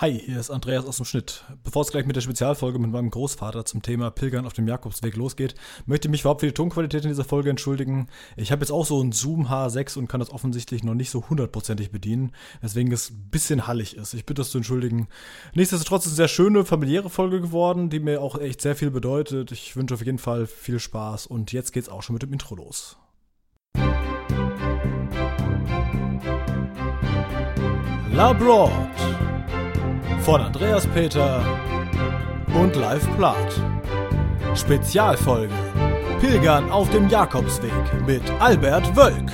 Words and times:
Hi, 0.00 0.18
hier 0.18 0.40
ist 0.40 0.48
Andreas 0.48 0.86
aus 0.86 0.96
dem 0.96 1.04
Schnitt. 1.04 1.44
Bevor 1.62 1.82
es 1.82 1.90
gleich 1.90 2.06
mit 2.06 2.16
der 2.16 2.22
Spezialfolge 2.22 2.78
mit 2.78 2.90
meinem 2.90 3.10
Großvater 3.10 3.66
zum 3.66 3.82
Thema 3.82 4.10
Pilgern 4.10 4.46
auf 4.46 4.54
dem 4.54 4.66
Jakobsweg 4.66 5.14
losgeht, 5.14 5.54
möchte 5.84 6.08
ich 6.08 6.10
mich 6.10 6.22
überhaupt 6.22 6.40
für 6.40 6.46
die 6.46 6.54
Tonqualität 6.54 7.04
in 7.04 7.10
dieser 7.10 7.26
Folge 7.26 7.50
entschuldigen. 7.50 8.08
Ich 8.34 8.50
habe 8.50 8.62
jetzt 8.62 8.70
auch 8.70 8.86
so 8.86 8.98
einen 8.98 9.12
Zoom 9.12 9.48
H6 9.48 9.98
und 9.98 10.08
kann 10.08 10.20
das 10.20 10.30
offensichtlich 10.30 10.84
noch 10.84 10.94
nicht 10.94 11.10
so 11.10 11.28
hundertprozentig 11.28 11.90
bedienen, 11.90 12.32
weswegen 12.62 12.90
es 12.90 13.10
ein 13.10 13.28
bisschen 13.30 13.66
hallig 13.66 13.94
ist. 13.94 14.14
Ich 14.14 14.24
bitte 14.24 14.40
das 14.40 14.48
zu 14.48 14.56
entschuldigen. 14.56 15.06
Nichtsdestotrotz 15.52 16.06
ist 16.06 16.12
es 16.12 16.18
eine 16.18 16.28
sehr 16.28 16.34
schöne, 16.34 16.64
familiäre 16.64 17.10
Folge 17.10 17.42
geworden, 17.42 17.90
die 17.90 18.00
mir 18.00 18.22
auch 18.22 18.40
echt 18.40 18.62
sehr 18.62 18.76
viel 18.76 18.90
bedeutet. 18.90 19.52
Ich 19.52 19.76
wünsche 19.76 19.92
auf 19.92 20.02
jeden 20.02 20.16
Fall 20.16 20.46
viel 20.46 20.78
Spaß 20.78 21.26
und 21.26 21.52
jetzt 21.52 21.72
geht's 21.72 21.90
auch 21.90 22.02
schon 22.02 22.14
mit 22.14 22.22
dem 22.22 22.32
Intro 22.32 22.54
los. 22.54 22.96
Labroad 28.14 28.72
von 30.22 30.42
Andreas 30.42 30.86
Peter 30.88 31.42
und 32.54 32.76
Live 32.76 33.06
Plath. 33.16 33.60
Spezialfolge 34.54 35.54
Pilgern 36.20 36.70
auf 36.70 36.90
dem 36.90 37.08
Jakobsweg 37.08 37.72
mit 38.06 38.22
Albert 38.38 38.94
Wölk. 38.94 39.32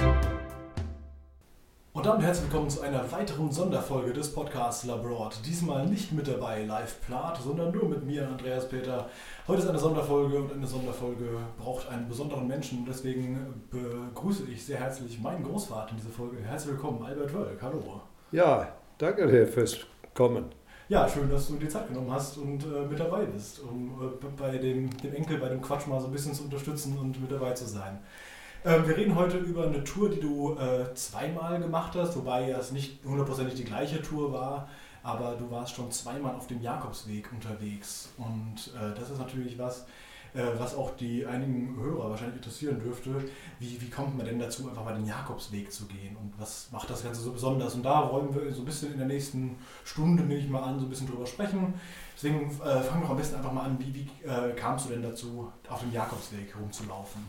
Und 1.93 2.07
damit 2.07 2.25
herzlich 2.25 2.53
willkommen 2.53 2.71
zu 2.71 2.83
einer 2.83 3.11
weiteren 3.11 3.51
Sonderfolge 3.51 4.13
des 4.13 4.33
Podcasts 4.33 4.85
Labroad. 4.85 5.41
Diesmal 5.45 5.87
nicht 5.87 6.13
mit 6.13 6.29
dabei 6.29 6.65
Live 6.65 7.01
Plath, 7.05 7.39
sondern 7.43 7.73
nur 7.73 7.89
mit 7.89 8.05
mir, 8.07 8.29
Andreas 8.29 8.69
Peter. 8.69 9.11
Heute 9.49 9.63
ist 9.63 9.69
eine 9.69 9.81
Sonderfolge 9.81 10.39
und 10.39 10.53
eine 10.53 10.67
Sonderfolge 10.69 11.39
braucht 11.59 11.89
einen 11.89 12.09
besonderen 12.09 12.47
Menschen. 12.47 12.87
Deswegen 12.89 13.65
begrüße 13.73 14.45
ich 14.53 14.65
sehr 14.65 14.79
herzlich 14.79 15.19
meinen 15.21 15.43
Großvater 15.43 15.91
in 15.91 15.97
dieser 15.97 16.11
Folge. 16.11 16.37
Herzlich 16.45 16.75
willkommen, 16.75 17.05
Albert 17.05 17.35
Wölk. 17.35 17.61
Hallo. 17.61 18.03
Ja, 18.31 18.69
danke 18.99 19.27
dir 19.27 19.49
fürs 19.49 19.79
Kommen. 20.15 20.45
Ja, 20.89 21.09
schön, 21.09 21.29
dass 21.29 21.49
du 21.49 21.57
dir 21.57 21.69
Zeit 21.69 21.89
genommen 21.89 22.13
hast 22.13 22.39
und 22.39 22.63
äh, 22.63 22.87
mit 22.89 23.01
dabei 23.01 23.25
bist, 23.25 23.59
um 23.59 23.91
äh, 24.01 24.27
bei 24.41 24.57
dem, 24.57 24.89
dem 24.99 25.15
Enkel, 25.15 25.39
bei 25.39 25.49
dem 25.49 25.61
Quatsch 25.61 25.89
mal 25.89 26.01
so 26.01 26.07
ein 26.07 26.13
bisschen 26.13 26.33
zu 26.33 26.45
unterstützen 26.45 26.97
und 26.97 27.21
mit 27.21 27.29
dabei 27.29 27.55
zu 27.55 27.67
sein. 27.67 27.99
Äh, 28.63 28.87
wir 28.87 28.97
reden 28.97 29.17
heute 29.17 29.39
über 29.39 29.65
eine 29.65 29.83
Tour, 29.83 30.11
die 30.11 30.21
du 30.21 30.57
äh, 30.57 30.95
zweimal 30.95 31.59
gemacht 31.59 31.97
hast, 31.97 32.17
wobei 32.17 32.51
es 32.51 32.71
nicht 32.71 33.05
hundertprozentig 33.05 33.57
die 33.57 33.65
gleiche 33.65 34.01
Tour 34.01 34.33
war, 34.33 34.69
aber 35.03 35.35
du 35.37 35.51
warst 35.51 35.75
schon 35.75 35.91
zweimal 35.91 36.37
auf 36.37 36.47
dem 36.47 36.63
Jakobsweg 36.63 37.33
unterwegs. 37.33 38.11
Und 38.17 38.73
äh, 38.81 38.95
das 38.97 39.11
ist 39.11 39.19
natürlich 39.19 39.59
was, 39.59 39.87
was 40.59 40.75
auch 40.75 40.97
die 40.97 41.27
einigen 41.27 41.77
Hörer 41.81 42.11
wahrscheinlich 42.11 42.37
interessieren 42.37 42.81
dürfte. 42.81 43.11
Wie, 43.59 43.81
wie 43.81 43.91
kommt 43.91 44.17
man 44.17 44.27
denn 44.27 44.39
dazu, 44.39 44.69
einfach 44.69 44.85
mal 44.85 44.95
den 44.95 45.07
Jakobsweg 45.07 45.73
zu 45.73 45.87
gehen 45.87 46.17
und 46.17 46.33
was 46.39 46.69
macht 46.73 46.91
das 46.91 47.03
Ganze 47.03 47.21
so 47.21 47.33
besonders? 47.33 47.75
Und 47.75 47.83
da 47.83 48.11
wollen 48.13 48.35
wir 48.35 48.53
so 48.53 48.63
ein 48.63 48.65
bisschen 48.65 48.93
in 48.93 48.99
der 48.99 49.07
nächsten 49.07 49.57
Stunde, 49.85 50.23
nehme 50.23 50.41
ich 50.41 50.49
mal 50.49 50.63
an, 50.63 50.79
so 50.79 50.87
ein 50.87 50.91
bisschen 50.91 51.07
drüber 51.07 51.27
sprechen. 51.27 51.75
Deswegen 52.15 52.51
äh, 52.51 52.81
fangen 52.81 53.03
wir 53.03 53.11
am 53.11 53.17
besten 53.17 53.37
einfach 53.37 53.53
mal 53.53 53.63
an. 53.63 53.79
Wie, 53.79 53.95
wie 53.95 54.29
äh, 54.29 54.53
kamst 54.55 54.87
du 54.87 54.91
denn 54.91 55.03
dazu, 55.03 55.51
auf 55.69 55.81
dem 55.81 55.93
Jakobsweg 55.93 56.55
rumzulaufen? 56.61 57.23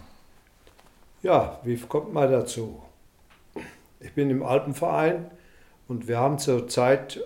Ja, 1.24 1.60
wie 1.64 1.78
kommt 1.78 2.14
man 2.14 2.32
dazu? 2.32 2.82
Ich 4.00 4.14
bin 4.14 4.30
im 4.30 4.44
Alpenverein 4.44 5.32
und 5.88 6.08
wir 6.08 6.20
haben 6.20 6.38
zur 6.38 6.68
Zeit, 6.68 7.20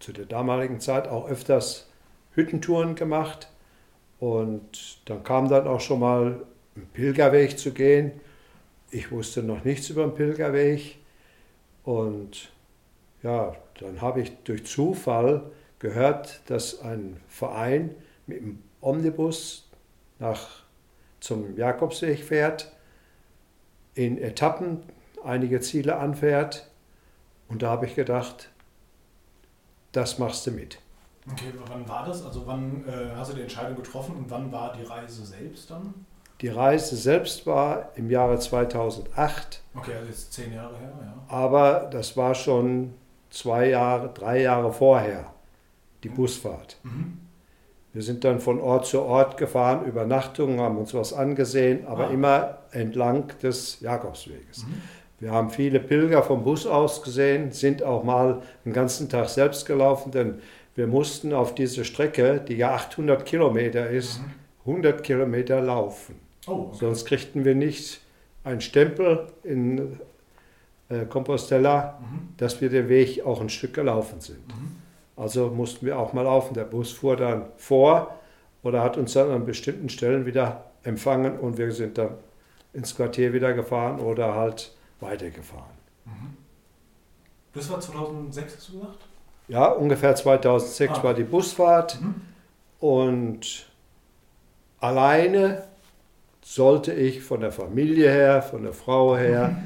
zu 0.00 0.12
der 0.12 0.24
damaligen 0.24 0.80
Zeit 0.80 1.08
auch 1.08 1.28
öfters 1.28 1.88
Hüttentouren 2.34 2.94
gemacht. 2.94 3.48
Und 4.20 5.08
dann 5.08 5.22
kam 5.22 5.48
dann 5.48 5.66
auch 5.66 5.80
schon 5.80 6.00
mal 6.00 6.44
ein 6.76 6.88
Pilgerweg 6.92 7.58
zu 7.58 7.72
gehen. 7.72 8.12
Ich 8.90 9.10
wusste 9.10 9.42
noch 9.42 9.64
nichts 9.64 9.90
über 9.90 10.02
den 10.02 10.14
Pilgerweg. 10.14 10.98
Und 11.84 12.50
ja, 13.22 13.54
dann 13.80 14.00
habe 14.00 14.22
ich 14.22 14.32
durch 14.44 14.66
Zufall 14.66 15.50
gehört, 15.78 16.40
dass 16.46 16.80
ein 16.80 17.20
Verein 17.28 17.94
mit 18.26 18.40
dem 18.40 18.62
Omnibus 18.80 19.68
nach, 20.18 20.64
zum 21.20 21.56
Jakobsweg 21.56 22.20
fährt, 22.20 22.72
in 23.94 24.18
Etappen 24.18 24.82
einige 25.24 25.60
Ziele 25.60 25.96
anfährt. 25.96 26.68
Und 27.48 27.62
da 27.62 27.70
habe 27.70 27.86
ich 27.86 27.94
gedacht, 27.94 28.50
das 29.92 30.18
machst 30.18 30.46
du 30.46 30.50
mit. 30.50 30.78
Okay, 31.32 31.52
wann 31.66 31.88
war 31.88 32.04
das? 32.06 32.24
Also 32.24 32.46
wann 32.46 32.84
äh, 32.86 33.14
hast 33.16 33.30
du 33.30 33.36
die 33.36 33.42
Entscheidung 33.42 33.76
getroffen 33.76 34.16
und 34.16 34.30
wann 34.30 34.50
war 34.50 34.72
die 34.72 34.84
Reise 34.84 35.24
selbst 35.24 35.70
dann? 35.70 35.94
Die 36.40 36.48
Reise 36.48 36.96
selbst 36.96 37.46
war 37.46 37.90
im 37.96 38.10
Jahre 38.10 38.38
2008. 38.38 39.62
Okay, 39.74 39.92
also 39.94 40.06
jetzt 40.06 40.32
zehn 40.32 40.52
Jahre 40.52 40.76
her, 40.78 40.92
ja. 41.00 41.14
Aber 41.28 41.88
das 41.90 42.16
war 42.16 42.34
schon 42.34 42.94
zwei 43.30 43.68
Jahre, 43.68 44.10
drei 44.14 44.42
Jahre 44.42 44.72
vorher, 44.72 45.32
die 46.04 46.10
mhm. 46.10 46.14
Busfahrt. 46.14 46.78
Mhm. 46.84 47.18
Wir 47.92 48.02
sind 48.02 48.22
dann 48.22 48.38
von 48.38 48.60
Ort 48.60 48.86
zu 48.86 49.02
Ort 49.02 49.36
gefahren, 49.36 49.84
Übernachtungen, 49.84 50.60
haben 50.60 50.78
uns 50.78 50.94
was 50.94 51.12
angesehen, 51.12 51.86
aber 51.86 52.08
ah. 52.08 52.10
immer 52.10 52.58
entlang 52.70 53.32
des 53.42 53.80
Jakobsweges. 53.80 54.66
Mhm. 54.66 54.82
Wir 55.20 55.32
haben 55.32 55.50
viele 55.50 55.80
Pilger 55.80 56.22
vom 56.22 56.44
Bus 56.44 56.64
aus 56.64 57.02
gesehen, 57.02 57.50
sind 57.50 57.82
auch 57.82 58.04
mal 58.04 58.42
den 58.64 58.72
ganzen 58.72 59.08
Tag 59.08 59.28
selbst 59.28 59.66
gelaufen, 59.66 60.12
denn 60.12 60.40
wir 60.78 60.86
mussten 60.86 61.34
auf 61.34 61.56
diese 61.56 61.84
Strecke, 61.84 62.40
die 62.40 62.54
ja 62.54 62.72
800 62.72 63.26
Kilometer 63.26 63.90
ist, 63.90 64.20
mhm. 64.20 64.74
100 64.74 65.02
Kilometer 65.02 65.60
laufen. 65.60 66.20
Oh, 66.46 66.68
okay. 66.68 66.76
Sonst 66.78 67.04
kriegten 67.04 67.44
wir 67.44 67.56
nicht 67.56 68.00
einen 68.44 68.60
Stempel 68.60 69.26
in 69.42 69.98
äh, 70.88 71.04
Compostela, 71.06 71.98
mhm. 72.00 72.28
dass 72.36 72.60
wir 72.60 72.70
den 72.70 72.88
Weg 72.88 73.26
auch 73.26 73.40
ein 73.40 73.48
Stück 73.48 73.74
gelaufen 73.74 74.20
sind. 74.20 74.46
Mhm. 74.46 74.76
Also 75.16 75.48
mussten 75.48 75.84
wir 75.84 75.98
auch 75.98 76.12
mal 76.12 76.22
laufen. 76.22 76.54
Der 76.54 76.62
Bus 76.62 76.92
fuhr 76.92 77.16
dann 77.16 77.46
vor 77.56 78.16
oder 78.62 78.80
hat 78.80 78.96
uns 78.96 79.14
dann 79.14 79.32
an 79.32 79.44
bestimmten 79.46 79.88
Stellen 79.88 80.26
wieder 80.26 80.66
empfangen 80.84 81.40
und 81.40 81.58
wir 81.58 81.72
sind 81.72 81.98
dann 81.98 82.10
ins 82.72 82.94
Quartier 82.94 83.32
wieder 83.32 83.52
gefahren 83.52 83.98
oder 83.98 84.36
halt 84.36 84.72
weitergefahren. 85.00 85.76
Mhm. 86.04 86.36
Das 87.52 87.68
war 87.68 87.80
2006, 87.80 88.56
hast 88.56 88.68
du 88.68 88.72
gesagt? 88.74 89.07
Ja, 89.48 89.68
ungefähr 89.68 90.14
2006 90.14 90.92
ah. 90.92 91.02
war 91.02 91.14
die 91.14 91.24
Busfahrt 91.24 92.00
mhm. 92.00 92.14
und 92.80 93.66
alleine 94.80 95.62
sollte 96.42 96.92
ich 96.92 97.22
von 97.22 97.40
der 97.40 97.52
Familie 97.52 98.10
her, 98.10 98.42
von 98.42 98.62
der 98.62 98.72
Frau 98.72 99.16
her 99.16 99.56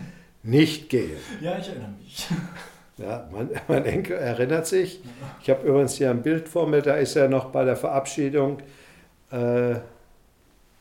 nicht 0.43 0.89
gehen. 0.89 1.19
Ja, 1.41 1.59
ich 1.59 1.69
erinnere 1.69 1.91
mich. 2.01 2.27
Ja, 2.99 3.29
mein, 3.33 3.51
mein 3.69 3.85
Enkel 3.85 4.17
erinnert 4.17 4.67
sich. 4.67 5.01
Ich 5.43 5.51
habe 5.51 5.67
übrigens 5.67 5.95
hier 5.95 6.11
ein 6.11 6.23
Bild 6.23 6.49
vor 6.49 6.69
mir, 6.69 6.83
da 6.83 6.95
ist 6.95 7.17
er 7.17 7.29
noch 7.29 7.47
bei 7.47 7.65
der 7.65 7.77
Verabschiedung. 7.77 8.59
Äh, 9.31 9.77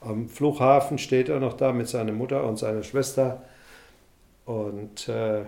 am 0.02 0.30
Flughafen 0.30 0.98
steht 0.98 1.30
er 1.30 1.40
noch 1.40 1.54
da 1.54 1.72
mit 1.72 1.88
seiner 1.88 2.12
Mutter 2.12 2.44
und 2.44 2.58
seiner 2.58 2.84
Schwester. 2.84 3.44
Und 4.46 5.08
äh, 5.08 5.44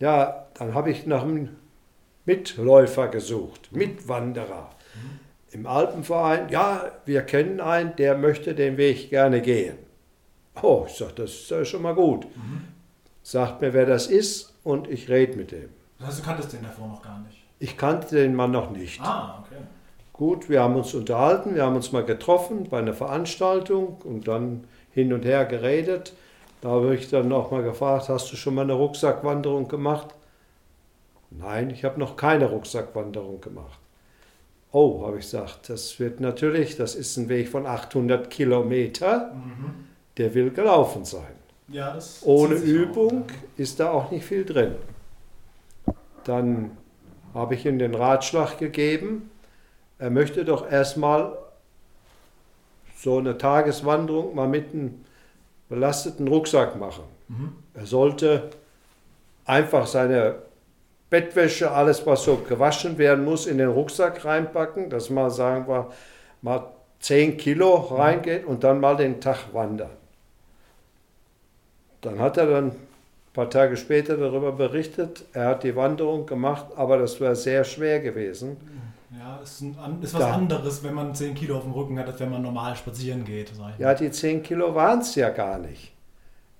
ja, 0.00 0.46
dann 0.54 0.74
habe 0.74 0.90
ich 0.90 1.06
nach 1.06 1.22
einem 1.22 1.50
Mitläufer 2.24 3.08
gesucht, 3.08 3.70
Mitwanderer. 3.72 4.70
Im 5.50 5.66
Alpenverein, 5.66 6.48
ja, 6.48 6.90
wir 7.04 7.22
kennen 7.22 7.60
einen, 7.60 7.94
der 7.96 8.16
möchte 8.16 8.54
den 8.54 8.76
Weg 8.76 9.10
gerne 9.10 9.40
gehen. 9.40 9.76
Oh, 10.62 10.84
ich 10.88 10.94
sage, 10.94 11.12
das 11.16 11.30
ist 11.30 11.50
ja 11.50 11.64
schon 11.64 11.82
mal 11.82 11.94
gut. 11.94 12.24
Mhm. 12.36 12.62
Sagt 13.22 13.60
mir, 13.60 13.72
wer 13.72 13.86
das 13.86 14.06
ist 14.06 14.54
und 14.64 14.88
ich 14.88 15.08
rede 15.08 15.36
mit 15.36 15.52
dem. 15.52 15.68
Das 15.98 16.08
heißt, 16.08 16.18
du 16.20 16.22
kanntest 16.24 16.52
den 16.52 16.62
davor 16.62 16.88
noch 16.88 17.02
gar 17.02 17.20
nicht? 17.20 17.38
Ich 17.58 17.76
kannte 17.76 18.16
den 18.16 18.34
Mann 18.34 18.50
noch 18.50 18.70
nicht. 18.70 19.00
Ah, 19.00 19.44
okay. 19.44 19.62
Gut, 20.12 20.48
wir 20.48 20.62
haben 20.62 20.76
uns 20.76 20.94
unterhalten, 20.94 21.54
wir 21.54 21.64
haben 21.64 21.76
uns 21.76 21.92
mal 21.92 22.04
getroffen 22.04 22.68
bei 22.68 22.78
einer 22.78 22.94
Veranstaltung 22.94 23.98
und 24.04 24.28
dann 24.28 24.64
hin 24.90 25.12
und 25.12 25.24
her 25.24 25.44
geredet. 25.44 26.14
Da 26.60 26.70
habe 26.70 26.94
ich 26.94 27.10
dann 27.10 27.28
noch 27.28 27.50
mal 27.50 27.62
gefragt, 27.62 28.08
hast 28.08 28.32
du 28.32 28.36
schon 28.36 28.54
mal 28.54 28.62
eine 28.62 28.74
Rucksackwanderung 28.74 29.68
gemacht? 29.68 30.14
Nein, 31.38 31.70
ich 31.70 31.84
habe 31.84 31.98
noch 31.98 32.16
keine 32.16 32.46
Rucksackwanderung 32.46 33.40
gemacht. 33.40 33.78
Oh, 34.72 35.06
habe 35.06 35.18
ich 35.18 35.24
gesagt, 35.24 35.68
das 35.68 36.00
wird 36.00 36.20
natürlich, 36.20 36.76
das 36.76 36.94
ist 36.94 37.16
ein 37.16 37.28
Weg 37.28 37.48
von 37.48 37.66
800 37.66 38.28
Kilometer, 38.28 39.32
mhm. 39.34 39.86
der 40.16 40.34
will 40.34 40.50
gelaufen 40.50 41.04
sein. 41.04 41.32
Ja, 41.68 41.96
Ohne 42.22 42.56
Übung 42.56 43.22
auch, 43.22 43.30
ja. 43.30 43.36
ist 43.56 43.80
da 43.80 43.90
auch 43.90 44.10
nicht 44.10 44.24
viel 44.24 44.44
drin. 44.44 44.74
Dann 46.24 46.72
habe 47.32 47.54
ich 47.54 47.64
ihm 47.66 47.78
den 47.78 47.94
Ratschlag 47.94 48.58
gegeben, 48.58 49.30
er 49.98 50.10
möchte 50.10 50.44
doch 50.44 50.70
erstmal 50.70 51.36
so 52.96 53.18
eine 53.18 53.38
Tageswanderung 53.38 54.34
mal 54.34 54.48
mit 54.48 54.72
einem 54.72 55.04
belasteten 55.68 56.26
Rucksack 56.28 56.78
machen. 56.78 57.04
Mhm. 57.28 57.52
Er 57.74 57.86
sollte 57.86 58.50
einfach 59.44 59.86
seine 59.86 60.36
Bettwäsche, 61.14 61.70
alles, 61.70 62.04
was 62.06 62.24
so 62.24 62.36
gewaschen 62.36 62.98
werden 62.98 63.24
muss, 63.24 63.46
in 63.46 63.58
den 63.58 63.68
Rucksack 63.68 64.24
reinpacken, 64.24 64.90
dass 64.90 65.10
mal, 65.10 65.30
sagen 65.30 65.68
wir, 65.68 65.90
mal 66.42 66.72
10 66.98 67.36
Kilo 67.36 67.74
reingeht 67.74 68.44
und 68.44 68.64
dann 68.64 68.80
mal 68.80 68.96
den 68.96 69.20
Tag 69.20 69.52
wandern. 69.52 69.90
Dann 72.00 72.18
hat 72.18 72.36
er 72.36 72.46
dann 72.46 72.72
paar 73.34 73.50
Tage 73.50 73.76
später 73.76 74.16
darüber 74.16 74.52
berichtet. 74.52 75.24
Er 75.32 75.48
hat 75.48 75.64
die 75.64 75.76
Wanderung 75.76 76.24
gemacht, 76.24 76.66
aber 76.76 76.98
das 76.98 77.20
war 77.20 77.34
sehr 77.34 77.64
schwer 77.64 78.00
gewesen. 78.00 78.56
Ja, 79.16 79.40
ist, 79.42 79.60
ein, 79.60 79.98
ist 80.02 80.14
was 80.14 80.20
da. 80.20 80.32
anderes, 80.32 80.82
wenn 80.82 80.94
man 80.94 81.14
10 81.14 81.34
Kilo 81.34 81.58
auf 81.58 81.64
dem 81.64 81.72
Rücken 81.72 81.98
hat, 81.98 82.06
als 82.06 82.20
wenn 82.20 82.30
man 82.30 82.42
normal 82.42 82.74
spazieren 82.74 83.24
geht. 83.24 83.52
Ja, 83.78 83.94
die 83.94 84.10
10 84.10 84.42
Kilo 84.42 84.74
waren 84.74 85.00
es 85.00 85.14
ja 85.14 85.30
gar 85.30 85.58
nicht. 85.58 85.93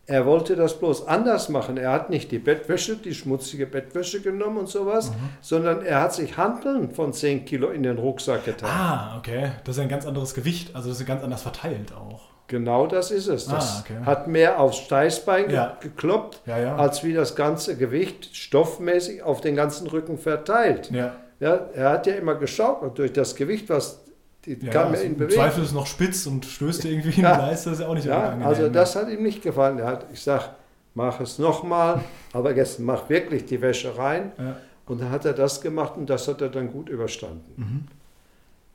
Er 0.07 0.27
wollte 0.27 0.55
das 0.55 0.79
bloß 0.79 1.07
anders 1.07 1.49
machen. 1.49 1.77
Er 1.79 1.93
hat 1.93 2.11
nicht 2.11 2.31
die 2.31 2.39
Bettwäsche, 2.39 2.97
die 2.97 3.15
schmutzige 3.15 3.67
Bettwäsche 3.67 4.21
genommen 4.21 4.59
und 4.59 4.69
sowas, 4.69 5.11
mhm. 5.11 5.15
sondern 5.41 5.85
er 5.85 6.03
hat 6.03 6.13
sich 6.13 6.37
Handeln 6.37 6.91
von 6.91 7.13
10 7.13 7.47
Kilo 7.47 7.71
in 7.71 7.83
den 7.83 7.99
Rucksack 7.99 8.45
getan. 8.45 8.71
Ah, 8.71 9.17
okay. 9.19 9.53
Das 9.65 9.77
ist 9.77 9.83
ein 9.83 9.89
ganz 9.89 10.07
anderes 10.07 10.35
Gewicht, 10.35 10.75
also 10.75 10.91
das 10.91 11.01
ist 11.01 11.07
ganz 11.07 11.23
anders 11.23 11.43
verteilt 11.43 11.93
auch. 11.95 12.35
Genau 12.47 12.87
das 12.87 13.11
ist 13.11 13.27
es. 13.27 13.47
Das 13.47 13.77
ah, 13.77 13.85
okay. 13.85 14.05
hat 14.05 14.29
mehr 14.29 14.61
aufs 14.61 14.77
Steißbein 14.77 15.51
ja. 15.51 15.79
gekloppt, 15.81 16.43
ja, 16.45 16.59
ja. 16.59 16.77
als 16.77 17.03
wie 17.03 17.15
das 17.15 17.37
ganze 17.37 17.77
Gewicht 17.77 18.37
stoffmäßig 18.37 19.23
auf 19.23 19.41
den 19.41 19.57
ganzen 19.57 19.87
Rücken 19.87 20.19
verteilt. 20.19 20.91
Ja. 20.91 21.15
Ja, 21.41 21.69
er 21.75 21.91
hat 21.91 22.07
ja 22.07 22.15
immer 22.15 22.37
geschaut 22.37 22.83
und 22.83 22.99
durch 22.99 23.13
das 23.13 23.35
Gewicht, 23.35 23.69
was 23.69 24.04
die 24.47 24.67
ja, 24.67 24.73
kann 24.73 24.85
man 24.85 24.93
also 24.93 25.05
in 25.05 25.17
Bewegung. 25.17 25.35
Zweifel 25.35 25.65
ist 25.65 25.73
noch 25.73 25.87
spitz 25.87 26.27
und 26.27 26.45
stößt 26.45 26.85
irgendwie 26.87 27.09
in 27.09 27.15
die 27.15 27.23
Leiste, 27.23 27.71
das 27.71 27.79
ist 27.79 27.85
ja 27.85 27.91
auch 27.91 27.95
nicht 27.95 28.07
ja. 28.07 28.39
Also 28.43 28.69
das 28.69 28.97
hat 28.97 29.09
ihm 29.09 29.23
nicht 29.23 29.43
gefallen. 29.43 29.79
Er 29.79 29.87
hat, 29.87 30.07
ich 30.13 30.21
sage, 30.21 30.51
mach 30.95 31.21
es 31.21 31.39
nochmal, 31.39 32.01
aber 32.33 32.55
jetzt 32.55 32.81
mach 32.81 33.09
wirklich 33.09 33.47
die 33.47 33.61
Wäsche 33.61 33.97
rein. 33.97 34.33
Ja. 34.39 34.57
Und 34.87 35.01
dann 35.01 35.11
hat 35.11 35.25
er 35.25 35.33
das 35.33 35.61
gemacht 35.61 35.97
und 35.97 36.11
das 36.11 36.29
hat 36.29 36.43
er 36.43 36.51
dann 36.51 36.71
gut 36.71 36.89
überstanden. 36.89 37.55
Mhm. 37.57 37.85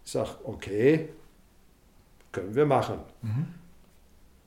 Ich 0.04 0.12
sage, 0.12 0.30
okay, 0.44 1.10
können 2.32 2.56
wir 2.56 2.66
machen. 2.66 3.00
Mhm. 3.22 3.48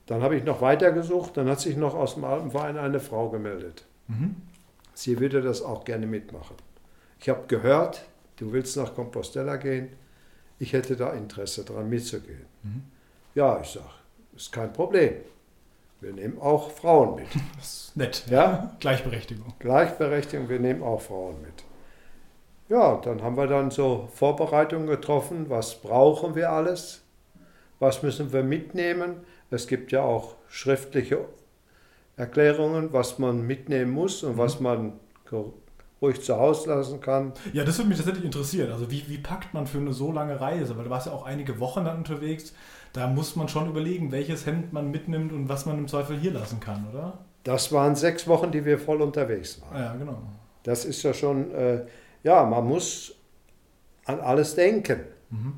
Dann 0.06 0.22
habe 0.22 0.36
ich 0.36 0.44
noch 0.44 0.60
weitergesucht, 0.60 1.36
dann 1.36 1.48
hat 1.48 1.60
sich 1.60 1.76
noch 1.76 1.94
aus 1.94 2.14
dem 2.14 2.24
Alpenverein 2.24 2.76
eine 2.76 2.98
Frau 2.98 3.28
gemeldet. 3.28 3.84
Mhm. 4.08 4.36
Sie 4.94 5.20
würde 5.20 5.40
das 5.40 5.62
auch 5.62 5.84
gerne 5.84 6.06
mitmachen. 6.06 6.56
Ich 7.20 7.28
habe 7.28 7.44
gehört, 7.46 8.04
du 8.36 8.52
willst 8.52 8.76
nach 8.76 8.94
Compostela 8.94 9.56
gehen, 9.56 9.90
ich 10.62 10.72
hätte 10.72 10.94
da 10.96 11.12
Interesse 11.12 11.64
daran 11.64 11.88
mitzugehen. 11.88 12.46
Mhm. 12.62 12.84
Ja, 13.34 13.60
ich 13.60 13.70
sage, 13.70 13.90
ist 14.36 14.52
kein 14.52 14.72
Problem. 14.72 15.14
Wir 16.00 16.12
nehmen 16.12 16.38
auch 16.40 16.70
Frauen 16.70 17.16
mit. 17.16 17.26
Das 17.56 17.88
ist 17.88 17.96
nett. 17.96 18.24
Ja? 18.30 18.76
Gleichberechtigung. 18.78 19.54
Gleichberechtigung, 19.58 20.48
wir 20.48 20.60
nehmen 20.60 20.84
auch 20.84 21.00
Frauen 21.00 21.42
mit. 21.42 21.64
Ja, 22.68 22.96
dann 22.96 23.22
haben 23.22 23.36
wir 23.36 23.48
dann 23.48 23.72
so 23.72 24.08
Vorbereitungen 24.14 24.86
getroffen. 24.86 25.50
Was 25.50 25.74
brauchen 25.74 26.36
wir 26.36 26.50
alles? 26.50 27.02
Was 27.80 28.04
müssen 28.04 28.32
wir 28.32 28.44
mitnehmen? 28.44 29.16
Es 29.50 29.66
gibt 29.66 29.90
ja 29.90 30.02
auch 30.02 30.36
schriftliche 30.48 31.24
Erklärungen, 32.16 32.92
was 32.92 33.18
man 33.18 33.44
mitnehmen 33.44 33.90
muss 33.90 34.22
und 34.22 34.34
mhm. 34.34 34.38
was 34.38 34.60
man 34.60 34.92
ruhig 36.02 36.20
zu 36.22 36.36
Hause 36.36 36.68
lassen 36.68 37.00
kann. 37.00 37.32
Ja, 37.52 37.64
das 37.64 37.78
würde 37.78 37.88
mich 37.88 37.98
tatsächlich 37.98 38.24
interessieren. 38.24 38.72
Also 38.72 38.90
wie, 38.90 39.04
wie 39.08 39.18
packt 39.18 39.54
man 39.54 39.66
für 39.66 39.78
eine 39.78 39.92
so 39.92 40.12
lange 40.12 40.40
Reise? 40.40 40.76
Weil 40.76 40.84
du 40.84 40.90
warst 40.90 41.06
ja 41.06 41.12
auch 41.12 41.24
einige 41.24 41.60
Wochen 41.60 41.84
dann 41.84 41.98
unterwegs. 41.98 42.52
Da 42.92 43.06
muss 43.06 43.36
man 43.36 43.48
schon 43.48 43.68
überlegen, 43.70 44.12
welches 44.12 44.44
Hemd 44.44 44.72
man 44.72 44.90
mitnimmt 44.90 45.32
und 45.32 45.48
was 45.48 45.64
man 45.64 45.78
im 45.78 45.88
Zweifel 45.88 46.18
hier 46.18 46.32
lassen 46.32 46.60
kann, 46.60 46.86
oder? 46.92 47.18
Das 47.44 47.72
waren 47.72 47.94
sechs 47.96 48.28
Wochen, 48.28 48.50
die 48.50 48.64
wir 48.64 48.78
voll 48.78 49.00
unterwegs 49.00 49.60
waren. 49.62 49.82
Ja, 49.82 49.94
genau. 49.94 50.18
Das 50.62 50.84
ist 50.84 51.02
ja 51.02 51.14
schon, 51.14 51.50
äh, 51.52 51.86
ja, 52.22 52.44
man 52.44 52.66
muss 52.66 53.14
an 54.04 54.20
alles 54.20 54.54
denken. 54.54 55.00
Mhm. 55.30 55.54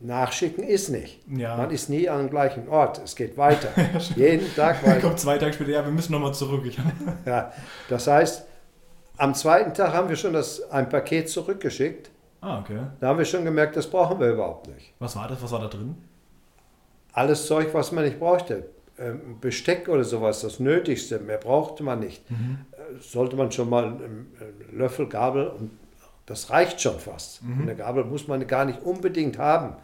Nachschicken 0.00 0.64
ist 0.64 0.88
nicht. 0.88 1.20
Ja. 1.30 1.56
Man 1.56 1.70
ist 1.70 1.90
nie 1.90 2.08
an 2.08 2.20
dem 2.20 2.30
gleichen 2.30 2.68
Ort. 2.68 3.00
Es 3.04 3.14
geht 3.14 3.36
weiter. 3.36 3.68
Jeden 4.16 4.52
Tag 4.56 4.82
weiter. 4.86 5.00
Kommt 5.00 5.20
zwei 5.20 5.36
Tage 5.36 5.52
später, 5.52 5.70
ja, 5.72 5.84
wir 5.84 5.92
müssen 5.92 6.12
nochmal 6.12 6.32
zurück. 6.32 6.64
ja, 7.26 7.52
das 7.88 8.06
heißt, 8.06 8.46
am 9.20 9.34
zweiten 9.34 9.74
Tag 9.74 9.92
haben 9.92 10.08
wir 10.08 10.16
schon 10.16 10.32
das, 10.32 10.70
ein 10.70 10.88
Paket 10.88 11.28
zurückgeschickt. 11.28 12.10
Ah, 12.40 12.60
okay. 12.60 12.78
Da 13.00 13.08
haben 13.08 13.18
wir 13.18 13.26
schon 13.26 13.44
gemerkt, 13.44 13.76
das 13.76 13.86
brauchen 13.86 14.18
wir 14.18 14.30
überhaupt 14.30 14.68
nicht. 14.68 14.94
Was 14.98 15.14
war 15.14 15.28
das? 15.28 15.42
Was 15.42 15.52
war 15.52 15.60
da 15.60 15.68
drin? 15.68 15.94
Alles 17.12 17.46
Zeug, 17.46 17.68
was 17.74 17.92
man 17.92 18.04
nicht 18.04 18.18
brauchte. 18.18 18.64
Ähm, 18.98 19.38
Besteck 19.40 19.88
oder 19.88 20.04
sowas, 20.04 20.40
das 20.40 20.58
Nötigste. 20.58 21.18
Mehr 21.18 21.36
brauchte 21.36 21.82
man 21.82 22.00
nicht. 22.00 22.30
Mhm. 22.30 22.60
Äh, 22.72 23.00
sollte 23.00 23.36
man 23.36 23.52
schon 23.52 23.68
mal 23.68 23.84
einen 23.84 24.34
Löffel, 24.72 25.06
Gabel 25.06 25.48
und 25.48 25.70
das 26.24 26.48
reicht 26.48 26.80
schon 26.80 26.98
fast. 26.98 27.42
Mhm. 27.42 27.62
Eine 27.62 27.76
Gabel 27.76 28.04
muss 28.04 28.26
man 28.26 28.46
gar 28.46 28.64
nicht 28.64 28.82
unbedingt 28.82 29.36
haben. 29.36 29.74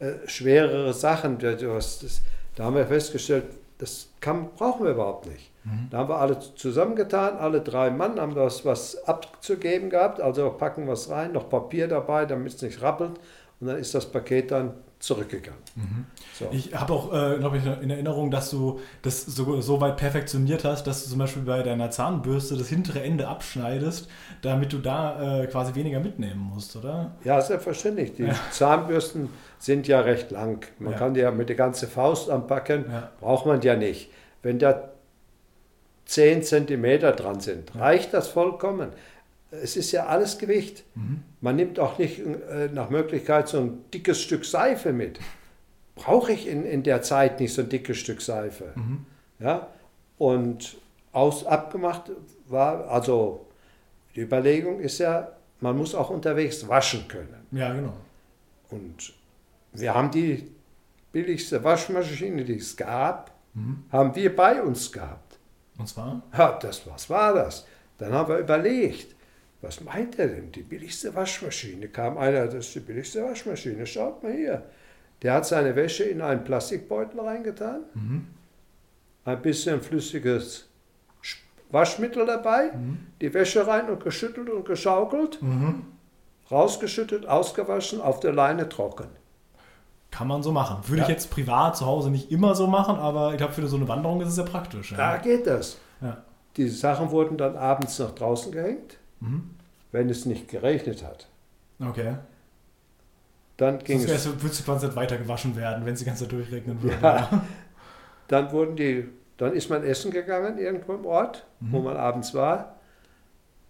Äh, 0.00 0.26
schwerere 0.26 0.94
Sachen, 0.94 1.38
das, 1.38 1.60
das, 2.00 2.22
da 2.56 2.64
haben 2.64 2.74
wir 2.74 2.86
festgestellt, 2.86 3.44
das 3.78 4.08
kann, 4.20 4.48
brauchen 4.56 4.84
wir 4.84 4.92
überhaupt 4.92 5.26
nicht. 5.26 5.49
Mhm. 5.64 5.88
Da 5.90 5.98
haben 5.98 6.08
wir 6.08 6.18
alle 6.18 6.38
zusammengetan, 6.38 7.36
alle 7.36 7.60
drei 7.60 7.90
Mann 7.90 8.18
haben 8.20 8.34
das 8.34 8.64
was 8.64 9.06
abzugeben 9.06 9.90
gehabt, 9.90 10.20
also 10.20 10.50
packen 10.50 10.88
was 10.88 11.10
rein, 11.10 11.32
noch 11.32 11.48
Papier 11.48 11.88
dabei, 11.88 12.26
damit 12.26 12.54
es 12.54 12.62
nicht 12.62 12.82
rappelt 12.82 13.18
und 13.60 13.66
dann 13.66 13.78
ist 13.78 13.94
das 13.94 14.06
Paket 14.06 14.50
dann 14.50 14.72
zurückgegangen. 15.00 15.60
Mhm. 15.76 16.06
So. 16.38 16.48
Ich 16.52 16.74
habe 16.74 16.92
auch, 16.92 17.12
äh, 17.12 17.38
glaube 17.38 17.56
ich, 17.56 17.64
in 17.64 17.88
Erinnerung, 17.88 18.30
dass 18.30 18.50
du 18.50 18.80
das 19.00 19.24
so, 19.24 19.60
so, 19.62 19.80
weit 19.80 19.96
perfektioniert 19.96 20.64
hast, 20.64 20.86
dass 20.86 21.04
du 21.04 21.10
zum 21.10 21.18
Beispiel 21.18 21.42
bei 21.42 21.62
deiner 21.62 21.90
Zahnbürste 21.90 22.56
das 22.56 22.68
hintere 22.68 23.02
Ende 23.02 23.26
abschneidest, 23.26 24.08
damit 24.42 24.74
du 24.74 24.78
da 24.78 25.42
äh, 25.42 25.46
quasi 25.46 25.74
weniger 25.74 26.00
mitnehmen 26.00 26.50
musst, 26.54 26.76
oder? 26.76 27.12
Ja, 27.24 27.40
selbstverständlich. 27.40 28.14
Die 28.14 28.24
ja. 28.24 28.34
Zahnbürsten 28.50 29.30
sind 29.58 29.88
ja 29.88 30.00
recht 30.00 30.30
lang. 30.30 30.66
Man 30.78 30.92
ja. 30.92 30.98
kann 30.98 31.14
die 31.14 31.20
ja 31.20 31.30
mit 31.30 31.48
der 31.48 31.56
ganzen 31.56 31.88
Faust 31.88 32.28
anpacken, 32.28 32.84
ja. 32.90 33.10
braucht 33.20 33.46
man 33.46 33.62
ja 33.62 33.76
nicht. 33.76 34.10
Wenn 34.42 34.58
da 34.58 34.89
10 36.10 36.42
cm 36.42 37.00
dran 37.00 37.38
sind. 37.38 37.72
Reicht 37.76 38.12
das 38.12 38.26
vollkommen? 38.26 38.90
Es 39.52 39.76
ist 39.76 39.92
ja 39.92 40.06
alles 40.06 40.38
Gewicht. 40.38 40.82
Mhm. 40.96 41.22
Man 41.40 41.54
nimmt 41.54 41.78
auch 41.78 41.98
nicht 41.98 42.18
äh, 42.18 42.68
nach 42.72 42.90
Möglichkeit 42.90 43.46
so 43.46 43.60
ein 43.60 43.84
dickes 43.94 44.20
Stück 44.20 44.44
Seife 44.44 44.92
mit. 44.92 45.20
Brauche 45.94 46.32
ich 46.32 46.48
in, 46.48 46.64
in 46.64 46.82
der 46.82 47.02
Zeit 47.02 47.38
nicht 47.38 47.54
so 47.54 47.62
ein 47.62 47.68
dickes 47.68 47.96
Stück 47.96 48.22
Seife. 48.22 48.72
Mhm. 48.74 49.06
Ja? 49.38 49.68
Und 50.18 50.78
aus, 51.12 51.46
abgemacht 51.46 52.10
war, 52.48 52.88
also 52.88 53.46
die 54.16 54.22
Überlegung 54.22 54.80
ist 54.80 54.98
ja, 54.98 55.30
man 55.60 55.76
muss 55.76 55.94
auch 55.94 56.10
unterwegs 56.10 56.66
waschen 56.66 57.06
können. 57.06 57.46
Ja, 57.52 57.72
genau. 57.72 57.94
Und 58.68 59.12
wir 59.72 59.94
haben 59.94 60.10
die 60.10 60.50
billigste 61.12 61.62
Waschmaschine, 61.62 62.44
die 62.44 62.56
es 62.56 62.76
gab, 62.76 63.30
mhm. 63.54 63.84
haben 63.92 64.16
wir 64.16 64.34
bei 64.34 64.60
uns 64.60 64.90
gehabt. 64.90 65.29
Und 65.80 65.88
zwar? 65.88 66.22
Ja, 66.36 66.58
das, 66.60 66.86
was 66.86 67.08
war 67.08 67.34
das? 67.34 67.66
Dann 67.98 68.12
haben 68.12 68.28
wir 68.28 68.38
überlegt, 68.38 69.16
was 69.62 69.80
meint 69.80 70.18
er 70.18 70.28
denn? 70.28 70.52
Die 70.52 70.62
billigste 70.62 71.14
Waschmaschine. 71.14 71.88
Kam 71.88 72.18
einer, 72.18 72.46
das 72.46 72.66
ist 72.66 72.74
die 72.74 72.80
billigste 72.80 73.22
Waschmaschine. 73.24 73.86
Schaut 73.86 74.22
mal 74.22 74.32
hier. 74.32 74.64
Der 75.22 75.34
hat 75.34 75.46
seine 75.46 75.76
Wäsche 75.76 76.04
in 76.04 76.22
einen 76.22 76.44
Plastikbeutel 76.44 77.20
reingetan, 77.20 77.80
mhm. 77.94 78.26
ein 79.24 79.42
bisschen 79.42 79.82
flüssiges 79.82 80.66
Waschmittel 81.70 82.24
dabei, 82.26 82.72
mhm. 82.72 83.06
die 83.20 83.32
Wäsche 83.34 83.66
rein 83.66 83.90
und 83.90 84.02
geschüttelt 84.02 84.48
und 84.48 84.64
geschaukelt, 84.64 85.42
mhm. 85.42 85.84
rausgeschüttet, 86.50 87.26
ausgewaschen, 87.26 88.00
auf 88.00 88.20
der 88.20 88.32
Leine 88.32 88.68
trocken. 88.68 89.08
Kann 90.10 90.26
man 90.26 90.42
so 90.42 90.50
machen. 90.50 90.78
Würde 90.88 90.98
ja. 90.98 91.02
ich 91.04 91.08
jetzt 91.08 91.30
privat 91.30 91.76
zu 91.76 91.86
Hause 91.86 92.10
nicht 92.10 92.32
immer 92.32 92.54
so 92.54 92.66
machen, 92.66 92.96
aber 92.96 93.30
ich 93.32 93.36
glaube, 93.36 93.52
für 93.52 93.66
so 93.68 93.76
eine 93.76 93.86
Wanderung 93.86 94.20
ist 94.20 94.28
es 94.28 94.34
sehr 94.34 94.44
praktisch. 94.44 94.92
Ja. 94.92 94.96
Da 94.96 95.16
geht 95.18 95.46
das. 95.46 95.78
Ja. 96.00 96.18
Diese 96.56 96.76
Sachen 96.76 97.10
wurden 97.10 97.36
dann 97.36 97.56
abends 97.56 97.98
nach 97.98 98.10
draußen 98.10 98.50
gehängt, 98.50 98.98
mhm. 99.20 99.50
wenn 99.92 100.10
es 100.10 100.26
nicht 100.26 100.48
geregnet 100.48 101.04
hat. 101.04 101.28
Okay. 101.80 102.16
Dann 103.56 103.78
ging 103.78 103.98
Sonst 103.98 104.26
es. 104.26 104.42
Würde 104.42 104.54
quasi 104.64 104.86
nicht 104.86 104.96
weiter 104.96 105.16
gewaschen 105.16 105.54
werden, 105.54 105.84
wenn 105.84 105.92
es 105.92 106.00
die 106.00 106.06
ganze 106.06 106.24
Zeit 106.24 106.32
durchregnen 106.32 106.82
würde. 106.82 106.96
Ja. 107.02 107.42
Dann 108.28 108.52
wurden 108.52 108.76
die, 108.76 109.08
dann 109.38 109.54
ist 109.54 109.70
man 109.70 109.82
essen 109.82 110.12
gegangen 110.12 110.56
irgendwo 110.56 110.94
im 110.94 111.04
Ort, 111.04 111.44
mhm. 111.58 111.72
wo 111.72 111.80
man 111.80 111.96
abends 111.96 112.32
war. 112.32 112.76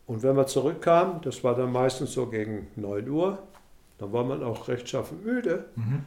Und 0.07 0.23
wenn 0.23 0.37
man 0.37 0.47
zurückkam, 0.47 1.23
das 1.23 1.43
war 1.43 1.55
dann 1.55 1.73
meistens 1.73 2.13
so 2.13 2.27
gegen 2.27 2.67
9 2.77 3.09
Uhr, 3.09 3.39
dann 3.97 4.13
war 4.13 4.23
man 4.23 4.43
auch 4.43 4.69
rechtschaffen 4.69 5.25
müde. 5.25 5.65
Mhm. 5.77 6.05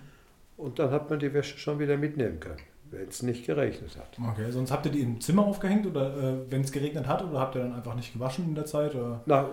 Und 0.64 0.80
dann 0.80 0.92
hat 0.92 1.10
man 1.10 1.20
die 1.20 1.34
Wäsche 1.34 1.58
schon 1.58 1.78
wieder 1.80 1.98
mitnehmen 1.98 2.40
können, 2.40 2.62
wenn 2.90 3.10
es 3.10 3.22
nicht 3.22 3.46
geregnet 3.46 3.98
hat. 3.98 4.18
Okay, 4.32 4.50
sonst 4.50 4.72
habt 4.72 4.86
ihr 4.86 4.94
die 4.94 5.02
im 5.02 5.20
Zimmer 5.20 5.46
aufgehängt 5.46 5.86
oder 5.86 6.16
äh, 6.16 6.34
wenn 6.50 6.62
es 6.62 6.72
geregnet 6.72 7.06
hat 7.06 7.22
oder 7.22 7.40
habt 7.40 7.56
ihr 7.56 7.62
dann 7.64 7.76
einfach 7.76 7.96
nicht 7.96 8.14
gewaschen 8.14 8.46
in 8.46 8.56
der 8.56 8.66
Zeit? 8.66 8.96
Oder? 8.96 9.22
Nach, 9.26 9.48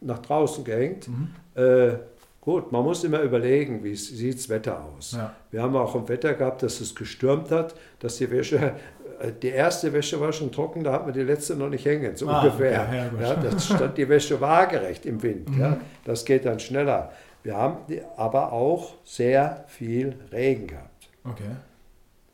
nach 0.00 0.18
draußen 0.20 0.64
gehängt. 0.64 1.08
Mhm. 1.08 1.28
Äh, 1.54 1.96
gut, 2.40 2.72
man 2.72 2.82
muss 2.82 3.04
immer 3.04 3.20
überlegen, 3.20 3.84
wie 3.84 3.94
sieht 3.94 4.38
das 4.38 4.48
Wetter 4.48 4.82
aus. 4.82 5.12
Ja. 5.12 5.34
Wir 5.50 5.62
haben 5.62 5.76
auch 5.76 5.94
im 5.94 6.08
Wetter 6.08 6.32
gehabt, 6.32 6.62
dass 6.62 6.80
es 6.80 6.94
gestürmt 6.94 7.50
hat, 7.50 7.74
dass 7.98 8.16
die 8.16 8.30
Wäsche 8.30 8.74
äh, 9.20 9.32
die 9.42 9.48
erste 9.48 9.92
Wäsche 9.92 10.18
war 10.18 10.32
schon 10.32 10.50
trocken, 10.50 10.82
da 10.82 10.92
hat 10.92 11.04
man 11.04 11.12
die 11.12 11.20
letzte 11.20 11.56
noch 11.56 11.68
nicht 11.68 11.84
hängen, 11.84 12.16
so 12.16 12.26
ah, 12.26 12.40
ungefähr. 12.40 12.86
Okay, 12.88 13.22
ja, 13.22 13.28
ja, 13.28 13.34
da 13.34 13.58
stand 13.58 13.98
die 13.98 14.08
Wäsche 14.08 14.40
waagerecht 14.40 15.04
im 15.04 15.22
Wind. 15.22 15.50
Mhm. 15.50 15.60
Ja, 15.60 15.76
das 16.04 16.24
geht 16.24 16.46
dann 16.46 16.58
schneller. 16.58 17.12
Wir 17.42 17.56
haben 17.56 17.78
aber 18.16 18.52
auch 18.52 18.94
sehr 19.04 19.64
viel 19.66 20.16
Regen 20.30 20.68
gehabt. 20.68 21.08
Okay. 21.24 21.56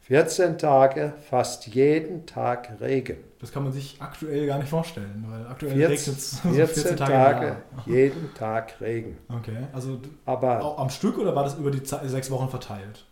14 0.08 0.56
Tage, 0.56 1.12
fast 1.28 1.66
jeden 1.66 2.24
Tag 2.24 2.80
Regen. 2.80 3.18
Das 3.40 3.52
kann 3.52 3.62
man 3.62 3.72
sich 3.72 3.96
aktuell 4.00 4.46
gar 4.46 4.58
nicht 4.58 4.70
vorstellen, 4.70 5.26
weil 5.28 5.46
aktuell 5.46 5.74
14, 5.74 5.90
regnet 5.90 6.18
es 6.18 6.40
14 6.84 6.96
Tage, 6.96 7.56
jeden 7.84 8.32
Tag 8.34 8.80
Regen. 8.80 9.18
Okay, 9.28 9.66
also 9.72 10.00
Aber 10.24 10.78
am 10.78 10.88
Stück 10.88 11.18
oder 11.18 11.36
war 11.36 11.44
das 11.44 11.56
über 11.56 11.70
die 11.70 11.82
sechs 11.84 12.30
Wochen 12.30 12.48
verteilt? 12.48 13.04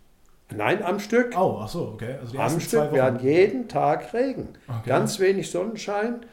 nein, 0.54 0.82
am 0.82 0.98
Stück. 0.98 1.34
Oh, 1.36 1.58
ach 1.60 1.68
so, 1.68 1.88
okay. 1.94 2.16
Also 2.20 2.38
Am 2.38 2.60
Stück. 2.60 2.92
Wir 2.92 3.02
hatten 3.02 3.24
jeden 3.24 3.68
Tag 3.68 4.14
Regen. 4.14 4.48
Okay. 4.66 4.88
Ganz 4.88 5.20
wenig 5.20 5.50
Sonnenschein, 5.50 6.24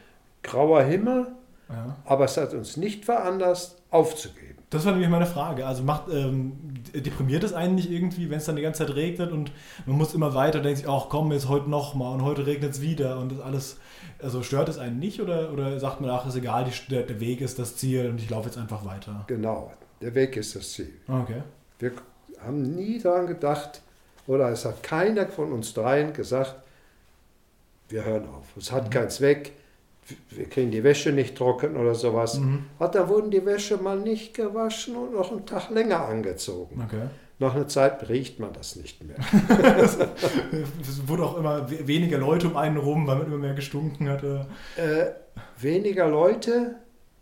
grauer 0.44 0.84
Himmel, 0.84 1.28
ja. 1.68 1.98
aber 2.06 2.26
es 2.26 2.38
hat 2.38 2.54
uns 2.54 2.78
nicht 2.78 3.06
veranlasst, 3.06 3.82
aufzugeben. 3.90 4.53
Das 4.74 4.86
war 4.86 4.94
nämlich 4.94 5.10
meine 5.10 5.28
Frage. 5.28 5.68
Also 5.68 5.84
macht 5.84 6.12
ähm, 6.12 6.54
deprimiert 6.96 7.44
es 7.44 7.54
einen 7.54 7.76
nicht 7.76 7.92
irgendwie, 7.92 8.32
wenn 8.32 8.40
es 8.40 8.46
dann 8.46 8.56
die 8.56 8.64
ganze 8.64 8.86
Zeit 8.86 8.96
regnet 8.96 9.32
und 9.32 9.52
man 9.86 9.98
muss 9.98 10.16
immer 10.16 10.34
weiter, 10.34 10.62
denkt 10.62 10.80
sich, 10.80 10.90
ach 10.90 11.10
komm, 11.10 11.32
jetzt 11.32 11.48
heute 11.48 11.70
nochmal 11.70 12.16
und 12.16 12.24
heute 12.24 12.48
regnet 12.48 12.72
es 12.72 12.82
wieder 12.82 13.20
und 13.20 13.32
das 13.32 13.40
alles. 13.40 13.78
Also 14.20 14.42
stört 14.42 14.70
es 14.70 14.80
einen 14.80 14.98
nicht 14.98 15.22
oder, 15.22 15.54
oder 15.54 15.80
sagt 15.80 16.02
man, 16.02 16.10
ach, 16.10 16.26
ist 16.26 16.36
egal, 16.36 16.66
die, 16.66 16.90
der, 16.90 17.04
der 17.04 17.20
Weg 17.20 17.42
ist 17.42 17.60
das 17.60 17.76
Ziel 17.76 18.10
und 18.10 18.20
ich 18.20 18.32
laufe 18.32 18.48
jetzt 18.48 18.58
einfach 18.58 18.84
weiter? 18.84 19.24
Genau, 19.28 19.72
der 20.02 20.16
Weg 20.16 20.36
ist 20.38 20.56
das 20.56 20.72
Ziel. 20.72 20.94
Okay. 21.08 21.44
Wir 21.78 21.92
haben 22.44 22.76
nie 22.76 23.00
daran 23.00 23.28
gedacht, 23.28 23.82
oder 24.26 24.50
es 24.50 24.66
hat 24.66 24.82
keiner 24.82 25.28
von 25.28 25.52
uns 25.52 25.76
dreien 25.76 26.14
gesagt, 26.14 26.56
wir 27.90 28.06
hören 28.06 28.28
auf. 28.28 28.58
Es 28.58 28.72
hat 28.72 28.90
keinen 28.90 29.10
Zweck, 29.12 29.52
wir 30.30 30.50
kriegen 30.50 30.72
die 30.72 30.84
Wäsche 30.84 31.12
nicht 31.12 31.38
trocken 31.38 31.76
oder 31.78 31.96
sowas. 31.96 32.40
Mhm. 32.40 32.66
Ah, 32.80 32.88
da 32.88 33.08
wurden 33.08 33.32
die 33.32 33.46
Wäsche 33.46 33.78
mal 33.78 33.98
nicht 34.00 34.34
gewaschen 34.34 34.96
und 34.96 35.14
noch 35.14 35.32
einen 35.32 35.46
Tag 35.46 35.70
länger 35.70 36.06
angezogen. 36.08 36.82
Okay. 36.86 37.04
Nach 37.40 37.56
einer 37.56 37.68
Zeit 37.68 38.08
riecht 38.10 38.40
man 38.40 38.54
das 38.54 38.76
nicht 38.76 39.04
mehr. 39.04 39.16
Es 40.82 41.08
wurde 41.08 41.24
auch 41.24 41.38
immer 41.38 41.70
we- 41.70 41.88
weniger 41.88 42.18
Leute 42.18 42.48
um 42.48 42.58
einen 42.58 42.78
rum, 42.78 43.08
weil 43.08 43.18
man 43.18 43.28
immer 43.28 43.38
mehr 43.38 43.54
gestunken 43.54 44.08
hatte. 44.10 44.46
Äh, 44.78 45.12
weniger 45.62 46.08
Leute, 46.08 46.76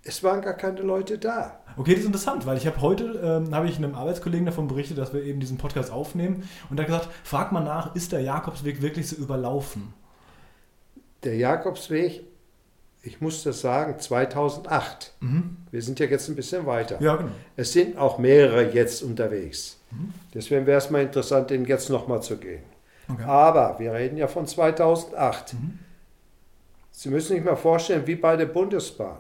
es 0.04 0.24
waren 0.24 0.42
gar 0.42 0.54
keine 0.54 0.82
Leute 0.82 1.18
da. 1.18 1.60
Okay, 1.78 1.92
das 1.92 2.02
ist 2.02 2.08
interessant, 2.08 2.46
weil 2.46 2.58
ich 2.58 2.68
habe 2.68 2.82
heute, 2.82 3.42
ähm, 3.46 3.56
habe 3.56 3.68
ich 3.68 3.78
einem 3.78 3.96
Arbeitskollegen 3.96 4.46
davon 4.46 4.68
berichtet, 4.68 4.98
dass 4.98 5.14
wir 5.14 5.24
eben 5.24 5.40
diesen 5.40 5.58
Podcast 5.58 5.92
aufnehmen 5.92 6.44
und 6.70 6.78
er 6.80 6.84
hat 6.84 6.88
gesagt, 6.92 7.10
frag 7.24 7.52
mal 7.52 7.64
nach, 7.64 7.96
ist 7.96 8.12
der 8.12 8.22
Jakobsweg 8.22 8.82
wirklich 8.82 9.08
so 9.08 9.16
überlaufen? 9.16 9.94
Der 11.24 11.36
Jakobsweg, 11.38 12.24
ich 13.04 13.20
muss 13.20 13.44
das 13.44 13.62
sagen, 13.62 14.00
2008. 14.00 15.14
Mhm. 15.22 15.58
Wir 15.72 15.82
sind 15.82 16.00
ja 16.00 16.06
jetzt 16.06 16.30
ein 16.30 16.36
bisschen 16.36 16.66
weiter. 16.66 17.02
Ja, 17.02 17.16
genau. 17.16 17.32
Es 17.56 17.74
sind 17.74 17.98
auch 17.98 18.20
mehrere 18.20 18.72
jetzt 18.72 19.02
unterwegs. 19.02 19.80
Mhm. 19.90 20.14
Deswegen 20.34 20.66
wäre 20.66 20.78
es 20.78 20.90
mal 20.90 21.02
interessant, 21.02 21.50
den 21.50 21.66
jetzt 21.66 21.90
nochmal 21.90 22.22
zu 22.22 22.38
gehen. 22.38 22.64
Okay. 23.10 23.24
Aber 23.24 23.80
wir 23.80 23.94
reden 23.94 24.18
ja 24.18 24.28
von 24.28 24.46
2008. 24.46 25.54
Mhm. 25.54 25.80
Sie 26.92 27.10
müssen 27.10 27.36
sich 27.36 27.44
mal 27.44 27.56
vorstellen, 27.56 28.06
wie 28.06 28.16
bei 28.16 28.36
der 28.36 28.46
Bundesbahn. 28.46 29.20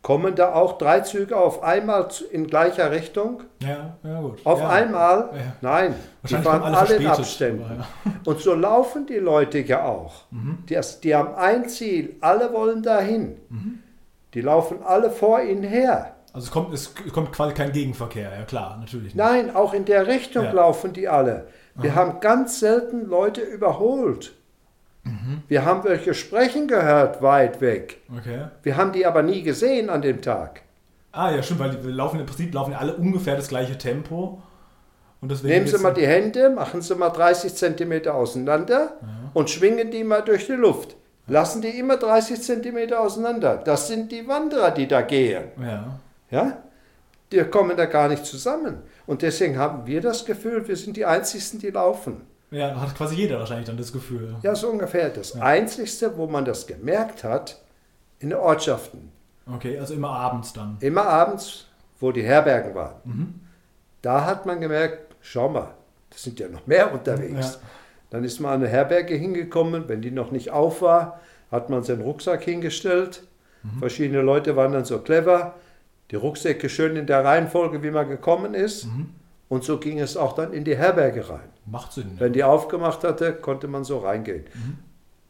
Mhm. 0.00 0.06
Kommen 0.06 0.34
da 0.34 0.54
auch 0.54 0.78
drei 0.78 1.00
Züge 1.00 1.36
auf 1.36 1.62
einmal 1.62 2.08
in 2.30 2.46
gleicher 2.46 2.90
Richtung? 2.90 3.42
Ja, 3.62 3.96
ja, 4.02 4.20
gut. 4.20 4.40
Auf 4.44 4.60
ja. 4.60 4.68
einmal? 4.68 5.30
Ja. 5.34 5.40
Nein, 5.60 5.94
die 6.28 6.36
fahren 6.36 6.74
alle 6.74 6.94
in 6.94 7.06
Abständen. 7.06 7.64
aber 7.64 7.74
ja. 7.74 7.86
Und 8.24 8.40
so 8.40 8.54
laufen 8.54 9.06
die 9.06 9.18
Leute 9.18 9.58
ja 9.60 9.84
auch. 9.84 10.24
Mhm. 10.30 10.64
Die, 10.68 10.78
die 11.02 11.14
haben 11.14 11.34
ein 11.34 11.68
Ziel, 11.68 12.16
alle 12.20 12.52
wollen 12.52 12.82
dahin. 12.82 13.36
Mhm. 13.50 13.78
Die 14.34 14.40
laufen 14.40 14.78
alle 14.84 15.10
vor 15.10 15.42
ihnen 15.42 15.64
her. 15.64 16.14
Also 16.32 16.46
es 16.46 16.50
kommt, 16.52 16.72
es 16.72 16.94
kommt 17.12 17.32
quasi 17.32 17.54
kein 17.54 17.72
Gegenverkehr, 17.72 18.30
ja 18.38 18.44
klar, 18.44 18.78
natürlich. 18.78 19.14
Nicht. 19.14 19.16
Nein, 19.16 19.54
auch 19.54 19.74
in 19.74 19.84
der 19.84 20.06
Richtung 20.06 20.50
laufen 20.52 20.92
die 20.92 21.08
alle. 21.08 21.48
Wir 21.74 21.90
Aha. 21.90 22.00
haben 22.00 22.20
ganz 22.20 22.60
selten 22.60 23.06
Leute 23.06 23.40
überholt. 23.40 24.32
Mhm. 25.10 25.42
Wir 25.48 25.64
haben 25.64 25.84
welche 25.84 26.14
sprechen 26.14 26.68
gehört 26.68 27.20
weit 27.22 27.60
weg. 27.60 27.98
Okay. 28.16 28.46
Wir 28.62 28.76
haben 28.76 28.92
die 28.92 29.04
aber 29.06 29.22
nie 29.22 29.42
gesehen 29.42 29.90
an 29.90 30.02
dem 30.02 30.22
Tag. 30.22 30.62
Ah 31.12 31.30
ja, 31.32 31.42
stimmt, 31.42 31.60
weil 31.60 31.70
die 31.70 31.88
laufen 31.88 32.20
im 32.20 32.26
Prinzip 32.26 32.54
laufen 32.54 32.72
alle 32.74 32.94
ungefähr 32.94 33.36
das 33.36 33.48
gleiche 33.48 33.76
Tempo. 33.76 34.40
Nehmen 35.20 35.66
Sie 35.66 35.78
mal 35.78 35.92
die 35.92 36.06
Hände, 36.06 36.48
machen 36.50 36.80
Sie 36.80 36.94
mal 36.94 37.10
30 37.10 37.54
Zentimeter 37.54 38.14
auseinander 38.14 38.92
Ja. 39.02 39.08
und 39.34 39.50
schwingen 39.50 39.90
die 39.90 40.02
mal 40.04 40.22
durch 40.22 40.46
die 40.46 40.52
Luft. 40.52 40.96
Lassen 41.26 41.60
die 41.62 41.68
immer 41.78 41.96
30 41.96 42.40
Zentimeter 42.40 43.00
auseinander. 43.00 43.56
Das 43.58 43.86
sind 43.88 44.10
die 44.12 44.26
Wanderer, 44.26 44.70
die 44.70 44.88
da 44.88 45.02
gehen. 45.02 45.44
Ja. 45.60 46.00
Ja? 46.30 46.58
Die 47.32 47.38
kommen 47.44 47.76
da 47.76 47.84
gar 47.86 48.08
nicht 48.08 48.24
zusammen. 48.24 48.78
Und 49.06 49.22
deswegen 49.22 49.58
haben 49.58 49.86
wir 49.86 50.00
das 50.00 50.24
Gefühl, 50.24 50.66
wir 50.66 50.76
sind 50.76 50.96
die 50.96 51.04
Einzigen, 51.04 51.58
die 51.60 51.70
laufen. 51.70 52.22
Ja, 52.50 52.80
hat 52.80 52.94
quasi 52.96 53.14
jeder 53.16 53.38
wahrscheinlich 53.38 53.66
dann 53.66 53.76
das 53.76 53.92
Gefühl. 53.92 54.36
Ja, 54.42 54.54
so 54.54 54.68
ungefähr. 54.68 55.10
Das 55.10 55.34
Ja. 55.34 55.42
Einzigste, 55.42 56.16
wo 56.16 56.26
man 56.26 56.44
das 56.44 56.66
gemerkt 56.66 57.24
hat, 57.24 57.60
in 58.18 58.30
den 58.30 58.38
Ortschaften. 58.38 59.10
Okay, 59.46 59.78
also 59.78 59.94
immer 59.94 60.10
abends 60.10 60.52
dann. 60.52 60.76
Immer 60.80 61.04
abends, 61.06 61.66
wo 61.98 62.12
die 62.12 62.22
Herbergen 62.22 62.74
waren. 62.74 62.94
Mhm. 63.04 63.34
Da 64.02 64.24
hat 64.24 64.46
man 64.46 64.60
gemerkt, 64.60 65.14
schau 65.20 65.48
mal, 65.48 65.74
das 66.10 66.22
sind 66.22 66.38
ja 66.40 66.48
noch 66.48 66.66
mehr 66.66 66.92
unterwegs. 66.92 67.54
Ja. 67.54 67.68
Dann 68.10 68.24
ist 68.24 68.40
man 68.40 68.52
an 68.52 68.60
eine 68.60 68.68
Herberge 68.68 69.14
hingekommen, 69.14 69.88
wenn 69.88 70.02
die 70.02 70.10
noch 70.10 70.30
nicht 70.30 70.50
auf 70.50 70.82
war, 70.82 71.20
hat 71.50 71.70
man 71.70 71.82
seinen 71.82 72.02
Rucksack 72.02 72.42
hingestellt. 72.42 73.22
Mhm. 73.62 73.78
Verschiedene 73.78 74.22
Leute 74.22 74.56
waren 74.56 74.72
dann 74.72 74.84
so 74.84 74.98
clever, 74.98 75.54
die 76.10 76.16
Rucksäcke 76.16 76.68
schön 76.68 76.96
in 76.96 77.06
der 77.06 77.24
Reihenfolge, 77.24 77.82
wie 77.82 77.90
man 77.90 78.08
gekommen 78.08 78.54
ist. 78.54 78.86
Mhm. 78.86 79.10
Und 79.50 79.64
so 79.64 79.78
ging 79.78 79.98
es 79.98 80.16
auch 80.16 80.34
dann 80.34 80.52
in 80.52 80.62
die 80.64 80.76
Herberge 80.76 81.28
rein. 81.28 81.48
Macht 81.66 81.92
Sinn. 81.92 82.12
Wenn 82.18 82.32
die 82.32 82.44
aufgemacht 82.44 83.02
hatte, 83.02 83.32
konnte 83.32 83.66
man 83.66 83.82
so 83.82 83.98
reingehen. 83.98 84.44
Mhm. 84.54 84.78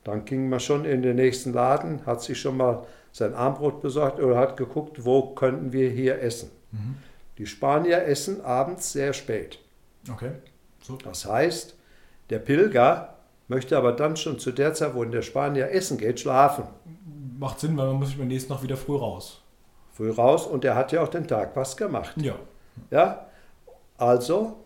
Dann 0.04 0.26
ging 0.26 0.50
man 0.50 0.60
schon 0.60 0.84
in 0.84 1.00
den 1.02 1.16
nächsten 1.16 1.54
Laden, 1.54 2.04
hat 2.04 2.20
sich 2.20 2.38
schon 2.38 2.58
mal 2.58 2.86
sein 3.12 3.34
Armbrot 3.34 3.80
besorgt 3.80 4.20
oder 4.20 4.36
hat 4.36 4.58
geguckt, 4.58 5.06
wo 5.06 5.34
könnten 5.34 5.72
wir 5.72 5.88
hier 5.88 6.20
essen. 6.20 6.50
Mhm. 6.70 6.96
Die 7.38 7.46
Spanier 7.46 8.04
essen 8.04 8.42
abends 8.42 8.92
sehr 8.92 9.14
spät. 9.14 9.58
Okay. 10.12 10.32
So. 10.82 10.96
Das 10.96 11.24
heißt, 11.24 11.74
der 12.28 12.40
Pilger 12.40 13.14
möchte 13.48 13.78
aber 13.78 13.92
dann 13.92 14.18
schon 14.18 14.38
zu 14.38 14.52
der 14.52 14.74
Zeit, 14.74 14.94
wo 14.94 15.02
der 15.02 15.22
Spanier 15.22 15.70
essen 15.70 15.96
geht, 15.96 16.20
schlafen. 16.20 16.64
Macht 17.38 17.60
Sinn, 17.60 17.74
weil 17.74 17.86
man 17.86 17.96
muss 17.96 18.14
beim 18.14 18.28
nächsten 18.28 18.52
noch 18.52 18.62
wieder 18.62 18.76
früh 18.76 18.96
raus. 18.96 19.40
Früh 19.94 20.10
raus 20.10 20.46
und 20.46 20.62
er 20.66 20.74
hat 20.74 20.92
ja 20.92 21.02
auch 21.02 21.08
den 21.08 21.26
Tag 21.26 21.56
was 21.56 21.74
gemacht. 21.74 22.12
Ja. 22.16 22.34
Ja? 22.90 23.26
Also 24.00 24.56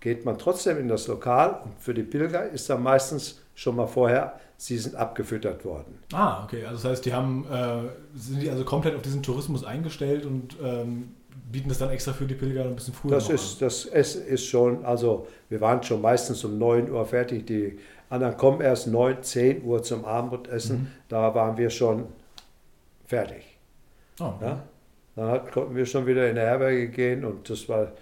geht 0.00 0.24
man 0.24 0.38
trotzdem 0.38 0.78
in 0.78 0.88
das 0.88 1.08
Lokal 1.08 1.60
und 1.64 1.78
für 1.80 1.92
die 1.92 2.04
Pilger 2.04 2.48
ist 2.48 2.70
dann 2.70 2.82
meistens 2.82 3.42
schon 3.54 3.76
mal 3.76 3.86
vorher, 3.86 4.38
sie 4.56 4.78
sind 4.78 4.94
abgefüttert 4.94 5.64
worden. 5.64 5.98
Ah, 6.12 6.44
okay. 6.44 6.64
Also 6.64 6.82
das 6.82 6.92
heißt, 6.92 7.06
die 7.06 7.12
haben, 7.12 7.46
äh, 7.50 8.18
sind 8.18 8.42
die 8.42 8.48
also 8.50 8.64
komplett 8.64 8.94
auf 8.94 9.02
diesen 9.02 9.22
Tourismus 9.22 9.64
eingestellt 9.64 10.24
und 10.24 10.56
ähm, 10.62 11.14
bieten 11.50 11.68
das 11.68 11.78
dann 11.78 11.90
extra 11.90 12.12
für 12.12 12.26
die 12.26 12.34
Pilger 12.34 12.64
ein 12.64 12.76
bisschen 12.76 12.94
früher 12.94 13.10
Das 13.10 13.28
ist, 13.28 13.60
das 13.60 13.86
Essen 13.86 14.26
ist 14.26 14.46
schon, 14.46 14.84
also 14.84 15.26
wir 15.48 15.60
waren 15.60 15.82
schon 15.82 16.00
meistens 16.00 16.44
um 16.44 16.58
9 16.58 16.90
Uhr 16.90 17.04
fertig. 17.04 17.46
Die 17.46 17.78
anderen 18.08 18.36
kommen 18.36 18.60
erst 18.60 18.86
9, 18.86 19.22
10 19.22 19.64
Uhr 19.64 19.82
zum 19.82 20.04
Abendessen. 20.04 20.78
Mhm. 20.78 20.86
Da 21.08 21.34
waren 21.34 21.56
wir 21.56 21.70
schon 21.70 22.06
fertig. 23.04 23.58
an. 24.20 24.34
Oh, 24.40 24.44
Ja? 24.44 24.62
Dann 25.16 25.30
hat, 25.30 25.50
konnten 25.50 25.74
wir 25.74 25.86
schon 25.86 26.06
wieder 26.06 26.28
in 26.28 26.34
der 26.34 26.44
Herberge 26.44 26.88
gehen 26.88 27.24
und 27.24 27.48
das 27.48 27.68
war 27.68 27.92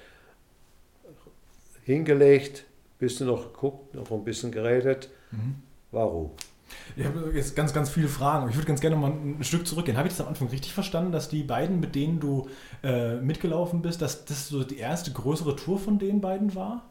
hingelegt, 1.85 2.65
bisschen 2.99 3.27
noch 3.27 3.53
geguckt, 3.53 3.95
noch 3.95 4.11
ein 4.11 4.25
bisschen 4.25 4.51
geredet. 4.51 5.11
Mhm. 5.31 5.57
War 5.93 6.07
Ruhe. 6.07 6.31
Ich 6.97 7.05
habe 7.05 7.31
jetzt 7.35 7.55
ganz, 7.55 7.73
ganz 7.73 7.91
viele 7.91 8.09
Fragen. 8.09 8.49
Ich 8.49 8.57
würde 8.57 8.67
ganz 8.67 8.81
gerne 8.81 8.97
mal 8.97 9.11
ein 9.11 9.45
Stück 9.45 9.67
zurückgehen. 9.67 9.97
Habe 9.97 10.09
ich 10.09 10.15
das 10.15 10.23
am 10.23 10.29
Anfang 10.29 10.49
richtig 10.49 10.73
verstanden, 10.73 11.13
dass 11.13 11.29
die 11.29 11.43
beiden, 11.45 11.79
mit 11.79 11.95
denen 11.95 12.19
du 12.19 12.49
äh, 12.83 13.17
mitgelaufen 13.17 13.81
bist, 13.83 14.03
dass 14.03 14.25
das 14.25 14.49
so 14.49 14.65
die 14.65 14.79
erste 14.79 15.13
größere 15.13 15.55
Tour 15.57 15.79
von 15.79 15.99
den 15.99 16.21
beiden 16.21 16.55
war? 16.55 16.83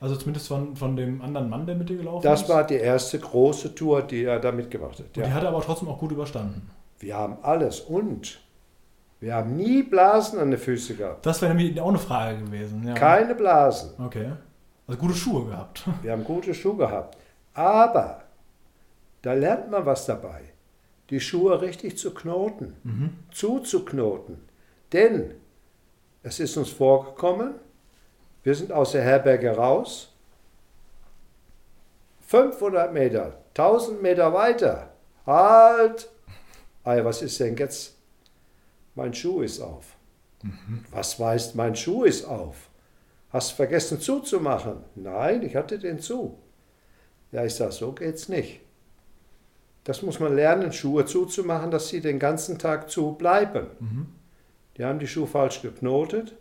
Also 0.00 0.16
zumindest 0.16 0.48
von, 0.48 0.74
von 0.74 0.96
dem 0.96 1.22
anderen 1.22 1.48
Mann, 1.48 1.66
der 1.66 1.76
mit 1.76 1.88
dir 1.88 1.96
gelaufen 1.98 2.24
Das 2.24 2.42
ist? 2.42 2.48
war 2.48 2.66
die 2.66 2.74
erste 2.74 3.20
große 3.20 3.74
Tour, 3.76 4.02
die 4.02 4.24
er 4.24 4.40
da 4.40 4.50
mitgemacht 4.50 4.98
hat. 4.98 5.06
Und 5.06 5.16
die 5.16 5.20
Ja. 5.20 5.30
hat 5.30 5.42
er 5.44 5.50
aber 5.50 5.60
trotzdem 5.62 5.86
auch 5.88 5.98
gut 6.00 6.10
überstanden. 6.10 6.68
Wir 6.98 7.14
haben 7.16 7.36
alles 7.42 7.80
und 7.80 8.40
wir 9.22 9.34
haben 9.36 9.56
nie 9.56 9.82
Blasen 9.84 10.38
an 10.40 10.50
den 10.50 10.58
Füßen 10.58 10.96
gehabt. 10.98 11.24
Das 11.24 11.40
wäre 11.40 11.54
nämlich 11.54 11.80
auch 11.80 11.88
eine 11.88 11.98
Frage 11.98 12.38
gewesen. 12.38 12.86
Ja. 12.86 12.94
Keine 12.94 13.34
Blasen. 13.34 13.92
Okay. 14.04 14.32
Also 14.86 15.00
gute 15.00 15.14
Schuhe 15.14 15.46
gehabt. 15.46 15.84
Wir 16.02 16.10
haben 16.12 16.24
gute 16.24 16.52
Schuhe 16.52 16.76
gehabt. 16.76 17.16
Aber 17.54 18.22
da 19.22 19.32
lernt 19.32 19.70
man 19.70 19.86
was 19.86 20.06
dabei. 20.06 20.40
Die 21.10 21.20
Schuhe 21.20 21.60
richtig 21.62 21.96
zu 21.98 22.12
knoten, 22.12 22.74
Mhm. 22.82 23.10
zuzuknoten. 23.30 24.38
Denn 24.92 25.34
es 26.24 26.40
ist 26.40 26.56
uns 26.56 26.70
vorgekommen, 26.70 27.54
wir 28.42 28.54
sind 28.56 28.72
aus 28.72 28.92
der 28.92 29.02
Herberge 29.02 29.50
raus, 29.56 30.12
500 32.26 32.92
Meter, 32.92 33.34
1000 33.54 34.02
Meter 34.02 34.32
weiter. 34.32 34.88
Halt! 35.26 36.08
Ei, 36.84 37.04
was 37.04 37.22
ist 37.22 37.38
denn 37.38 37.56
jetzt? 37.56 37.91
Mein 38.94 39.14
Schuh 39.14 39.42
ist 39.42 39.60
auf. 39.60 39.96
Was 40.90 41.18
weißt, 41.18 41.54
mein 41.54 41.76
Schuh 41.76 42.04
ist 42.04 42.24
auf? 42.24 42.68
Hast 43.30 43.52
vergessen 43.52 44.00
zuzumachen? 44.00 44.78
Nein, 44.94 45.42
ich 45.42 45.56
hatte 45.56 45.78
den 45.78 45.98
zu. 46.00 46.38
Ja, 47.30 47.44
ich 47.44 47.54
sage, 47.54 47.72
so 47.72 47.92
geht's 47.92 48.28
nicht. 48.28 48.60
Das 49.84 50.02
muss 50.02 50.20
man 50.20 50.36
lernen, 50.36 50.72
Schuhe 50.72 51.06
zuzumachen, 51.06 51.70
dass 51.70 51.88
sie 51.88 52.00
den 52.00 52.18
ganzen 52.18 52.58
Tag 52.58 52.90
zu 52.90 53.12
bleiben. 53.12 53.66
Mhm. 53.80 54.06
Die 54.76 54.84
haben 54.84 54.98
die 54.98 55.08
Schuhe 55.08 55.26
falsch 55.26 55.62
geknotet, 55.62 56.36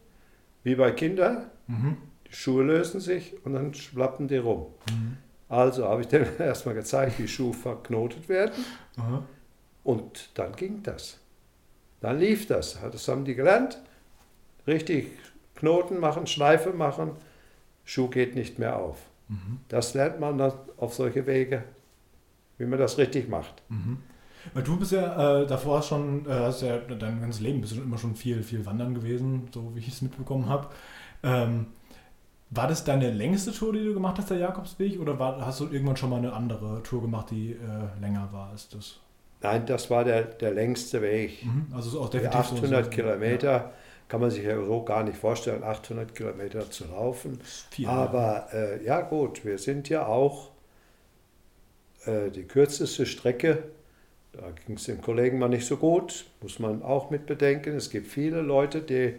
wie 0.63 0.75
bei 0.75 0.91
Kindern. 0.91 1.49
Mhm. 1.67 1.97
Die 2.27 2.33
Schuhe 2.33 2.63
lösen 2.63 2.99
sich 2.99 3.33
und 3.45 3.53
dann 3.53 3.73
schlappen 3.73 4.27
die 4.27 4.37
rum. 4.37 4.67
Mhm. 4.89 5.17
Also 5.47 5.85
habe 5.85 6.01
ich 6.01 6.07
denen 6.07 6.27
erstmal 6.39 6.75
gezeigt, 6.75 7.19
wie 7.19 7.27
Schuhe 7.27 7.53
verknotet 7.53 8.27
werden 8.29 8.63
und 9.83 10.29
dann 10.35 10.55
ging 10.55 10.83
das. 10.83 11.20
Dann 12.01 12.19
lief 12.19 12.47
das. 12.47 12.77
Das 12.91 13.07
haben 13.07 13.23
die 13.25 13.35
gelernt. 13.35 13.79
Richtig 14.67 15.07
Knoten 15.55 15.99
machen, 15.99 16.27
Schleife 16.27 16.73
machen, 16.73 17.11
Schuh 17.85 18.07
geht 18.07 18.35
nicht 18.35 18.59
mehr 18.59 18.77
auf. 18.77 18.97
Mhm. 19.27 19.59
Das 19.69 19.93
lernt 19.93 20.19
man 20.19 20.37
dann 20.37 20.53
auf 20.77 20.93
solche 20.93 21.25
Wege, 21.27 21.63
wie 22.57 22.65
man 22.65 22.79
das 22.79 22.97
richtig 22.97 23.29
macht. 23.29 23.61
Mhm. 23.69 23.99
Weil 24.53 24.63
du 24.63 24.77
bist 24.77 24.91
ja 24.91 25.41
äh, 25.41 25.47
davor 25.47 25.83
schon, 25.83 26.25
äh, 26.25 26.31
hast 26.31 26.63
ja 26.63 26.77
dein 26.77 27.21
ganzes 27.21 27.41
Leben 27.41 27.61
bist 27.61 27.75
du 27.75 27.81
immer 27.81 27.99
schon 27.99 28.15
viel, 28.15 28.41
viel 28.41 28.65
wandern 28.65 28.95
gewesen, 28.95 29.49
so 29.53 29.75
wie 29.75 29.79
ich 29.79 29.89
es 29.89 30.01
mitbekommen 30.01 30.49
habe. 30.49 30.67
Ähm, 31.21 31.67
war 32.49 32.67
das 32.67 32.83
deine 32.83 33.11
längste 33.11 33.51
Tour, 33.51 33.73
die 33.73 33.83
du 33.83 33.93
gemacht 33.93 34.17
hast, 34.17 34.31
der 34.31 34.37
Jakobsweg, 34.37 34.99
oder 34.99 35.19
war, 35.19 35.45
hast 35.45 35.59
du 35.59 35.65
irgendwann 35.65 35.95
schon 35.95 36.09
mal 36.09 36.17
eine 36.17 36.33
andere 36.33 36.81
Tour 36.83 37.01
gemacht, 37.01 37.27
die 37.29 37.51
äh, 37.51 38.01
länger 38.01 38.29
war 38.31 38.49
als 38.49 38.67
das? 38.67 38.99
Nein, 39.41 39.65
das 39.65 39.89
war 39.89 40.03
der, 40.03 40.23
der 40.23 40.51
längste 40.51 41.01
Weg. 41.01 41.43
Mhm. 41.43 41.67
Also 41.73 41.99
auch 42.01 42.09
definitiv 42.09 42.45
so- 42.45 42.55
800 42.55 42.85
so, 42.85 42.89
Kilometer 42.91 43.73
kann 44.07 44.21
man 44.21 44.29
sich 44.29 44.43
ja 44.43 44.61
so 44.63 44.83
gar 44.83 45.03
nicht 45.03 45.17
vorstellen, 45.17 45.63
800 45.63 46.13
Kilometer 46.15 46.69
zu 46.69 46.85
laufen. 46.85 47.39
Ja, 47.39 47.45
viel, 47.71 47.87
Aber 47.87 48.47
äh, 48.53 48.83
ja 48.85 49.01
gut, 49.01 49.45
wir 49.45 49.57
sind 49.57 49.89
ja 49.89 50.05
auch 50.05 50.51
äh, 52.05 52.29
die 52.31 52.43
kürzeste 52.43 53.05
Strecke. 53.05 53.63
Da 54.33 54.51
ging 54.65 54.77
es 54.77 54.85
den 54.85 55.01
Kollegen 55.01 55.39
mal 55.39 55.49
nicht 55.49 55.67
so 55.67 55.77
gut, 55.77 56.25
muss 56.41 56.59
man 56.59 56.83
auch 56.83 57.09
mit 57.11 57.25
bedenken. 57.25 57.75
Es 57.75 57.89
gibt 57.89 58.07
viele 58.07 58.41
Leute, 58.41 58.81
die, 58.81 59.15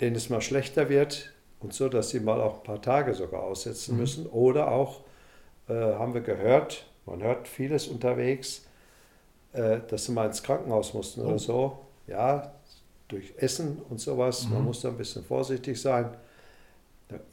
denen 0.00 0.16
es 0.16 0.30
mal 0.30 0.40
schlechter 0.40 0.88
wird 0.88 1.32
und 1.60 1.72
so, 1.72 1.88
dass 1.88 2.10
sie 2.10 2.20
mal 2.20 2.40
auch 2.40 2.58
ein 2.58 2.62
paar 2.64 2.82
Tage 2.82 3.14
sogar 3.14 3.42
aussetzen 3.42 3.94
Mhm. 3.94 4.00
müssen. 4.00 4.26
Oder 4.26 4.70
auch, 4.70 5.02
äh, 5.68 5.74
haben 5.74 6.14
wir 6.14 6.22
gehört, 6.22 6.85
man 7.06 7.22
hört 7.22 7.48
vieles 7.48 7.86
unterwegs, 7.88 8.66
äh, 9.52 9.80
dass 9.88 10.06
sie 10.06 10.12
mal 10.12 10.26
ins 10.26 10.42
Krankenhaus 10.42 10.94
mussten 10.94 11.22
Oh. 11.22 11.28
oder 11.28 11.38
so. 11.38 11.78
Ja, 12.06 12.52
durch 13.08 13.34
Essen 13.38 13.80
und 13.88 14.00
sowas. 14.00 14.48
Man 14.48 14.60
Mhm. 14.60 14.64
muss 14.66 14.80
da 14.82 14.88
ein 14.88 14.96
bisschen 14.96 15.24
vorsichtig 15.24 15.80
sein. 15.80 16.10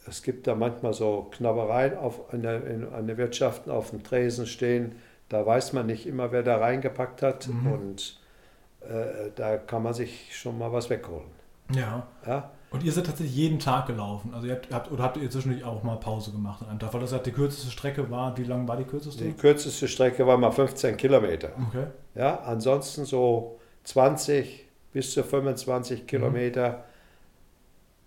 Es 0.07 0.21
gibt 0.21 0.45
da 0.45 0.53
manchmal 0.55 0.93
so 0.93 1.27
Knabbereien 1.31 1.97
auf, 1.97 2.31
an, 2.31 2.43
der, 2.43 2.65
in, 2.67 2.87
an 2.93 3.07
den 3.07 3.17
Wirtschaften 3.17 3.71
auf 3.71 3.89
dem 3.89 4.03
Tresen 4.03 4.45
stehen. 4.45 4.95
Da 5.29 5.43
weiß 5.45 5.73
man 5.73 5.87
nicht 5.87 6.05
immer, 6.05 6.31
wer 6.31 6.43
da 6.43 6.57
reingepackt 6.57 7.23
hat. 7.23 7.47
Mhm. 7.47 7.71
Und 7.71 8.19
äh, 8.81 9.31
da 9.35 9.57
kann 9.57 9.81
man 9.81 9.93
sich 9.95 10.37
schon 10.37 10.57
mal 10.59 10.71
was 10.71 10.89
wegholen. 10.91 11.25
ja. 11.73 12.05
Ja? 12.27 12.51
Und 12.73 12.83
ihr 12.83 12.91
seid 12.91 13.05
tatsächlich 13.05 13.35
jeden 13.35 13.59
Tag 13.59 13.85
gelaufen. 13.87 14.33
Also 14.33 14.47
ihr 14.47 14.59
habt, 14.71 14.91
oder 14.91 15.03
habt 15.03 15.17
ihr 15.17 15.29
zwischendurch 15.29 15.63
auch 15.63 15.83
mal 15.83 15.95
Pause 15.97 16.31
gemacht 16.31 16.61
an 16.63 16.69
einem 16.69 16.79
Tag? 16.79 16.93
Weil 16.93 17.01
das 17.01 17.11
ja 17.11 17.19
die 17.19 17.31
kürzeste 17.31 17.69
Strecke 17.71 18.09
war. 18.09 18.35
Wie 18.37 18.43
lang 18.43 18.67
war 18.67 18.75
die 18.77 18.83
kürzeste? 18.83 19.23
Die 19.23 19.33
kürzeste 19.33 19.87
Strecke 19.87 20.25
war 20.25 20.37
mal 20.37 20.51
15 20.51 20.97
Kilometer. 20.97 21.49
Okay. 21.69 21.85
Ja? 22.15 22.39
Ansonsten 22.41 23.05
so 23.05 23.59
20 23.83 24.65
bis 24.91 25.13
zu 25.13 25.23
25 25.23 26.07
Kilometer. 26.07 26.83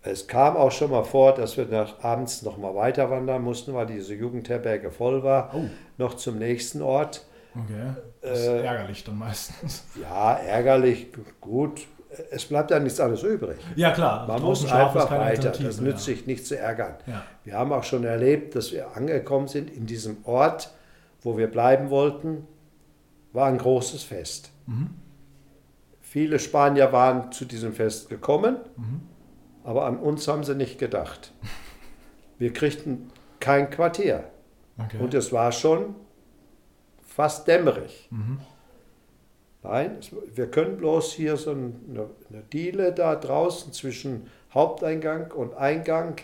Es 0.01 0.27
kam 0.27 0.55
auch 0.55 0.71
schon 0.71 0.91
mal 0.91 1.03
vor, 1.03 1.33
dass 1.33 1.57
wir 1.57 1.65
nach, 1.65 2.01
abends 2.03 2.41
noch 2.41 2.57
mal 2.57 2.75
weiter 2.75 3.09
wandern 3.09 3.41
mussten, 3.43 3.73
weil 3.73 3.85
diese 3.87 4.13
Jugendherberge 4.15 4.91
voll 4.91 5.23
war. 5.23 5.51
Oh, 5.53 5.63
Noch 5.97 6.13
zum 6.15 6.37
nächsten 6.39 6.81
Ort. 6.81 7.25
okay. 7.55 7.93
Das 8.21 8.39
ist 8.39 8.47
Äh, 8.47 8.63
ärgerlich 8.65 9.03
dann 9.03 9.17
meistens. 9.17 9.83
Ja, 10.01 10.33
ärgerlich, 10.33 11.07
gut. 11.41 11.87
Es 12.31 12.45
bleibt 12.45 12.71
ja 12.71 12.79
nichts 12.79 12.99
anderes 12.99 13.23
übrig. 13.23 13.57
Ja, 13.75 13.91
klar. 13.91 14.27
Man 14.27 14.41
muss 14.41 14.69
einfach 14.71 15.11
weiter. 15.11 15.49
Das 15.51 15.81
nützt 15.81 16.05
sich 16.05 16.25
nicht 16.25 16.45
zu 16.45 16.57
ärgern. 16.57 16.95
Ja. 17.05 17.23
Wir 17.43 17.53
haben 17.53 17.71
auch 17.73 17.83
schon 17.83 18.03
erlebt, 18.05 18.55
dass 18.55 18.71
wir 18.71 18.95
angekommen 18.95 19.47
sind 19.47 19.69
in 19.69 19.85
diesem 19.85 20.17
Ort, 20.23 20.71
wo 21.21 21.37
wir 21.37 21.47
bleiben 21.47 21.89
wollten, 21.89 22.47
war 23.33 23.47
ein 23.47 23.57
großes 23.57 24.03
Fest. 24.03 24.51
Mhm. 24.67 24.91
Viele 26.01 26.39
Spanier 26.39 26.93
waren 26.93 27.31
zu 27.31 27.43
diesem 27.45 27.73
Fest 27.73 28.09
gekommen, 28.09 28.55
Mhm. 28.77 29.01
aber 29.63 29.85
an 29.85 29.97
uns 29.97 30.27
haben 30.27 30.43
sie 30.43 30.55
nicht 30.55 30.79
gedacht. 30.79 31.33
Wir 32.37 32.53
kriegten 32.53 33.11
kein 33.39 33.69
Quartier 33.69 34.23
Okay. 34.79 34.97
und 34.99 35.13
es 35.13 35.31
war 35.33 35.51
schon 35.51 35.95
fast 37.05 37.47
dämmerig. 37.47 38.07
mhm. 38.11 38.39
Nein, 39.69 39.97
wir 40.33 40.49
können 40.49 40.77
bloß 40.77 41.11
hier 41.11 41.35
so 41.35 41.51
eine, 41.51 41.73
eine 42.29 42.41
Diele 42.53 42.93
da 42.93 43.15
draußen 43.15 43.73
zwischen 43.73 44.29
Haupteingang 44.53 45.31
und 45.31 45.55
Eingang, 45.55 46.15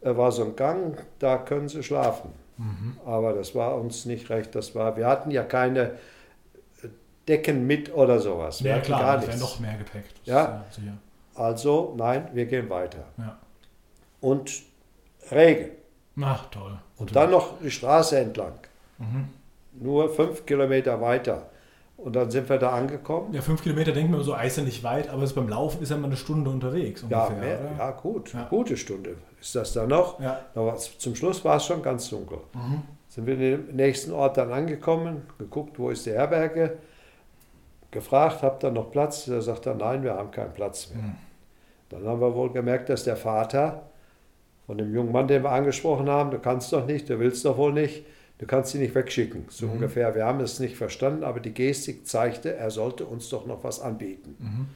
äh, 0.00 0.16
war 0.16 0.32
so 0.32 0.44
ein 0.44 0.56
Gang, 0.56 1.04
da 1.18 1.36
können 1.36 1.68
Sie 1.68 1.82
schlafen. 1.82 2.30
Mhm. 2.56 2.96
Aber 3.04 3.34
das 3.34 3.54
war 3.54 3.76
uns 3.76 4.06
nicht 4.06 4.30
recht. 4.30 4.54
Das 4.54 4.74
war, 4.74 4.96
wir 4.96 5.06
hatten 5.06 5.30
ja 5.30 5.42
keine 5.42 5.82
äh, 5.82 6.88
Decken 7.28 7.66
mit 7.66 7.94
oder 7.94 8.18
sowas. 8.18 8.60
Ja, 8.60 8.78
klar, 8.78 9.00
gar 9.00 9.16
das 9.18 9.26
wäre 9.26 9.38
noch 9.38 9.60
mehr 9.60 9.76
Gepäck. 9.76 10.04
Ja. 10.24 10.64
sicher. 10.70 10.96
Also, 11.34 11.94
nein, 11.98 12.28
wir 12.32 12.46
gehen 12.46 12.70
weiter. 12.70 13.04
Ja. 13.18 13.36
Und 14.22 14.62
Regen. 15.30 15.72
Ach, 16.22 16.48
toll. 16.48 16.78
Und 16.96 17.14
dann 17.14 17.30
noch 17.30 17.60
die 17.60 17.70
Straße 17.70 18.18
entlang. 18.18 18.54
Mhm. 18.96 19.28
Nur 19.78 20.08
fünf 20.14 20.46
Kilometer 20.46 20.98
weiter. 21.02 21.50
Und 21.96 22.14
dann 22.14 22.30
sind 22.30 22.48
wir 22.48 22.58
da 22.58 22.70
angekommen. 22.70 23.32
Ja, 23.32 23.40
fünf 23.40 23.62
Kilometer 23.62 23.90
denkt 23.92 24.10
man 24.12 24.22
so, 24.22 24.34
ist 24.36 24.58
ja 24.58 24.62
nicht 24.62 24.84
weit, 24.84 25.08
aber 25.08 25.26
beim 25.26 25.48
Laufen 25.48 25.82
ist 25.82 25.90
ja 25.90 25.96
mal 25.96 26.06
eine 26.06 26.16
Stunde 26.16 26.50
unterwegs 26.50 27.04
Ja, 27.08 27.24
ungefähr. 27.24 27.44
mehr, 27.44 27.60
oder? 27.60 27.78
ja 27.78 27.90
gut, 27.92 28.32
Ja. 28.34 28.46
gute 28.50 28.76
Stunde 28.76 29.16
ist 29.40 29.54
das 29.54 29.72
dann 29.72 29.88
noch. 29.88 30.20
Ja. 30.20 30.40
Aber 30.54 30.76
zum 30.76 31.14
Schluss 31.14 31.44
war 31.44 31.56
es 31.56 31.64
schon 31.64 31.82
ganz 31.82 32.08
dunkel. 32.10 32.38
Mhm. 32.54 32.82
Sind 33.08 33.26
wir 33.26 33.34
in 33.34 33.40
dem 33.40 33.76
nächsten 33.76 34.12
Ort 34.12 34.36
dann 34.36 34.52
angekommen, 34.52 35.22
geguckt, 35.38 35.78
wo 35.78 35.88
ist 35.90 36.04
die 36.04 36.12
Herberge, 36.12 36.76
gefragt, 37.90 38.42
habt 38.42 38.62
ihr 38.64 38.70
noch 38.70 38.90
Platz? 38.90 39.26
Er 39.28 39.40
sagt 39.42 39.66
dann, 39.66 39.78
nein, 39.78 40.02
wir 40.02 40.14
haben 40.14 40.30
keinen 40.30 40.52
Platz 40.52 40.90
mehr. 40.94 41.02
Mhm. 41.02 41.14
Dann 41.88 42.06
haben 42.06 42.20
wir 42.20 42.34
wohl 42.34 42.50
gemerkt, 42.52 42.88
dass 42.88 43.04
der 43.04 43.16
Vater 43.16 43.82
von 44.66 44.76
dem 44.76 44.92
jungen 44.92 45.12
Mann, 45.12 45.28
den 45.28 45.42
wir 45.44 45.52
angesprochen 45.52 46.08
haben, 46.10 46.30
du 46.30 46.38
kannst 46.38 46.72
doch 46.72 46.84
nicht, 46.84 47.08
du 47.08 47.18
willst 47.18 47.44
doch 47.44 47.56
wohl 47.56 47.72
nicht, 47.72 48.04
du 48.38 48.46
kannst 48.46 48.72
sie 48.72 48.78
nicht 48.78 48.94
wegschicken. 48.94 49.46
So 49.48 49.66
Mhm. 49.66 49.72
ungefähr. 49.72 50.14
Wir 50.14 50.24
haben 50.24 50.40
es 50.40 50.60
nicht 50.60 50.76
verstanden, 50.76 51.24
aber 51.24 51.40
die 51.40 51.52
Gestik 51.54 52.06
zeigte, 52.06 52.54
er 52.54 52.70
sollte 52.70 53.04
uns 53.06 53.28
doch 53.28 53.46
noch 53.46 53.64
was 53.64 53.80
anbieten. 53.80 54.36
Mhm. 54.38 54.68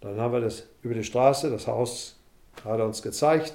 Dann 0.00 0.20
haben 0.20 0.32
wir 0.32 0.40
das 0.40 0.64
über 0.82 0.94
die 0.94 1.04
Straße, 1.04 1.50
das 1.50 1.66
Haus 1.66 2.16
hat 2.64 2.78
er 2.78 2.84
uns 2.86 3.02
gezeigt 3.02 3.52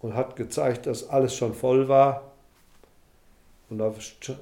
und 0.00 0.14
hat 0.14 0.36
gezeigt, 0.36 0.86
dass 0.86 1.08
alles 1.08 1.34
schon 1.34 1.54
voll 1.54 1.88
war. 1.88 2.32
Und 3.70 3.78
da 3.78 3.88
st- 3.88 4.36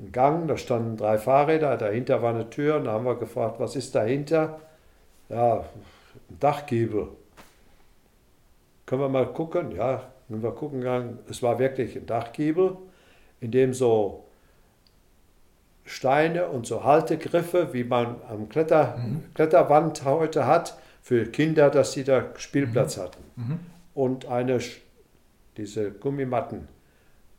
ein 0.00 0.12
Gang, 0.12 0.46
da 0.46 0.56
standen 0.56 0.96
drei 0.96 1.18
Fahrräder, 1.18 1.76
dahinter 1.76 2.22
war 2.22 2.34
eine 2.34 2.48
Tür 2.50 2.76
und 2.76 2.84
da 2.84 2.92
haben 2.92 3.04
wir 3.04 3.16
gefragt, 3.16 3.58
was 3.58 3.74
ist 3.76 3.94
dahinter? 3.94 4.60
Ja, 5.28 5.60
ein 6.30 6.38
Dachgiebel. 6.40 7.08
Können 8.86 9.02
wir 9.02 9.08
mal 9.08 9.26
gucken? 9.32 9.72
Ja, 9.72 10.12
wenn 10.28 10.42
wir 10.42 10.52
gucken 10.52 10.80
gegangen, 10.80 11.18
es 11.28 11.42
war 11.42 11.58
wirklich 11.58 11.96
ein 11.96 12.06
Dachgiebel, 12.06 12.76
in 13.40 13.50
dem 13.50 13.72
so 13.74 14.24
Steine 15.84 16.48
und 16.48 16.66
so 16.66 16.84
Haltegriffe, 16.84 17.72
wie 17.72 17.84
man 17.84 18.16
am 18.28 18.48
Kletter, 18.48 18.96
Mhm. 18.98 19.24
Kletterwand 19.34 20.04
heute 20.04 20.46
hat, 20.46 20.76
für 21.02 21.24
Kinder, 21.26 21.70
dass 21.70 21.92
sie 21.92 22.04
da 22.04 22.26
Spielplatz 22.36 22.98
hatten. 22.98 23.22
Mhm. 23.36 23.60
Und 23.94 24.26
eine, 24.26 24.58
diese 25.56 25.90
Gummimatten 25.92 26.68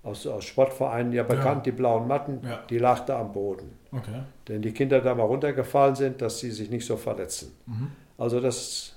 aus, 0.01 0.25
aus 0.25 0.45
Sportvereinen, 0.45 1.13
ja 1.13 1.21
bekannt, 1.23 1.65
die 1.67 1.71
blauen 1.71 2.07
Matten, 2.07 2.39
Ja. 2.43 2.61
die 2.69 2.79
lag 2.79 3.05
da 3.05 3.19
am 3.19 3.31
Boden. 3.33 3.77
Okay. 3.91 4.23
Denn 4.47 4.61
die 4.63 4.71
Kinder 4.71 5.01
da 5.01 5.13
mal 5.13 5.23
runtergefallen 5.23 5.95
sind, 5.95 6.21
dass 6.21 6.39
sie 6.39 6.49
sich 6.51 6.69
nicht 6.71 6.85
so 6.85 6.97
verletzen. 6.97 7.55
Mhm. 7.67 7.91
Also 8.17 8.39
das, 8.39 8.95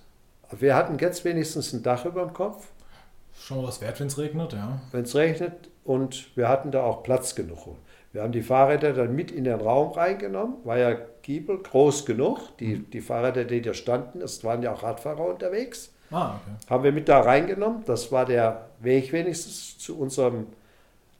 wir 0.58 0.74
hatten 0.74 0.96
jetzt 0.98 1.24
wenigstens 1.26 1.72
ein 1.74 1.82
Dach 1.82 2.04
über 2.06 2.24
dem 2.24 2.32
Kopf, 2.32 2.68
Schon 3.38 3.56
mal 3.58 3.66
was 3.68 3.80
wert, 3.80 3.98
wenn 3.98 4.06
es 4.06 4.18
regnet, 4.18 4.52
ja. 4.52 4.80
wenn 4.92 5.02
es 5.02 5.14
regnet 5.16 5.52
und 5.84 6.36
wir 6.36 6.48
hatten 6.48 6.70
da 6.70 6.82
auch 6.82 7.02
Platz 7.02 7.34
genug. 7.34 7.76
Wir 8.12 8.22
haben 8.22 8.32
die 8.32 8.42
Fahrräder 8.42 8.92
dann 8.92 9.14
mit 9.14 9.30
in 9.30 9.44
den 9.44 9.60
Raum 9.60 9.92
reingenommen, 9.92 10.56
war 10.64 10.78
ja 10.78 10.96
Giebel 11.22 11.58
groß 11.58 12.04
genug. 12.04 12.56
Die, 12.58 12.78
die 12.78 13.00
Fahrräder, 13.00 13.44
die 13.44 13.62
da 13.62 13.72
standen, 13.72 14.20
es 14.20 14.44
waren 14.44 14.62
ja 14.62 14.72
auch 14.72 14.82
Radfahrer 14.82 15.26
unterwegs, 15.26 15.92
Ah, 16.10 16.34
okay. 16.34 16.70
haben 16.70 16.84
wir 16.84 16.92
mit 16.92 17.08
da 17.08 17.20
reingenommen. 17.20 17.84
Das 17.86 18.12
war 18.12 18.26
der 18.26 18.68
Weg 18.80 19.12
wenigstens 19.12 19.78
zu 19.78 19.98
unserem 19.98 20.46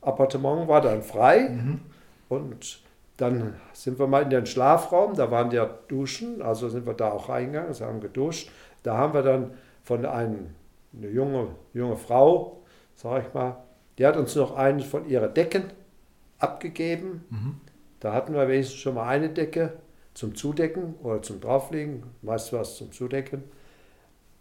Appartement, 0.02 0.68
war 0.68 0.82
dann 0.82 1.02
frei. 1.02 1.48
Mhm. 1.48 1.80
Und 2.28 2.80
dann 3.16 3.54
sind 3.72 3.98
wir 3.98 4.06
mal 4.06 4.22
in 4.22 4.30
den 4.30 4.46
Schlafraum, 4.46 5.14
da 5.14 5.30
waren 5.30 5.50
ja 5.50 5.68
Duschen, 5.88 6.42
also 6.42 6.68
sind 6.68 6.86
wir 6.86 6.94
da 6.94 7.10
auch 7.10 7.28
reingegangen, 7.28 7.72
sie 7.72 7.84
haben 7.84 8.00
geduscht. 8.00 8.50
Da 8.82 8.96
haben 8.96 9.14
wir 9.14 9.22
dann 9.22 9.52
von 9.82 10.04
einem, 10.04 10.54
eine 10.96 11.08
junge, 11.08 11.48
junge 11.72 11.96
Frau, 11.96 12.62
sag 12.94 13.26
ich 13.26 13.34
mal, 13.34 13.56
Die 13.98 14.06
hat 14.06 14.16
uns 14.16 14.34
noch 14.36 14.56
eine 14.56 14.82
von 14.82 15.08
ihren 15.08 15.32
Decken 15.34 15.64
abgegeben. 16.38 17.24
Mhm. 17.30 17.54
Da 18.00 18.12
hatten 18.12 18.34
wir 18.34 18.48
wenigstens 18.48 18.78
schon 18.80 18.94
mal 18.94 19.06
eine 19.08 19.28
Decke 19.28 19.74
zum 20.14 20.34
Zudecken 20.34 20.94
oder 21.02 21.22
zum 21.22 21.40
Drauflegen, 21.40 22.02
meist 22.22 22.52
was 22.52 22.76
zum 22.76 22.90
Zudecken. 22.92 23.44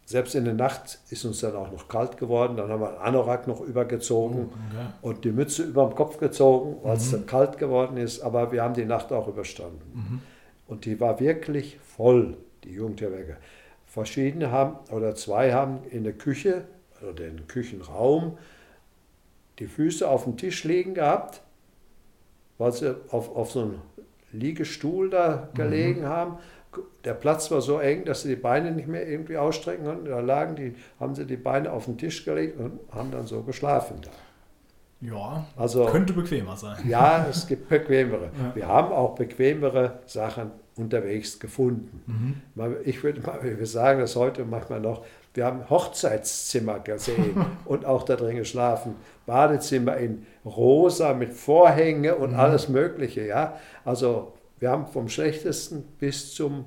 Selbst 0.05 0.35
in 0.35 0.43
der 0.45 0.55
Nacht 0.55 0.99
ist 1.09 1.23
uns 1.25 1.39
dann 1.39 1.55
auch 1.55 1.71
noch 1.71 1.87
kalt 1.87 2.17
geworden. 2.17 2.57
Dann 2.57 2.69
haben 2.69 2.81
wir 2.81 2.89
einen 2.89 2.97
Anorak 3.15 3.47
noch 3.47 3.61
übergezogen 3.61 4.49
Okay. 4.49 4.85
und 5.03 5.23
die 5.23 5.31
Mütze 5.31 5.63
über 5.63 5.85
dem 5.87 5.95
Kopf 5.95 6.17
gezogen, 6.17 6.77
weil 6.83 6.97
es 6.97 7.07
Mhm. 7.11 7.17
dann 7.17 7.25
kalt 7.27 7.57
geworden 7.57 7.97
ist. 7.97 8.21
Aber 8.21 8.51
wir 8.51 8.63
haben 8.63 8.73
die 8.73 8.83
Nacht 8.85 9.11
auch 9.13 9.27
überstanden. 9.27 9.79
Mhm. 9.93 10.21
Und 10.67 10.85
die 10.85 10.99
war 10.99 11.19
wirklich 11.19 11.77
voll, 11.95 12.35
die 12.63 12.71
Jugendherberge. 12.73 13.37
Verschiedene 13.85 14.51
haben, 14.51 14.77
oder 14.91 15.15
zwei 15.15 15.53
haben 15.53 15.79
in 15.91 16.03
der 16.03 16.13
Küche 16.13 16.63
oder 17.09 17.27
im 17.27 17.47
Küchenraum 17.47 18.37
die 19.61 19.67
Füße 19.67 20.09
auf 20.09 20.25
dem 20.25 20.35
Tisch 20.37 20.63
liegen 20.65 20.93
gehabt, 20.95 21.41
weil 22.57 22.71
sie 22.73 22.95
auf, 23.09 23.33
auf 23.35 23.51
so 23.51 23.61
einem 23.61 23.75
Liegestuhl 24.33 25.09
da 25.09 25.49
gelegen 25.53 26.05
haben. 26.05 26.37
Der 27.03 27.13
Platz 27.13 27.51
war 27.51 27.61
so 27.61 27.79
eng, 27.79 28.05
dass 28.05 28.23
sie 28.23 28.29
die 28.29 28.35
Beine 28.41 28.71
nicht 28.71 28.87
mehr 28.87 29.07
irgendwie 29.07 29.37
ausstrecken 29.37 29.85
konnten. 29.85 30.05
Da 30.05 30.19
lagen 30.19 30.55
die, 30.55 30.75
haben 30.99 31.15
sie 31.15 31.25
die 31.25 31.37
Beine 31.37 31.71
auf 31.71 31.85
den 31.85 31.97
Tisch 31.97 32.25
gelegt 32.25 32.59
und 32.59 32.79
haben 32.91 33.11
dann 33.11 33.27
so 33.27 33.43
geschlafen. 33.43 33.97
Da. 34.01 34.09
Ja, 35.01 35.45
Also 35.57 35.85
könnte 35.85 36.13
bequemer 36.13 36.55
sein. 36.55 36.77
ja, 36.87 37.25
es 37.29 37.47
gibt 37.47 37.69
bequemere. 37.69 38.29
Ja. 38.41 38.55
Wir 38.55 38.67
haben 38.67 38.91
auch 38.93 39.15
bequemere 39.15 39.99
Sachen 40.05 40.51
unterwegs 40.75 41.39
gefunden. 41.39 42.01
Mhm. 42.55 42.71
Ich 42.85 43.03
würde 43.03 43.21
mal, 43.21 43.39
wir 43.43 43.65
sagen 43.65 43.99
das 43.99 44.15
heute 44.15 44.45
manchmal 44.45 44.79
noch, 44.79 45.03
wir 45.33 45.45
haben 45.45 45.69
Hochzeitszimmer 45.69 46.79
gesehen 46.79 47.45
und 47.65 47.85
auch 47.85 48.03
da 48.03 48.15
drin 48.15 48.35
geschlafen. 48.37 48.95
Badezimmer 49.25 49.95
in 49.97 50.25
rosa 50.45 51.13
mit 51.13 51.33
Vorhänge 51.33 52.15
und 52.15 52.31
Mhm. 52.33 52.39
alles 52.39 52.67
Mögliche. 52.69 53.25
Ja? 53.25 53.57
Also 53.85 54.33
wir 54.59 54.69
haben 54.71 54.87
vom 54.87 55.07
schlechtesten 55.09 55.83
bis 55.99 56.33
zum 56.33 56.65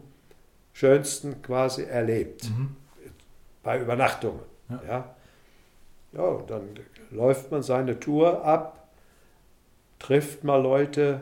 schönsten 0.73 1.43
quasi 1.43 1.83
erlebt 1.85 2.49
Mhm. 2.51 2.75
bei 3.63 3.79
Übernachtungen. 3.81 4.41
Ja. 4.71 4.81
Ja. 4.89 5.15
Ja. 6.13 6.39
dann 6.47 6.71
läuft 7.11 7.51
man 7.51 7.63
seine 7.63 8.01
Tour 8.01 8.45
ab, 8.45 8.89
trifft 9.99 10.43
mal 10.45 10.61
Leute, 10.63 11.21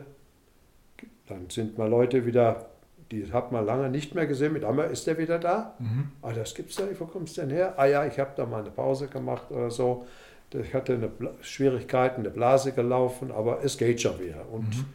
dann 1.27 1.49
sind 1.49 1.77
mal 1.77 1.89
Leute 1.89 2.25
wieder, 2.25 2.67
die 3.11 3.31
hat 3.31 3.51
man 3.51 3.65
lange 3.65 3.89
nicht 3.89 4.15
mehr 4.15 4.25
gesehen, 4.27 4.53
mit 4.53 4.63
einmal 4.63 4.89
ist 4.91 5.05
der 5.07 5.17
wieder 5.17 5.39
da. 5.39 5.75
Mhm. 5.79 6.11
Ah, 6.21 6.31
das 6.33 6.53
gibt's 6.55 6.75
da 6.75 6.85
nicht, 6.85 6.99
wo 6.99 7.05
kommst 7.05 7.37
du 7.37 7.41
denn 7.41 7.49
her? 7.51 7.73
Ah 7.77 7.85
ja, 7.85 8.05
ich 8.05 8.19
habe 8.19 8.31
da 8.35 8.45
mal 8.45 8.61
eine 8.61 8.71
Pause 8.71 9.07
gemacht 9.07 9.51
oder 9.51 9.69
so. 9.71 10.05
Ich 10.53 10.73
hatte 10.73 10.93
eine 10.93 11.07
Bla 11.07 11.31
Schwierigkeiten, 11.41 12.21
eine 12.21 12.29
Blase 12.29 12.73
gelaufen, 12.73 13.31
aber 13.31 13.63
es 13.63 13.77
geht 13.77 14.01
schon 14.01 14.19
wieder. 14.19 14.45
Und 14.51 14.69
Mhm. 14.69 14.85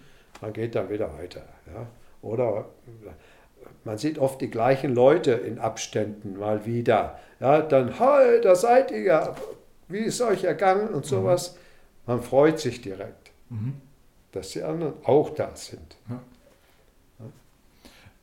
man 0.40 0.52
geht 0.52 0.74
dann 0.76 0.88
wieder 0.88 1.12
weiter. 1.18 1.42
Ja. 1.66 1.86
Oder 2.22 2.66
man 3.84 3.98
sieht 3.98 4.18
oft 4.18 4.40
die 4.40 4.50
gleichen 4.50 4.94
Leute 4.94 5.32
in 5.32 5.58
Abständen 5.58 6.38
mal 6.38 6.64
wieder. 6.64 7.18
Ja, 7.40 7.60
dann, 7.60 7.98
hi, 7.98 8.40
da 8.42 8.54
seid 8.54 8.90
ihr 8.92 9.02
ja. 9.02 9.34
Wie 9.88 9.98
ist 9.98 10.20
euch 10.20 10.44
ergangen 10.44 10.88
und 10.90 11.06
sowas. 11.06 11.56
Man 12.06 12.22
freut 12.22 12.58
sich 12.60 12.80
direkt, 12.80 13.32
Mhm. 13.48 13.74
dass 14.32 14.50
die 14.50 14.62
anderen 14.62 14.94
auch 15.04 15.30
da 15.30 15.50
sind. 15.56 15.96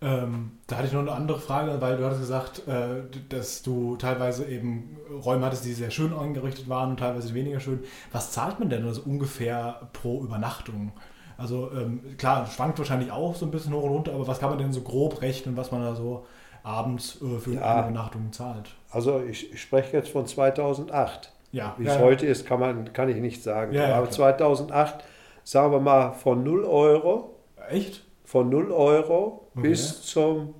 Ähm, 0.06 0.52
da 0.68 0.76
hatte 0.78 0.88
ich 0.88 0.94
noch 0.94 1.00
eine 1.02 1.12
andere 1.14 1.40
Frage, 1.40 1.82
weil 1.82 1.98
du 1.98 2.06
hattest 2.06 2.22
gesagt, 2.22 2.68
äh, 2.68 3.02
dass 3.30 3.64
du 3.64 3.96
teilweise 3.96 4.46
eben 4.46 4.98
Räume 5.24 5.46
hattest, 5.48 5.66
die 5.66 5.74
sehr 5.74 5.90
schön 5.90 6.14
eingerichtet 6.14 6.70
waren 6.70 6.92
und 6.92 7.00
teilweise 7.00 7.34
weniger 7.34 7.60
schön. 7.60 7.80
Was 8.12 8.32
zahlt 8.32 8.60
man 8.60 8.70
denn 8.70 8.86
also 8.86 9.02
ungefähr 9.04 9.90
pro 9.94 10.22
Übernachtung? 10.24 10.92
Also 11.38 11.72
ähm, 11.72 12.02
klar, 12.18 12.46
schwankt 12.46 12.78
wahrscheinlich 12.78 13.12
auch 13.12 13.36
so 13.36 13.46
ein 13.46 13.52
bisschen 13.52 13.74
hoch 13.74 13.84
und 13.84 13.90
runter, 13.92 14.14
aber 14.14 14.28
was 14.28 14.40
kann 14.40 14.50
man 14.50 14.60
denn 14.60 14.72
so 14.72 14.82
grob 14.82 15.22
rechnen, 15.22 15.58
was 15.58 15.72
man 15.72 15.82
da 15.82 15.96
so 15.96 16.26
abends 16.64 17.20
äh, 17.22 17.40
für 17.40 17.54
Ja. 17.54 17.74
eine 17.74 17.82
Übernachtung 17.90 18.32
zahlt? 18.32 18.76
Also 18.92 19.22
ich, 19.22 19.52
ich 19.54 19.62
spreche 19.62 19.98
jetzt 19.98 20.10
von 20.10 20.28
2008. 20.28 21.32
Ja, 21.52 21.74
Wie 21.78 21.86
ja, 21.86 21.92
es 21.92 21.98
ja. 21.98 22.04
heute 22.04 22.26
ist, 22.28 22.46
kann, 22.46 22.60
man, 22.60 22.94
kann 22.94 23.10
ich 23.10 23.18
nicht 23.18 23.42
sagen. 23.42 23.74
Ja, 23.74 23.88
ja, 23.90 23.96
Aber 23.96 24.08
klar. 24.08 24.38
2008, 24.38 25.04
sagen 25.44 25.72
wir 25.72 25.80
mal, 25.80 26.12
von 26.12 26.44
0 26.44 26.64
Euro, 26.64 27.36
Echt? 27.70 28.04
von 28.24 28.50
0 28.50 28.72
Euro 28.72 29.45
Okay. 29.58 29.70
bis 29.70 30.02
zum 30.04 30.54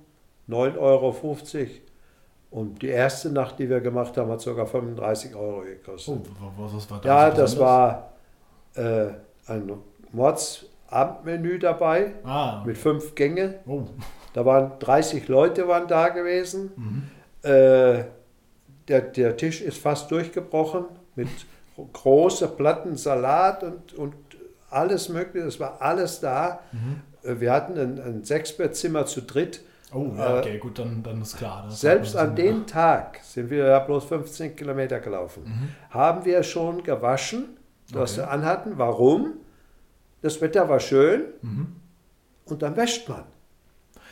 9,50 0.48 0.78
Euro. 0.78 1.14
Und 2.50 2.80
die 2.80 2.88
erste 2.88 3.30
Nacht, 3.30 3.58
die 3.58 3.68
wir 3.68 3.80
gemacht 3.80 4.16
haben, 4.16 4.30
hat 4.30 4.40
sogar 4.40 4.66
35 4.66 5.34
Euro 5.34 5.62
gekostet. 5.62 6.20
Oh, 6.40 6.50
was, 6.56 6.74
was 6.74 6.90
war 6.90 7.00
da 7.00 7.28
ja, 7.28 7.34
so 7.34 7.40
das 7.42 7.58
war 7.58 8.12
äh, 8.74 9.08
ein 9.46 9.72
Mordsabendmenü 10.12 11.58
dabei 11.58 12.14
Ah, 12.24 12.62
mit 12.64 12.78
fünf 12.78 13.14
Gänge. 13.14 13.56
oh. 13.66 13.82
Da 14.32 14.44
waren 14.44 14.72
30 14.78 15.28
Leute 15.28 15.66
waren 15.66 15.88
da 15.88 16.08
gewesen. 16.10 16.70
Mhm. 16.76 17.02
Äh, 17.42 18.04
der, 18.86 19.00
der 19.00 19.36
Tisch 19.36 19.62
ist 19.62 19.78
fast 19.78 20.10
durchgebrochen 20.10 20.84
mit 21.14 21.28
große 21.92 22.48
Platten 22.48 22.96
Salat 22.96 23.62
und, 23.62 23.94
und 23.94 24.14
alles 24.70 25.08
Mögliche. 25.08 25.46
Es 25.46 25.58
war 25.58 25.80
alles 25.80 26.20
da. 26.20 26.60
Mhm. 26.72 27.00
Äh, 27.26 27.40
Wir 27.40 27.52
hatten 27.52 27.78
ein, 27.78 28.00
ein 28.00 28.24
Sechsbettzimmer 28.24 29.06
zu 29.06 29.22
dritt. 29.22 29.60
Oh, 29.94 30.12
ja, 30.16 30.36
Äh, 30.36 30.38
okay, 30.40 30.58
gut, 30.58 30.78
dann, 30.78 31.02
dann 31.02 31.22
ist 31.22 31.36
klar. 31.38 31.64
Das 31.68 31.80
Selbst 31.80 32.16
an 32.16 32.34
dem 32.36 32.66
Tag 32.66 33.20
sind 33.22 33.50
wir 33.50 33.66
ja 33.66 33.78
bloß 33.78 34.04
15 34.04 34.56
Kilometer 34.56 35.00
gelaufen. 35.00 35.44
Mhm. 35.44 35.68
Haben 35.90 36.24
wir 36.24 36.42
schon 36.42 36.82
gewaschen, 36.82 37.56
was 37.92 38.12
Okay. 38.18 38.22
wir 38.26 38.30
anhatten. 38.30 38.72
Warum? 38.76 39.34
Das 40.22 40.40
Wetter 40.40 40.68
war 40.68 40.80
schön 40.80 41.22
Mhm. 41.42 41.76
und 42.46 42.62
dann 42.62 42.76
wäscht 42.76 43.08
man. 43.08 43.24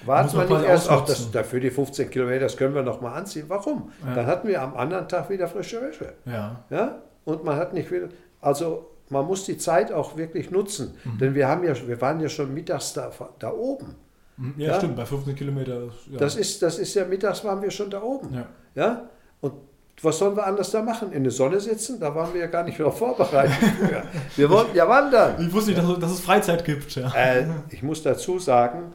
Warten 0.06 0.36
wir 0.36 0.44
nicht 0.58 0.68
erst, 0.68 0.90
ach, 0.90 1.04
das, 1.06 1.30
dafür 1.30 1.60
die 1.60 1.70
15 1.70 2.10
Kilometer, 2.10 2.40
das 2.40 2.56
können 2.56 2.74
wir 2.74 2.82
noch 2.82 3.00
mal 3.00 3.14
anziehen. 3.14 3.46
Warum? 3.48 3.90
Ja. 4.06 4.14
Dann 4.14 4.26
hatten 4.26 4.48
wir 4.48 4.60
am 4.60 4.76
anderen 4.76 5.08
Tag 5.08 5.30
wieder 5.30 5.48
frische 5.48 5.80
Wäsche. 5.80 6.12
Ja. 6.26 6.62
Ja? 6.68 6.98
Und 7.24 7.42
man 7.44 7.56
hat 7.56 7.72
nicht 7.72 7.90
wieder, 7.90 8.08
also 8.42 8.90
man 9.10 9.26
muss 9.26 9.44
die 9.44 9.58
Zeit 9.58 9.92
auch 9.92 10.16
wirklich 10.16 10.50
nutzen. 10.50 10.94
Mhm. 11.04 11.18
Denn 11.18 11.34
wir, 11.34 11.48
haben 11.48 11.64
ja, 11.64 11.74
wir 11.86 12.00
waren 12.00 12.20
ja 12.20 12.28
schon 12.28 12.52
mittags 12.54 12.92
da, 12.94 13.10
da 13.38 13.52
oben. 13.52 13.94
Mhm. 14.36 14.54
Ja, 14.56 14.68
Ja. 14.72 14.74
stimmt, 14.78 14.96
bei 14.96 15.04
15 15.06 15.34
Kilometer. 15.36 15.82
Ja. 16.10 16.18
Das, 16.18 16.36
ist, 16.36 16.60
das 16.62 16.78
ist 16.78 16.94
ja 16.94 17.04
mittags 17.04 17.44
waren 17.44 17.62
wir 17.62 17.70
schon 17.70 17.90
da 17.90 18.02
oben. 18.02 18.32
ja. 18.34 18.46
Ja? 18.74 19.08
Und 19.40 19.52
was 20.02 20.18
sollen 20.18 20.36
wir 20.36 20.44
anders 20.44 20.72
da 20.72 20.82
machen? 20.82 21.12
In 21.12 21.22
der 21.22 21.30
Sonne 21.30 21.60
sitzen? 21.60 22.00
Da 22.00 22.12
waren 22.14 22.34
wir 22.34 22.40
ja 22.40 22.46
gar 22.48 22.64
nicht 22.64 22.80
darauf 22.80 22.98
vorbereitet. 23.04 23.52
früher. 23.78 24.02
wir 24.36 24.50
wollten 24.50 24.74
ja 24.76 24.88
wandern. 24.88 25.36
Ich 25.46 25.52
wusste 25.52 25.70
nicht, 25.70 25.80
dass, 25.82 25.88
es- 25.90 25.98
dass 26.00 26.10
es 26.12 26.20
Freizeit 26.20 26.64
gibt. 26.64 26.96
Äh, 26.96 27.44
ich 27.70 27.82
muss 27.84 28.02
dazu 28.02 28.38
sagen, 28.40 28.92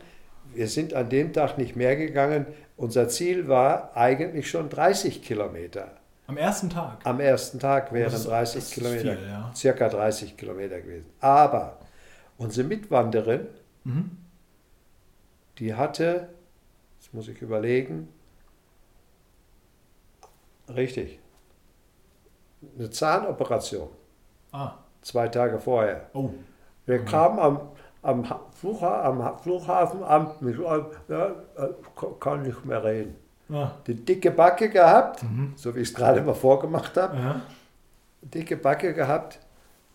wir 0.54 0.68
sind 0.68 0.94
an 0.94 1.08
dem 1.10 1.32
Tag 1.32 1.58
nicht 1.58 1.76
mehr 1.78 1.96
gegangen. 1.96 2.48
Unser 2.76 3.08
Ziel 3.08 3.48
war 3.48 3.96
eigentlich 3.96 4.50
schon 4.50 4.68
30 4.70 5.22
Kilometer. 5.22 5.92
Am 6.30 6.38
ersten 6.38 6.70
Tag. 6.70 7.00
Am 7.06 7.20
ersten 7.20 7.58
Tag 7.60 7.92
wären 7.92 8.12
Das 8.12 8.20
ist- 8.22 8.28
30 8.28 8.64
das 8.64 8.72
Kilometer, 8.72 9.18
viel, 9.18 9.28
ja. 9.30 9.52
circa 9.56 9.90
30 9.90 10.38
Kilometer 10.38 10.80
gewesen. 10.80 11.08
Aber 11.20 11.80
unsere 12.38 12.68
Mitwanderin, 12.68 13.48
Mhm. 13.84 14.12
die 15.58 15.74
hatte, 15.74 16.30
jetzt 17.00 17.14
muss 17.16 17.28
ich 17.28 17.42
überlegen, 17.42 18.10
richtig, 20.68 21.20
eine 22.78 22.90
Zahnoperation, 22.92 23.90
Ah, 24.52 24.74
zwei 25.02 25.28
Tage 25.30 25.60
vorher. 25.60 26.10
oh. 26.14 26.30
Wir 26.86 27.00
Mhm. 27.02 27.06
kamen 27.06 27.40
am, 27.40 27.62
am, 28.04 28.30
Ha- 28.30 28.46
Flugha 28.54 29.02
am 29.04 29.24
Ha- 29.24 29.38
Flughafen 29.38 30.04
an, 30.04 30.32
mit, 30.42 30.58
ja, 30.60 30.78
äh, 31.58 31.70
kann 32.20 32.44
nicht 32.44 32.66
mehr 32.66 32.84
reden. 32.84 33.16
Ah. 33.52 33.72
Die 33.88 33.96
dicke 33.96 34.32
Backe 34.32 34.70
gehabt, 34.70 35.24
Mhm. 35.24 35.54
so 35.56 35.76
wie 35.76 35.80
ich 35.80 35.90
es 35.90 35.94
gerade 35.96 36.22
mal 36.22 36.34
vorgemacht 36.36 36.96
habe, 36.98 37.18
Ja. 37.18 37.42
dicke 38.22 38.58
Backe 38.58 38.94
gehabt. 38.94 39.40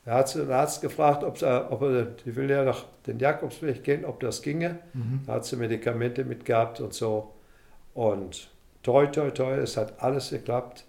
Da 0.05 0.17
hat 0.17 0.29
sie 0.29 0.41
den 0.41 0.51
Arzt 0.53 0.83
gefragt, 0.83 1.25
ob, 1.25 1.39
sie, 1.39 1.47
ob 1.71 1.81
er, 1.83 2.03
die 2.05 2.37
will 2.37 2.51
ja 2.51 2.63
nach 2.65 2.85
den 3.07 3.19
Jakobsweg 3.19 3.83
gehen, 3.85 4.05
ob 4.05 4.21
das 4.21 4.43
ginge. 4.43 4.79
Mhm. 4.93 5.23
Da 5.27 5.35
hat 5.35 5.47
sie 5.47 5.57
Medikamente 5.57 6.25
mitgehabt 6.25 6.81
und 6.81 6.93
so. 6.93 7.33
Und 7.95 8.51
toi, 8.83 9.07
toi, 9.07 9.31
toi, 9.31 9.53
es 9.55 9.77
hat 9.77 10.03
alles 10.03 10.31
geklappt. 10.31 10.85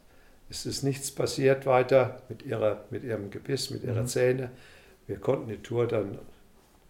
Es 0.50 0.66
ist 0.66 0.84
nichts 0.84 1.12
passiert 1.12 1.66
weiter 1.66 2.18
mit, 2.30 2.44
ihrer, 2.44 2.82
mit 2.90 3.04
ihrem 3.04 3.30
Gebiss, 3.30 3.70
mit 3.72 3.84
ihrer 3.84 4.02
Mhm. 4.02 4.08
Zähne. 4.08 4.50
Wir 5.08 5.18
konnten 5.18 5.48
die 5.50 5.58
Tour 5.62 5.88
dann, 5.88 6.18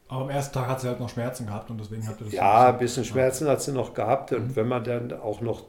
Aber 0.08 0.22
am 0.22 0.30
ersten 0.30 0.54
Tag 0.54 0.68
hat 0.68 0.82
sie 0.82 0.88
halt 0.88 1.00
noch 1.00 1.10
Schmerzen 1.10 1.48
gehabt 1.48 1.70
und 1.72 1.80
deswegen 1.80 2.08
hat 2.08 2.18
sie 2.20 2.26
das. 2.26 2.34
ja, 2.34 2.70
ein 2.70 2.78
bisschen 2.78 3.04
Schmerzen 3.06 3.48
hat 3.48 3.62
sie 3.62 3.72
noch 3.72 3.94
gehabt. 3.94 4.32
Und 4.34 4.50
Mhm. 4.50 4.56
wenn 4.56 4.68
man 4.68 4.84
dann 4.84 5.14
auch 5.14 5.42
noch, 5.42 5.66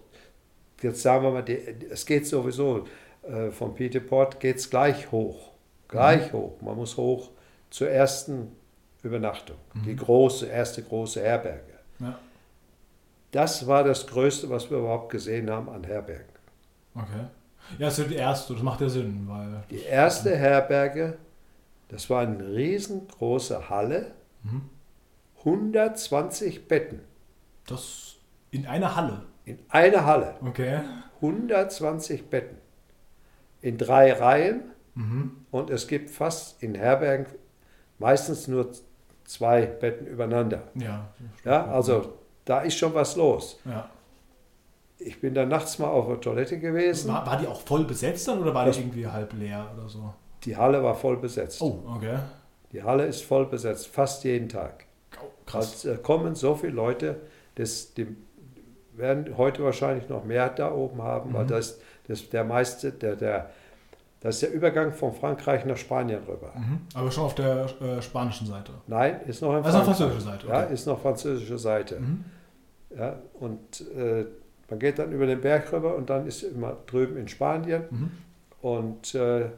jetzt 0.82 1.00
sagen 1.02 1.24
wir 1.24 1.30
mal, 1.30 1.42
die, 1.42 1.58
es 1.90 2.04
geht 2.04 2.26
sowieso, 2.26 2.84
äh, 3.22 3.50
vom 3.50 3.74
Peter 3.74 4.00
Port 4.00 4.38
geht 4.40 4.56
es 4.56 4.68
gleich 4.68 5.10
hoch. 5.10 5.52
Gleich 5.88 6.32
Mhm. 6.32 6.36
hoch. 6.36 6.60
Man 6.60 6.76
muss 6.76 6.96
hoch 6.96 7.30
zur 7.70 7.88
ersten 7.90 8.52
Übernachtung. 9.02 9.56
Die 9.86 9.92
Mhm. 9.92 9.96
große, 9.96 10.46
erste 10.46 10.82
große 10.82 11.22
Herberge. 11.22 11.72
Ja. 12.00 12.18
Das 13.32 13.66
war 13.66 13.84
das 13.84 14.06
Größte, 14.06 14.48
was 14.50 14.70
wir 14.70 14.78
überhaupt 14.78 15.10
gesehen 15.10 15.50
haben 15.50 15.68
an 15.68 15.84
Herbergen. 15.84 16.26
Okay. 16.94 17.26
Ja, 17.78 17.86
das 17.86 17.98
ist 17.98 18.10
die 18.10 18.14
erste, 18.14 18.52
das 18.54 18.62
macht 18.62 18.80
ja 18.80 18.88
Sinn, 18.88 19.24
weil. 19.28 19.62
Die 19.70 19.82
erste 19.82 20.36
Herberge 20.36 21.16
Das 21.88 22.10
war 22.10 22.22
eine 22.22 22.44
riesengroße 22.54 23.70
Halle, 23.70 24.12
120 25.44 26.68
Betten 26.68 27.00
Das 27.66 28.16
in 28.50 28.66
einer 28.66 28.96
Halle. 28.96 29.22
in 29.44 29.58
einer 29.68 30.04
Halle. 30.04 30.34
Okay. 30.44 30.80
120 31.20 32.28
Betten 32.30 32.58
in 33.60 33.78
drei 33.78 34.12
Reihen 34.12 34.62
Mhm. 34.94 35.32
und 35.50 35.70
es 35.70 35.86
gibt 35.88 36.10
fast 36.10 36.62
in 36.62 36.74
Herbergen 36.74 37.26
meistens 37.98 38.48
nur 38.48 38.70
zwei 39.24 39.66
Betten 39.66 40.06
übereinander. 40.06 40.62
Ja. 40.74 41.08
Ja, 41.44 41.66
also 41.66 42.14
da 42.44 42.60
ist 42.60 42.76
schon 42.78 42.94
was 42.94 43.16
los. 43.16 43.58
Ja. 43.64 43.90
Ich 44.98 45.20
bin 45.20 45.34
dann 45.34 45.48
nachts 45.48 45.78
mal 45.78 45.88
auf 45.88 46.06
der 46.06 46.20
Toilette 46.20 46.58
gewesen. 46.58 47.12
War, 47.12 47.26
war 47.26 47.36
die 47.38 47.46
auch 47.46 47.60
voll 47.60 47.84
besetzt 47.84 48.26
dann 48.28 48.40
oder 48.40 48.54
war 48.54 48.64
Das- 48.64 48.76
die 48.76 48.82
irgendwie 48.82 49.06
halb 49.06 49.32
leer 49.34 49.70
oder 49.76 49.88
so? 49.88 50.14
Die 50.44 50.56
Halle 50.56 50.82
war 50.82 50.94
voll 50.94 51.16
besetzt. 51.18 51.60
Oh, 51.60 51.82
okay. 51.96 52.18
Die 52.72 52.82
Halle 52.82 53.06
ist 53.06 53.22
voll 53.24 53.46
besetzt, 53.46 53.86
fast 53.88 54.24
jeden 54.24 54.48
Tag. 54.48 54.84
Krass. 55.46 55.86
Also, 55.86 55.90
äh, 55.90 56.02
kommen 56.02 56.34
so 56.34 56.54
viele 56.54 56.72
Leute, 56.72 57.16
das, 57.54 57.94
die 57.94 58.06
werden 58.94 59.36
heute 59.36 59.62
wahrscheinlich 59.62 60.08
noch 60.08 60.24
mehr 60.24 60.48
da 60.48 60.72
oben 60.72 61.02
haben, 61.02 61.32
weil 61.34 61.44
Mhm. 61.44 61.48
das, 61.48 61.78
das 62.08 62.28
der 62.30 62.44
meiste, 62.44 62.92
der, 62.92 63.14
der, 63.16 63.50
das 64.20 64.36
ist 64.36 64.42
der 64.42 64.52
Übergang 64.52 64.92
von 64.92 65.12
Frankreich 65.12 65.64
nach 65.64 65.76
Spanien 65.76 66.20
rüber. 66.26 66.52
Mhm. 66.56 66.80
Aber 66.94 67.10
schon 67.10 67.24
auf 67.24 67.34
der 67.34 67.66
äh, 67.80 68.02
spanischen 68.02 68.46
Seite. 68.46 68.72
Nein, 68.86 69.20
ist 69.26 69.42
noch 69.42 69.52
Also 69.54 69.78
französischer 69.82 70.20
Seite. 70.20 70.46
Ja, 70.48 70.64
Okay. 70.64 70.74
ist 70.74 70.86
noch 70.86 71.00
französische 71.00 71.58
Seite. 71.58 72.00
Mhm. 72.00 72.24
Ja, 72.96 73.16
und 73.34 73.82
äh, 73.94 74.24
man 74.70 74.78
geht 74.78 74.98
dann 74.98 75.12
über 75.12 75.26
den 75.26 75.40
Berg 75.40 75.72
rüber 75.72 75.94
und 75.94 76.08
dann 76.10 76.26
ist 76.26 76.42
immer 76.42 76.76
drüben 76.86 77.16
in 77.18 77.28
Spanien. 77.28 77.84
Mhm. 77.90 78.10
Und 78.62 79.14
äh, 79.14 79.50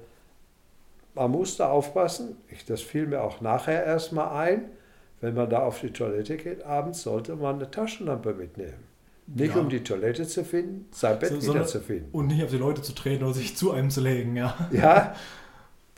man 1.18 1.30
muss 1.30 1.56
da 1.56 1.68
aufpassen, 1.70 2.36
ich, 2.48 2.64
das 2.64 2.80
fiel 2.80 3.06
mir 3.06 3.22
auch 3.22 3.40
nachher 3.40 3.84
erstmal 3.84 4.28
ein, 4.48 4.64
wenn 5.20 5.34
man 5.34 5.50
da 5.50 5.60
auf 5.60 5.80
die 5.80 5.90
Toilette 5.92 6.36
geht, 6.36 6.64
abends 6.64 7.02
sollte 7.02 7.34
man 7.36 7.56
eine 7.56 7.70
Taschenlampe 7.70 8.34
mitnehmen. 8.34 8.84
Nicht 9.26 9.54
Ja. 9.54 9.60
um 9.60 9.68
die 9.68 9.82
Toilette 9.82 10.26
zu 10.26 10.44
finden, 10.44 10.86
sein 10.92 11.18
Bett 11.18 11.42
So- 11.42 11.52
wieder 11.54 11.66
zu 11.66 11.80
finden. 11.80 12.08
Und 12.12 12.28
nicht 12.28 12.42
auf 12.42 12.50
die 12.50 12.56
Leute 12.56 12.82
zu 12.82 12.94
treten 12.94 13.24
oder 13.24 13.34
sich 13.34 13.56
zu 13.56 13.72
einem 13.72 13.90
zu 13.90 14.00
legen, 14.00 14.36
ja. 14.36 14.54
Ja, 14.70 15.14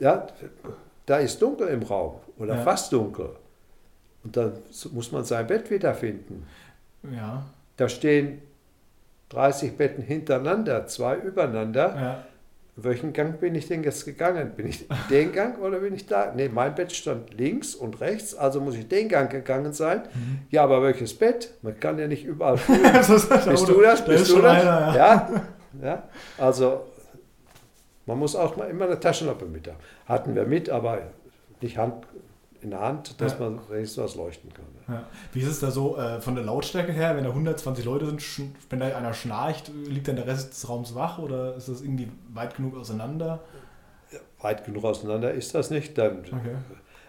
ja, 0.00 0.26
da 1.06 1.16
ist 1.18 1.40
dunkel 1.42 1.68
im 1.68 1.83
Raum 1.83 2.16
oder 2.38 2.56
Ja. 2.56 2.62
fast 2.62 2.92
dunkel. 2.92 3.30
Und 4.24 4.37
dann 4.37 4.54
muss 4.92 5.12
man 5.12 5.24
sein 5.24 5.46
Bett 5.46 5.70
wiederfinden. 5.70 6.46
Ja. 7.14 7.44
Da 7.76 7.88
stehen 7.88 8.42
30 9.30 9.76
Betten 9.76 10.02
hintereinander, 10.02 10.87
zwei 10.87 11.16
übereinander. 11.16 11.94
ja. 11.96 12.24
Welchen 12.83 13.12
Gang 13.12 13.38
bin 13.40 13.55
ich 13.55 13.69
denn 13.69 13.83
jetzt 13.83 14.05
gegangen? 14.05 14.53
Bin 14.57 14.66
ich 14.66 14.87
den 15.11 15.33
Gang 15.33 15.61
oder 15.61 15.79
bin 15.81 15.95
ich 15.95 16.07
da? 16.07 16.33
Nee, 16.35 16.49
mein 16.49 16.75
Bett 16.75 16.93
stand 16.93 17.35
links 17.35 17.75
und 17.75 18.01
rechts, 18.01 18.35
also 18.35 18.61
muss 18.61 18.77
ich 18.77 18.88
den 18.88 19.09
Gang 19.09 19.31
gegangen 19.31 19.73
sein. 19.73 20.03
Mhm. 20.14 20.38
Ja, 20.51 20.64
aber 20.64 20.83
welches 20.83 21.14
Bett? 21.16 21.51
Man 21.62 21.79
kann 21.79 21.99
ja 21.99 22.07
nicht 22.07 22.25
überall 22.25 22.55
Bist 22.66 22.69
du 22.69 23.14
das? 23.81 24.05
Da 24.05 24.12
Bist 24.12 24.23
ist 24.23 24.33
du 24.33 24.40
das? 24.40 24.61
einer, 24.61 24.95
ja. 24.95 24.97
Ja, 24.97 25.43
ja. 25.83 26.03
Also 26.38 26.83
man 28.07 28.19
muss 28.19 28.35
auch 28.35 28.57
mal 28.57 28.69
immer 28.69 28.87
eine 28.87 28.99
Taschenlampe 28.99 29.45
mit 29.45 29.69
haben. 29.69 29.77
Hatten 30.07 30.35
wir 30.35 30.45
mit, 30.45 30.69
aber 30.71 30.99
nicht 31.61 31.79
Hand, 31.79 32.07
in 32.62 32.70
der 32.70 32.81
Hand, 32.81 33.20
dass 33.20 33.33
Ja. 33.33 33.38
man 33.51 33.61
wenigstens 33.70 34.05
was 34.05 34.14
leuchten 34.16 34.53
kann. 34.53 34.64
Ja. 34.88 35.05
Wie 35.33 35.40
ist 35.40 35.49
es 35.49 35.61
da 35.61 35.70
so 35.70 35.96
äh, 35.96 36.20
von 36.20 36.35
der 36.35 36.44
Lautstärke 36.44 36.92
her, 36.92 37.16
wenn 37.16 37.25
da 37.25 37.31
120 37.31 37.85
Leute 37.85 38.07
sind, 38.18 38.55
wenn 38.68 38.81
da 38.81 38.87
einer 38.96 39.14
schnarcht, 39.14 39.70
liegt 39.87 40.09
dann 40.09 40.16
der 40.16 40.27
Rest 40.27 40.51
des 40.53 40.68
Raums 40.68 40.94
wach 40.94 41.18
oder 41.18 41.55
ist 41.57 41.68
das 41.68 41.81
irgendwie 41.81 42.11
weit 42.35 42.57
genug 42.57 42.77
auseinander? 42.77 43.40
Weit 44.40 44.64
genug 44.64 44.85
auseinander 44.85 45.33
ist 45.33 45.55
das 45.55 45.70
nicht. 45.70 45.96
Dann, 45.99 46.18
Okay. 46.20 46.57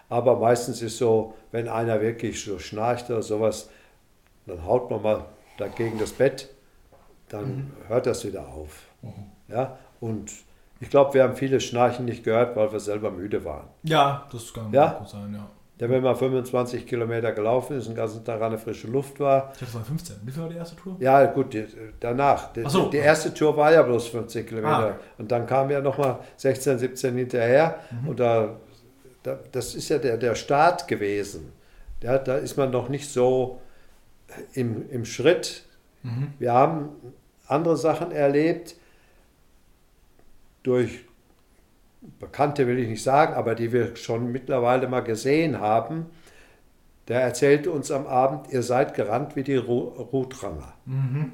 Aber 0.08 0.38
meistens 0.38 0.82
ist 0.82 0.98
so, 0.98 1.34
wenn 1.52 1.68
einer 1.68 2.00
wirklich 2.02 2.44
so 2.44 2.58
schnarcht 2.58 3.08
oder 3.10 3.22
sowas, 3.22 3.70
dann 4.46 4.62
haut 4.64 4.90
man 4.90 5.00
mal 5.02 5.24
dagegen 5.56 5.98
das 5.98 6.12
Bett, 6.12 6.50
dann 7.30 7.72
hört 7.88 8.04
das 8.06 8.24
wieder 8.26 8.46
auf. 8.48 8.82
Ja? 9.48 9.78
Und 10.00 10.30
ich 10.82 10.90
glaube, 10.90 11.14
wir 11.14 11.22
haben 11.22 11.36
viele 11.36 11.60
Schnarchen 11.60 12.04
nicht 12.04 12.24
gehört, 12.24 12.56
weil 12.56 12.72
wir 12.72 12.80
selber 12.80 13.12
müde 13.12 13.44
waren. 13.44 13.68
Ja, 13.84 14.26
das 14.32 14.52
kann 14.52 14.72
Ja? 14.72 14.94
gut 14.98 15.08
sein, 15.08 15.32
ja. 15.32 15.48
Denn 15.78 15.90
wenn 15.90 16.02
man 16.02 16.14
25 16.16 16.86
Kilometer 16.86 17.30
gelaufen 17.32 17.76
ist, 17.78 17.86
den 17.88 17.94
ganzen 17.94 18.24
Tag 18.24 18.40
an 18.42 18.50
der 18.50 18.58
frische 18.58 18.88
Luft 18.88 19.18
war, 19.20 19.52
Ich 19.54 19.60
hatte 19.62 19.64
es 19.70 19.74
mal 19.74 19.84
15. 19.84 20.16
Wie 20.24 20.30
viel 20.32 20.42
war 20.42 20.48
die 20.48 20.56
erste 20.56 20.76
Tour? 20.76 20.96
ja 20.98 21.24
gut, 21.26 21.54
die, 21.54 21.66
danach. 22.00 22.52
Die, 22.52 22.64
so. 22.68 22.88
die 22.90 22.96
erste 22.98 23.32
Tour 23.32 23.56
war 23.56 23.72
ja 23.72 23.82
bloß 23.82 24.08
50 24.08 24.46
Kilometer. 24.46 24.96
Ah. 24.98 25.00
Und 25.18 25.30
dann 25.30 25.46
kam 25.46 25.70
ja 25.70 25.80
nochmal 25.80 26.18
16, 26.36 26.78
17 26.78 27.16
hinterher. 27.16 27.78
Mhm. 28.02 28.08
Und 28.08 28.20
da, 28.20 28.56
da, 29.22 29.38
das 29.52 29.74
ist 29.76 29.88
ja 29.88 29.98
der, 29.98 30.16
der 30.18 30.34
Start 30.34 30.88
gewesen. 30.88 31.52
Ja, 32.02 32.18
da 32.18 32.36
ist 32.36 32.56
man 32.56 32.70
noch 32.72 32.88
nicht 32.88 33.08
so 33.08 33.60
im, 34.52 34.88
im 34.90 35.04
Schritt. 35.04 35.64
Mhm. 36.02 36.32
Wir 36.40 36.52
haben 36.52 36.88
andere 37.46 37.76
Sachen 37.76 38.10
erlebt 38.12 38.74
durch 40.62 41.04
Bekannte 42.18 42.66
will 42.66 42.78
ich 42.78 42.88
nicht 42.88 43.02
sagen, 43.02 43.34
aber 43.34 43.54
die 43.54 43.72
wir 43.72 43.94
schon 43.96 44.32
mittlerweile 44.32 44.88
mal 44.88 45.00
gesehen 45.00 45.60
haben. 45.60 46.06
Der 47.08 47.20
erzählte 47.20 47.70
uns 47.70 47.90
am 47.90 48.06
Abend, 48.06 48.52
ihr 48.52 48.62
seid 48.62 48.94
gerannt 48.94 49.36
wie 49.36 49.42
die 49.44 49.58
Ru- 49.58 49.92
Rutranger. 49.98 50.72
Mhm. 50.84 51.32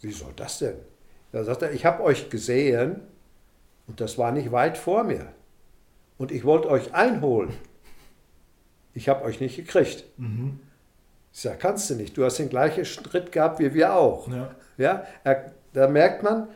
Wie 0.00 0.12
soll 0.12 0.32
das 0.36 0.58
denn? 0.58 0.76
Da 1.32 1.44
sagt 1.44 1.62
er, 1.62 1.72
ich 1.72 1.84
habe 1.84 2.02
euch 2.02 2.30
gesehen 2.30 3.00
und 3.86 4.00
das 4.00 4.18
war 4.18 4.32
nicht 4.32 4.50
weit 4.52 4.78
vor 4.78 5.04
mir. 5.04 5.26
Und 6.18 6.32
ich 6.32 6.44
wollte 6.44 6.68
euch 6.70 6.92
einholen. 6.94 7.50
Ich 8.94 9.08
habe 9.08 9.24
euch 9.24 9.40
nicht 9.40 9.56
gekriegt. 9.56 10.04
Mhm. 10.16 10.58
Ich 11.32 11.40
sage, 11.40 11.58
kannst 11.58 11.88
du 11.90 11.94
nicht. 11.94 12.16
Du 12.16 12.24
hast 12.24 12.38
den 12.38 12.48
gleichen 12.48 12.84
Schritt 12.84 13.30
gehabt 13.30 13.60
wie 13.60 13.72
wir 13.74 13.94
auch. 13.94 14.26
Ja. 14.28 14.50
Ja, 14.76 15.04
da 15.72 15.86
merkt 15.88 16.22
man, 16.24 16.48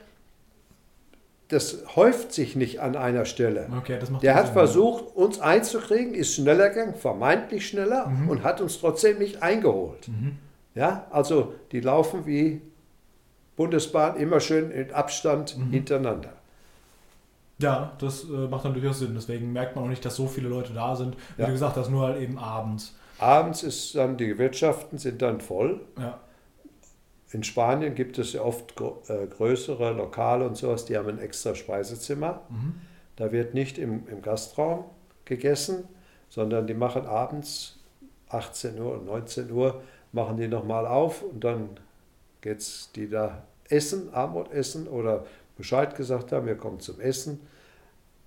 das 1.49 1.85
häuft 1.95 2.33
sich 2.33 2.57
nicht 2.57 2.81
an 2.81 2.97
einer 2.97 3.25
Stelle. 3.27 3.69
Okay, 3.79 3.99
Der 4.23 4.35
hat 4.35 4.47
Sinn. 4.47 4.53
versucht, 4.55 5.15
uns 5.15 5.41
einzukriegen, 5.41 6.15
ist 6.15 6.35
schneller 6.35 6.71
gegangen, 6.71 6.95
vermeintlich 6.95 7.69
schneller 7.69 8.07
Mhm. 8.07 8.29
und 8.31 8.43
hat 8.45 8.61
uns 8.61 8.79
trotzdem 8.81 9.19
nicht 9.19 9.43
eingeholt. 9.43 10.09
Mhm. 10.09 10.39
Ja, 10.75 11.07
also 11.11 11.55
die 11.73 11.81
laufen 11.81 12.27
wie 12.27 12.61
Bundesbahn 13.57 14.17
immer 14.17 14.41
schön 14.41 14.71
in 14.71 14.93
Abstand 14.93 15.57
Mhm. 15.57 15.71
hintereinander. 15.71 16.31
Ja, 17.59 17.93
das 18.01 18.25
äh, 18.25 18.49
macht 18.49 18.65
dann 18.65 18.75
durchaus 18.75 18.99
Sinn. 18.99 19.13
Deswegen 19.15 19.53
merkt 19.53 19.77
man 19.77 19.85
auch 19.85 19.89
nicht, 19.89 20.05
dass 20.05 20.17
so 20.17 20.27
viele 20.27 20.49
Leute 20.49 20.73
da 20.73 20.97
sind. 20.97 21.17
Wie 21.37 21.43
Ja. 21.43 21.47
du 21.47 21.53
gesagt 21.53 21.77
hast, 21.77 21.89
nur 21.91 22.03
halt 22.07 22.21
eben 22.21 22.37
abends. 22.39 22.97
Abends 23.19 23.63
ist 23.63 23.95
dann, 23.95 24.17
die 24.17 24.37
Wirtschaften 24.39 24.99
sind 24.99 25.23
dann 25.23 25.41
voll. 25.41 25.81
Ja. 25.99 26.19
In 27.35 27.43
Spanien 27.43 27.97
gibt 27.97 28.17
es 28.19 28.33
ja 28.33 28.43
oft 28.43 28.81
äh, 29.09 29.27
größere 29.27 29.93
Lokale 29.93 30.47
und 30.47 30.57
sowas, 30.57 30.85
die 30.85 30.97
haben 30.97 31.09
ein 31.09 31.19
extra 31.19 31.57
Speisezimmer. 31.57 32.43
Mhm. 32.49 32.75
Da 33.17 33.33
wird 33.33 33.55
nicht 33.55 33.77
im, 33.77 34.07
im 34.07 34.23
Gastraum 34.23 34.85
gegessen, 35.25 35.89
sondern 36.29 36.69
die 36.69 36.75
machen 36.75 37.07
abends 37.07 37.81
18 38.29 38.81
Uhr 38.81 38.93
und 38.95 39.07
19 39.07 39.51
Uhr, 39.51 39.83
machen 40.13 40.37
die 40.37 40.47
nochmal 40.47 40.87
auf 40.87 41.23
und 41.23 41.43
dann 41.43 41.71
geht 42.41 42.59
es 42.59 42.91
die 42.95 43.09
da 43.09 43.43
essen, 43.69 44.15
Abendessen 44.15 44.87
oder 44.87 45.27
Bescheid 45.57 45.97
gesagt 45.97 46.31
haben, 46.31 46.47
wir 46.47 46.57
kommen 46.57 46.79
zum 46.79 47.01
Essen. 47.01 47.41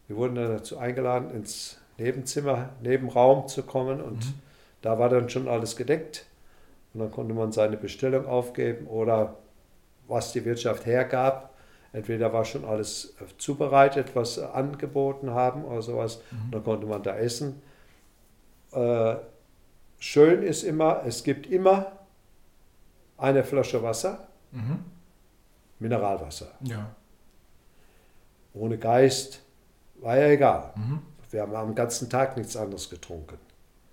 Wir 0.07 0.17
wurden 0.17 0.35
dann 0.35 0.49
dazu 0.49 0.77
eingeladen, 0.77 1.31
ins 1.31 1.77
Nebenzimmer, 1.97 2.71
Nebenraum 2.83 3.47
zu 3.47 3.63
kommen 3.63 4.01
und 4.01 4.25
Mhm. 4.25 4.33
da 4.81 4.99
war 4.99 5.07
dann 5.07 5.29
schon 5.29 5.47
alles 5.47 5.77
gedeckt. 5.77 6.25
Und 6.97 7.03
dann 7.03 7.11
konnte 7.11 7.35
man 7.35 7.51
seine 7.51 7.77
Bestellung 7.77 8.25
aufgeben 8.25 8.87
oder 8.87 9.37
was 10.07 10.31
die 10.31 10.43
Wirtschaft 10.45 10.87
hergab. 10.87 11.53
Entweder 11.93 12.33
war 12.33 12.43
schon 12.43 12.65
alles 12.65 13.13
äh, 13.21 13.25
zubereitet, 13.37 14.15
was 14.15 14.33
sie 14.35 14.51
angeboten 14.51 15.29
haben 15.29 15.63
oder 15.63 15.83
sowas. 15.83 16.21
Mhm. 16.31 16.51
Dann 16.51 16.63
konnte 16.63 16.87
man 16.87 17.03
da 17.03 17.15
essen. 17.15 17.61
Äh, 18.71 19.17
schön 19.99 20.41
ist 20.41 20.63
immer, 20.63 21.03
es 21.05 21.23
gibt 21.23 21.45
immer 21.45 21.91
eine 23.17 23.43
Flasche 23.43 23.83
Wasser, 23.83 24.27
Mhm. 24.51 24.79
Mineralwasser. 25.77 26.47
Ja. 26.61 26.95
Ohne 28.55 28.79
Geist 28.79 29.43
war 29.97 30.17
ja 30.17 30.29
egal. 30.29 30.73
Mhm. 30.75 31.01
Wir 31.29 31.41
haben 31.43 31.55
am 31.55 31.75
ganzen 31.75 32.09
Tag 32.09 32.37
nichts 32.37 32.55
anderes 32.57 32.89
getrunken. 32.89 33.37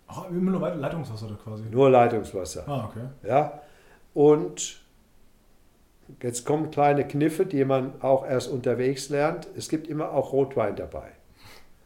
Ach, 0.07 0.29
immer 0.31 0.51
nur 0.53 0.61
Leitungswasser 0.69 1.29
da 1.29 1.35
quasi. 1.35 1.65
Nur 1.71 1.91
Leitungswasser. 1.91 2.69
Ah, 2.69 2.85
okay. 2.91 3.07
Ja? 3.29 3.61
Und 4.13 4.81
jetzt 6.23 6.45
kommen 6.45 6.71
kleine 6.71 7.07
Kniffe, 7.07 7.47
die 7.47 7.65
man 7.65 8.01
auch 8.03 8.27
erst 8.27 8.49
unterwegs 8.51 9.09
lernt. 9.09 9.49
Es 9.57 9.69
gibt 9.69 9.89
immer 9.89 10.13
auch 10.13 10.33
Rotwein 10.33 10.77
dabei. 10.77 11.09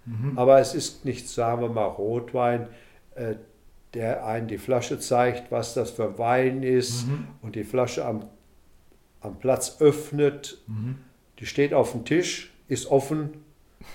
Mhm. 0.04 0.38
Aber 0.38 0.58
es 0.60 0.74
ist 0.74 1.04
nicht, 1.04 1.28
sagen 1.28 1.62
wir 1.62 1.68
mal, 1.68 1.84
Rotwein, 1.84 2.68
äh, 3.14 3.36
der 3.94 4.26
einen 4.26 4.48
die 4.48 4.58
Flasche 4.58 4.98
zeigt, 4.98 5.50
was 5.50 5.74
das 5.74 5.90
für 5.92 6.04
ein 6.04 6.18
Wein 6.18 6.62
ist 6.62 7.06
Mhm. 7.06 7.28
und 7.42 7.54
die 7.56 7.64
Flasche 7.64 8.04
am, 8.04 8.24
am 9.20 9.38
Platz 9.38 9.76
öffnet. 9.80 10.58
Mhm. 10.66 10.98
Die 11.38 11.46
steht 11.46 11.72
auf 11.72 11.92
dem 11.92 12.04
Tisch, 12.04 12.52
ist 12.66 12.90
offen 12.90 13.44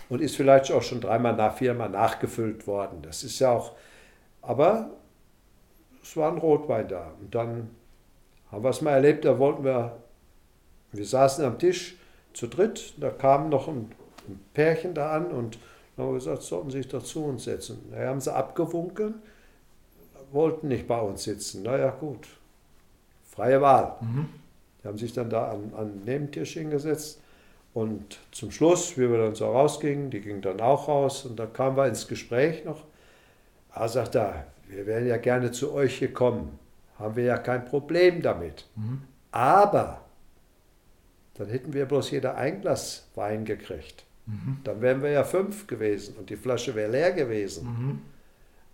und 0.09 0.21
ist 0.21 0.35
vielleicht 0.35 0.71
auch 0.71 0.81
schon 0.81 1.01
dreimal 1.01 1.35
nach, 1.35 1.57
viermal 1.57 1.89
nachgefüllt 1.89 2.65
worden. 2.65 2.99
Das 3.03 3.23
ist 3.23 3.37
ja 3.39 3.51
auch, 3.51 3.73
aber 4.43 4.91
es 6.01 6.15
war 6.15 6.31
ein 6.31 6.37
Rotwein 6.37 6.87
da. 6.87 7.11
Und 7.19 7.33
dann 7.33 7.69
haben 8.51 8.63
wir 8.63 8.69
es 8.69 8.81
mal 8.81 8.91
erlebt, 8.91 9.25
da 9.25 9.39
wollten 9.39 9.63
wir, 9.63 9.97
wir 10.91 11.05
saßen 11.05 11.43
am 11.43 11.57
Tisch 11.57 11.97
zu 12.33 12.47
dritt, 12.47 12.93
da 12.97 13.09
kam 13.09 13.49
noch 13.49 13.67
ein, 13.67 13.91
ein 14.27 14.39
Pärchen 14.53 14.93
da 14.93 15.11
an 15.13 15.27
und 15.27 15.57
dann 15.95 16.05
haben 16.05 16.13
wir 16.13 16.19
gesagt, 16.19 16.43
sollten 16.43 16.71
Sie 16.71 16.77
sich 16.77 16.87
doch 16.87 17.03
zu 17.03 17.23
uns 17.23 17.45
setzen. 17.45 17.91
Da 17.91 18.05
haben 18.05 18.19
sie 18.19 18.33
abgewunken, 18.33 19.15
wollten 20.31 20.67
nicht 20.67 20.87
bei 20.87 20.99
uns 20.99 21.23
sitzen. 21.23 21.63
Naja, 21.63 21.91
gut, 21.91 22.27
freie 23.23 23.61
Wahl. 23.61 23.95
Mhm. 24.01 24.29
Die 24.81 24.87
haben 24.87 24.97
sich 24.97 25.13
dann 25.13 25.29
da 25.29 25.51
an, 25.51 25.71
an 25.75 25.93
den 25.93 26.03
Nebentisch 26.03 26.53
hingesetzt 26.53 27.21
und 27.73 28.19
zum 28.31 28.51
Schluss, 28.51 28.97
wie 28.97 29.09
wir 29.09 29.17
dann 29.17 29.35
so 29.35 29.45
rausgingen, 29.45 30.09
die 30.09 30.21
gingen 30.21 30.41
dann 30.41 30.59
auch 30.61 30.87
raus 30.87 31.25
und 31.25 31.37
dann 31.37 31.53
kamen 31.53 31.77
wir 31.77 31.87
ins 31.87 32.07
Gespräch 32.07 32.65
noch. 32.65 32.83
Er 33.75 33.89
sagt 33.89 34.15
er, 34.15 34.45
wir 34.67 34.85
wären 34.85 35.07
ja 35.07 35.17
gerne 35.17 35.51
zu 35.51 35.73
euch 35.73 35.99
gekommen, 35.99 36.59
haben 36.99 37.15
wir 37.15 37.23
ja 37.23 37.37
kein 37.37 37.65
Problem 37.65 38.21
damit. 38.21 38.65
Mhm. 38.75 39.01
Aber 39.31 40.01
dann 41.35 41.49
hätten 41.49 41.73
wir 41.73 41.85
bloß 41.85 42.11
jeder 42.11 42.35
ein 42.35 42.61
Glas 42.61 43.07
Wein 43.15 43.45
gekriegt. 43.45 44.05
Mhm. 44.25 44.59
Dann 44.63 44.81
wären 44.81 45.01
wir 45.01 45.09
ja 45.09 45.23
fünf 45.23 45.67
gewesen 45.67 46.15
und 46.17 46.29
die 46.29 46.35
Flasche 46.35 46.75
wäre 46.75 46.91
leer 46.91 47.11
gewesen. 47.11 47.65
Mhm. 47.65 48.01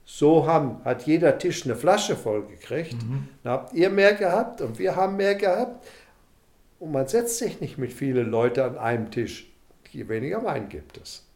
So 0.06 0.48
haben, 0.48 0.84
hat 0.84 1.04
jeder 1.04 1.38
Tisch 1.38 1.66
eine 1.66 1.76
Flasche 1.76 2.16
voll 2.16 2.46
gekriegt. 2.48 3.02
Mhm. 3.02 3.30
Dann 3.44 3.54
habt 3.54 3.74
ihr 3.74 3.90
mehr 3.90 4.14
gehabt 4.14 4.62
und 4.62 4.80
wir 4.80 4.96
haben 4.96 5.16
mehr 5.18 5.36
gehabt. 5.36 5.88
Und 6.80 6.92
man 6.92 7.08
setzt 7.08 7.38
sich 7.38 7.62
nicht 7.62 7.78
mit 7.78 7.94
vielen 7.94 8.30
Leuten 8.30 8.62
an 8.62 8.78
einem 8.78 9.12
Tisch. 9.12 9.52
Je 9.92 10.08
weniger 10.08 10.44
Wein 10.44 10.70
gibt 10.70 10.98
es. 10.98 11.29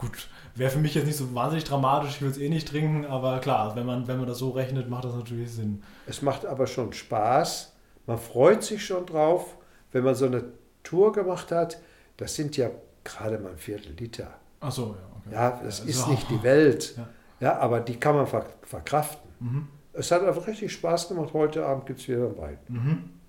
Gut, 0.00 0.28
wäre 0.54 0.70
für 0.70 0.78
mich 0.78 0.94
jetzt 0.94 1.06
nicht 1.06 1.16
so 1.16 1.34
wahnsinnig 1.34 1.64
dramatisch, 1.64 2.16
ich 2.16 2.22
will 2.22 2.30
es 2.30 2.38
eh 2.38 2.48
nicht 2.48 2.68
trinken, 2.68 3.04
aber 3.04 3.38
klar, 3.40 3.76
wenn 3.76 3.84
man, 3.84 4.08
wenn 4.08 4.18
man 4.18 4.26
das 4.26 4.38
so 4.38 4.50
rechnet, 4.50 4.88
macht 4.88 5.04
das 5.04 5.14
natürlich 5.14 5.50
Sinn. 5.50 5.82
Es 6.06 6.22
macht 6.22 6.46
aber 6.46 6.66
schon 6.66 6.92
Spaß. 6.92 7.72
Man 8.06 8.18
freut 8.18 8.62
sich 8.62 8.84
schon 8.84 9.06
drauf, 9.06 9.56
wenn 9.92 10.04
man 10.04 10.14
so 10.14 10.26
eine 10.26 10.44
Tour 10.82 11.12
gemacht 11.12 11.52
hat. 11.52 11.78
Das 12.16 12.34
sind 12.34 12.56
ja 12.56 12.70
gerade 13.04 13.38
mal 13.38 13.50
ein 13.50 13.58
Viertel 13.58 13.92
Liter. 13.92 14.28
Ach 14.60 14.72
so, 14.72 14.96
ja. 14.98 15.16
Okay. 15.18 15.34
Ja, 15.34 15.60
das 15.62 15.80
ja, 15.80 15.84
ist 15.84 15.98
also, 15.98 16.10
nicht 16.12 16.30
die 16.30 16.42
Welt. 16.42 16.94
Ja. 16.96 17.08
ja. 17.40 17.58
aber 17.58 17.80
die 17.80 17.96
kann 17.96 18.16
man 18.16 18.26
verkraften. 18.26 19.30
Mhm. 19.38 19.68
Es 19.92 20.10
hat 20.10 20.22
einfach 20.22 20.46
richtig 20.46 20.72
Spaß 20.72 21.08
gemacht. 21.08 21.30
Heute 21.34 21.66
Abend 21.66 21.86
gibt 21.86 22.00
es 22.00 22.08
wieder 22.08 22.36
Wein. 22.38 22.58
Mhm 22.68 23.20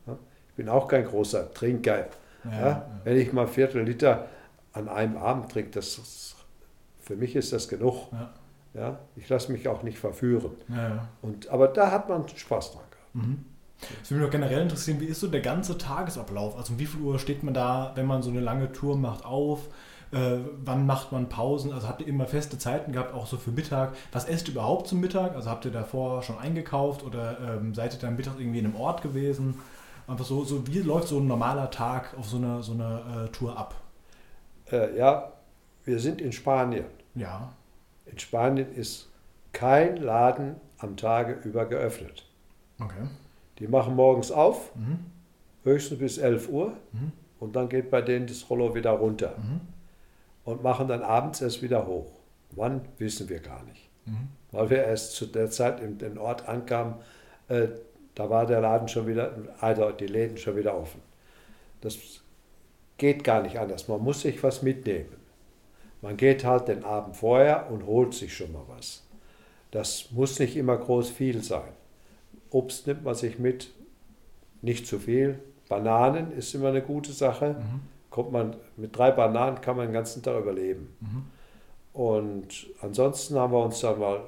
bin 0.61 0.69
auch 0.69 0.87
kein 0.87 1.05
großer 1.05 1.51
Trinker. 1.53 2.07
Ja, 2.43 2.51
ja, 2.51 2.85
wenn 3.03 3.17
ich 3.17 3.33
mal 3.33 3.47
Viertel 3.47 3.83
Liter 3.83 4.27
an 4.73 4.89
einem 4.89 5.17
Abend 5.17 5.51
trinke, 5.51 5.71
das 5.71 6.35
für 7.01 7.15
mich 7.15 7.35
ist 7.35 7.51
das 7.51 7.67
genug. 7.67 8.07
Ja. 8.73 8.99
ich 9.17 9.27
lasse 9.27 9.51
mich 9.51 9.67
auch 9.67 9.83
nicht 9.83 9.99
verführen. 9.99 10.51
Und, 11.21 11.49
aber 11.49 11.67
da 11.67 11.91
hat 11.91 12.07
man 12.07 12.27
Spaß 12.27 12.71
dran 12.71 12.83
gehabt. 12.89 13.15
Mhm. 13.15 13.45
Es 14.01 14.11
würde 14.11 14.21
mich 14.21 14.29
auch 14.29 14.31
generell 14.31 14.61
interessieren, 14.61 14.99
wie 15.01 15.05
ist 15.05 15.19
so 15.19 15.27
der 15.27 15.41
ganze 15.41 15.77
Tagesablauf? 15.77 16.55
Also 16.55 16.73
um 16.73 16.79
wie 16.79 16.85
viel 16.85 17.01
Uhr 17.01 17.19
steht 17.19 17.43
man 17.43 17.53
da, 17.53 17.91
wenn 17.95 18.05
man 18.05 18.21
so 18.21 18.29
eine 18.29 18.39
lange 18.39 18.71
Tour 18.71 18.97
macht, 18.97 19.25
auf? 19.25 19.67
Äh, 20.11 20.39
wann 20.63 20.85
macht 20.85 21.11
man 21.11 21.29
Pausen? 21.29 21.71
Also 21.71 21.87
habt 21.87 22.01
ihr 22.01 22.07
immer 22.07 22.27
feste 22.27 22.57
Zeiten 22.57 22.91
gehabt, 22.91 23.13
auch 23.13 23.25
so 23.25 23.37
für 23.37 23.51
Mittag? 23.51 23.95
Was 24.11 24.25
esst 24.25 24.47
ihr 24.47 24.53
überhaupt 24.53 24.87
zum 24.87 24.99
Mittag? 24.99 25.35
Also 25.35 25.49
habt 25.49 25.65
ihr 25.65 25.71
davor 25.71 26.21
schon 26.21 26.37
eingekauft 26.37 27.03
oder 27.03 27.37
ähm, 27.39 27.73
seid 27.73 27.93
ihr 27.93 27.99
dann 27.99 28.15
Mittag 28.15 28.39
irgendwie 28.39 28.59
in 28.59 28.65
einem 28.65 28.75
Ort 28.75 29.01
gewesen? 29.01 29.55
Einfach 30.07 30.25
so, 30.25 30.43
so 30.43 30.67
wie 30.67 30.79
läuft 30.79 31.07
so 31.07 31.19
ein 31.19 31.27
normaler 31.27 31.71
Tag 31.71 32.15
auf 32.17 32.27
so 32.27 32.37
einer 32.37 32.61
so 32.61 32.73
eine, 32.73 33.25
äh, 33.25 33.29
Tour 33.29 33.57
ab? 33.57 33.75
Äh, 34.69 34.97
ja, 34.97 35.31
wir 35.83 35.99
sind 35.99 36.21
in 36.21 36.31
Spanien. 36.31 36.85
Ja. 37.15 37.53
In 38.05 38.19
Spanien 38.19 38.73
ist 38.73 39.09
kein 39.53 39.97
Laden 39.97 40.55
am 40.77 40.97
Tage 40.97 41.33
über 41.43 41.65
geöffnet. 41.65 42.25
Okay. 42.79 43.07
Die 43.59 43.67
machen 43.67 43.95
morgens 43.95 44.31
auf, 44.31 44.75
mhm. 44.75 44.99
höchstens 45.63 45.99
bis 45.99 46.17
11 46.17 46.49
Uhr, 46.49 46.73
mhm. 46.91 47.11
und 47.39 47.55
dann 47.55 47.69
geht 47.69 47.91
bei 47.91 48.01
denen 48.01 48.27
das 48.27 48.49
Rollo 48.49 48.73
wieder 48.73 48.91
runter. 48.91 49.35
Mhm. 49.37 49.61
Und 50.43 50.63
machen 50.63 50.87
dann 50.87 51.03
abends 51.03 51.41
erst 51.41 51.61
wieder 51.61 51.85
hoch. 51.85 52.11
Wann, 52.51 52.81
wissen 52.97 53.29
wir 53.29 53.39
gar 53.39 53.63
nicht. 53.63 53.89
Mhm. 54.05 54.29
Weil 54.51 54.69
wir 54.71 54.83
erst 54.83 55.13
zu 55.13 55.27
der 55.27 55.51
Zeit 55.51 55.79
in 55.79 55.97
den 55.99 56.17
Ort 56.17 56.47
ankamen, 56.47 56.95
äh, 57.47 57.67
da 58.15 58.29
war 58.29 58.45
der 58.45 58.61
Laden 58.61 58.87
schon 58.87 59.07
wieder, 59.07 59.33
also 59.59 59.91
die 59.91 60.07
Läden 60.07 60.37
schon 60.37 60.55
wieder 60.55 60.75
offen. 60.75 61.01
Das 61.81 61.97
geht 62.97 63.23
gar 63.23 63.41
nicht 63.41 63.59
anders. 63.59 63.87
Man 63.87 64.01
muss 64.01 64.21
sich 64.21 64.41
was 64.43 64.61
mitnehmen. 64.61 65.20
Man 66.01 66.17
geht 66.17 66.43
halt 66.43 66.67
den 66.67 66.83
Abend 66.83 67.15
vorher 67.15 67.69
und 67.71 67.85
holt 67.85 68.13
sich 68.13 68.35
schon 68.35 68.51
mal 68.51 68.63
was. 68.67 69.03
Das 69.69 70.11
muss 70.11 70.39
nicht 70.39 70.57
immer 70.57 70.77
groß 70.77 71.09
viel 71.09 71.43
sein. 71.43 71.71
Obst 72.49 72.87
nimmt 72.87 73.03
man 73.03 73.15
sich 73.15 73.39
mit, 73.39 73.71
nicht 74.61 74.87
zu 74.87 74.99
viel. 74.99 75.39
Bananen 75.69 76.31
ist 76.33 76.53
immer 76.53 76.69
eine 76.69 76.81
gute 76.81 77.13
Sache. 77.13 77.55
Mhm. 77.59 77.81
Kommt 78.09 78.31
man, 78.31 78.55
mit 78.75 78.97
drei 78.97 79.11
Bananen 79.11 79.61
kann 79.61 79.77
man 79.77 79.87
den 79.87 79.93
ganzen 79.93 80.21
Tag 80.21 80.41
überleben. 80.41 80.93
Mhm. 80.99 81.23
Und 81.93 82.67
ansonsten 82.81 83.35
haben 83.35 83.53
wir 83.53 83.63
uns 83.63 83.79
dann 83.79 83.99
mal 83.99 84.21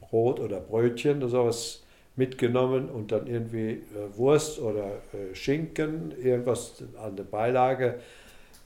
Brot 0.00 0.40
oder 0.40 0.60
Brötchen 0.60 1.18
oder 1.18 1.28
sowas 1.28 1.82
mitgenommen 2.16 2.88
und 2.90 3.12
dann 3.12 3.26
irgendwie 3.26 3.70
äh, 3.70 4.16
Wurst 4.16 4.60
oder 4.60 4.86
äh, 5.12 5.34
Schinken, 5.34 6.12
irgendwas 6.20 6.82
an 7.02 7.16
der 7.16 7.24
Beilage. 7.24 8.00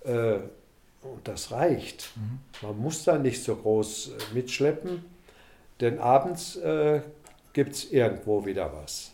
Äh, 0.04 0.38
und 1.12 1.28
das 1.28 1.50
reicht. 1.50 2.10
Man 2.62 2.78
muss 2.78 3.04
da 3.04 3.18
nicht 3.18 3.42
so 3.42 3.56
groß 3.56 4.08
äh, 4.08 4.34
mitschleppen, 4.34 5.04
denn 5.80 5.98
abends 5.98 6.56
äh, 6.56 7.00
gibt 7.52 7.74
es 7.74 7.92
irgendwo 7.92 8.44
wieder 8.44 8.72
was. 8.72 9.12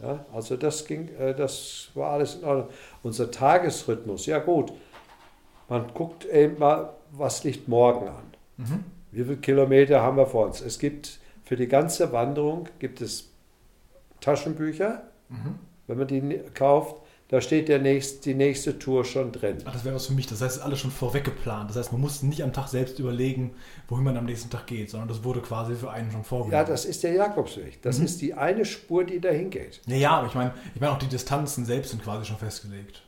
Ja, 0.00 0.24
also 0.32 0.56
das 0.56 0.86
ging, 0.86 1.08
äh, 1.18 1.34
das 1.34 1.90
war 1.94 2.12
alles 2.12 2.36
in 2.36 2.44
Ordnung. 2.44 2.68
Unser 3.02 3.30
Tagesrhythmus, 3.30 4.26
ja 4.26 4.38
gut, 4.38 4.72
man 5.68 5.92
guckt 5.94 6.24
eben 6.24 6.58
mal, 6.58 6.90
was 7.12 7.44
liegt 7.44 7.68
morgen 7.68 8.08
an. 8.08 8.34
Mhm. 8.56 8.84
Wie 9.12 9.24
viele 9.24 9.36
Kilometer 9.36 10.02
haben 10.02 10.16
wir 10.16 10.26
vor 10.26 10.46
uns? 10.46 10.60
Es 10.60 10.78
gibt 10.78 11.20
für 11.44 11.56
die 11.56 11.68
ganze 11.68 12.12
Wanderung 12.12 12.68
gibt 12.78 13.00
es 13.00 13.30
Taschenbücher, 14.20 15.02
mhm. 15.28 15.58
wenn 15.86 15.98
man 15.98 16.06
die 16.06 16.40
kauft. 16.54 16.96
Da 17.32 17.40
steht 17.40 17.70
der 17.70 17.78
nächst, 17.78 18.26
die 18.26 18.34
nächste 18.34 18.78
Tour 18.78 19.06
schon 19.06 19.32
drin. 19.32 19.56
Ach, 19.64 19.72
das 19.72 19.86
wäre 19.86 19.94
was 19.94 20.04
für 20.04 20.12
mich. 20.12 20.26
Das 20.26 20.42
heißt, 20.42 20.50
es 20.50 20.56
ist 20.58 20.62
alles 20.62 20.80
schon 20.80 20.90
vorweg 20.90 21.24
geplant. 21.24 21.70
Das 21.70 21.78
heißt, 21.78 21.90
man 21.90 22.02
muss 22.02 22.22
nicht 22.22 22.42
am 22.42 22.52
Tag 22.52 22.68
selbst 22.68 22.98
überlegen, 22.98 23.54
wohin 23.88 24.04
man 24.04 24.18
am 24.18 24.26
nächsten 24.26 24.50
Tag 24.50 24.66
geht, 24.66 24.90
sondern 24.90 25.08
das 25.08 25.24
wurde 25.24 25.40
quasi 25.40 25.74
für 25.74 25.90
einen 25.90 26.10
schon 26.10 26.24
vorgenommen. 26.24 26.52
Ja, 26.52 26.62
das 26.62 26.84
ist 26.84 27.02
der 27.02 27.14
Jakobsweg. 27.14 27.80
Das 27.80 28.00
mhm. 28.00 28.04
ist 28.04 28.20
die 28.20 28.34
eine 28.34 28.66
Spur, 28.66 29.04
die 29.04 29.18
dahin 29.18 29.48
geht. 29.48 29.80
Ja, 29.86 29.96
ja, 29.96 30.10
aber 30.10 30.26
ich 30.26 30.34
meine, 30.34 30.52
ich 30.74 30.80
meine 30.82 30.92
auch 30.92 30.98
die 30.98 31.06
Distanzen 31.06 31.64
selbst 31.64 31.92
sind 31.92 32.04
quasi 32.04 32.26
schon 32.26 32.36
festgelegt. 32.36 33.00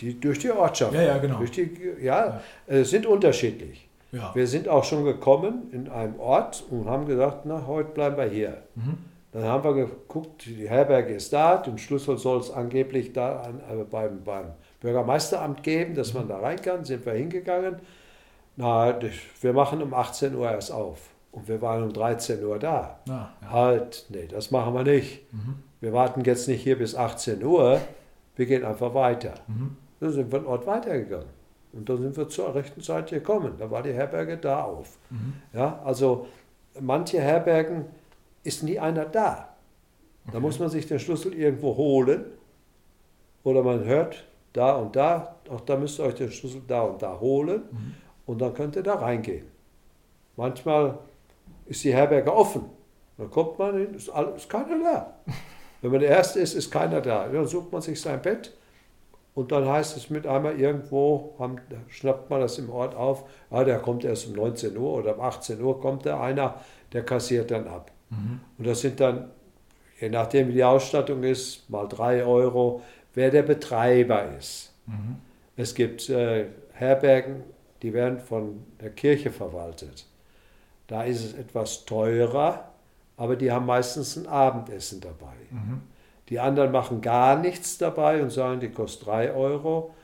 Die 0.00 0.18
durch 0.18 0.40
die 0.40 0.50
Ortschaft. 0.50 0.92
Ja, 0.92 1.02
ja, 1.02 1.18
genau. 1.18 1.38
Durch 1.38 1.52
die, 1.52 1.70
ja, 2.02 2.40
ja. 2.66 2.74
Äh, 2.74 2.82
sind 2.82 3.06
unterschiedlich. 3.06 3.88
Ja. 4.10 4.34
Wir 4.34 4.48
sind 4.48 4.66
auch 4.66 4.82
schon 4.82 5.04
gekommen 5.04 5.70
in 5.70 5.88
einem 5.88 6.18
Ort 6.18 6.64
und 6.70 6.88
haben 6.88 7.06
gesagt, 7.06 7.46
na, 7.46 7.68
heute 7.68 7.90
bleiben 7.90 8.16
wir 8.16 8.24
hier. 8.24 8.62
Mhm. 8.74 8.98
Dann 9.32 9.44
haben 9.44 9.62
wir 9.62 9.86
geguckt, 9.86 10.46
die 10.46 10.68
Herberge 10.68 11.14
ist 11.14 11.32
da, 11.32 11.56
den 11.58 11.78
Schlüssel 11.78 12.18
soll 12.18 12.40
es 12.40 12.50
angeblich 12.50 13.12
da 13.12 13.40
an, 13.40 13.60
äh, 13.60 13.84
beim, 13.84 14.24
beim 14.24 14.52
Bürgermeisteramt 14.80 15.62
geben, 15.62 15.94
dass 15.94 16.14
man 16.14 16.26
da 16.26 16.38
rein 16.38 16.60
kann. 16.60 16.84
Sind 16.84 17.06
wir 17.06 17.12
hingegangen. 17.12 17.76
Na, 18.56 18.98
wir 19.40 19.52
machen 19.52 19.82
um 19.82 19.94
18 19.94 20.34
Uhr 20.34 20.50
erst 20.50 20.72
auf. 20.72 20.98
Und 21.32 21.46
wir 21.46 21.62
waren 21.62 21.84
um 21.84 21.92
13 21.92 22.44
Uhr 22.44 22.58
da. 22.58 22.98
Ah, 23.08 23.28
ja. 23.40 23.50
Halt, 23.50 24.06
nee, 24.08 24.26
das 24.26 24.50
machen 24.50 24.74
wir 24.74 24.82
nicht. 24.82 25.32
Mhm. 25.32 25.56
Wir 25.80 25.92
warten 25.92 26.22
jetzt 26.24 26.48
nicht 26.48 26.62
hier 26.62 26.76
bis 26.76 26.96
18 26.96 27.42
Uhr, 27.44 27.80
wir 28.36 28.46
gehen 28.46 28.64
einfach 28.64 28.94
weiter. 28.94 29.34
Mhm. 29.46 29.76
Dann 30.00 30.12
sind 30.12 30.32
wir 30.32 30.40
einen 30.40 30.48
Ort 30.48 30.66
weitergegangen. 30.66 31.28
Und 31.72 31.88
dann 31.88 31.98
sind 31.98 32.16
wir 32.16 32.28
zur 32.28 32.52
rechten 32.54 32.82
Zeit 32.82 33.10
gekommen. 33.10 33.54
Da 33.58 33.70
war 33.70 33.82
die 33.82 33.92
Herberge 33.92 34.36
da 34.36 34.64
auf. 34.64 34.98
Mhm. 35.10 35.34
Ja, 35.52 35.80
also 35.84 36.26
manche 36.80 37.20
Herbergen 37.20 37.84
ist 38.42 38.62
nie 38.62 38.78
einer 38.78 39.04
da. 39.04 39.56
Okay. 40.24 40.32
Da 40.32 40.40
muss 40.40 40.58
man 40.58 40.68
sich 40.68 40.86
den 40.86 40.98
Schlüssel 40.98 41.34
irgendwo 41.34 41.76
holen 41.76 42.24
oder 43.44 43.62
man 43.62 43.84
hört 43.84 44.24
da 44.52 44.76
und 44.76 44.96
da, 44.96 45.36
auch 45.48 45.60
da 45.60 45.76
müsst 45.76 45.98
ihr 45.98 46.04
euch 46.04 46.14
den 46.14 46.30
Schlüssel 46.30 46.62
da 46.66 46.82
und 46.82 47.02
da 47.02 47.18
holen 47.20 47.62
mhm. 47.70 47.94
und 48.26 48.40
dann 48.40 48.54
könnt 48.54 48.76
ihr 48.76 48.82
da 48.82 48.94
reingehen. 48.96 49.46
Manchmal 50.36 50.98
ist 51.66 51.84
die 51.84 51.94
Herberge 51.94 52.34
offen. 52.34 52.64
Dann 53.18 53.30
kommt 53.30 53.58
man 53.58 53.76
hin, 53.76 53.94
ist, 53.94 54.08
ist 54.08 54.48
keiner 54.48 54.82
da. 54.82 55.14
Wenn 55.82 55.90
man 55.90 56.00
der 56.00 56.10
Erste 56.10 56.40
ist, 56.40 56.54
ist 56.54 56.70
keiner 56.70 57.00
da. 57.00 57.28
Dann 57.28 57.46
sucht 57.46 57.72
man 57.72 57.80
sich 57.80 58.00
sein 58.00 58.20
Bett 58.20 58.52
und 59.34 59.52
dann 59.52 59.66
heißt 59.66 59.96
es 59.96 60.10
mit 60.10 60.26
einmal 60.26 60.58
irgendwo, 60.58 61.34
haben, 61.38 61.60
schnappt 61.88 62.30
man 62.30 62.40
das 62.40 62.58
im 62.58 62.70
Ort 62.70 62.94
auf, 62.94 63.24
ah, 63.50 63.64
der 63.64 63.78
kommt 63.78 64.04
erst 64.04 64.28
um 64.28 64.34
19 64.34 64.76
Uhr 64.76 64.94
oder 64.94 65.14
um 65.14 65.20
18 65.20 65.62
Uhr 65.62 65.80
kommt 65.80 66.06
da 66.06 66.20
einer, 66.20 66.60
der 66.92 67.04
kassiert 67.04 67.50
dann 67.50 67.68
ab. 67.68 67.90
Mhm. 68.10 68.40
Und 68.58 68.66
das 68.66 68.80
sind 68.80 69.00
dann, 69.00 69.30
je 70.00 70.08
nachdem 70.08 70.48
wie 70.48 70.52
die 70.52 70.64
Ausstattung 70.64 71.22
ist, 71.22 71.68
mal 71.70 71.88
drei 71.88 72.24
Euro, 72.24 72.82
wer 73.14 73.30
der 73.30 73.42
Betreiber 73.42 74.36
ist. 74.36 74.72
Mhm. 74.86 75.16
Es 75.56 75.74
gibt 75.74 76.08
äh, 76.08 76.46
Herbergen, 76.72 77.42
die 77.82 77.92
werden 77.92 78.18
von 78.18 78.64
der 78.80 78.90
Kirche 78.90 79.30
verwaltet. 79.30 80.06
Da 80.86 81.04
ist 81.04 81.24
es 81.24 81.34
etwas 81.34 81.84
teurer, 81.84 82.70
aber 83.16 83.36
die 83.36 83.52
haben 83.52 83.66
meistens 83.66 84.16
ein 84.16 84.26
Abendessen 84.26 85.00
dabei. 85.00 85.36
Mhm. 85.50 85.82
Die 86.28 86.38
anderen 86.38 86.72
machen 86.72 87.00
gar 87.00 87.36
nichts 87.36 87.78
dabei 87.78 88.22
und 88.22 88.30
sagen, 88.30 88.60
die 88.60 88.70
kostet 88.70 89.06
3 89.06 89.32
Euro, 89.32 89.94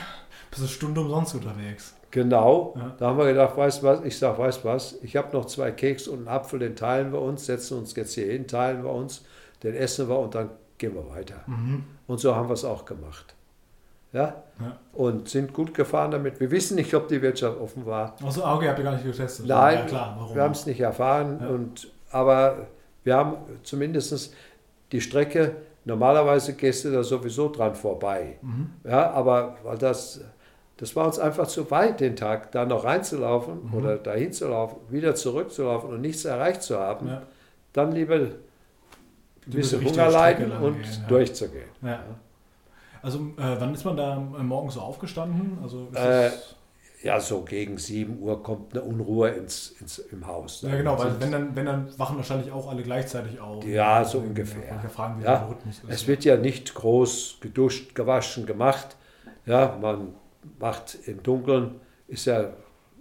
Bist 0.49 0.53
du 0.53 0.62
eine 0.62 0.68
Stunde 0.68 1.01
umsonst 1.01 1.36
unterwegs. 1.36 1.93
Genau. 2.10 2.74
Ja. 2.76 2.95
Da 2.97 3.05
haben 3.05 3.20
wir 3.20 3.28
gedacht, 3.28 3.55
weißt 3.55 3.84
du 3.84 3.86
was? 3.86 4.03
Ich 4.03 4.18
sage, 4.18 4.39
weißt 4.39 4.64
du 4.64 4.68
was? 4.68 4.95
Ich 5.03 5.16
habe 5.16 5.32
noch 5.38 5.45
zwei 5.45 5.70
Keks 5.70 6.07
und 6.07 6.22
einen 6.22 6.28
Apfel, 6.28 6.57
den 6.57 6.76
teilen 6.76 7.14
wir 7.14 7.22
uns, 7.22 7.45
setzen 7.45 7.78
uns 7.78 7.95
jetzt 7.95 8.16
hier 8.16 8.26
hin, 8.26 8.47
teilen 8.47 8.84
wir 8.84 8.91
uns, 8.91 9.24
den 9.62 9.76
essen 9.76 10.10
wir 10.10 10.18
und 10.18 10.34
dann 10.34 10.49
gehen 10.80 10.95
wir 10.95 11.07
weiter. 11.07 11.43
Mhm. 11.45 11.84
Und 12.07 12.20
so 12.20 12.36
haben 12.36 12.49
wir 12.49 12.55
es 12.55 12.66
auch 12.66 12.86
gemacht. 12.86 13.36
Ja? 14.12 14.41
ja? 14.60 14.76
Und 14.93 15.30
sind 15.30 15.53
gut 15.53 15.76
gefahren 15.76 16.10
damit. 16.10 16.39
Wir 16.39 16.49
wissen 16.49 16.78
nicht, 16.78 16.95
ob 16.95 17.10
die 17.10 17.22
Wirtschaft 17.22 17.60
offen 17.60 17.86
war. 17.86 18.16
Achso, 18.26 18.43
okay, 18.43 18.70
habt 18.70 18.80
ihr 18.80 18.86
gar 18.86 18.93
nicht 18.93 19.05
getestet. 19.05 19.45
Nein, 19.45 19.78
ja, 19.78 19.86
klar, 19.86 20.30
wir 20.34 20.41
haben 20.41 20.53
es 20.53 20.66
nicht 20.66 20.80
erfahren. 20.80 21.38
Ja. 21.39 21.47
Und, 21.49 21.91
aber 22.10 22.66
wir 23.03 23.15
haben 23.15 23.37
zumindest 23.63 24.33
die 24.91 25.01
Strecke, 25.01 25.55
normalerweise 25.85 26.53
gehst 26.53 26.85
du 26.85 26.91
da 26.91 27.03
sowieso 27.03 27.49
dran 27.49 27.75
vorbei. 27.75 28.37
Mhm. 28.41 28.71
Ja, 28.83 29.11
aber 29.11 29.57
weil 29.63 29.77
das, 29.77 30.21
das 30.77 30.95
war 30.95 31.05
uns 31.05 31.19
einfach 31.19 31.47
zu 31.47 31.69
weit, 31.71 31.99
den 31.99 32.15
Tag 32.15 32.51
da 32.51 32.65
noch 32.65 32.83
reinzulaufen 32.83 33.69
mhm. 33.69 33.73
oder 33.73 33.97
dahin 33.97 34.33
zu 34.33 34.47
laufen, 34.47 34.77
wieder 34.89 35.15
zurückzulaufen 35.15 35.89
und 35.89 36.01
nichts 36.01 36.25
erreicht 36.25 36.61
zu 36.61 36.79
haben, 36.79 37.07
ja. 37.07 37.21
dann 37.73 37.91
lieber 37.91 38.15
ein 38.15 38.35
bisschen 39.45 39.83
Hunger 39.83 40.09
leiden 40.09 40.51
und 40.51 40.81
gehen, 40.81 40.91
ja. 41.01 41.07
durchzugehen. 41.07 41.69
Ja. 41.81 41.99
Also 43.01 43.19
äh, 43.37 43.55
wann 43.59 43.73
ist 43.73 43.85
man 43.85 43.95
da 43.95 44.15
morgens 44.15 44.73
so 44.73 44.81
aufgestanden? 44.81 45.57
Also 45.63 45.87
äh, 45.93 46.29
ja, 47.01 47.19
so 47.19 47.41
gegen 47.41 47.77
7 47.77 48.19
Uhr 48.19 48.43
kommt 48.43 48.73
eine 48.73 48.83
Unruhe 48.83 49.29
ins, 49.29 49.75
ins, 49.79 49.99
im 49.99 50.27
Haus. 50.27 50.63
Ja, 50.63 50.75
genau, 50.75 50.99
weil 50.99 51.19
wenn 51.19 51.31
dann, 51.31 51.55
wenn 51.55 51.65
dann 51.65 51.97
wachen 51.97 52.17
wahrscheinlich 52.17 52.51
auch 52.51 52.69
alle 52.69 52.83
gleichzeitig 52.83 53.39
auf. 53.39 53.65
Ja, 53.65 54.03
so 54.03 54.19
ungefähr. 54.19 54.81
Ja, 54.83 54.89
fragen, 54.89 55.21
ja. 55.23 55.49
Es 55.87 56.07
wird 56.07 56.25
ja 56.25 56.35
nicht 56.35 56.73
groß 56.73 57.37
geduscht, 57.39 57.95
gewaschen, 57.95 58.45
gemacht. 58.45 58.97
Ja, 59.45 59.77
man 59.81 60.13
macht 60.59 60.97
im 61.05 61.23
Dunkeln, 61.23 61.79
ist 62.07 62.25
ja 62.25 62.51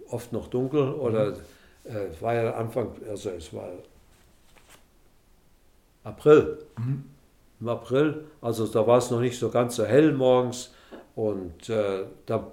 oft 0.09 0.31
noch 0.31 0.47
dunkel 0.47 0.93
oder 0.93 1.31
mhm. 1.31 1.35
äh, 1.83 2.21
war 2.21 2.33
ja 2.33 2.53
Anfang, 2.53 2.91
also 3.09 3.31
es 3.31 3.53
war 3.53 3.69
April. 6.03 6.59
Mhm. 6.77 7.03
Im 7.59 7.67
April, 7.67 8.25
also 8.41 8.65
da 8.65 8.87
war 8.87 8.99
es 8.99 9.11
noch 9.11 9.19
nicht 9.19 9.37
so 9.37 9.49
ganz 9.49 9.75
so 9.75 9.85
hell 9.85 10.13
morgens 10.13 10.73
und 11.15 11.67
äh, 11.67 12.05
da 12.25 12.49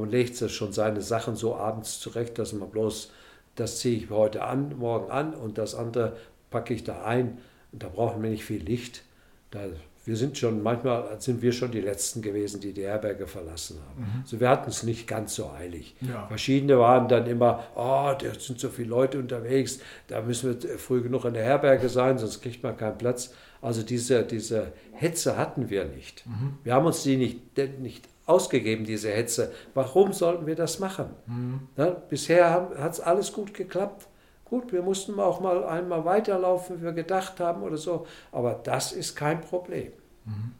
man 0.00 0.10
legt 0.10 0.36
sich 0.36 0.54
schon 0.54 0.72
seine 0.72 1.02
Sachen 1.02 1.36
so 1.36 1.56
abends 1.56 2.00
zurecht, 2.00 2.38
dass 2.38 2.52
man 2.52 2.70
bloß, 2.70 3.10
das 3.56 3.78
ziehe 3.78 3.96
ich 3.96 4.10
heute 4.10 4.42
an, 4.42 4.76
morgen 4.78 5.10
an 5.10 5.34
und 5.34 5.58
das 5.58 5.74
andere 5.74 6.16
packe 6.50 6.74
ich 6.74 6.84
da 6.84 7.04
ein. 7.04 7.38
Und 7.72 7.82
da 7.82 7.88
brauchen 7.88 8.22
wir 8.22 8.30
nicht 8.30 8.44
viel 8.44 8.62
Licht. 8.62 9.02
Da, 9.50 9.60
wir 10.04 10.16
sind 10.16 10.36
schon, 10.36 10.62
manchmal 10.62 11.20
sind 11.20 11.40
wir 11.42 11.52
schon 11.52 11.70
die 11.70 11.80
Letzten 11.80 12.20
gewesen, 12.20 12.60
die 12.60 12.72
die 12.72 12.84
Herberge 12.84 13.26
verlassen 13.26 13.78
haben. 13.88 14.02
Mhm. 14.02 14.22
Also 14.22 14.40
wir 14.40 14.48
hatten 14.48 14.70
es 14.70 14.82
nicht 14.82 15.06
ganz 15.06 15.34
so 15.34 15.50
eilig. 15.50 15.96
Ja. 16.00 16.26
Verschiedene 16.26 16.78
waren 16.78 17.08
dann 17.08 17.26
immer, 17.26 17.64
oh, 17.74 18.12
da 18.18 18.38
sind 18.38 18.60
so 18.60 18.68
viele 18.68 18.88
Leute 18.88 19.18
unterwegs, 19.18 19.80
da 20.08 20.20
müssen 20.20 20.60
wir 20.62 20.78
früh 20.78 21.02
genug 21.02 21.24
in 21.24 21.34
der 21.34 21.44
Herberge 21.44 21.88
sein, 21.88 22.18
sonst 22.18 22.42
kriegt 22.42 22.62
man 22.62 22.76
keinen 22.76 22.98
Platz. 22.98 23.32
Also 23.62 23.82
diese, 23.82 24.24
diese 24.24 24.72
Hetze 24.92 25.38
hatten 25.38 25.70
wir 25.70 25.86
nicht. 25.86 26.26
Mhm. 26.26 26.58
Wir 26.64 26.74
haben 26.74 26.84
uns 26.84 27.02
die 27.02 27.16
nicht, 27.16 27.56
nicht 27.80 28.06
ausgegeben, 28.26 28.84
diese 28.84 29.10
Hetze. 29.10 29.52
Warum 29.74 30.12
sollten 30.12 30.46
wir 30.46 30.54
das 30.56 30.78
machen? 30.78 31.10
Mhm. 31.26 31.68
Ja, 31.76 31.90
bisher 31.90 32.70
hat 32.78 32.92
es 32.92 33.00
alles 33.00 33.32
gut 33.32 33.54
geklappt. 33.54 34.08
Gut, 34.44 34.72
wir 34.72 34.82
mussten 34.82 35.18
auch 35.20 35.40
mal 35.40 35.64
einmal 35.64 36.04
weiterlaufen, 36.04 36.78
wie 36.78 36.84
wir 36.84 36.92
gedacht 36.92 37.40
haben 37.40 37.62
oder 37.62 37.76
so, 37.76 38.06
aber 38.30 38.60
das 38.62 38.92
ist 38.92 39.16
kein 39.16 39.40
Problem. 39.40 39.92
Mhm. 40.24 40.52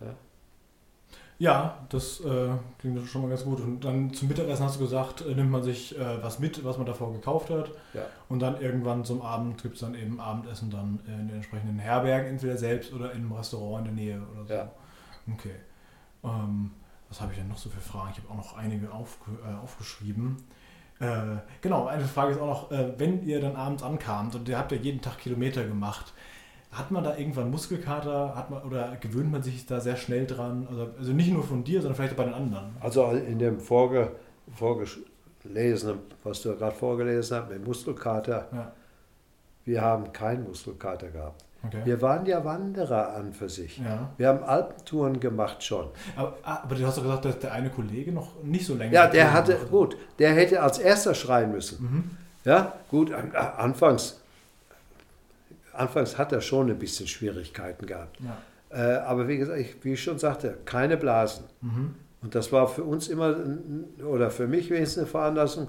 Ja. 0.00 0.14
ja. 1.38 1.78
das 1.88 2.20
äh, 2.20 2.50
klingt 2.78 3.06
schon 3.08 3.22
mal 3.22 3.28
ganz 3.28 3.44
gut. 3.44 3.60
Und 3.60 3.84
dann 3.84 4.12
zum 4.12 4.28
Mittagessen 4.28 4.64
hast 4.64 4.76
du 4.76 4.80
gesagt, 4.80 5.22
äh, 5.22 5.34
nimmt 5.34 5.50
man 5.50 5.62
sich 5.62 5.98
äh, 5.98 6.22
was 6.22 6.38
mit, 6.38 6.64
was 6.64 6.76
man 6.76 6.86
davor 6.86 7.12
gekauft 7.12 7.50
hat. 7.50 7.70
Ja. 7.92 8.02
Und 8.28 8.40
dann 8.40 8.60
irgendwann 8.60 9.04
zum 9.04 9.20
Abend 9.20 9.60
gibt 9.62 9.74
es 9.74 9.80
dann 9.80 9.94
eben 9.94 10.20
Abendessen 10.20 10.70
dann 10.70 11.00
in 11.06 11.28
den 11.28 11.36
entsprechenden 11.36 11.78
Herbergen, 11.78 12.28
entweder 12.28 12.56
selbst 12.56 12.92
oder 12.92 13.10
in 13.12 13.18
einem 13.18 13.32
Restaurant 13.32 13.88
in 13.88 13.96
der 13.96 14.04
Nähe 14.04 14.22
oder 14.32 14.46
so. 14.46 14.54
Ja. 14.54 14.70
Okay. 15.32 15.54
Ähm, 16.22 16.70
was 17.10 17.20
habe 17.20 17.32
ich 17.32 17.38
denn 17.38 17.48
noch 17.48 17.58
so 17.58 17.68
für 17.68 17.80
Fragen? 17.80 18.12
Ich 18.12 18.22
habe 18.22 18.30
auch 18.30 18.36
noch 18.36 18.56
einige 18.56 18.90
aufge, 18.92 19.32
äh, 19.44 19.62
aufgeschrieben. 19.62 20.36
Äh, 21.00 21.38
genau, 21.60 21.86
eine 21.86 22.04
Frage 22.04 22.32
ist 22.32 22.40
auch 22.40 22.46
noch, 22.46 22.70
äh, 22.70 22.92
wenn 22.98 23.26
ihr 23.26 23.40
dann 23.40 23.56
abends 23.56 23.82
ankamt 23.82 24.34
und 24.36 24.48
ihr 24.48 24.56
habt 24.56 24.70
ja 24.70 24.78
jeden 24.78 25.00
Tag 25.00 25.18
Kilometer 25.18 25.64
gemacht, 25.64 26.12
hat 26.70 26.92
man 26.92 27.02
da 27.02 27.16
irgendwann 27.16 27.50
Muskelkater 27.50 28.36
hat 28.36 28.50
man, 28.50 28.62
oder 28.62 28.96
gewöhnt 28.96 29.32
man 29.32 29.42
sich 29.42 29.66
da 29.66 29.80
sehr 29.80 29.96
schnell 29.96 30.24
dran? 30.26 30.68
Also, 30.70 30.90
also 30.96 31.12
nicht 31.12 31.32
nur 31.32 31.42
von 31.42 31.64
dir, 31.64 31.80
sondern 31.82 31.96
vielleicht 31.96 32.12
auch 32.12 32.18
bei 32.18 32.24
den 32.24 32.34
anderen. 32.34 32.76
Also 32.78 33.10
in 33.10 33.40
dem 33.40 33.58
Vorge, 33.58 34.12
Vorgelesenen, 34.54 35.98
was 36.22 36.42
du 36.42 36.56
gerade 36.56 36.76
vorgelesen 36.76 37.38
hast, 37.38 37.50
mit 37.50 37.66
Muskelkater, 37.66 38.48
ja. 38.52 38.72
wir 39.64 39.80
haben 39.80 40.12
keinen 40.12 40.44
Muskelkater 40.44 41.08
gehabt. 41.08 41.44
Okay. 41.62 41.82
Wir 41.84 42.00
waren 42.00 42.24
ja 42.24 42.44
Wanderer 42.44 43.14
an 43.14 43.34
für 43.34 43.50
sich. 43.50 43.78
Ja. 43.78 44.10
Wir 44.16 44.28
haben 44.28 44.42
Alpentouren 44.42 45.20
gemacht 45.20 45.62
schon. 45.62 45.88
Aber, 46.16 46.36
ah, 46.42 46.62
aber, 46.62 46.74
du 46.74 46.86
hast 46.86 46.96
doch 46.96 47.02
gesagt, 47.02 47.24
dass 47.26 47.38
der 47.38 47.52
eine 47.52 47.68
Kollege 47.68 48.12
noch 48.12 48.42
nicht 48.42 48.64
so 48.64 48.74
länger. 48.74 48.92
Ja, 48.92 49.06
der 49.06 49.32
hatte, 49.32 49.54
hatte, 49.58 49.66
gut, 49.66 49.96
der 50.18 50.32
hätte 50.32 50.62
als 50.62 50.78
erster 50.78 51.14
schreien 51.14 51.52
müssen. 51.52 51.82
Mhm. 51.82 52.10
Ja, 52.44 52.74
gut, 52.88 53.12
anfangs, 53.12 54.20
anfangs 55.74 56.16
hat 56.16 56.32
er 56.32 56.40
schon 56.40 56.70
ein 56.70 56.78
bisschen 56.78 57.06
Schwierigkeiten 57.06 57.84
gehabt. 57.84 58.18
Ja. 58.20 58.38
Äh, 58.70 58.98
aber 59.00 59.28
wie 59.28 59.36
gesagt, 59.36 59.58
ich, 59.58 59.76
wie 59.84 59.92
ich 59.92 60.02
schon 60.02 60.18
sagte, 60.18 60.56
keine 60.64 60.96
Blasen. 60.96 61.44
Mhm. 61.60 61.94
Und 62.22 62.34
das 62.34 62.52
war 62.52 62.68
für 62.68 62.84
uns 62.84 63.08
immer, 63.08 63.36
oder 64.06 64.30
für 64.30 64.46
mich 64.46 64.70
wenigstens 64.70 65.02
eine 65.02 65.06
Veranlassung, 65.06 65.68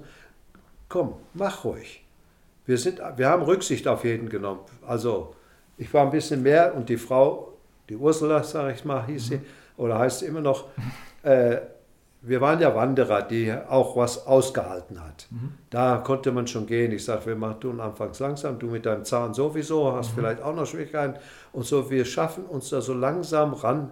komm, 0.88 1.16
mach 1.34 1.66
ruhig. 1.66 2.06
Wir, 2.66 2.78
sind, 2.78 3.02
wir 3.18 3.28
haben 3.28 3.44
Rücksicht 3.44 3.88
auf 3.88 4.06
jeden 4.06 4.30
genommen. 4.30 4.62
Also 4.86 5.36
ich 5.82 5.92
war 5.96 6.04
ein 6.04 6.12
bisschen 6.12 6.44
mehr 6.44 6.76
und 6.76 6.90
die 6.90 6.98
Frau, 6.98 7.54
die 7.90 7.98
Ursula, 7.98 8.44
sage 8.44 8.74
ich 8.74 8.86
mal, 8.86 9.04
hieß 9.08 9.32
mhm. 9.32 9.34
sie, 9.36 9.42
oder 9.78 9.98
heißt 9.98 10.20
sie 10.20 10.28
immer 10.28 10.42
noch, 10.42 10.66
äh, 11.24 11.58
wir 12.22 12.40
waren 12.40 12.60
ja 12.60 12.76
Wanderer, 12.76 13.24
die 13.24 13.52
auch 13.52 13.98
was 13.98 14.28
ausgehalten 14.28 15.04
hat. 15.04 15.26
Mhm. 15.32 15.54
Da 15.72 15.98
konnte 15.98 16.32
man 16.32 16.46
schon 16.46 16.68
gehen. 16.68 16.92
Ich 16.92 17.04
sage, 17.04 17.26
wir 17.26 17.36
machen 17.36 17.60
tun 17.62 17.80
anfangs 17.80 18.20
langsam, 18.20 18.60
du 18.60 18.68
mit 18.68 18.86
deinem 18.86 19.06
Zahn 19.06 19.34
sowieso, 19.34 19.92
hast 19.94 20.12
mhm. 20.12 20.20
vielleicht 20.20 20.44
auch 20.44 20.56
noch 20.56 20.68
Schwierigkeiten. 20.68 21.16
Und 21.52 21.66
so, 21.66 21.90
wir 21.90 22.06
schaffen 22.06 22.46
uns 22.46 22.70
da 22.70 22.80
so 22.80 22.94
langsam 22.94 23.54
ran. 23.54 23.90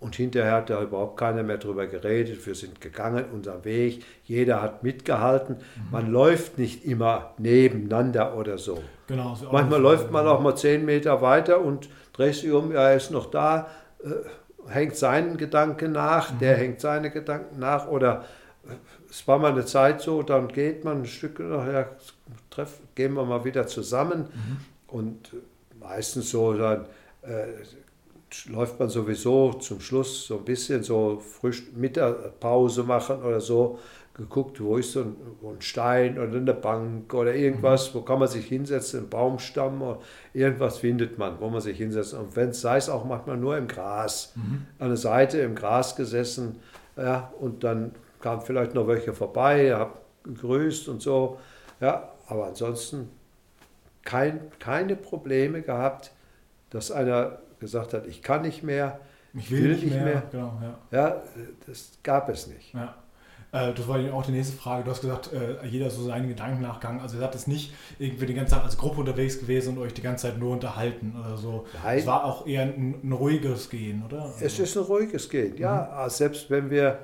Und 0.00 0.14
hinterher 0.14 0.52
hat 0.52 0.70
da 0.70 0.80
überhaupt 0.80 1.16
keiner 1.16 1.42
mehr 1.42 1.58
drüber 1.58 1.88
geredet. 1.88 2.46
Wir 2.46 2.54
sind 2.54 2.80
gegangen, 2.80 3.24
unser 3.32 3.64
Weg. 3.64 4.04
Jeder 4.22 4.62
hat 4.62 4.84
mitgehalten. 4.84 5.56
Mhm. 5.56 5.90
Man 5.90 6.12
läuft 6.12 6.56
nicht 6.56 6.84
immer 6.84 7.34
nebeneinander 7.38 8.36
oder 8.36 8.58
so. 8.58 8.80
Genau, 9.08 9.36
Manchmal 9.50 9.80
läuft 9.80 10.12
man 10.12 10.26
auch 10.28 10.40
mal 10.40 10.54
zehn 10.54 10.84
Meter 10.84 11.20
weiter 11.20 11.60
und 11.60 11.88
dreht 12.12 12.36
sich 12.36 12.52
um, 12.52 12.70
ja, 12.70 12.90
er 12.90 12.96
ist 12.96 13.10
noch 13.10 13.26
da, 13.26 13.68
äh, 14.04 14.70
hängt 14.70 14.94
seinen 14.94 15.36
Gedanken 15.36 15.92
nach, 15.92 16.32
mhm. 16.32 16.38
der 16.38 16.56
hängt 16.56 16.80
seine 16.80 17.10
Gedanken 17.10 17.58
nach. 17.58 17.88
Oder 17.88 18.24
äh, 18.68 18.74
es 19.10 19.26
war 19.26 19.38
mal 19.38 19.50
eine 19.50 19.64
Zeit 19.64 20.00
so, 20.00 20.22
dann 20.22 20.46
geht 20.46 20.84
man 20.84 20.98
ein 20.98 21.06
Stück 21.06 21.40
nachher, 21.40 21.96
treff, 22.50 22.78
gehen 22.94 23.14
wir 23.14 23.24
mal 23.24 23.44
wieder 23.44 23.66
zusammen. 23.66 24.28
Mhm. 24.32 24.56
Und 24.86 25.32
meistens 25.80 26.30
so, 26.30 26.52
dann 26.52 26.84
äh, 27.22 27.46
läuft 28.48 28.78
man 28.78 28.88
sowieso 28.88 29.54
zum 29.54 29.80
Schluss 29.80 30.26
so 30.26 30.38
ein 30.38 30.44
bisschen 30.44 30.82
so 30.82 31.18
frisch 31.18 31.64
Mittagpause 31.74 32.82
machen 32.82 33.22
oder 33.22 33.40
so, 33.40 33.78
geguckt, 34.18 34.60
wo 34.60 34.76
ist 34.76 34.92
so 34.92 35.02
ein, 35.02 35.16
ein 35.44 35.62
Stein 35.62 36.18
oder 36.18 36.36
eine 36.36 36.52
Bank 36.52 37.14
oder 37.14 37.34
irgendwas, 37.34 37.94
mhm. 37.94 37.98
wo 37.98 38.02
kann 38.02 38.18
man 38.18 38.26
sich 38.26 38.46
hinsetzen, 38.46 39.04
ein 39.04 39.08
Baumstamm 39.08 39.80
oder 39.80 40.00
irgendwas 40.34 40.78
findet 40.78 41.18
man, 41.18 41.40
wo 41.40 41.48
man 41.48 41.60
sich 41.60 41.78
hinsetzt. 41.78 42.14
Und 42.14 42.34
wenn 42.34 42.48
es 42.48 42.60
sei 42.60 42.78
es 42.78 42.88
auch 42.88 43.04
manchmal 43.04 43.36
nur 43.36 43.56
im 43.56 43.68
Gras, 43.68 44.32
mhm. 44.34 44.66
an 44.80 44.88
der 44.88 44.96
Seite 44.96 45.38
im 45.38 45.54
Gras 45.54 45.94
gesessen, 45.94 46.56
ja, 46.96 47.32
und 47.38 47.62
dann 47.62 47.92
kam 48.20 48.40
vielleicht 48.40 48.74
noch 48.74 48.88
welche 48.88 49.14
vorbei, 49.14 49.72
hab 49.72 50.00
gegrüßt 50.24 50.88
und 50.88 51.00
so, 51.00 51.38
ja, 51.80 52.12
aber 52.26 52.46
ansonsten 52.46 53.08
kein, 54.04 54.40
keine 54.58 54.96
Probleme 54.96 55.62
gehabt, 55.62 56.10
dass 56.70 56.90
einer 56.90 57.38
gesagt 57.60 57.94
hat, 57.94 58.06
ich 58.06 58.22
kann 58.22 58.42
nicht 58.42 58.62
mehr, 58.62 59.00
ich 59.34 59.50
will, 59.50 59.64
will 59.64 59.76
nicht, 59.76 59.90
mehr. 59.90 60.04
mehr. 60.04 60.22
Genau, 60.30 60.60
ja. 60.62 60.78
ja. 60.90 61.22
das 61.66 61.92
gab 62.02 62.28
es 62.28 62.46
nicht. 62.46 62.74
Ja. 62.74 62.94
Äh, 63.52 63.72
das 63.72 63.88
war 63.88 63.98
auch 64.12 64.24
die 64.24 64.32
nächste 64.32 64.56
Frage. 64.56 64.84
Du 64.84 64.90
hast 64.90 65.00
gesagt, 65.00 65.32
äh, 65.32 65.64
jeder 65.66 65.90
so 65.90 66.02
seinen 66.02 66.28
Gedanken 66.28 66.62
nachgang. 66.62 67.00
Also 67.00 67.16
ihr 67.16 67.20
seid 67.20 67.34
es 67.34 67.46
nicht 67.46 67.72
irgendwie 67.98 68.26
die 68.26 68.34
ganze 68.34 68.54
Zeit 68.54 68.64
als 68.64 68.76
Gruppe 68.76 69.00
unterwegs 69.00 69.38
gewesen 69.38 69.76
und 69.76 69.82
euch 69.82 69.94
die 69.94 70.02
ganze 70.02 70.28
Zeit 70.28 70.38
nur 70.38 70.52
unterhalten 70.52 71.14
oder 71.18 71.36
so. 71.36 71.66
Nein. 71.82 71.98
Es 71.98 72.06
war 72.06 72.24
auch 72.24 72.46
eher 72.46 72.62
ein, 72.62 73.00
ein 73.02 73.12
ruhiges 73.12 73.70
Gehen, 73.70 74.04
oder? 74.04 74.22
Also 74.22 74.44
es 74.44 74.58
ist 74.58 74.76
ein 74.76 74.84
ruhiges 74.84 75.28
Gehen, 75.30 75.56
ja. 75.56 76.02
Mhm. 76.04 76.10
Selbst 76.10 76.50
wenn 76.50 76.70
wir 76.70 76.98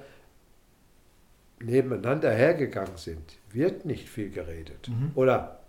nebeneinander 1.60 2.30
hergegangen 2.30 2.96
sind, 2.96 3.38
wird 3.50 3.86
nicht 3.86 4.08
viel 4.08 4.30
geredet. 4.30 4.88
Mhm. 4.88 5.12
Oder 5.14 5.60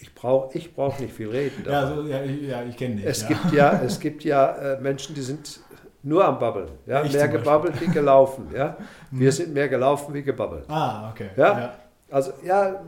ich 0.00 0.14
brauche 0.14 0.56
ich 0.56 0.74
brauch 0.74 0.98
nicht 0.98 1.14
viel 1.14 1.30
reden. 1.30 1.64
Ja, 1.66 1.80
also, 1.80 2.02
ja, 2.02 2.22
ja, 2.22 2.62
ich 2.62 2.76
kenne 2.76 2.96
dich. 2.96 3.06
Es, 3.06 3.22
ja. 3.22 3.28
Gibt 3.28 3.52
ja, 3.52 3.80
es 3.84 4.00
gibt 4.00 4.24
ja 4.24 4.52
äh, 4.56 4.80
Menschen, 4.80 5.14
die 5.14 5.22
sind 5.22 5.60
nur 6.02 6.24
am 6.24 6.38
Babbeln. 6.38 6.68
Ja? 6.86 7.02
mehr 7.02 7.28
gebabbelt 7.28 7.80
wie 7.80 7.88
gelaufen. 7.88 8.48
Ja? 8.54 8.76
Wir 9.10 9.28
mhm. 9.28 9.32
sind 9.32 9.54
mehr 9.54 9.68
gelaufen 9.68 10.12
wie 10.14 10.22
gebabbelt. 10.22 10.68
Ah, 10.68 11.10
okay. 11.10 11.30
Ja? 11.36 11.58
ja? 11.58 11.78
Also 12.10 12.32
ja, 12.44 12.84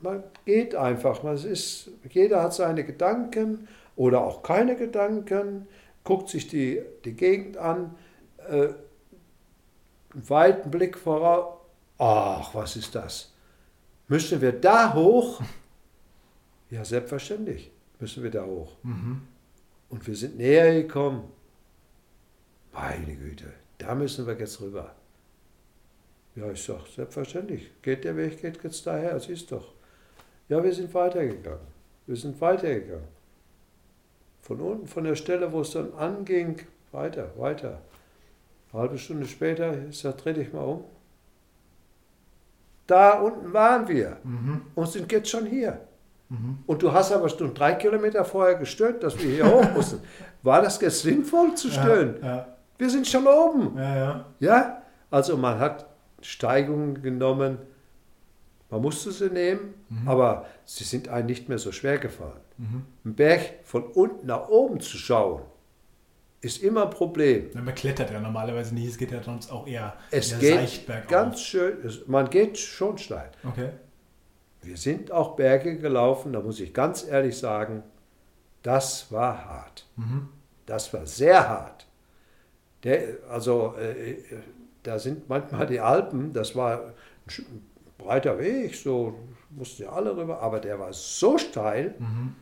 man 0.00 0.22
geht 0.44 0.74
einfach. 0.74 1.22
Man 1.22 1.34
ist, 1.36 1.90
jeder 2.10 2.42
hat 2.42 2.54
seine 2.54 2.84
Gedanken 2.84 3.68
oder 3.96 4.22
auch 4.22 4.42
keine 4.42 4.76
Gedanken, 4.76 5.66
guckt 6.04 6.28
sich 6.28 6.46
die, 6.48 6.82
die 7.04 7.14
Gegend 7.14 7.56
an, 7.56 7.96
äh, 8.48 8.68
einen 10.12 10.28
weiten 10.28 10.70
Blick 10.70 10.96
voraus. 10.96 11.54
Ach, 11.98 12.54
was 12.54 12.76
ist 12.76 12.94
das? 12.94 13.32
Müssen 14.06 14.40
wir 14.40 14.52
da 14.52 14.94
hoch? 14.94 15.40
Ja, 16.70 16.84
selbstverständlich 16.84 17.70
müssen 18.00 18.22
wir 18.22 18.30
da 18.30 18.44
hoch. 18.44 18.76
Mhm. 18.82 19.22
Und 19.88 20.06
wir 20.06 20.16
sind 20.16 20.36
näher 20.36 20.82
gekommen. 20.82 21.30
Meine 22.72 23.16
Güte, 23.16 23.52
da 23.78 23.94
müssen 23.94 24.26
wir 24.26 24.38
jetzt 24.38 24.60
rüber. 24.60 24.94
Ja, 26.34 26.50
ich 26.50 26.62
sage, 26.62 26.84
selbstverständlich. 26.94 27.70
Geht 27.80 28.04
der 28.04 28.16
Weg, 28.16 28.42
geht 28.42 28.62
jetzt 28.62 28.86
daher, 28.86 29.18
siehst 29.20 29.50
doch. 29.52 29.72
Ja, 30.48 30.62
wir 30.62 30.72
sind 30.72 30.92
weitergegangen. 30.92 31.66
Wir 32.06 32.16
sind 32.16 32.40
weitergegangen. 32.40 33.08
Von 34.42 34.60
unten, 34.60 34.86
von 34.86 35.04
der 35.04 35.16
Stelle, 35.16 35.50
wo 35.52 35.62
es 35.62 35.70
dann 35.70 35.92
anging, 35.94 36.60
weiter, 36.92 37.32
weiter. 37.38 37.80
Eine 38.72 38.82
halbe 38.82 38.98
Stunde 38.98 39.26
später, 39.26 39.88
ich 39.88 39.98
sage, 39.98 40.16
dreh 40.18 40.32
dich 40.34 40.52
mal 40.52 40.64
um. 40.64 40.84
Da 42.86 43.20
unten 43.20 43.52
waren 43.52 43.88
wir 43.88 44.18
mhm. 44.22 44.62
und 44.74 44.88
sind 44.88 45.10
jetzt 45.10 45.30
schon 45.30 45.46
hier. 45.46 45.80
Mhm. 46.28 46.58
Und 46.66 46.82
du 46.82 46.92
hast 46.92 47.12
aber 47.12 47.28
schon 47.28 47.54
drei 47.54 47.74
Kilometer 47.74 48.24
vorher 48.24 48.56
gestört, 48.56 49.02
dass 49.02 49.18
wir 49.18 49.30
hier 49.30 49.50
hoch 49.50 49.70
mussten. 49.74 50.00
War 50.42 50.62
das 50.62 50.80
jetzt 50.80 51.02
sinnvoll 51.02 51.54
zu 51.54 51.70
stören? 51.70 52.16
Ja, 52.20 52.36
ja. 52.36 52.46
Wir 52.78 52.90
sind 52.90 53.06
schon 53.06 53.26
oben. 53.26 53.76
Ja, 53.76 53.96
ja. 53.96 54.24
ja? 54.40 54.82
Also 55.10 55.36
man 55.36 55.58
hat 55.58 55.86
Steigungen 56.20 57.02
genommen, 57.02 57.58
man 58.70 58.82
musste 58.82 59.12
sie 59.12 59.30
nehmen, 59.30 59.74
mhm. 59.88 60.08
aber 60.08 60.46
sie 60.64 60.84
sind 60.84 61.08
einem 61.08 61.26
nicht 61.26 61.48
mehr 61.48 61.58
so 61.58 61.70
schwer 61.70 61.98
gefallen. 61.98 62.40
Mhm. 62.58 62.82
Ein 63.04 63.14
Berg 63.14 63.40
von 63.64 63.84
unten 63.84 64.26
nach 64.26 64.48
oben 64.48 64.80
zu 64.80 64.96
schauen, 64.96 65.42
ist 66.40 66.62
immer 66.62 66.84
ein 66.84 66.90
Problem. 66.90 67.50
man 67.54 67.74
klettert 67.74 68.10
ja 68.10 68.20
normalerweise 68.20 68.74
nicht, 68.74 68.88
es 68.88 68.98
geht 68.98 69.10
ja 69.10 69.22
sonst 69.22 69.50
auch 69.50 69.66
eher, 69.66 69.94
es 70.10 70.38
geht 70.38 70.86
ganz 71.08 71.40
schön, 71.40 71.78
man 72.06 72.28
geht 72.28 72.58
schon 72.58 72.98
steil. 72.98 73.30
Okay. 73.44 73.70
Wir 74.66 74.76
sind 74.76 75.12
auch 75.12 75.36
Berge 75.36 75.78
gelaufen, 75.78 76.32
da 76.32 76.40
muss 76.40 76.60
ich 76.60 76.74
ganz 76.74 77.06
ehrlich 77.06 77.38
sagen, 77.38 77.82
das 78.62 79.12
war 79.12 79.44
hart. 79.44 79.86
Mhm. 79.96 80.28
Das 80.66 80.92
war 80.92 81.06
sehr 81.06 81.48
hart. 81.48 81.86
Der, 82.82 83.18
also 83.30 83.74
äh, 83.76 84.16
da 84.82 84.98
sind 84.98 85.28
manchmal 85.28 85.66
die 85.66 85.80
Alpen, 85.80 86.32
das 86.32 86.56
war 86.56 86.92
ein 87.26 87.62
breiter 87.98 88.38
Weg, 88.38 88.74
so 88.74 89.14
mussten 89.50 89.84
ja 89.84 89.90
alle 89.90 90.16
rüber, 90.16 90.40
aber 90.40 90.60
der 90.60 90.78
war 90.78 90.92
so 90.92 91.38
steil. 91.38 91.94
Mhm. 91.98 92.34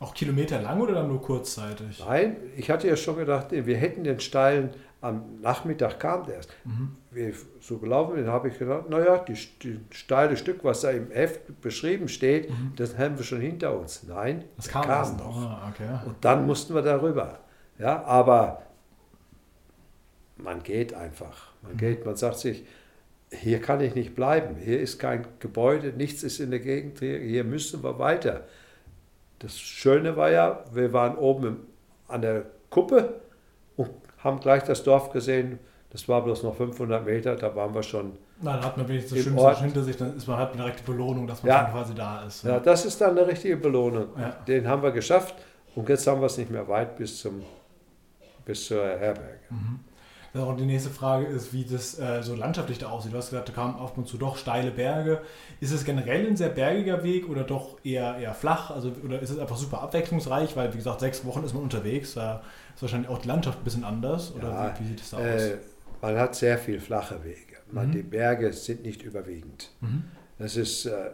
Auch 0.00 0.14
Kilometer 0.14 0.60
lang 0.60 0.80
oder 0.80 0.94
dann 0.94 1.08
nur 1.08 1.20
kurzzeitig? 1.20 1.98
Nein, 1.98 2.36
ich 2.56 2.70
hatte 2.70 2.86
ja 2.86 2.96
schon 2.96 3.16
gedacht, 3.16 3.48
wir 3.50 3.76
hätten 3.76 4.04
den 4.04 4.20
steilen 4.20 4.70
am 5.00 5.40
Nachmittag 5.40 6.00
kam 6.00 6.26
der 6.26 6.36
erst. 6.36 6.50
Mhm. 6.64 6.96
Wie 7.10 7.32
so 7.60 7.78
gelaufen 7.78 8.16
bin, 8.16 8.26
habe 8.26 8.48
ich 8.48 8.58
gedacht, 8.58 8.88
naja, 8.88 9.18
die, 9.18 9.34
die 9.62 9.80
steile 9.90 10.36
Stück, 10.36 10.64
was 10.64 10.80
da 10.80 10.90
im 10.90 11.10
Heft 11.10 11.60
beschrieben 11.60 12.08
steht, 12.08 12.50
mhm. 12.50 12.72
das 12.76 12.98
haben 12.98 13.16
wir 13.16 13.24
schon 13.24 13.40
hinter 13.40 13.78
uns. 13.78 14.02
Nein, 14.04 14.44
das 14.56 14.68
kam, 14.68 14.84
kam 14.84 15.16
noch. 15.16 15.36
Ah, 15.36 15.72
okay. 15.72 15.98
Und 16.06 16.16
dann 16.24 16.46
mussten 16.46 16.74
wir 16.74 16.82
darüber. 16.82 17.38
Ja, 17.78 18.02
aber 18.04 18.62
man 20.36 20.62
geht 20.62 20.94
einfach. 20.94 21.52
Man 21.62 21.74
mhm. 21.74 21.78
geht, 21.78 22.04
man 22.04 22.16
sagt 22.16 22.38
sich, 22.38 22.64
hier 23.30 23.60
kann 23.60 23.80
ich 23.80 23.94
nicht 23.94 24.14
bleiben. 24.14 24.56
Hier 24.56 24.80
ist 24.80 24.98
kein 24.98 25.26
Gebäude, 25.38 25.92
nichts 25.92 26.22
ist 26.22 26.40
in 26.40 26.50
der 26.50 26.60
Gegend. 26.60 26.98
Hier, 26.98 27.18
hier 27.18 27.44
müssen 27.44 27.84
wir 27.84 27.98
weiter. 27.98 28.46
Das 29.38 29.58
Schöne 29.58 30.16
war 30.16 30.30
ja, 30.30 30.64
wir 30.72 30.92
waren 30.92 31.16
oben 31.16 31.68
an 32.08 32.22
der 32.22 32.46
Kuppe 32.70 33.20
haben 34.28 34.40
gleich 34.40 34.62
das 34.62 34.84
Dorf 34.84 35.10
gesehen. 35.10 35.58
Das 35.90 36.06
war 36.08 36.22
bloß 36.22 36.42
noch 36.42 36.54
500 36.54 37.04
Meter, 37.04 37.34
da 37.34 37.54
waren 37.56 37.74
wir 37.74 37.82
schon. 37.82 38.12
Na, 38.42 38.54
dann 38.54 38.64
hat 38.64 38.76
man 38.76 38.86
wenigstens 38.88 39.24
das 39.24 39.24
Schönste 39.24 39.64
hinter 39.64 39.82
sich, 39.82 39.96
dann 39.96 40.16
ist 40.16 40.28
man 40.28 40.36
halt 40.36 40.50
eine 40.52 40.62
direkte 40.62 40.82
Belohnung, 40.84 41.26
dass 41.26 41.42
man 41.42 41.50
ja. 41.50 41.64
quasi 41.64 41.94
da 41.94 42.24
ist. 42.24 42.44
Ja. 42.44 42.50
ja. 42.50 42.60
das 42.60 42.84
ist 42.84 43.00
dann 43.00 43.16
eine 43.16 43.26
richtige 43.26 43.56
Belohnung. 43.56 44.08
Ja. 44.18 44.36
Den 44.46 44.68
haben 44.68 44.82
wir 44.82 44.92
geschafft 44.92 45.34
und 45.74 45.88
jetzt 45.88 46.06
haben 46.06 46.20
wir 46.20 46.26
es 46.26 46.36
nicht 46.36 46.50
mehr 46.50 46.68
weit 46.68 46.96
bis, 46.96 47.20
zum, 47.20 47.42
bis 48.44 48.66
zur 48.66 48.84
Herberge. 48.84 49.40
Mhm. 49.48 49.80
Und 50.46 50.58
die 50.58 50.66
nächste 50.66 50.90
Frage 50.90 51.26
ist, 51.26 51.52
wie 51.52 51.64
das 51.64 51.98
äh, 51.98 52.22
so 52.22 52.34
landschaftlich 52.34 52.78
da 52.78 52.88
aussieht. 52.88 53.12
Du 53.12 53.16
hast 53.16 53.30
gesagt, 53.30 53.48
da 53.48 53.52
kamen 53.52 53.74
auf 53.76 53.96
und 53.96 54.06
zu 54.06 54.18
doch 54.18 54.36
steile 54.36 54.70
Berge. 54.70 55.22
Ist 55.60 55.72
es 55.72 55.84
generell 55.84 56.26
ein 56.26 56.36
sehr 56.36 56.48
bergiger 56.48 57.02
Weg 57.02 57.28
oder 57.28 57.44
doch 57.44 57.78
eher, 57.84 58.16
eher 58.18 58.34
flach? 58.34 58.70
Also, 58.70 58.92
oder 59.04 59.20
ist 59.20 59.30
es 59.30 59.38
einfach 59.38 59.56
super 59.56 59.82
abwechslungsreich? 59.82 60.56
Weil, 60.56 60.72
wie 60.72 60.78
gesagt, 60.78 61.00
sechs 61.00 61.24
Wochen 61.24 61.44
ist 61.44 61.54
man 61.54 61.62
unterwegs. 61.62 62.14
Da 62.14 62.42
ist 62.74 62.82
wahrscheinlich 62.82 63.10
auch 63.10 63.18
die 63.18 63.28
Landschaft 63.28 63.58
ein 63.58 63.64
bisschen 63.64 63.84
anders. 63.84 64.34
Oder 64.34 64.48
ja, 64.48 64.74
wie, 64.78 64.84
wie, 64.84 64.88
sieht 64.88 65.00
es 65.00 65.10
da 65.10 65.20
äh, 65.20 65.34
aus? 65.34 65.42
Man 66.00 66.16
hat 66.16 66.34
sehr 66.34 66.58
viel 66.58 66.80
flache 66.80 67.24
Wege. 67.24 67.56
Man, 67.70 67.88
mhm. 67.88 67.92
Die 67.92 68.02
Berge 68.02 68.52
sind 68.52 68.84
nicht 68.84 69.02
überwiegend. 69.02 69.70
Mhm. 69.80 70.04
Das 70.38 70.56
ist, 70.56 70.86
äh, 70.86 71.10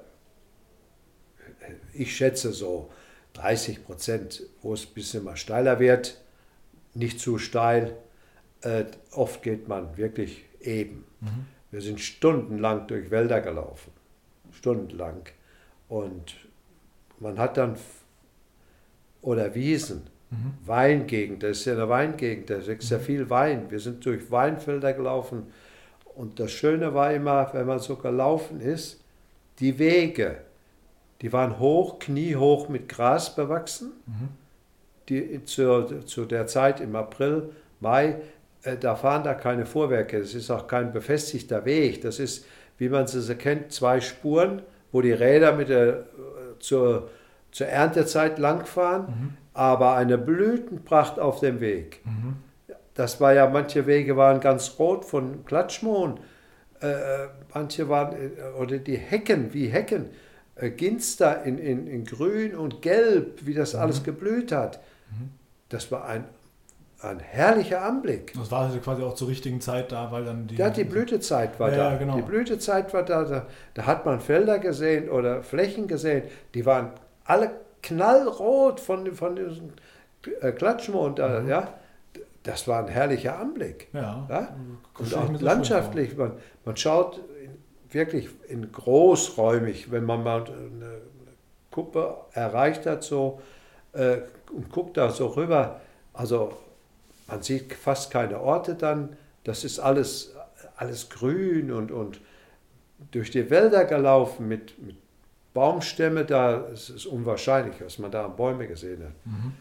ich 1.93 2.17
schätze 2.17 2.53
so 2.53 2.91
30 3.35 3.85
Prozent, 3.85 4.43
wo 4.63 4.75
es 4.75 4.87
ein 4.87 4.95
bisschen 4.95 5.25
mal 5.25 5.37
steiler 5.37 5.81
wird. 5.81 6.21
Nicht 6.95 7.19
zu 7.21 7.39
steil 7.39 7.97
äh, 8.65 8.85
oft 9.13 9.43
geht 9.43 9.69
man 9.69 9.97
wirklich 9.97 10.45
eben. 10.61 11.05
Mhm. 11.21 11.47
Wir 11.71 11.81
sind 11.81 12.01
stundenlang 12.01 12.87
durch 12.87 13.11
Wälder 13.11 13.41
gelaufen, 13.41 13.93
stundenlang. 14.53 15.23
Und 15.89 16.37
man 17.21 17.39
hat 17.39 17.57
dann, 17.57 17.77
oder 19.23 19.55
Wiesen, 19.55 20.09
mhm. 20.31 20.55
Weingegend, 20.65 21.43
das 21.43 21.59
ist 21.59 21.65
ja 21.67 21.75
eine 21.75 21.89
Weingegend, 21.89 22.51
da 22.51 22.59
mhm. 22.59 22.77
ja 22.81 22.99
viel 22.99 23.31
Wein. 23.31 23.71
Wir 23.71 23.81
sind 23.81 24.05
durch 24.07 24.31
Weinfelder 24.31 24.93
gelaufen. 24.93 25.49
Und 26.15 26.41
das 26.41 26.53
Schöne 26.53 26.95
war 26.95 27.13
immer, 27.13 27.53
wenn 27.53 27.67
man 27.67 27.81
so 27.81 27.97
gelaufen 27.97 28.61
ist, 28.61 29.03
die 29.59 29.79
Wege, 29.79 30.39
die 31.23 31.33
waren 31.33 31.59
hoch, 31.59 31.99
kniehoch 31.99 32.69
mit 32.69 32.89
Gras 32.89 33.35
bewachsen. 33.35 33.93
Mhm. 34.07 34.29
die, 35.09 35.45
zu, 35.45 36.01
zu 36.07 36.25
der 36.25 36.47
Zeit 36.47 36.81
im 36.81 36.97
April, 36.97 37.51
Mai, 37.81 38.17
da 38.81 38.97
fahren 38.97 39.25
da 39.25 39.35
keine 39.35 39.67
Fuhrwerke. 39.67 40.19
Es 40.19 40.35
ist 40.35 40.51
auch 40.51 40.67
kein 40.67 40.93
befestigter 40.93 41.65
Weg. 41.65 42.01
Das 42.01 42.19
ist, 42.19 42.47
wie 42.79 42.89
man 42.89 43.05
es 43.05 43.39
kennt, 43.39 43.73
zwei 43.73 44.01
Spuren, 44.01 44.63
wo 44.93 45.01
die 45.01 45.13
Räder 45.13 45.53
mit 45.53 45.69
der, 45.69 45.89
äh, 45.89 46.03
zur, 46.61 47.11
zur 47.51 47.67
Erntezeit 47.67 48.39
langfahren, 48.39 49.03
mhm. 49.03 49.31
aber 49.53 49.95
eine 49.95 50.19
Blütenpracht 50.19 51.19
auf 51.19 51.41
dem 51.41 51.61
Weg. 51.61 52.01
Mhm. 52.05 52.37
Das 52.95 53.21
war 53.21 53.35
ja, 53.35 53.49
manche 53.49 53.87
Wege 53.87 54.17
waren 54.17 54.41
ganz 54.41 54.77
rot 54.79 55.05
von 55.05 55.45
Klatschmohn, 55.45 56.21
äh, 56.81 56.87
äh 56.87 57.29
manche 57.53 57.89
waren, 57.89 58.17
oder 58.59 58.79
die 58.79 58.97
Hecken, 58.97 59.53
wie 59.53 59.67
Hecken, 59.67 60.11
äh, 60.57 60.71
Ginster 60.71 61.43
in, 61.45 61.59
in, 61.59 61.87
in 61.87 62.05
grün 62.05 62.55
und 62.57 62.83
gelb, 62.83 63.47
wie 63.47 63.55
das 63.55 63.75
mhm. 63.75 63.81
alles 63.81 64.03
geblüht 64.03 64.53
hat. 64.53 64.81
Mhm. 65.11 65.31
Das 65.69 65.91
war 65.91 66.07
ein 66.07 66.25
ein 67.05 67.21
herrlicher 67.21 67.83
Anblick. 67.83 68.33
Das 68.35 68.51
war 68.51 68.63
also 68.63 68.79
quasi 68.79 69.03
auch 69.03 69.15
zur 69.15 69.29
richtigen 69.29 69.61
Zeit 69.61 69.93
da, 69.93 70.11
weil 70.11 70.25
dann 70.25 70.47
die. 70.47 70.57
Ja, 70.57 70.71
die 70.71 70.85
Blütezeit 70.85 71.59
war 71.61 71.71
ja, 71.71 71.91
da. 71.91 71.97
Genau. 71.97 72.17
Die 72.17 72.23
Blütezeit 72.23 72.93
war 72.95 73.03
da, 73.03 73.25
da. 73.25 73.47
Da 73.75 73.87
hat 73.87 74.07
man 74.07 74.21
Felder 74.21 74.59
gesehen 74.59 75.09
oder 75.09 75.43
Flächen 75.43 75.89
gesehen, 75.89 76.25
die 76.55 76.67
waren 76.67 76.91
alle 77.25 77.51
knallrot 77.83 78.81
von, 78.81 79.13
von 79.13 79.37
diesem 79.37 79.73
äh, 80.41 80.53
Klatschmond 80.53 81.19
da, 81.19 81.41
mhm. 81.41 81.49
ja. 81.49 81.69
Das 82.43 82.69
war 82.69 82.81
ein 82.81 82.89
herrlicher 82.89 83.39
Anblick. 83.39 83.89
Ja. 83.95 84.27
ja? 84.29 84.57
Und 84.99 85.15
auch 85.15 85.41
landschaftlich. 85.41 86.15
Man, 86.15 86.33
man 86.67 86.77
schaut 86.77 87.21
wirklich 87.91 88.29
in 88.49 88.71
großräumig, 88.71 89.91
wenn 89.91 90.05
man 90.05 90.23
mal 90.23 90.45
eine 90.45 91.01
Kuppe 91.71 92.17
erreicht 92.33 92.85
hat, 92.85 93.03
so 93.03 93.41
äh, 93.93 94.19
und 94.53 94.71
guckt 94.71 94.97
da 94.99 95.11
so 95.11 95.29
rüber. 95.29 95.81
Also 96.13 96.53
man 97.27 97.43
sieht 97.43 97.73
fast 97.75 98.11
keine 98.11 98.41
Orte 98.41 98.75
dann. 98.75 99.17
Das 99.45 99.65
ist 99.65 99.79
alles, 99.79 100.35
alles 100.77 101.09
grün 101.11 101.71
und, 101.71 101.91
und 101.91 102.21
durch 103.11 103.31
die 103.31 103.51
Wälder 103.51 103.85
gelaufen 103.85 104.49
mit, 104.49 104.81
mit 104.83 104.97
Baumstämme. 105.53 106.25
Da 106.25 106.69
es 106.73 106.91
ist 106.91 107.07
unwahrscheinlich, 107.07 107.77
was 107.81 107.99
man 107.99 108.11
da 108.11 108.27
an 108.27 108.37
Bäume 108.37 108.67
gesehen 108.67 109.03
hat. 109.05 109.27
Mhm. 109.27 109.53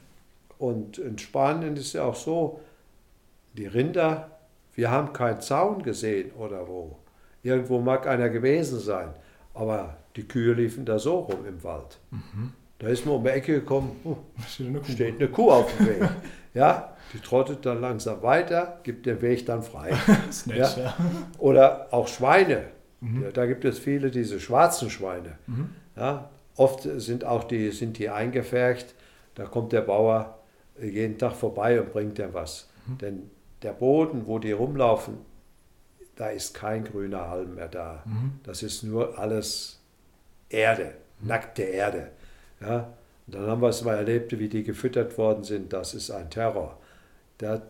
Und 0.57 0.97
in 0.97 1.17
Spanien 1.17 1.75
ist 1.75 1.93
ja 1.93 2.05
auch 2.05 2.15
so, 2.15 2.61
die 3.53 3.67
Rinder, 3.67 4.31
wir 4.75 4.89
haben 4.89 5.13
keinen 5.13 5.41
Zaun 5.41 5.83
gesehen 5.83 6.31
oder 6.31 6.67
wo. 6.67 6.97
Irgendwo 7.43 7.79
mag 7.79 8.07
einer 8.07 8.29
gewesen 8.29 8.79
sein, 8.79 9.09
aber 9.53 9.97
die 10.15 10.27
Kühe 10.27 10.53
liefen 10.53 10.85
da 10.85 10.97
so 10.97 11.19
rum 11.19 11.45
im 11.45 11.63
Wald. 11.63 11.99
Mhm. 12.11 12.53
Da 12.79 12.87
ist 12.87 13.05
man 13.05 13.15
um 13.15 13.23
die 13.23 13.29
Ecke 13.29 13.53
gekommen, 13.59 13.99
oh, 14.03 14.17
steht, 14.47 14.67
eine 14.67 14.83
steht 14.83 15.15
eine 15.15 15.29
Kuh 15.29 15.51
auf 15.51 15.75
dem 15.77 15.87
Weg. 15.87 16.09
ja, 16.53 16.92
die 17.13 17.19
trottet 17.19 17.65
dann 17.65 17.79
langsam 17.79 18.21
weiter, 18.23 18.79
gibt 18.83 19.05
den 19.05 19.21
Weg 19.21 19.45
dann 19.45 19.61
frei. 19.61 19.91
nett, 20.45 20.57
ja? 20.57 20.77
ja? 20.77 20.97
Oder 21.37 21.87
auch 21.91 22.07
Schweine. 22.07 22.65
Mhm. 23.01 23.23
Ja, 23.23 23.31
da 23.31 23.45
gibt 23.45 23.65
es 23.65 23.79
viele 23.79 24.09
diese 24.09 24.39
schwarzen 24.39 24.89
Schweine. 24.89 25.37
Mhm. 25.47 25.69
Ja? 25.95 26.29
Oft 26.55 26.87
sind 26.97 27.23
auch 27.25 27.43
die, 27.43 27.71
sind 27.71 27.97
die 27.97 28.09
eingefärcht. 28.09 28.95
Da 29.35 29.45
kommt 29.45 29.73
der 29.73 29.81
Bauer 29.81 30.39
jeden 30.81 31.17
Tag 31.17 31.33
vorbei 31.33 31.79
und 31.79 31.91
bringt 31.91 32.17
dir 32.17 32.33
was. 32.33 32.69
Mhm. 32.87 32.97
Denn 32.97 33.31
der 33.61 33.73
Boden, 33.73 34.25
wo 34.25 34.39
die 34.39 34.51
rumlaufen, 34.51 35.17
da 36.15 36.29
ist 36.29 36.53
kein 36.53 36.83
grüner 36.83 37.29
Halm 37.29 37.55
mehr 37.55 37.67
da. 37.67 38.03
Mhm. 38.05 38.39
Das 38.43 38.63
ist 38.63 38.83
nur 38.83 39.17
alles 39.17 39.79
Erde, 40.49 40.93
nackte 41.19 41.63
Erde. 41.63 42.11
Ja? 42.61 42.93
Und 43.25 43.35
dann 43.35 43.47
haben 43.47 43.61
wir 43.61 43.69
es 43.69 43.83
mal 43.83 43.95
erlebt, 43.95 44.37
wie 44.37 44.49
die 44.49 44.63
gefüttert 44.63 45.17
worden 45.17 45.43
sind. 45.43 45.73
Das 45.73 45.93
ist 45.93 46.11
ein 46.11 46.29
Terror. 46.29 46.77
Da, 47.37 47.61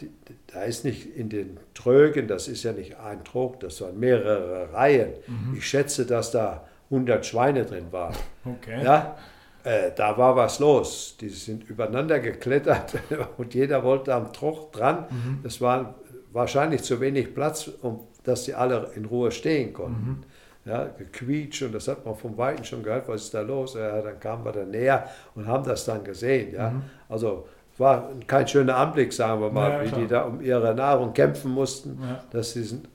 da 0.48 0.64
ist 0.64 0.84
nicht 0.86 1.16
in 1.16 1.30
den 1.30 1.58
Trögen, 1.74 2.28
das 2.28 2.48
ist 2.48 2.64
ja 2.64 2.74
nicht 2.74 2.98
ein 3.00 3.24
Trog, 3.24 3.60
das 3.62 3.82
waren 3.82 4.00
mehrere 4.00 4.72
Reihen. 4.74 5.14
Mhm. 5.26 5.56
Ich 5.58 5.68
schätze, 5.68 6.06
dass 6.06 6.32
da 6.32 6.68
100 6.92 7.26
Schweine 7.26 7.66
drin 7.66 7.92
waren. 7.92 8.16
Okay. 8.46 8.84
Ja, 8.84 9.18
äh, 9.64 9.92
da 9.96 10.18
war 10.18 10.36
was 10.36 10.60
los. 10.60 11.16
Die 11.20 11.30
sind 11.30 11.70
übereinander 11.70 12.20
geklettert 12.20 12.96
und 13.38 13.54
jeder 13.54 13.84
wollte 13.84 14.14
am 14.14 14.34
Trog 14.34 14.74
dran. 14.74 15.06
Mhm. 15.10 15.40
Es 15.44 15.62
war 15.62 15.96
wahrscheinlich 16.32 16.84
zu 16.84 17.00
wenig 17.00 17.34
Platz, 17.34 17.70
um 17.82 18.02
dass 18.24 18.46
sie 18.46 18.54
alle 18.54 18.90
in 18.96 19.06
Ruhe 19.06 19.32
stehen 19.32 19.74
konnten. 19.74 20.10
Mhm. 20.10 20.24
Ja, 20.66 20.86
gequietscht 20.86 21.64
und 21.64 21.74
das 21.74 21.90
hat 21.90 22.06
man 22.06 22.16
vom 22.16 22.38
Weiten 22.38 22.64
schon 22.64 22.84
gehört, 22.84 23.10
was 23.10 23.24
ist 23.24 23.34
da 23.34 23.42
los? 23.42 23.74
Ja, 23.74 24.02
dann 24.02 24.18
kamen 24.18 24.46
wir 24.46 24.54
da 24.54 24.64
näher 24.64 25.10
und 25.36 25.46
haben 25.46 25.66
das 25.66 25.84
dann 25.84 26.06
gesehen. 26.06 26.54
Ja. 26.54 26.70
Mhm. 26.70 26.84
Also 27.10 27.48
war 27.78 28.10
kein 28.28 28.48
schöner 28.48 28.78
Anblick, 28.78 29.14
sagen 29.14 29.42
wir 29.42 29.50
mal, 29.50 29.72
ja, 29.72 29.84
wie 29.84 30.02
die 30.02 30.08
da 30.08 30.24
um 30.24 30.42
ihre 30.42 30.76
Nahrung 30.76 31.14
kämpfen 31.14 31.52
mussten, 31.52 31.98
ja. 32.02 32.24
dass 32.32 32.54
sie 32.54 32.64
sind 32.64 32.88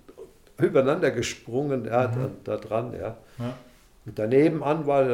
übereinander 0.58 1.10
gesprungen, 1.10 1.84
ja, 1.84 2.08
mhm. 2.08 2.30
da, 2.44 2.56
da, 2.56 2.56
dran, 2.56 2.92
ja. 2.92 3.16
ja. 3.38 3.54
Und 4.06 4.18
daneben 4.18 4.62
an 4.62 4.86
war, 4.86 5.06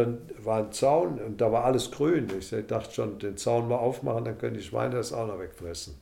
war 0.45 0.59
ein 0.59 0.73
Zaun 0.73 1.19
und 1.19 1.41
da 1.41 1.51
war 1.51 1.65
alles 1.65 1.91
grün. 1.91 2.29
Ich 2.39 2.55
dachte 2.69 2.95
schon, 2.95 3.19
den 3.19 3.37
Zaun 3.37 3.69
mal 3.69 3.77
aufmachen, 3.77 4.25
dann 4.25 4.39
können 4.39 4.55
die 4.55 4.63
Schweine 4.63 4.97
das 4.97 5.13
auch 5.13 5.27
noch 5.27 5.41
wegfressen. 5.41 5.95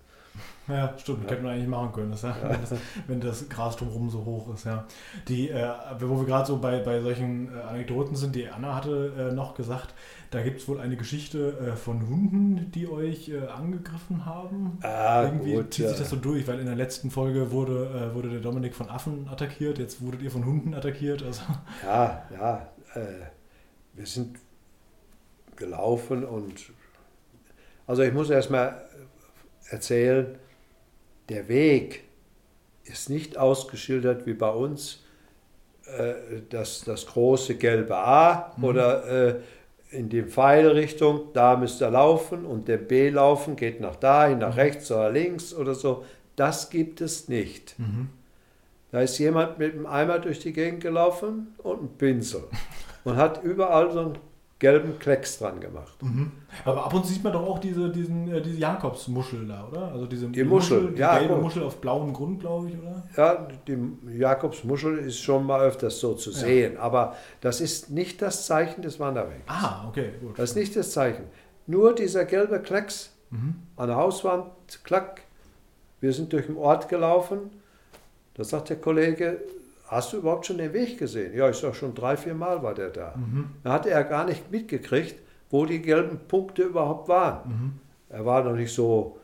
Ja, 0.69 0.95
stimmt, 0.97 1.25
ja. 1.25 1.31
hätte 1.31 1.43
man 1.43 1.53
eigentlich 1.53 1.69
machen 1.69 1.93
können, 1.93 2.11
das, 2.13 2.23
ja, 2.23 2.37
ja. 2.43 2.57
Das, 2.57 2.75
wenn 3.07 3.21
das 3.21 3.49
Gras 3.49 3.77
drumherum 3.77 4.11
so 4.11 4.25
hoch 4.25 4.55
ist. 4.55 4.65
Ja. 4.65 4.85
Die, 5.29 5.51
äh, 5.51 5.71
wo 6.01 6.19
wir 6.21 6.27
gerade 6.27 6.47
so 6.47 6.59
bei, 6.59 6.79
bei 6.79 7.01
solchen 7.01 7.55
äh, 7.55 7.61
Anekdoten 7.61 8.17
sind, 8.17 8.35
die 8.35 8.49
Anna 8.49 8.77
hatte 8.77 9.13
äh, 9.31 9.35
noch 9.35 9.55
gesagt, 9.55 9.95
da 10.31 10.41
gibt 10.41 10.61
es 10.61 10.69
wohl 10.69 10.81
eine 10.81 10.97
Geschichte 10.97 11.59
äh, 11.59 11.77
von 11.77 12.09
Hunden, 12.09 12.71
die 12.71 12.89
euch 12.89 13.29
äh, 13.29 13.47
angegriffen 13.49 14.25
haben. 14.25 14.79
Ah, 14.83 15.25
Irgendwie 15.25 15.55
gut, 15.55 15.75
zieht 15.75 15.89
sich 15.89 15.99
das 15.99 16.11
so 16.11 16.17
durch, 16.17 16.47
weil 16.47 16.61
in 16.61 16.67
der 16.67 16.77
letzten 16.77 17.11
Folge 17.11 17.51
wurde, 17.51 18.11
äh, 18.13 18.15
wurde 18.15 18.31
der 18.31 18.41
Dominik 18.41 18.75
von 18.75 18.89
Affen 18.89 19.29
attackiert, 19.29 19.79
jetzt 19.79 20.01
wurdet 20.01 20.23
ihr 20.23 20.31
von 20.31 20.45
Hunden 20.47 20.75
attackiert. 20.75 21.23
Also. 21.23 21.43
Ja, 21.85 22.23
ja, 22.33 22.69
wir 23.95 24.07
sind 24.07 24.39
gelaufen 25.57 26.25
und 26.25 26.73
also 27.87 28.03
ich 28.03 28.13
muss 28.13 28.31
erstmal 28.31 28.83
erzählen, 29.73 30.39
der 31.29 31.49
Weg 31.49 32.05
ist 32.85 33.11
nicht 33.11 33.39
ausgeschildert 33.39 34.27
wie 34.27 34.35
bei 34.35 34.51
uns, 34.51 35.05
äh, 35.87 36.43
das, 36.51 36.83
das 36.85 37.07
große 37.07 37.57
gelbe 37.57 37.97
A 37.97 38.53
mhm. 38.57 38.65
oder 38.65 39.29
äh, 39.29 39.35
in 39.91 40.09
die 40.09 40.23
Pfeilrichtung, 40.23 41.33
da 41.35 41.57
müsst 41.57 41.83
ihr 41.83 41.91
laufen 41.91 42.47
und 42.47 42.69
der 42.69 42.79
B 42.79 43.11
laufen 43.11 43.57
geht 43.57 43.81
nach 43.81 43.97
dahin, 43.97 44.39
nach 44.39 44.55
mhm. 44.55 44.61
rechts 44.61 44.91
oder 44.91 45.11
links 45.11 45.55
oder 45.55 45.75
so. 45.75 46.05
Das 46.37 46.71
gibt 46.71 47.01
es 47.01 47.29
nicht. 47.29 47.79
Mhm. 47.79 48.09
Da 48.91 49.01
ist 49.01 49.19
jemand 49.19 49.59
mit 49.59 49.75
einem 49.75 49.87
Eimer 49.87 50.19
durch 50.19 50.39
die 50.39 50.53
Gegend 50.53 50.83
gelaufen 50.83 51.55
und 51.59 51.79
einem 51.79 51.89
Pinsel 51.99 52.45
und 53.05 53.17
hat 53.17 53.43
überall 53.43 53.91
so 53.91 54.01
ein 54.01 54.19
gelben 54.63 54.97
Klecks 55.01 55.41
dran 55.41 55.59
gemacht. 55.59 56.01
Mhm. 56.01 56.31
Aber 56.65 56.87
ab 56.87 56.95
und 56.95 57.05
zu 57.05 57.13
sieht 57.13 57.25
man 57.25 57.33
doch 57.33 57.43
auch 57.43 57.59
diese, 57.59 57.91
diesen, 57.91 58.33
äh, 58.33 58.41
diese 58.41 58.59
Jakobsmuschel 58.59 59.45
da, 59.49 59.67
oder? 59.67 59.91
Also 59.91 60.07
diese 60.07 60.29
die 60.29 60.45
Muschel, 60.45 60.83
Muschel, 60.83 60.95
die 60.95 61.01
ja, 61.01 61.19
gelbe 61.19 61.35
Muschel 61.35 61.65
auf 61.65 61.81
blauem 61.81 62.13
Grund, 62.13 62.39
glaube 62.39 62.69
ich, 62.69 62.79
oder? 62.79 63.03
Ja, 63.17 63.49
die 63.67 64.19
Jakobsmuschel 64.19 64.99
ist 64.99 65.19
schon 65.19 65.45
mal 65.47 65.63
öfters 65.63 65.99
so 65.99 66.15
zu 66.15 66.31
sehen, 66.31 66.75
ja. 66.75 66.81
aber 66.81 67.17
das 67.41 67.61
ist 67.61 67.91
nicht 67.91 68.23
das 68.23 68.47
Zeichen 68.47 68.83
des 68.83 69.01
Wanderwegs. 69.01 69.43
Ah, 69.49 69.89
okay, 69.89 70.13
gut. 70.21 70.39
Das 70.39 70.51
ist 70.51 70.57
nicht 70.57 70.77
das 70.77 70.93
Zeichen. 70.93 71.25
Nur 71.67 71.93
dieser 71.93 72.25
gelbe 72.25 72.61
Klecks 72.61 73.13
mhm. 73.31 73.57
an 73.77 73.89
der 73.89 73.97
Hauswand, 73.97 74.47
klack. 74.85 75.23
Wir 76.01 76.13
sind 76.13 76.33
durch 76.33 76.47
den 76.47 76.57
Ort 76.57 76.89
gelaufen. 76.89 77.51
Da 78.35 78.45
sagt 78.45 78.71
der 78.71 78.77
Kollege, 78.77 79.41
hast 79.93 80.13
du 80.13 80.19
überhaupt 80.19 80.47
schon 80.47 80.59
den 80.59 80.73
Weg 80.73 80.99
gesehen? 80.99 81.37
Ja, 81.37 81.49
ich 81.51 81.57
sage 81.57 81.75
schon 81.75 81.95
drei, 81.95 82.17
vier 82.17 82.35
Mal 82.35 82.63
war 82.63 82.75
der 82.75 82.91
da. 82.91 83.15
Mhm. 83.17 83.51
Da 83.63 83.73
hatte 83.73 83.91
er 83.91 84.05
gar 84.05 84.25
nicht 84.25 84.51
mitgekriegt, 84.51 85.17
wo 85.51 85.67
die 85.67 85.83
gelben 85.83 86.19
Punkte 86.27 86.63
überhaupt 86.63 87.09
waren. 87.09 87.49
Mhm. 87.49 87.81
Er 88.09 88.25
war 88.25 88.43
noch 88.43 88.55
nicht 88.55 88.75
so 88.75 89.19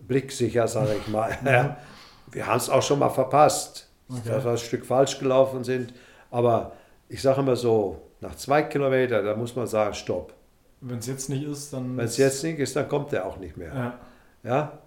blicksicher, 0.00 0.68
sage 0.68 0.94
ich 1.00 1.08
mal. 1.08 1.36
Mhm. 1.42 1.76
Wir 2.30 2.46
haben 2.46 2.58
es 2.58 2.68
auch 2.68 2.82
schon 2.82 2.98
mal 2.98 3.08
verpasst, 3.08 3.88
okay. 4.10 4.20
dass 4.26 4.44
wir 4.44 4.50
ein 4.50 4.58
Stück 4.58 4.84
falsch 4.84 5.18
gelaufen 5.18 5.64
sind. 5.64 5.94
Aber 6.30 6.72
ich 7.08 7.22
sage 7.22 7.40
immer 7.40 7.56
so, 7.56 8.02
nach 8.20 8.34
zwei 8.34 8.64
Kilometern, 8.64 9.24
da 9.24 9.34
muss 9.34 9.56
man 9.56 9.66
sagen, 9.66 9.94
stopp. 9.94 10.34
Wenn 10.82 10.98
es 10.98 11.06
jetzt 11.06 11.30
nicht 11.30 11.44
ist, 11.44 11.72
dann... 11.72 11.96
Wenn 11.96 12.04
es 12.04 12.18
jetzt 12.18 12.44
nicht 12.44 12.58
ist, 12.58 12.76
dann 12.76 12.86
kommt 12.86 13.14
er 13.14 13.24
auch 13.24 13.38
nicht 13.38 13.56
mehr. 13.56 13.74
Ja. 13.74 13.98
ja? 14.42 14.78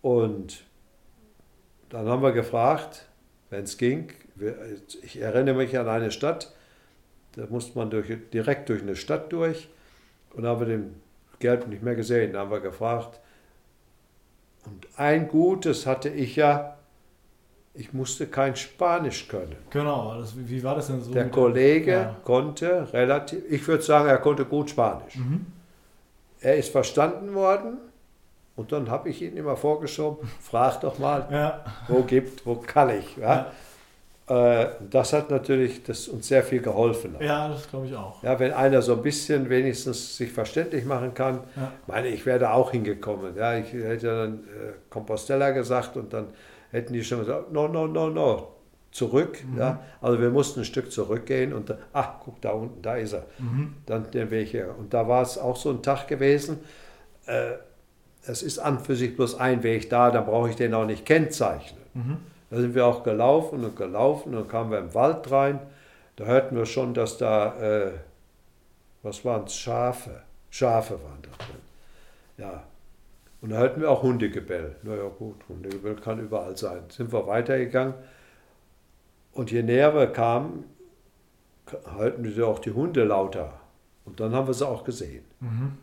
Und 0.00 0.64
dann 1.90 2.08
haben 2.08 2.22
wir 2.22 2.32
gefragt, 2.32 3.06
wenn 3.50 3.64
es 3.64 3.76
ging, 3.76 4.10
ich 5.02 5.20
erinnere 5.20 5.54
mich 5.56 5.78
an 5.78 5.88
eine 5.88 6.10
Stadt, 6.10 6.52
da 7.36 7.44
musste 7.48 7.78
man 7.78 7.90
durch, 7.90 8.06
direkt 8.32 8.68
durch 8.68 8.82
eine 8.82 8.96
Stadt 8.96 9.32
durch 9.32 9.68
und 10.34 10.46
haben 10.46 10.60
wir 10.60 10.66
den 10.66 10.94
Gelb 11.38 11.68
nicht 11.68 11.82
mehr 11.82 11.94
gesehen. 11.94 12.32
Da 12.32 12.40
haben 12.40 12.50
wir 12.50 12.60
gefragt. 12.60 13.20
Und 14.66 14.86
ein 14.96 15.28
Gutes 15.28 15.86
hatte 15.86 16.08
ich 16.08 16.36
ja, 16.36 16.76
ich 17.72 17.92
musste 17.92 18.26
kein 18.26 18.56
Spanisch 18.56 19.28
können. 19.28 19.56
Genau, 19.70 20.18
das, 20.18 20.34
wie 20.36 20.62
war 20.62 20.74
das 20.74 20.88
denn 20.88 21.00
so? 21.02 21.12
Der 21.12 21.28
Kollege 21.30 21.92
ja. 21.92 22.16
konnte 22.24 22.92
relativ, 22.92 23.42
ich 23.50 23.66
würde 23.66 23.82
sagen, 23.82 24.08
er 24.08 24.18
konnte 24.18 24.44
gut 24.44 24.70
Spanisch. 24.70 25.16
Mhm. 25.16 25.46
Er 26.40 26.56
ist 26.56 26.70
verstanden 26.72 27.34
worden 27.34 27.78
Und 28.56 28.72
dann 28.72 28.90
habe 28.90 29.08
ich 29.08 29.22
ihn 29.22 29.36
immer 29.36 29.56
vorgeschoben, 29.56 30.28
frag 30.40 30.80
doch 30.80 30.98
mal, 30.98 31.26
Ja. 31.30 31.64
wo 31.88 32.02
gibt, 32.02 32.44
wo 32.44 32.56
kann 32.56 32.90
ich. 32.90 33.16
Ja? 33.16 33.52
Äh, 34.30 34.66
Das 34.90 35.12
hat 35.12 35.30
natürlich 35.30 35.82
das 35.82 36.06
uns 36.08 36.28
sehr 36.28 36.42
viel 36.44 36.62
geholfen. 36.62 37.16
Ja, 37.20 37.48
das 37.48 37.68
glaube 37.68 37.86
ich 37.86 37.96
auch. 37.96 38.22
Ja, 38.22 38.38
wenn 38.38 38.52
einer 38.52 38.80
so 38.80 38.94
ein 38.94 39.02
bisschen 39.02 39.48
wenigstens 39.50 40.16
sich 40.16 40.30
verständlich 40.32 40.84
machen 40.84 41.12
kann, 41.14 41.40
Ja. 41.56 41.72
meine 41.86 42.08
ich 42.08 42.24
wäre 42.24 42.38
da 42.38 42.52
auch 42.52 42.70
hingekommen. 42.70 43.36
Ja, 43.36 43.56
ich 43.58 43.72
hätte 43.72 44.06
dann 44.06 44.34
äh, 44.44 44.72
Compostella 44.88 45.50
gesagt 45.50 45.96
und 45.96 46.12
dann 46.12 46.28
hätten 46.70 46.92
die 46.92 47.02
schon 47.02 47.18
gesagt, 47.20 47.52
no, 47.52 47.66
no, 47.66 47.86
no, 47.88 48.08
no, 48.08 48.48
zurück. 48.92 49.38
Ja, 49.58 49.80
also 50.00 50.20
wir 50.20 50.30
mussten 50.30 50.60
ein 50.60 50.64
Stück 50.64 50.92
zurückgehen 50.92 51.52
und 51.52 51.70
dann, 51.70 51.78
ach, 51.92 52.10
guck 52.24 52.40
da 52.40 52.50
unten, 52.52 52.80
da 52.82 52.94
ist 52.96 53.12
er. 53.14 53.24
Dann 53.86 54.10
den 54.12 54.30
Weg 54.30 54.52
her. 54.52 54.74
Und 54.78 54.94
da 54.94 55.08
war 55.08 55.22
es 55.22 55.38
auch 55.38 55.56
so 55.56 55.70
ein 55.70 55.82
Tag 55.82 56.06
gewesen. 56.06 56.60
Äh, 57.26 57.52
es 58.26 58.42
ist 58.42 58.58
an 58.60 58.78
für 58.78 58.94
sich 58.94 59.16
bloß 59.16 59.40
ein 59.40 59.62
Weg 59.64 59.90
da, 59.90 60.10
dann 60.12 60.26
brauche 60.26 60.50
ich 60.50 60.56
den 60.56 60.74
auch 60.74 60.84
nicht 60.86 61.04
kennzeichnen. 61.06 61.80
Da 62.50 62.56
sind 62.56 62.74
wir 62.74 62.84
auch 62.86 63.02
gelaufen 63.02 63.64
und 63.64 63.76
gelaufen 63.76 64.34
und 64.34 64.40
dann 64.40 64.48
kamen 64.48 64.70
wir 64.70 64.78
im 64.78 64.94
Wald 64.94 65.30
rein. 65.30 65.60
Da 66.16 66.24
hörten 66.24 66.56
wir 66.56 66.66
schon, 66.66 66.94
dass 66.94 67.16
da, 67.16 67.56
äh, 67.60 67.92
was 69.02 69.24
waren 69.24 69.44
es, 69.44 69.56
Schafe. 69.56 70.22
Schafe 70.50 70.94
waren 71.02 71.22
da 71.22 71.44
drin. 71.44 71.60
Ja. 72.36 72.64
Und 73.40 73.50
da 73.50 73.58
hörten 73.58 73.80
wir 73.80 73.90
auch 73.90 74.02
Hundegebell. 74.02 74.76
Naja 74.82 75.08
gut, 75.18 75.36
Hundegebell 75.48 75.94
kann 75.96 76.18
überall 76.18 76.56
sein. 76.56 76.82
Sind 76.90 77.12
wir 77.12 77.26
weitergegangen 77.26 77.94
und 79.32 79.50
je 79.50 79.62
näher 79.62 79.94
wir 79.94 80.08
kamen, 80.08 80.64
hörten 81.96 82.24
wir 82.24 82.48
auch 82.48 82.58
die 82.58 82.72
Hunde 82.72 83.04
lauter. 83.04 83.60
Und 84.04 84.20
dann 84.20 84.34
haben 84.34 84.48
wir 84.48 84.54
sie 84.54 84.66
auch 84.66 84.84
gesehen. 84.84 85.24
Mhm. 85.40 85.78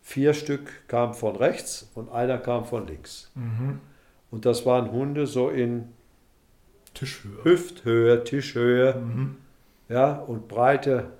Vier 0.00 0.32
Stück 0.32 0.88
kamen 0.88 1.14
von 1.14 1.36
rechts 1.36 1.90
und 1.94 2.10
einer 2.10 2.38
kam 2.38 2.64
von 2.64 2.86
links. 2.86 3.30
Mhm. 3.34 3.80
Und 4.30 4.44
das 4.44 4.66
waren 4.66 4.90
Hunde 4.92 5.26
so 5.26 5.50
in 5.50 5.92
Tischhöhe. 6.94 7.44
Hüfthöhe, 7.44 8.24
Tischhöhe, 8.24 8.94
Mhm. 8.96 9.36
ja, 9.88 10.14
und 10.14 10.48
Breite. 10.48 11.10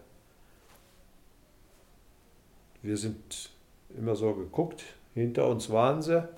Wir 2.82 2.96
sind 2.96 3.50
immer 3.96 4.14
so 4.16 4.32
geguckt, 4.34 4.82
hinter 5.14 5.48
uns 5.48 5.70
waren 5.70 6.02
sie. 6.02 6.28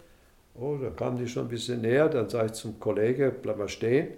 Oh, 0.54 0.76
da 0.80 0.90
kamen 0.90 1.18
die 1.18 1.28
schon 1.28 1.46
ein 1.46 1.48
bisschen 1.48 1.82
näher. 1.82 2.08
Dann 2.08 2.28
sage 2.28 2.46
ich 2.46 2.52
zum 2.52 2.80
Kollege, 2.80 3.30
bleib 3.30 3.58
mal 3.58 3.68
stehen. 3.68 4.08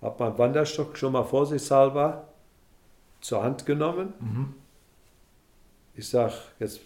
Hab 0.00 0.18
meinen 0.20 0.36
Wanderstock 0.36 0.96
schon 0.96 1.12
mal 1.12 1.22
vorsichtshalber 1.24 2.28
zur 3.20 3.42
Hand 3.42 3.64
genommen. 3.66 4.12
Mhm. 4.20 4.54
Ich 5.94 6.08
sage, 6.08 6.34
jetzt 6.58 6.80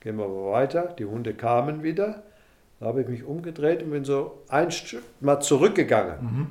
gehen 0.00 0.16
wir 0.18 0.28
mal 0.28 0.52
weiter. 0.52 0.94
Die 0.98 1.04
Hunde 1.04 1.34
kamen 1.34 1.82
wieder. 1.82 2.22
Da 2.80 2.86
habe 2.86 3.02
ich 3.02 3.08
mich 3.08 3.24
umgedreht 3.24 3.82
und 3.82 3.90
bin 3.90 4.04
so 4.04 4.42
ein 4.48 4.70
Stück 4.70 5.04
mal 5.20 5.40
zurückgegangen. 5.40 6.22
Mhm. 6.24 6.46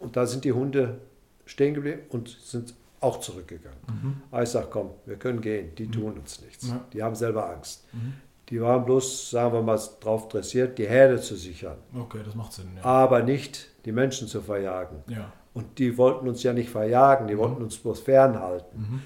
Und 0.00 0.16
da 0.16 0.26
sind 0.26 0.44
die 0.44 0.52
Hunde 0.52 0.98
stehen 1.46 1.74
geblieben 1.74 2.00
und 2.10 2.28
sind 2.28 2.74
auch 3.00 3.20
zurückgegangen. 3.20 3.78
Mhm. 3.88 4.16
Aber 4.30 4.42
ich 4.42 4.48
sage, 4.48 4.66
komm, 4.70 4.90
wir 5.06 5.16
können 5.16 5.40
gehen, 5.40 5.74
die 5.76 5.90
tun 5.90 6.18
uns 6.18 6.40
nichts. 6.42 6.68
Ja. 6.68 6.80
Die 6.92 7.02
haben 7.02 7.14
selber 7.14 7.48
Angst. 7.50 7.84
Mhm. 7.92 8.14
Die 8.48 8.60
waren 8.60 8.84
bloß, 8.84 9.30
sagen 9.30 9.54
wir 9.54 9.62
mal, 9.62 9.80
darauf 10.00 10.28
dressiert, 10.28 10.76
die 10.78 10.86
Herde 10.86 11.20
zu 11.20 11.36
sichern, 11.36 11.78
Okay, 11.96 12.18
das 12.24 12.34
macht 12.34 12.52
Sinn. 12.52 12.66
Ja. 12.76 12.84
aber 12.84 13.22
nicht 13.22 13.68
die 13.84 13.92
Menschen 13.92 14.28
zu 14.28 14.40
verjagen. 14.42 14.98
ja. 15.08 15.32
Und 15.54 15.78
die 15.78 15.98
wollten 15.98 16.26
uns 16.28 16.42
ja 16.42 16.54
nicht 16.54 16.70
verjagen, 16.70 17.28
die 17.28 17.36
wollten 17.36 17.62
uns 17.62 17.76
bloß 17.76 18.00
fernhalten. 18.00 19.02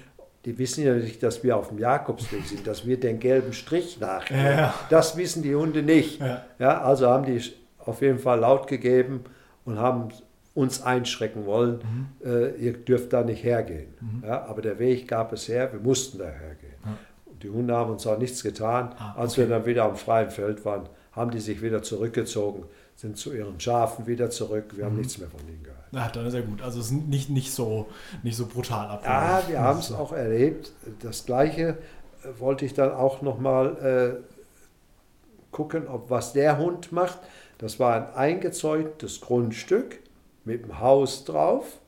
Mhm. 0.47 0.51
Die 0.51 0.57
wissen 0.59 0.83
ja 0.85 0.93
nicht, 0.93 1.21
dass 1.23 1.43
wir 1.43 1.57
auf 1.57 1.69
dem 1.69 1.79
Jakobsweg 1.79 2.45
sind, 2.45 2.65
dass 2.67 2.85
wir 2.85 2.99
den 2.99 3.19
gelben 3.19 3.53
Strich 3.53 3.99
nachgehen. 3.99 4.43
Ja, 4.43 4.51
ja. 4.51 4.73
Das 4.89 5.17
wissen 5.17 5.43
die 5.43 5.55
Hunde 5.55 5.83
nicht. 5.83 6.19
Ja. 6.21 6.43
Ja, 6.59 6.81
also 6.81 7.07
haben 7.07 7.25
die 7.25 7.41
auf 7.79 8.01
jeden 8.01 8.19
Fall 8.19 8.39
laut 8.39 8.67
gegeben 8.67 9.23
und 9.65 9.77
haben 9.79 10.09
uns 10.53 10.81
einschrecken 10.81 11.45
wollen, 11.45 11.79
Mhm. 12.23 12.27
äh, 12.27 12.49
ihr 12.55 12.73
dürft 12.73 13.13
da 13.13 13.23
nicht 13.23 13.43
hergehen. 13.43 13.93
Ja, 14.25 14.45
aber 14.45 14.61
der 14.63 14.79
Weg 14.79 15.07
gab 15.07 15.31
es 15.31 15.47
her, 15.47 15.71
wir 15.71 15.79
mussten 15.79 16.17
da 16.17 16.25
hergehen. 16.25 16.73
Die 17.43 17.49
Hunde 17.49 17.75
haben 17.75 17.91
uns 17.91 18.07
auch 18.07 18.17
nichts 18.17 18.41
getan. 18.41 18.95
Ah, 18.97 19.13
Als 19.17 19.33
okay. 19.33 19.41
wir 19.41 19.49
dann 19.49 19.65
wieder 19.67 19.83
am 19.83 19.95
freien 19.95 20.31
Feld 20.31 20.65
waren, 20.65 20.89
haben 21.11 21.29
die 21.29 21.39
sich 21.39 21.61
wieder 21.61 21.83
zurückgezogen, 21.83 22.63
sind 22.95 23.17
zu 23.17 23.31
ihren 23.33 23.59
Schafen 23.59 24.07
wieder 24.07 24.31
zurück. 24.31 24.75
Wir 24.75 24.85
haben 24.85 24.93
Mhm. 24.93 24.99
nichts 25.01 25.19
mehr 25.19 25.27
von 25.29 25.41
ihnen 25.47 25.61
gehört. 25.61 25.76
Ja, 25.91 26.09
dann 26.09 26.25
ist 26.25 26.33
ja 26.33 26.41
gut. 26.41 26.61
Also 26.61 26.79
es 26.79 26.87
ist 26.87 26.91
nicht, 26.91 27.29
nicht, 27.29 27.51
so, 27.53 27.87
nicht 28.23 28.35
so 28.35 28.45
brutal 28.45 28.87
Ja, 28.87 28.93
abgelaufen. 28.93 29.49
wir 29.49 29.59
haben 29.61 29.79
es 29.79 29.91
auch 29.91 30.11
erlebt. 30.11 30.71
Das 31.01 31.25
Gleiche 31.25 31.77
äh, 32.23 32.39
wollte 32.39 32.65
ich 32.65 32.73
dann 32.73 32.91
auch 32.91 33.21
nochmal 33.21 34.19
äh, 34.21 34.23
gucken, 35.51 35.87
ob 35.87 36.09
was 36.09 36.33
der 36.33 36.57
Hund 36.57 36.91
macht. 36.91 37.19
Das 37.57 37.79
war 37.79 37.95
ein 37.95 38.13
eingezäuntes 38.15 39.21
Grundstück 39.21 39.99
mit 40.45 40.63
einem 40.63 40.79
Haus 40.79 41.25
drauf. 41.25 41.79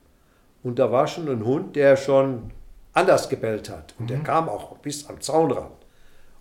Und 0.63 0.79
da 0.79 0.91
war 0.91 1.07
schon 1.07 1.29
ein 1.29 1.45
Hund, 1.45 1.75
der 1.75 1.95
schon 1.95 2.51
anders 2.93 3.29
gebellt 3.29 3.69
hat. 3.69 3.95
Und 3.99 4.09
der 4.09 4.19
kam 4.19 4.49
auch 4.49 4.77
bis 4.79 5.07
am 5.07 5.21
Zaun 5.21 5.51
ran. 5.51 5.71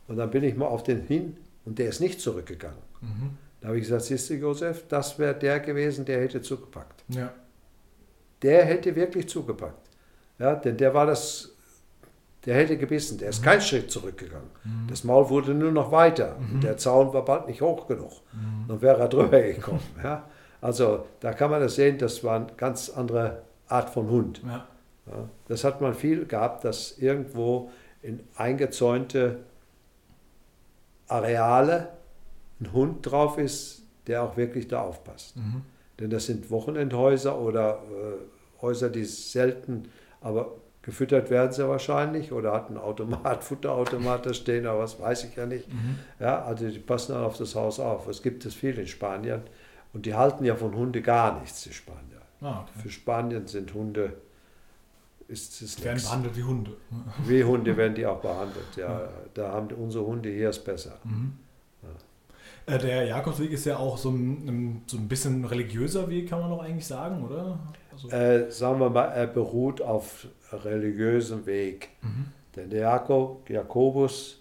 Und 0.09 0.17
dann 0.17 0.31
bin 0.31 0.43
ich 0.43 0.57
mal 0.57 0.67
auf 0.67 0.83
den 0.83 1.03
hin 1.03 1.37
und 1.65 1.79
der 1.79 1.89
ist 1.91 2.01
nicht 2.01 2.21
zurückgegangen. 2.21 2.79
Mhm. 3.01 3.37
Da 3.61 3.69
habe 3.69 3.77
ich 3.79 3.85
gesagt, 3.85 4.03
siehst 4.05 4.31
du, 4.31 4.35
Josef, 4.35 4.87
das 4.89 5.19
wäre 5.19 5.35
der 5.35 5.61
gewesen, 5.61 6.05
der 6.05 6.21
hätte 6.21 6.41
zugepackt 6.41 7.05
Ja. 7.09 7.31
Der 8.43 8.65
hätte 8.65 8.95
wirklich 8.95 9.29
zugepackt. 9.29 9.89
Ja, 10.39 10.55
denn 10.55 10.77
der 10.77 10.95
war 10.95 11.07
das, 11.07 11.51
der 12.45 12.55
hätte 12.55 12.77
gebissen, 12.77 13.19
der 13.19 13.31
ist 13.31 13.43
kein 13.43 13.61
Schritt 13.61 13.91
zurückgegangen. 13.91 14.49
Das 14.89 15.03
Maul 15.05 15.29
wurde 15.29 15.55
nur 15.55 15.73
noch 15.73 15.91
weiter. 15.91 16.37
Und 16.39 16.63
der 16.63 16.77
Zaun 16.77 17.13
war 17.13 17.25
bald 17.25 17.49
nicht 17.49 17.61
hoch 17.61 17.87
genug. 17.89 18.13
Dann 18.69 18.81
wäre 18.81 19.01
er 19.01 19.09
drüber 19.09 19.41
gekommen. 19.55 19.83
Ja. 20.03 20.25
Also 20.61 21.07
da 21.21 21.33
kann 21.33 21.51
man 21.51 21.61
das 21.61 21.75
sehen, 21.77 21.99
das 21.99 22.23
war 22.25 22.37
eine 22.37 22.47
ganz 22.57 22.89
andere 22.91 23.43
Art 23.69 23.91
von 23.91 24.09
Hund. 24.09 24.43
Ja. 24.45 24.67
Ja. 25.07 25.29
Das 25.49 25.65
hat 25.65 25.81
man 25.81 25.95
viel 25.95 26.27
gehabt, 26.27 26.65
dass 26.65 26.99
irgendwo 26.99 27.71
in 28.03 28.21
eingezäunte 28.37 29.41
Areale 31.09 31.89
ein 32.61 32.73
Hund 32.73 33.07
drauf 33.11 33.39
ist, 33.39 33.83
der 34.07 34.23
auch 34.23 34.37
wirklich 34.37 34.69
da 34.69 34.83
aufpasst. 34.83 35.37
Denn 36.01 36.11
das 36.11 36.27
sind 36.27 36.51
Wochenendhäuser 36.51 37.39
oder 37.39 37.83
äh, 37.91 38.63
Häuser, 38.63 38.89
die 38.89 39.05
selten, 39.05 39.89
aber 40.21 40.53
gefüttert 40.83 41.29
werden 41.29 41.53
sie 41.53 41.69
wahrscheinlich 41.69 42.33
oder 42.33 42.53
hat 42.53 42.71
ein 42.71 42.79
Automat, 42.79 43.45
Futterautomat 43.45 44.27
da 44.27 44.33
stehen 44.33 44.67
oder 44.67 44.79
was 44.79 45.01
weiß 45.01 45.25
ich 45.25 45.37
ja 45.37 45.47
nicht. 45.47 45.69
Mhm. 45.73 45.99
Ja, 46.19 46.43
also 46.43 46.69
die 46.69 46.79
passen 46.79 47.13
dann 47.13 47.25
auf 47.25 47.37
das 47.37 47.55
Haus 47.55 47.79
auf. 47.81 48.09
Es 48.09 48.23
gibt 48.23 48.47
es 48.47 48.55
viel 48.55 48.79
in 48.79 48.87
Spanien 48.87 49.43
und 49.93 50.07
die 50.07 50.15
halten 50.15 50.45
ja 50.45 50.55
von 50.57 50.75
Hunde 50.75 51.03
gar 51.03 51.41
nichts, 51.41 51.63
die 51.65 51.73
Spanier. 51.73 52.23
Ah, 52.41 52.61
okay. 52.63 52.83
Für 52.83 52.91
Spanien 52.91 53.47
sind 53.47 53.75
Hunde, 53.75 54.15
ist 55.27 55.61
es 55.61 55.77
Die 55.77 55.85
werden 55.85 56.03
behandelt 56.03 56.37
wie 56.37 56.43
Hunde. 56.45 56.77
Wie 57.27 57.45
Hunde 57.45 57.77
werden 57.77 57.95
die 57.95 58.07
auch 58.07 58.21
behandelt. 58.21 58.77
Ja, 58.77 59.09
da 59.35 59.53
haben 59.53 59.69
unsere 59.75 60.07
Hunde 60.07 60.31
hier 60.31 60.51
es 60.51 60.63
besser. 60.63 60.99
Mhm. 61.05 61.33
Äh, 62.69 62.79
Der 62.79 63.05
Jakobsweg 63.07 63.51
ist 63.53 63.65
ja 63.65 63.77
auch 63.79 63.99
so 63.99 64.11
ein, 64.11 64.83
so 64.87 64.97
ein 64.97 65.09
bisschen 65.09 65.45
religiöser 65.45 66.09
Weg, 66.09 66.29
kann 66.29 66.41
man 66.41 66.51
doch 66.51 66.63
eigentlich 66.63 66.87
sagen, 66.87 67.25
oder? 67.25 67.59
Also, 67.93 68.09
Äh, 68.11 68.51
sagen 68.51 68.79
wir 68.81 68.91
mal, 68.91 69.07
er 69.07 69.27
beruht 69.27 69.81
auf 69.83 70.29
religiösem 70.53 71.47
Weg. 71.47 71.91
mhm. 72.03 72.27
Denn 72.57 72.71
der 72.71 72.81
Jakob, 72.81 73.49
Jakobus 73.49 74.41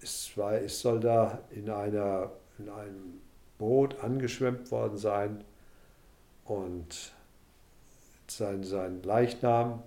ist, 0.00 0.36
war, 0.36 0.58
ist, 0.58 0.80
soll 0.80 0.98
da 1.00 1.38
in, 1.50 1.70
einer, 1.70 2.30
in 2.58 2.68
einem 2.68 3.20
Boot 3.58 4.02
angeschwemmt 4.02 4.70
worden 4.72 4.96
sein 4.96 5.44
und 6.44 7.12
sein, 8.26 8.64
sein 8.64 9.02
Leichnam 9.02 9.82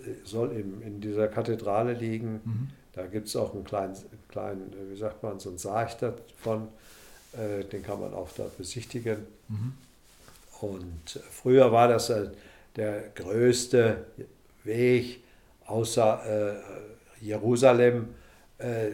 äh, 0.00 0.12
soll 0.24 0.52
im, 0.52 0.82
in 0.82 1.00
dieser 1.00 1.28
Kathedrale 1.28 1.94
liegen. 1.94 2.40
Mhm. 2.44 2.68
Da 2.92 3.06
gibt 3.06 3.28
es 3.28 3.36
auch 3.36 3.54
einen 3.54 3.64
kleinen, 3.64 3.94
kleinen, 4.28 4.72
äh, 4.72 4.90
wie 4.90 4.96
sagt 4.96 5.22
man, 5.22 5.38
so 5.38 5.48
einen 5.50 5.58
Sarg 5.58 5.96
davon, 5.98 6.68
äh, 7.32 7.64
den 7.64 7.82
kann 7.82 8.00
man 8.00 8.14
auch 8.14 8.30
da 8.36 8.46
besichtigen. 8.56 9.26
Mhm. 9.48 9.72
Und 10.60 11.20
früher 11.30 11.72
war 11.72 11.88
das 11.88 12.10
äh, 12.10 12.30
der 12.76 13.10
größte 13.14 14.06
Weg 14.64 15.22
außer 15.66 16.54
äh, 16.54 17.24
Jerusalem, 17.24 18.14
äh, 18.58 18.90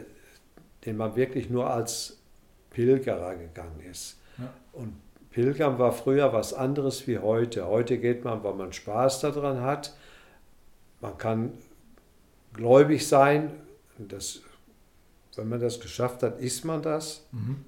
den 0.84 0.96
man 0.96 1.16
wirklich 1.16 1.50
nur 1.50 1.68
als 1.68 2.18
Pilgerer 2.70 3.36
gegangen 3.36 3.80
ist. 3.90 4.18
Ja. 4.38 4.52
Und 4.72 4.94
Pilgern 5.30 5.78
war 5.78 5.92
früher 5.92 6.32
was 6.32 6.54
anderes 6.54 7.06
wie 7.06 7.18
heute. 7.18 7.66
Heute 7.66 7.98
geht 7.98 8.24
man, 8.24 8.42
weil 8.42 8.54
man 8.54 8.72
Spaß 8.72 9.20
daran 9.20 9.60
hat. 9.60 9.94
Man 11.00 11.18
kann 11.18 11.52
gläubig 12.52 13.06
sein. 13.06 13.50
Das, 13.98 14.40
wenn 15.34 15.48
man 15.48 15.60
das 15.60 15.80
geschafft 15.80 16.22
hat, 16.22 16.40
ist 16.40 16.64
man 16.64 16.82
das. 16.82 17.26
Mhm. 17.32 17.64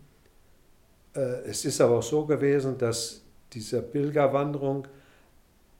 Äh, 1.18 1.50
Es 1.50 1.64
ist 1.64 1.80
aber 1.80 1.98
auch 1.98 2.02
so 2.02 2.24
gewesen, 2.24 2.78
dass 2.78 3.22
diese 3.52 3.82
Pilgerwanderung 3.82 4.86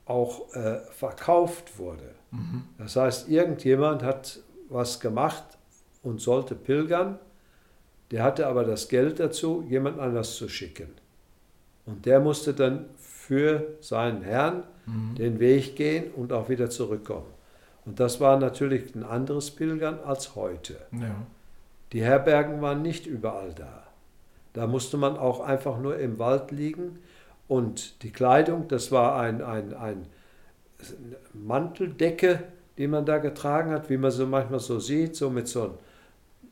auch 0.05 0.53
äh, 0.55 0.79
verkauft 0.91 1.77
wurde. 1.77 2.15
Mhm. 2.31 2.63
Das 2.77 2.95
heißt, 2.95 3.29
irgendjemand 3.29 4.03
hat 4.03 4.39
was 4.69 4.99
gemacht 4.99 5.43
und 6.03 6.19
sollte 6.21 6.55
pilgern 6.55 7.19
Der 8.11 8.23
hatte 8.23 8.47
aber 8.47 8.63
das 8.63 8.87
Geld 8.87 9.19
dazu, 9.19 9.63
jemand 9.69 9.99
anders 9.99 10.35
zu 10.35 10.49
schicken. 10.49 10.89
Und 11.85 12.05
der 12.07 12.19
musste 12.19 12.53
dann 12.53 12.85
für 12.97 13.75
seinen 13.81 14.23
Herrn 14.23 14.63
mhm. 14.87 15.15
den 15.15 15.39
Weg 15.39 15.75
gehen 15.75 16.11
und 16.15 16.33
auch 16.33 16.49
wieder 16.49 16.71
zurückkommen. 16.71 17.31
Und 17.85 17.99
das 17.99 18.19
war 18.19 18.37
natürlich 18.39 18.95
ein 18.95 19.03
anderes 19.03 19.51
Pilgern 19.51 19.99
als 20.03 20.35
heute. 20.35 20.77
Ja. 20.91 21.15
Die 21.91 22.01
Herbergen 22.03 22.61
waren 22.61 22.81
nicht 22.81 23.05
überall 23.05 23.53
da. 23.53 23.88
Da 24.53 24.67
musste 24.67 24.97
man 24.97 25.17
auch 25.17 25.39
einfach 25.41 25.79
nur 25.79 25.97
im 25.97 26.19
Wald 26.19 26.51
liegen 26.51 26.99
und 27.47 28.03
die 28.03 28.11
Kleidung, 28.11 28.67
das 28.67 28.91
war 28.91 29.19
ein, 29.19 29.41
ein, 29.41 29.73
ein 29.73 30.05
Manteldecke, 31.33 32.43
die 32.77 32.87
man 32.87 33.05
da 33.05 33.17
getragen 33.17 33.71
hat, 33.71 33.89
wie 33.89 33.97
man 33.97 34.11
so 34.11 34.25
manchmal 34.25 34.59
so 34.59 34.79
sieht, 34.79 35.15
so 35.15 35.29
mit 35.29 35.47
so 35.47 35.63
einem 35.63 35.73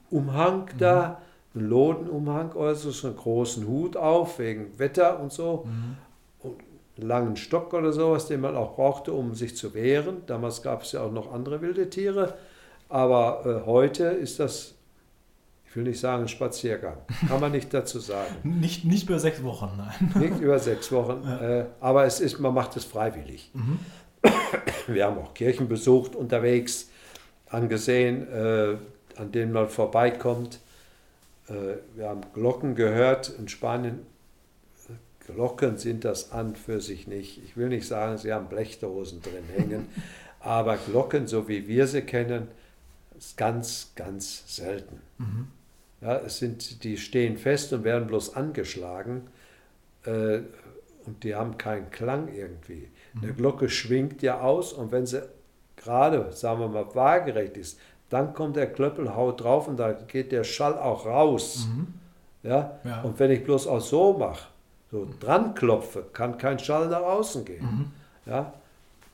Umhang 0.09 0.61
mhm. 0.73 0.77
da, 0.79 1.21
einen 1.53 1.69
Lodenumhang 1.69 2.51
oder 2.53 2.75
so, 2.75 2.91
so 2.91 3.07
einen 3.07 3.15
großen 3.15 3.67
Hut 3.67 3.95
auf, 3.95 4.39
wegen 4.39 4.77
Wetter 4.79 5.19
und 5.19 5.31
so. 5.31 5.65
Mhm. 5.65 5.97
Und 6.39 6.55
einen 6.97 7.07
langen 7.07 7.35
Stock 7.35 7.73
oder 7.73 7.93
sowas, 7.93 8.27
den 8.27 8.41
man 8.41 8.55
auch 8.55 8.75
brauchte, 8.75 9.13
um 9.13 9.35
sich 9.35 9.55
zu 9.55 9.73
wehren. 9.73 10.23
Damals 10.25 10.63
gab 10.63 10.81
es 10.81 10.93
ja 10.93 11.01
auch 11.01 11.11
noch 11.11 11.31
andere 11.31 11.61
wilde 11.61 11.89
Tiere. 11.89 12.33
Aber 12.89 13.45
äh, 13.45 13.65
heute 13.67 14.05
ist 14.05 14.39
das 14.39 14.76
will 15.78 15.84
nicht 15.84 15.99
sagen 15.99 16.28
Spaziergang, 16.28 16.97
kann 17.28 17.39
man 17.39 17.53
nicht 17.53 17.73
dazu 17.73 17.99
sagen. 17.99 18.36
nicht, 18.43 18.84
nicht 18.84 19.07
über 19.07 19.19
sechs 19.19 19.41
Wochen, 19.43 19.71
nein. 19.78 20.11
Nicht 20.30 20.41
über 20.41 20.59
sechs 20.59 20.91
Wochen, 20.91 21.21
ja. 21.23 21.59
äh, 21.59 21.65
aber 21.80 22.05
es 22.05 22.19
ist, 22.19 22.39
man 22.39 22.53
macht 22.53 22.75
es 22.75 22.84
freiwillig. 22.84 23.51
Mhm. 23.53 23.80
Wir 24.88 25.05
haben 25.05 25.17
auch 25.19 25.34
Kirchen 25.34 25.69
besucht 25.69 26.15
unterwegs, 26.15 26.89
angesehen, 27.49 28.28
äh, 28.28 28.78
an 29.15 29.32
denen 29.32 29.53
man 29.53 29.69
vorbeikommt. 29.69 30.59
Äh, 31.47 31.78
wir 31.95 32.09
haben 32.09 32.21
Glocken 32.34 32.75
gehört 32.75 33.30
in 33.38 33.47
Spanien. 33.47 34.05
Glocken 35.28 35.78
sind 35.78 36.05
das 36.05 36.32
an 36.32 36.55
für 36.55 36.80
sich 36.80 37.07
nicht. 37.07 37.43
Ich 37.43 37.57
will 37.57 37.67
nicht 37.67 37.86
sagen, 37.86 38.17
sie 38.17 38.34
haben 38.34 38.47
Blechdosen 38.47 39.21
drin 39.21 39.43
hängen, 39.55 39.88
aber 40.39 40.78
Glocken, 40.78 41.28
so 41.28 41.47
wie 41.47 41.67
wir 41.67 41.86
sie 41.88 42.01
kennen, 42.01 42.47
ist 43.17 43.36
ganz, 43.36 43.91
ganz 43.95 44.43
selten. 44.47 45.01
Mhm. 45.17 45.47
Ja, 46.01 46.17
es 46.17 46.37
sind, 46.37 46.83
die 46.83 46.97
stehen 46.97 47.37
fest 47.37 47.73
und 47.73 47.83
werden 47.83 48.07
bloß 48.07 48.35
angeschlagen 48.35 49.27
äh, 50.05 50.39
und 51.05 51.23
die 51.23 51.35
haben 51.35 51.57
keinen 51.57 51.89
Klang 51.89 52.33
irgendwie. 52.33 52.89
Mhm. 53.13 53.23
Eine 53.23 53.33
Glocke 53.33 53.69
schwingt 53.69 54.21
ja 54.21 54.41
aus 54.41 54.73
und 54.73 54.91
wenn 54.91 55.05
sie 55.05 55.23
gerade, 55.75 56.31
sagen 56.33 56.59
wir 56.59 56.67
mal, 56.67 56.85
waagerecht 56.93 57.57
ist, 57.57 57.79
dann 58.09 58.33
kommt 58.33 58.55
der 58.55 58.71
Klöppel, 58.71 59.15
haut 59.15 59.41
drauf 59.41 59.67
und 59.67 59.77
da 59.77 59.91
geht 59.91 60.31
der 60.31 60.43
Schall 60.43 60.77
auch 60.77 61.05
raus. 61.05 61.67
Mhm. 61.67 61.87
Ja? 62.43 62.79
ja? 62.83 63.01
Und 63.01 63.19
wenn 63.19 63.31
ich 63.31 63.43
bloß 63.43 63.67
auch 63.67 63.81
so 63.81 64.13
mache, 64.13 64.47
so 64.91 65.07
dran 65.19 65.53
klopfe, 65.55 66.05
kann 66.13 66.37
kein 66.37 66.59
Schall 66.59 66.87
nach 66.87 67.01
außen 67.01 67.43
gehen. 67.43 67.63
Mhm. 67.63 68.31
Ja? 68.31 68.53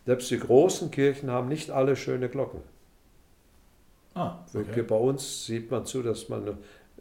Selbst 0.06 0.30
die 0.32 0.40
großen 0.40 0.92
Kirchen 0.92 1.32
haben 1.32 1.48
nicht 1.48 1.72
alle 1.72 1.96
schöne 1.96 2.30
Glocken. 2.30 2.60
Ah, 4.16 4.38
okay. 4.54 4.84
Bei 4.84 4.96
uns 4.96 5.46
sieht 5.46 5.72
man 5.72 5.86
zu, 5.86 6.04
dass 6.04 6.30
man 6.30 6.58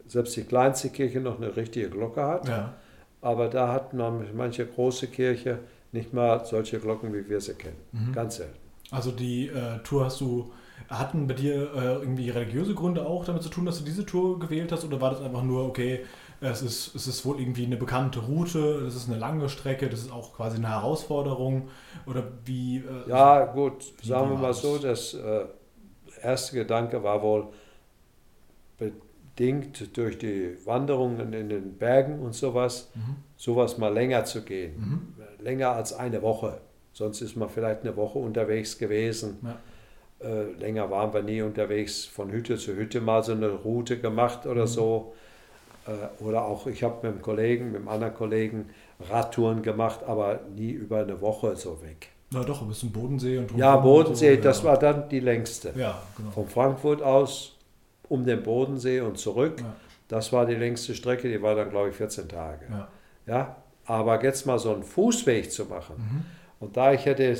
selbst 0.07 0.35
die 0.35 0.43
kleinste 0.43 0.89
Kirche 0.89 1.19
noch 1.19 1.37
eine 1.37 1.55
richtige 1.55 1.89
Glocke 1.89 2.23
hat. 2.23 2.47
Ja. 2.47 2.73
Aber 3.21 3.47
da 3.47 3.71
hat 3.71 3.93
man 3.93 4.25
manche 4.35 4.65
große 4.65 5.07
Kirche 5.07 5.59
nicht 5.91 6.13
mal 6.13 6.43
solche 6.45 6.79
Glocken, 6.79 7.13
wie 7.13 7.29
wir 7.29 7.39
sie 7.39 7.53
kennen. 7.53 7.77
Mhm. 7.91 8.13
Ganz 8.13 8.37
selten. 8.37 8.57
Also 8.91 9.11
die 9.11 9.47
äh, 9.47 9.79
Tour 9.83 10.05
hast 10.05 10.21
du, 10.21 10.51
hatten 10.89 11.27
bei 11.27 11.33
dir 11.33 11.73
äh, 11.73 11.93
irgendwie 11.95 12.29
religiöse 12.29 12.75
Gründe 12.75 13.05
auch 13.05 13.25
damit 13.25 13.43
zu 13.43 13.49
tun, 13.49 13.65
dass 13.65 13.79
du 13.79 13.85
diese 13.85 14.05
Tour 14.05 14.39
gewählt 14.39 14.71
hast? 14.71 14.83
Oder 14.83 14.99
war 14.99 15.11
das 15.11 15.21
einfach 15.21 15.43
nur, 15.43 15.65
okay, 15.65 16.01
es 16.41 16.61
ist, 16.61 16.93
es 16.93 17.07
ist 17.07 17.25
wohl 17.25 17.39
irgendwie 17.39 17.65
eine 17.65 17.77
bekannte 17.77 18.19
Route, 18.19 18.81
das 18.83 18.95
ist 18.95 19.09
eine 19.09 19.17
lange 19.17 19.47
Strecke, 19.49 19.89
das 19.89 20.01
ist 20.01 20.11
auch 20.11 20.35
quasi 20.35 20.57
eine 20.57 20.69
Herausforderung? 20.69 21.69
Oder 22.05 22.23
wie? 22.45 22.77
Äh, 22.77 23.09
ja, 23.09 23.45
gut, 23.45 23.83
sagen 24.03 24.31
wir 24.31 24.37
mal 24.37 24.53
so, 24.53 24.77
dass 24.77 25.13
äh, 25.13 25.45
erste 26.23 26.55
Gedanke 26.55 27.03
war 27.03 27.21
wohl 27.21 27.47
bedingt 28.77 29.97
durch 29.97 30.17
die 30.17 30.57
Wanderungen 30.65 31.33
in 31.33 31.49
den 31.49 31.77
Bergen 31.77 32.19
und 32.19 32.33
sowas, 32.33 32.91
mhm. 32.95 33.15
sowas 33.35 33.77
mal 33.77 33.93
länger 33.93 34.25
zu 34.25 34.43
gehen. 34.43 34.75
Mhm. 34.77 35.43
Länger 35.43 35.71
als 35.71 35.93
eine 35.93 36.21
Woche. 36.21 36.59
Sonst 36.93 37.21
ist 37.21 37.35
man 37.35 37.49
vielleicht 37.49 37.81
eine 37.81 37.95
Woche 37.95 38.19
unterwegs 38.19 38.77
gewesen. 38.77 39.39
Ja. 39.41 39.57
Äh, 40.27 40.51
länger 40.53 40.89
waren 40.91 41.13
wir 41.13 41.23
nie 41.23 41.41
unterwegs, 41.41 42.05
von 42.05 42.31
Hütte 42.31 42.57
zu 42.57 42.75
Hütte 42.75 43.01
mal 43.01 43.23
so 43.23 43.31
eine 43.31 43.49
Route 43.49 43.99
gemacht 43.99 44.45
oder 44.45 44.61
mhm. 44.63 44.67
so. 44.67 45.13
Äh, 45.87 46.23
oder 46.23 46.45
auch, 46.45 46.67
ich 46.67 46.83
habe 46.83 46.95
mit 47.03 47.13
einem 47.13 47.21
Kollegen, 47.21 47.67
mit 47.71 47.77
einem 47.77 47.87
anderen 47.87 48.13
Kollegen 48.13 48.69
Radtouren 49.09 49.63
gemacht, 49.63 50.01
aber 50.05 50.41
nie 50.55 50.71
über 50.71 50.99
eine 50.99 51.19
Woche 51.19 51.55
so 51.55 51.81
weg. 51.81 52.09
Na 52.33 52.43
doch, 52.43 52.61
ein 52.61 52.67
bisschen 52.67 52.91
Bodensee 52.91 53.37
und 53.37 53.55
Ja, 53.55 53.75
Bodensee, 53.77 54.35
so, 54.35 54.41
das 54.41 54.59
ja. 54.59 54.69
war 54.69 54.79
dann 54.79 55.09
die 55.09 55.19
längste. 55.19 55.73
Ja, 55.75 56.01
genau. 56.17 56.31
Von 56.31 56.47
Frankfurt 56.47 57.01
aus 57.01 57.55
um 58.09 58.25
den 58.25 58.43
Bodensee 58.43 59.01
und 59.01 59.17
zurück. 59.17 59.59
Ja. 59.59 59.75
Das 60.07 60.31
war 60.33 60.45
die 60.45 60.55
längste 60.55 60.93
Strecke, 60.95 61.29
die 61.29 61.41
war 61.41 61.55
dann, 61.55 61.69
glaube 61.69 61.89
ich, 61.89 61.95
14 61.95 62.27
Tage. 62.27 62.65
Ja. 62.69 62.87
ja? 63.25 63.55
Aber 63.85 64.21
jetzt 64.23 64.45
mal 64.45 64.59
so 64.59 64.73
einen 64.73 64.83
Fußweg 64.83 65.51
zu 65.51 65.65
machen. 65.65 65.95
Mhm. 65.97 66.25
Und 66.59 66.77
da 66.77 66.93
ich 66.93 67.05
hätte 67.05 67.35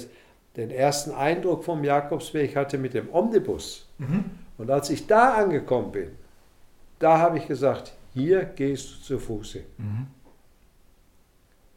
den 0.56 0.72
ersten 0.72 1.12
Eindruck 1.12 1.64
vom 1.64 1.84
Jakobsweg 1.84 2.56
hatte 2.56 2.78
mit 2.78 2.94
dem 2.94 3.14
Omnibus. 3.14 3.88
Mhm. 3.98 4.26
Und 4.58 4.70
als 4.70 4.90
ich 4.90 5.08
da 5.08 5.34
angekommen 5.34 5.92
bin, 5.92 6.12
da 7.00 7.20
habe 7.20 7.38
ich 7.38 7.48
gesagt, 7.48 7.94
hier 8.14 8.44
gehst 8.46 8.90
du 8.90 9.04
zu 9.04 9.20
Fuß 9.20 9.54
hin. 9.54 9.64
Mhm. 9.78 10.08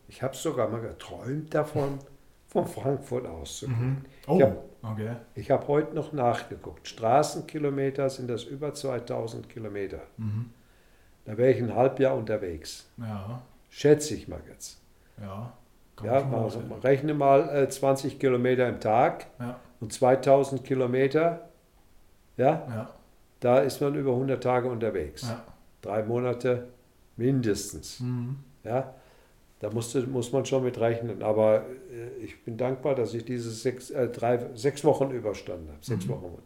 Ich 0.09 0.23
habe 0.23 0.37
sogar 0.37 0.69
mal 0.69 0.81
geträumt 0.81 1.53
davon 1.55 1.99
von 2.57 2.67
Frankfurt 2.67 3.27
aus 3.27 3.59
zu 3.59 3.69
Mhm. 3.69 3.99
Oh, 4.27 4.37
ich 4.37 4.43
habe 4.43 4.57
okay. 4.83 5.45
hab 5.51 5.69
heute 5.69 5.95
noch 5.95 6.13
nachgeguckt. 6.13 6.89
Straßenkilometer 6.89 8.09
sind 8.09 8.29
das 8.29 8.45
über 8.45 8.73
2000 8.73 9.49
Kilometer. 9.49 10.01
Mhm. 10.17 10.51
Da 11.25 11.37
wäre 11.37 11.51
ich 11.51 11.63
ein 11.63 11.75
Halbjahr 11.75 12.17
unterwegs. 12.17 12.89
Ja. 12.97 13.43
Schätze 13.69 14.15
ich 14.15 14.29
mal 14.29 14.41
jetzt. 14.49 14.81
Ja. 15.21 15.53
Ja, 16.03 16.25
mal, 16.25 16.51
rechne 16.83 17.15
mal 17.15 17.49
äh, 17.49 17.69
20 17.69 18.19
Kilometer 18.19 18.69
im 18.69 18.81
Tag 18.81 19.27
ja. 19.41 19.59
und 19.81 19.93
2000 19.93 20.63
Kilometer. 20.63 21.49
Ja? 22.37 22.67
ja? 22.69 22.91
Da 23.41 23.61
ist 23.61 23.81
man 23.81 23.95
über 23.95 24.13
100 24.13 24.43
Tage 24.43 24.69
unterwegs. 24.69 25.23
Ja. 25.23 25.43
Drei 25.81 26.03
Monate 26.03 26.69
mindestens. 27.17 28.01
Mhm. 28.01 28.37
Ja? 28.63 28.95
Da 29.61 29.71
musste, 29.71 30.03
muss 30.03 30.33
man 30.33 30.45
schon 30.45 30.65
mit 30.65 30.79
rechnen. 30.79 31.23
Aber 31.23 31.65
äh, 31.91 32.25
ich 32.25 32.45
bin 32.45 32.57
dankbar, 32.57 32.95
dass 32.95 33.15
ich 33.15 33.25
diese 33.25 33.51
sechs, 33.51 33.91
äh, 33.91 34.09
drei, 34.09 34.51
sechs 34.55 34.85
Wochen 34.85 35.11
überstanden 35.11 35.69
habe. 35.69 35.79
Sechs 35.81 36.07
mhm. 36.07 36.11
Wochen. 36.11 36.39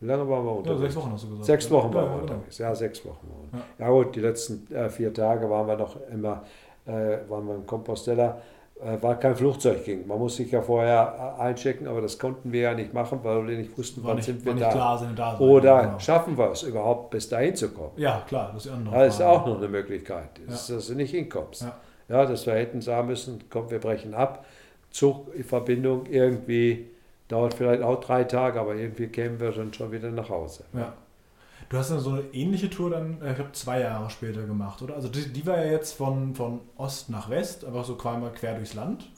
Wie 0.00 0.06
lange 0.06 0.28
waren 0.28 0.44
wir 0.44 0.52
unterwegs? 0.56 0.80
Ja, 0.80 0.86
sechs 0.88 0.96
Wochen 0.96 1.12
hast 1.12 1.24
du 1.24 1.28
gesagt. 1.28 1.46
Sechs 1.46 1.70
Wochen 1.70 1.88
ja, 1.88 1.94
waren 1.94 2.04
wir 2.04 2.10
ja, 2.10 2.20
genau. 2.20 2.32
unterwegs. 2.34 2.58
Ja, 2.58 2.74
sechs 2.74 3.04
Wochen. 3.04 3.26
Ja. 3.52 3.86
ja 3.86 3.90
gut, 3.90 4.14
die 4.14 4.20
letzten 4.20 4.72
äh, 4.74 4.88
vier 4.88 5.12
Tage 5.12 5.48
waren 5.50 5.66
wir 5.66 5.76
noch 5.76 5.96
immer 6.08 6.44
äh, 6.86 7.18
waren 7.28 7.46
wir 7.46 7.54
im 7.54 7.66
Compostela. 7.66 8.40
Äh, 8.84 9.00
war 9.00 9.14
kein 9.14 9.36
Flugzeug 9.36 9.84
ging. 9.84 10.06
Man 10.08 10.18
muss 10.18 10.36
sich 10.36 10.50
ja 10.50 10.60
vorher 10.60 11.36
äh, 11.38 11.42
einchecken, 11.42 11.86
aber 11.86 12.00
das 12.00 12.18
konnten 12.18 12.50
wir 12.50 12.62
ja 12.62 12.74
nicht 12.74 12.92
machen, 12.92 13.20
weil 13.22 13.46
wir 13.46 13.56
nicht 13.56 13.78
wussten, 13.78 14.00
wann 14.02 14.20
sind 14.20 14.44
wir 14.44 14.54
da. 14.54 14.70
Klar, 14.70 14.98
sind 14.98 15.16
da 15.16 15.36
sein, 15.36 15.48
Oder 15.48 15.82
genau. 15.82 15.98
schaffen 16.00 16.36
wir 16.36 16.50
es 16.50 16.64
überhaupt, 16.64 17.10
bis 17.10 17.28
dahin 17.28 17.54
zu 17.54 17.68
kommen? 17.70 17.92
Ja, 17.96 18.24
klar, 18.26 18.50
das 18.52 18.66
ist, 18.66 18.72
andere 18.72 19.04
das 19.04 19.14
ist 19.14 19.22
auch 19.22 19.46
noch 19.46 19.58
eine 19.58 19.68
Möglichkeit, 19.68 20.30
dass 20.48 20.68
ja. 20.68 20.78
du 20.78 20.94
nicht 20.94 21.12
hinkommst. 21.12 21.62
Ja. 21.62 21.76
ja, 22.08 22.26
dass 22.26 22.44
wir 22.44 22.54
hätten 22.54 22.80
sagen 22.80 23.06
müssen, 23.06 23.44
komm, 23.48 23.70
wir 23.70 23.78
brechen 23.78 24.14
ab. 24.14 24.44
Zugverbindung 24.90 26.06
irgendwie 26.06 26.90
dauert 27.28 27.54
vielleicht 27.54 27.82
auch 27.82 28.00
drei 28.00 28.24
Tage, 28.24 28.60
aber 28.60 28.74
irgendwie 28.74 29.06
kämen 29.06 29.38
wir 29.38 29.52
dann 29.52 29.72
schon 29.72 29.92
wieder 29.92 30.10
nach 30.10 30.28
Hause. 30.28 30.64
Ja. 30.72 30.92
Du 31.72 31.78
hast 31.78 31.90
dann 31.90 32.00
so 32.00 32.10
eine 32.10 32.20
ähnliche 32.34 32.68
Tour 32.68 32.90
dann, 32.90 33.22
äh, 33.22 33.30
ich 33.30 33.36
glaube, 33.36 33.52
zwei 33.52 33.80
Jahre 33.80 34.10
später 34.10 34.42
gemacht, 34.42 34.82
oder? 34.82 34.94
Also 34.94 35.08
die, 35.08 35.32
die, 35.32 35.46
war 35.46 35.56
ja 35.56 35.72
jetzt 35.72 35.94
von, 35.94 36.34
von 36.34 36.60
Ost 36.76 37.08
nach 37.08 37.30
West, 37.30 37.64
einfach 37.64 37.86
so 37.86 37.94
quasi 37.94 38.26
quer 38.34 38.56
durchs 38.56 38.74
Land. 38.74 39.08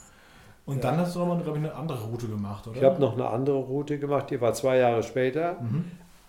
Und 0.64 0.76
ja. 0.76 0.82
dann 0.82 0.98
hast 0.98 1.16
du 1.16 1.18
nochmal, 1.18 1.42
glaube 1.42 1.58
ich, 1.58 1.64
eine 1.64 1.74
andere 1.74 2.04
Route 2.04 2.28
gemacht, 2.28 2.68
oder? 2.68 2.76
Ich 2.76 2.84
habe 2.84 3.00
noch 3.00 3.14
eine 3.14 3.26
andere 3.26 3.56
Route 3.56 3.98
gemacht, 3.98 4.30
die 4.30 4.40
war 4.40 4.54
zwei 4.54 4.76
Jahre 4.76 5.02
später. 5.02 5.56
Mhm. 5.60 5.84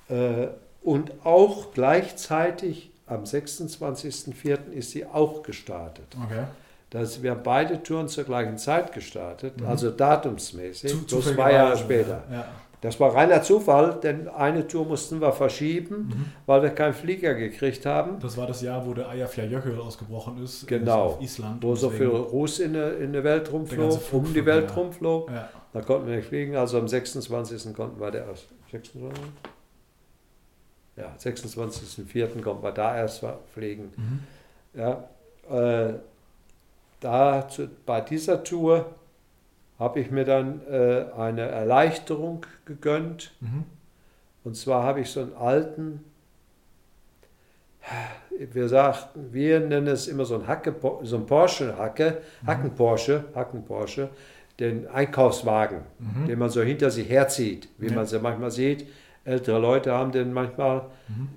Äh, 0.10 0.48
und 0.82 1.12
auch 1.24 1.72
gleichzeitig 1.76 2.90
am 3.06 3.24
26.04. 3.24 4.72
ist 4.72 4.92
sie 4.92 5.06
auch 5.06 5.44
gestartet. 5.44 6.08
Okay. 6.24 6.46
Das, 6.90 7.22
wir 7.22 7.32
haben 7.32 7.44
beide 7.44 7.84
Touren 7.84 8.08
zur 8.08 8.24
gleichen 8.24 8.58
Zeit 8.58 8.94
gestartet, 8.94 9.62
mhm. 9.62 9.68
also 9.68 9.92
datumsmäßig, 9.92 11.08
Zu, 11.08 11.20
zwei 11.20 11.54
Jahre 11.54 11.78
später. 11.78 12.24
Ja. 12.32 12.48
Das 12.86 13.00
war 13.00 13.16
reiner 13.16 13.42
Zufall, 13.42 14.00
denn 14.02 14.28
eine 14.28 14.68
Tour 14.68 14.86
mussten 14.86 15.20
wir 15.20 15.34
verschieben, 15.34 15.96
mhm. 15.96 16.26
weil 16.46 16.62
wir 16.62 16.70
keinen 16.70 16.94
Flieger 16.94 17.34
gekriegt 17.34 17.86
haben. 17.86 18.20
Das 18.20 18.38
war 18.38 18.46
das 18.46 18.62
Jahr, 18.62 18.86
wo 18.86 18.94
der 18.94 19.10
Eyjafjallajökull 19.10 19.80
ausgebrochen 19.80 20.44
ist 20.44 20.68
genau, 20.68 21.06
auf 21.06 21.22
Island. 21.22 21.64
Wo 21.64 21.74
so 21.74 21.90
viel 21.90 22.08
Ruß 22.08 22.60
in, 22.60 22.76
in 22.76 23.12
der 23.12 23.24
Welt 23.24 23.52
rumflog, 23.52 24.00
um 24.12 24.32
die 24.32 24.46
Welt 24.46 24.70
ja. 24.70 24.76
rumflog. 24.76 25.32
Ja. 25.32 25.50
Da 25.74 25.82
konnten 25.82 26.08
wir 26.08 26.18
nicht 26.18 26.28
fliegen, 26.28 26.56
also 26.56 26.78
am 26.78 26.88
26. 26.88 27.74
konnten 27.74 28.00
wir 28.00 28.12
der 28.12 28.28
26. 28.72 29.20
ja, 30.96 31.16
26.04. 31.20 32.42
kommt 32.42 32.62
man 32.62 32.76
da 32.76 32.96
erst 32.96 33.26
fliegen. 33.52 33.92
Mhm. 33.98 34.80
Ja, 34.80 35.10
äh, 35.50 35.94
da 37.00 37.48
zu, 37.48 37.68
bei 37.86 38.02
dieser 38.02 38.44
Tour 38.44 38.86
habe 39.80 40.00
ich 40.00 40.12
mir 40.12 40.24
dann 40.24 40.62
äh, 40.70 41.06
eine 41.18 41.42
Erleichterung 41.42 42.46
gegönnt. 42.66 43.34
Mhm. 43.42 43.64
Und 44.44 44.56
zwar 44.56 44.84
habe 44.84 45.02
ich 45.02 45.10
so 45.10 45.22
einen 45.22 45.34
alten, 45.34 46.04
wir 48.40 48.70
sagten, 48.70 49.34
wir 49.34 49.60
nennen 49.60 49.88
es 49.88 50.08
immer 50.08 50.26
so 50.26 50.36
ein 50.36 50.48
Hacke, 50.48 50.76
so 51.04 51.18
ein 51.18 51.26
Porsche-Hacke, 51.26 52.22
mhm. 52.42 52.48
Hacken-Porsche, 52.48 53.26
Hacken-Porsche, 53.36 54.10
den 54.60 54.88
Einkaufswagen, 54.88 55.82
mhm. 56.00 56.28
den 56.28 56.40
man 56.40 56.50
so 56.50 56.62
hinter 56.62 56.90
sich 56.90 57.10
herzieht, 57.10 57.68
wie 57.78 57.88
ja. 57.88 57.96
man 57.96 58.06
es 58.06 58.12
ja 58.12 58.20
manchmal 58.20 58.52
sieht. 58.52 58.88
Ältere 59.26 59.60
Leute 59.60 59.92
haben 59.92 60.12
den 60.12 60.32
manchmal. 60.32 60.86
Mhm. 61.08 61.30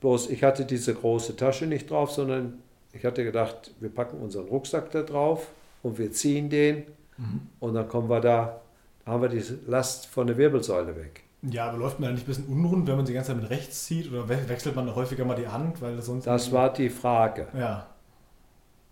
Bloß 0.00 0.30
ich 0.30 0.44
hatte 0.44 0.64
diese 0.64 0.94
große 0.94 1.36
Tasche 1.36 1.66
nicht 1.66 1.90
drauf, 1.90 2.12
sondern 2.12 2.62
ich 2.92 3.04
hatte 3.04 3.24
gedacht, 3.24 3.72
wir 3.80 3.90
packen 3.90 4.18
unseren 4.18 4.46
Rucksack 4.46 4.90
da 4.90 5.02
drauf 5.02 5.48
und 5.82 5.98
wir 5.98 6.12
ziehen 6.12 6.48
den 6.48 6.84
mhm. 7.20 7.40
und 7.60 7.74
dann 7.74 7.88
kommen 7.88 8.08
wir 8.08 8.20
da, 8.20 8.60
haben 9.06 9.22
wir 9.22 9.28
die 9.28 9.42
Last 9.66 10.06
von 10.06 10.26
der 10.26 10.36
Wirbelsäule 10.36 10.96
weg. 10.96 11.24
Ja, 11.42 11.68
aber 11.68 11.78
läuft 11.78 12.00
man 12.00 12.08
da 12.08 12.12
nicht 12.12 12.24
ein 12.24 12.26
bisschen 12.26 12.46
unrund, 12.46 12.86
wenn 12.86 12.96
man 12.96 13.06
sie 13.06 13.12
die 13.12 13.14
ganze 13.14 13.32
Zeit 13.32 13.40
mit 13.40 13.50
rechts 13.50 13.86
zieht 13.86 14.12
oder 14.12 14.28
wechselt 14.28 14.76
man 14.76 14.94
häufiger 14.94 15.24
mal 15.24 15.36
die 15.36 15.48
Hand, 15.48 15.80
weil 15.80 16.00
sonst. 16.02 16.26
Das 16.26 16.52
war 16.52 16.72
die 16.72 16.90
Frage. 16.90 17.48
Ja. 17.56 17.86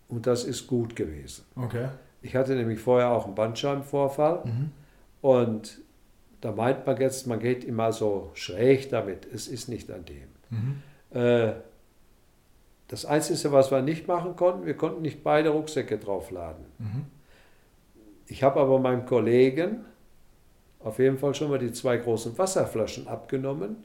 Und 0.08 0.26
das 0.26 0.44
ist 0.44 0.66
gut 0.66 0.96
gewesen. 0.96 1.44
Okay. 1.56 1.88
Ich 2.22 2.34
hatte 2.34 2.54
nämlich 2.54 2.80
vorher 2.80 3.10
auch 3.10 3.26
einen 3.26 3.34
Bandscheibenvorfall 3.34 4.42
mhm. 4.44 4.70
und 5.20 5.80
da 6.40 6.52
meint 6.52 6.86
man 6.86 6.96
jetzt, 6.98 7.26
man 7.26 7.38
geht 7.38 7.64
immer 7.64 7.92
so 7.92 8.30
schräg 8.34 8.88
damit. 8.90 9.26
Es 9.26 9.48
ist 9.48 9.68
nicht 9.68 9.90
an 9.90 10.04
dem. 10.04 10.28
Mhm. 10.50 10.82
Äh, 11.10 11.52
das 12.88 13.04
Einzige, 13.04 13.52
was 13.52 13.70
wir 13.70 13.82
nicht 13.82 14.08
machen 14.08 14.34
konnten, 14.36 14.64
wir 14.64 14.76
konnten 14.76 15.02
nicht 15.02 15.22
beide 15.22 15.50
Rucksäcke 15.50 15.98
draufladen. 15.98 16.64
Mhm. 16.78 17.04
Ich 18.28 18.42
habe 18.42 18.60
aber 18.60 18.78
meinem 18.78 19.06
Kollegen 19.06 19.84
auf 20.80 20.98
jeden 20.98 21.18
Fall 21.18 21.34
schon 21.34 21.50
mal 21.50 21.58
die 21.58 21.72
zwei 21.72 21.96
großen 21.96 22.38
Wasserflaschen 22.38 23.08
abgenommen, 23.08 23.76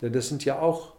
denn 0.00 0.12
das 0.12 0.28
sind 0.28 0.44
ja 0.44 0.58
auch 0.58 0.94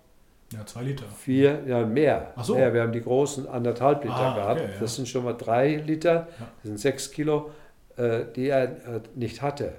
ja, 0.51 0.65
zwei 0.65 0.83
Liter. 0.83 1.05
Vier, 1.17 1.63
ja, 1.67 1.85
mehr. 1.85 2.33
Ach 2.35 2.43
so. 2.43 2.55
mehr. 2.55 2.73
Wir 2.73 2.81
haben 2.83 2.91
die 2.91 3.01
großen 3.01 3.47
anderthalb 3.47 4.03
Liter 4.03 4.15
ah, 4.15 4.35
gehabt. 4.35 4.61
Okay, 4.61 4.71
ja. 4.73 4.79
Das 4.79 4.95
sind 4.95 5.07
schon 5.07 5.23
mal 5.23 5.33
drei 5.33 5.77
Liter. 5.77 6.27
Das 6.39 6.47
sind 6.63 6.79
sechs 6.79 7.11
Kilo, 7.11 7.51
äh, 7.97 8.25
die 8.35 8.47
er 8.47 8.63
äh, 8.63 9.01
nicht 9.15 9.41
hatte. 9.41 9.73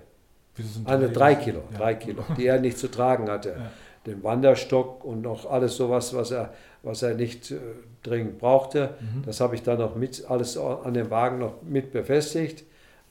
Sind 0.57 0.87
drei, 0.87 0.93
also 0.93 1.09
drei 1.13 1.35
Kilo, 1.37 1.63
ja. 1.73 1.79
drei 1.79 1.95
Kilo, 1.95 2.25
die 2.37 2.47
er 2.47 2.61
nicht 2.61 2.79
zu 2.79 2.89
tragen 2.89 3.29
hatte. 3.31 3.71
Den 4.07 4.23
Wanderstock 4.23 5.05
und 5.05 5.23
noch 5.23 5.51
alles 5.51 5.77
sowas, 5.77 6.15
was 6.15 6.31
er 6.31 6.53
was 6.85 7.03
er 7.03 7.15
nicht 7.15 7.51
äh, 7.51 7.59
dringend 8.03 8.39
brauchte. 8.39 8.95
Mhm. 9.01 9.23
Das 9.25 9.41
habe 9.41 9.55
ich 9.55 9.63
dann 9.63 9.79
noch 9.79 9.97
mit, 9.97 10.25
alles 10.29 10.57
an 10.57 10.95
dem 10.95 11.11
Wagen 11.11 11.39
noch 11.39 11.63
mit 11.63 11.93
befestigt. 11.93 12.65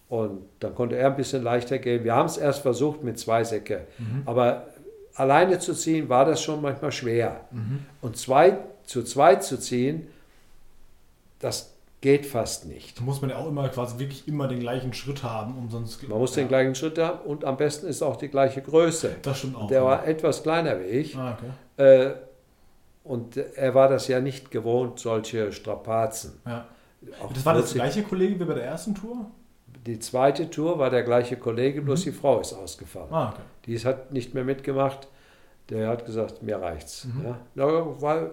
Und 0.09 0.43
dann 0.59 0.75
konnte 0.75 0.95
er 0.95 1.07
ein 1.07 1.15
bisschen 1.15 1.43
leichter 1.43 1.79
gehen. 1.79 2.03
Wir 2.03 2.13
haben 2.13 2.27
es 2.27 2.37
erst 2.37 2.61
versucht 2.61 3.03
mit 3.03 3.17
zwei 3.17 3.43
Säcke. 3.43 3.87
Mhm. 3.97 4.21
Aber 4.25 4.67
alleine 5.15 5.57
zu 5.59 5.73
ziehen 5.73 6.07
war 6.07 6.25
das 6.25 6.41
schon 6.41 6.61
manchmal 6.61 6.91
schwer. 6.91 7.41
Mhm. 7.51 7.79
Und 8.01 8.15
zwei, 8.15 8.57
zu 8.85 9.03
zweit 9.03 9.43
zu 9.43 9.57
ziehen, 9.57 10.07
das 11.39 11.72
geht 12.04 12.26
fast 12.26 12.66
nicht. 12.66 12.99
Da 12.99 13.04
muss 13.04 13.22
man 13.22 13.30
ja 13.30 13.38
auch 13.38 13.47
immer 13.47 13.70
quasi 13.70 13.97
wirklich 13.97 14.28
immer 14.28 14.49
den 14.49 14.60
gleichen 14.60 14.91
Schritt 14.93 15.24
haben, 15.24 15.58
um 15.58 15.70
sonst. 15.70 16.06
Man 16.06 16.20
muss 16.20 16.36
ja. 16.36 16.43
den 16.43 16.49
gleichen 16.49 16.76
Schritt 16.76 16.97
haben 16.97 17.20
und 17.20 17.45
am 17.45 17.56
besten 17.56 17.88
ist 17.88 18.01
auch 18.01 18.18
die 18.18 18.28
gleiche 18.28 18.62
Größe. 18.62 19.16
Das 19.22 19.39
stimmt 19.39 19.56
auch. 19.56 19.70
Der 19.70 19.80
ja. 19.80 19.86
war 19.86 20.06
etwas 20.06 20.43
kleiner 20.43 20.82
wie 20.82 20.84
ich. 20.84 21.18
Ah, 21.18 21.38
okay. 21.78 22.10
Äh, 22.12 22.14
und 23.06 23.38
er 23.38 23.74
war 23.74 23.88
das 23.88 24.10
ja 24.10 24.20
nicht 24.20 24.51
gewohnt, 24.51 24.99
solche 24.99 25.54
Strapazen. 25.54 26.41
Ja. 26.45 26.68
das 27.34 27.45
war 27.45 27.54
das 27.54 27.74
gleiche 27.74 28.04
Kollege 28.04 28.38
wie 28.38 28.43
bei 28.43 28.54
der 28.54 28.66
ersten 28.66 28.95
Tour? 28.95 29.32
Die 29.86 29.97
zweite 29.99 30.49
Tour 30.49 30.80
war 30.80 30.89
der 30.89 31.04
gleiche 31.04 31.38
Kollege, 31.38 31.82
bloß 31.82 32.01
mhm. 32.01 32.12
die 32.12 32.18
Frau 32.18 32.41
ist 32.41 32.51
ausgefallen. 32.51 33.14
Ah, 33.14 33.30
okay. 33.30 33.41
Die 33.66 33.80
hat 33.80 34.12
nicht 34.12 34.34
mehr 34.34 34.43
mitgemacht. 34.43 35.08
Der 35.70 35.88
hat 35.88 36.06
gesagt, 36.06 36.43
mir 36.43 36.58
reicht's. 36.58 37.06
Mhm. 37.06 37.36
Ja, 37.56 38.01
weil 38.01 38.32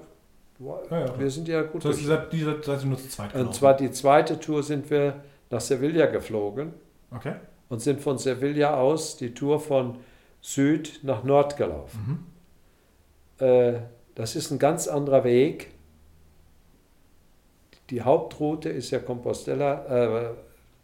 ja, 0.61 1.01
ja. 1.01 1.19
wir 1.19 1.31
sind 1.31 1.49
ja 1.49 1.63
gut. 1.63 1.85
Das 1.85 1.97
heißt, 1.97 2.33
die 2.33 2.43
seid 2.63 2.85
nur 2.85 2.99
zu 2.99 3.09
zweit 3.09 3.35
Und 3.35 3.55
zwar 3.55 3.77
die 3.77 3.91
zweite 3.91 4.39
Tour 4.39 4.63
sind 4.63 4.91
wir 4.91 5.23
nach 5.49 5.61
Sevilla 5.61 6.07
geflogen. 6.07 6.75
Okay. 7.11 7.35
Und 7.69 7.81
sind 7.81 8.01
von 8.01 8.19
Sevilla 8.19 8.77
aus 8.77 9.17
die 9.17 9.33
Tour 9.33 9.61
von 9.61 9.99
Süd 10.41 11.01
nach 11.03 11.25
Nord 11.25 11.57
gelaufen. 11.57 12.27
Mhm. 13.39 13.47
Äh, 13.47 13.81
das 14.15 14.37
ist 14.37 14.51
ein 14.51 14.59
ganz 14.59 14.89
anderer 14.89 15.25
Weg. 15.25 15.73
Die 17.91 18.03
Hauptroute 18.03 18.69
ist 18.69 18.91
ja 18.91 18.99
Compostela, 18.99 20.33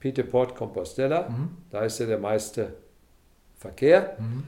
äh, 0.03 0.23
Port 0.23 0.55
Compostela. 0.55 1.29
Mhm. 1.29 1.57
Da 1.71 1.81
ist 1.81 1.99
ja 1.99 2.07
der 2.07 2.19
meiste 2.19 2.75
Verkehr. 3.57 4.17
Mhm. 4.19 4.45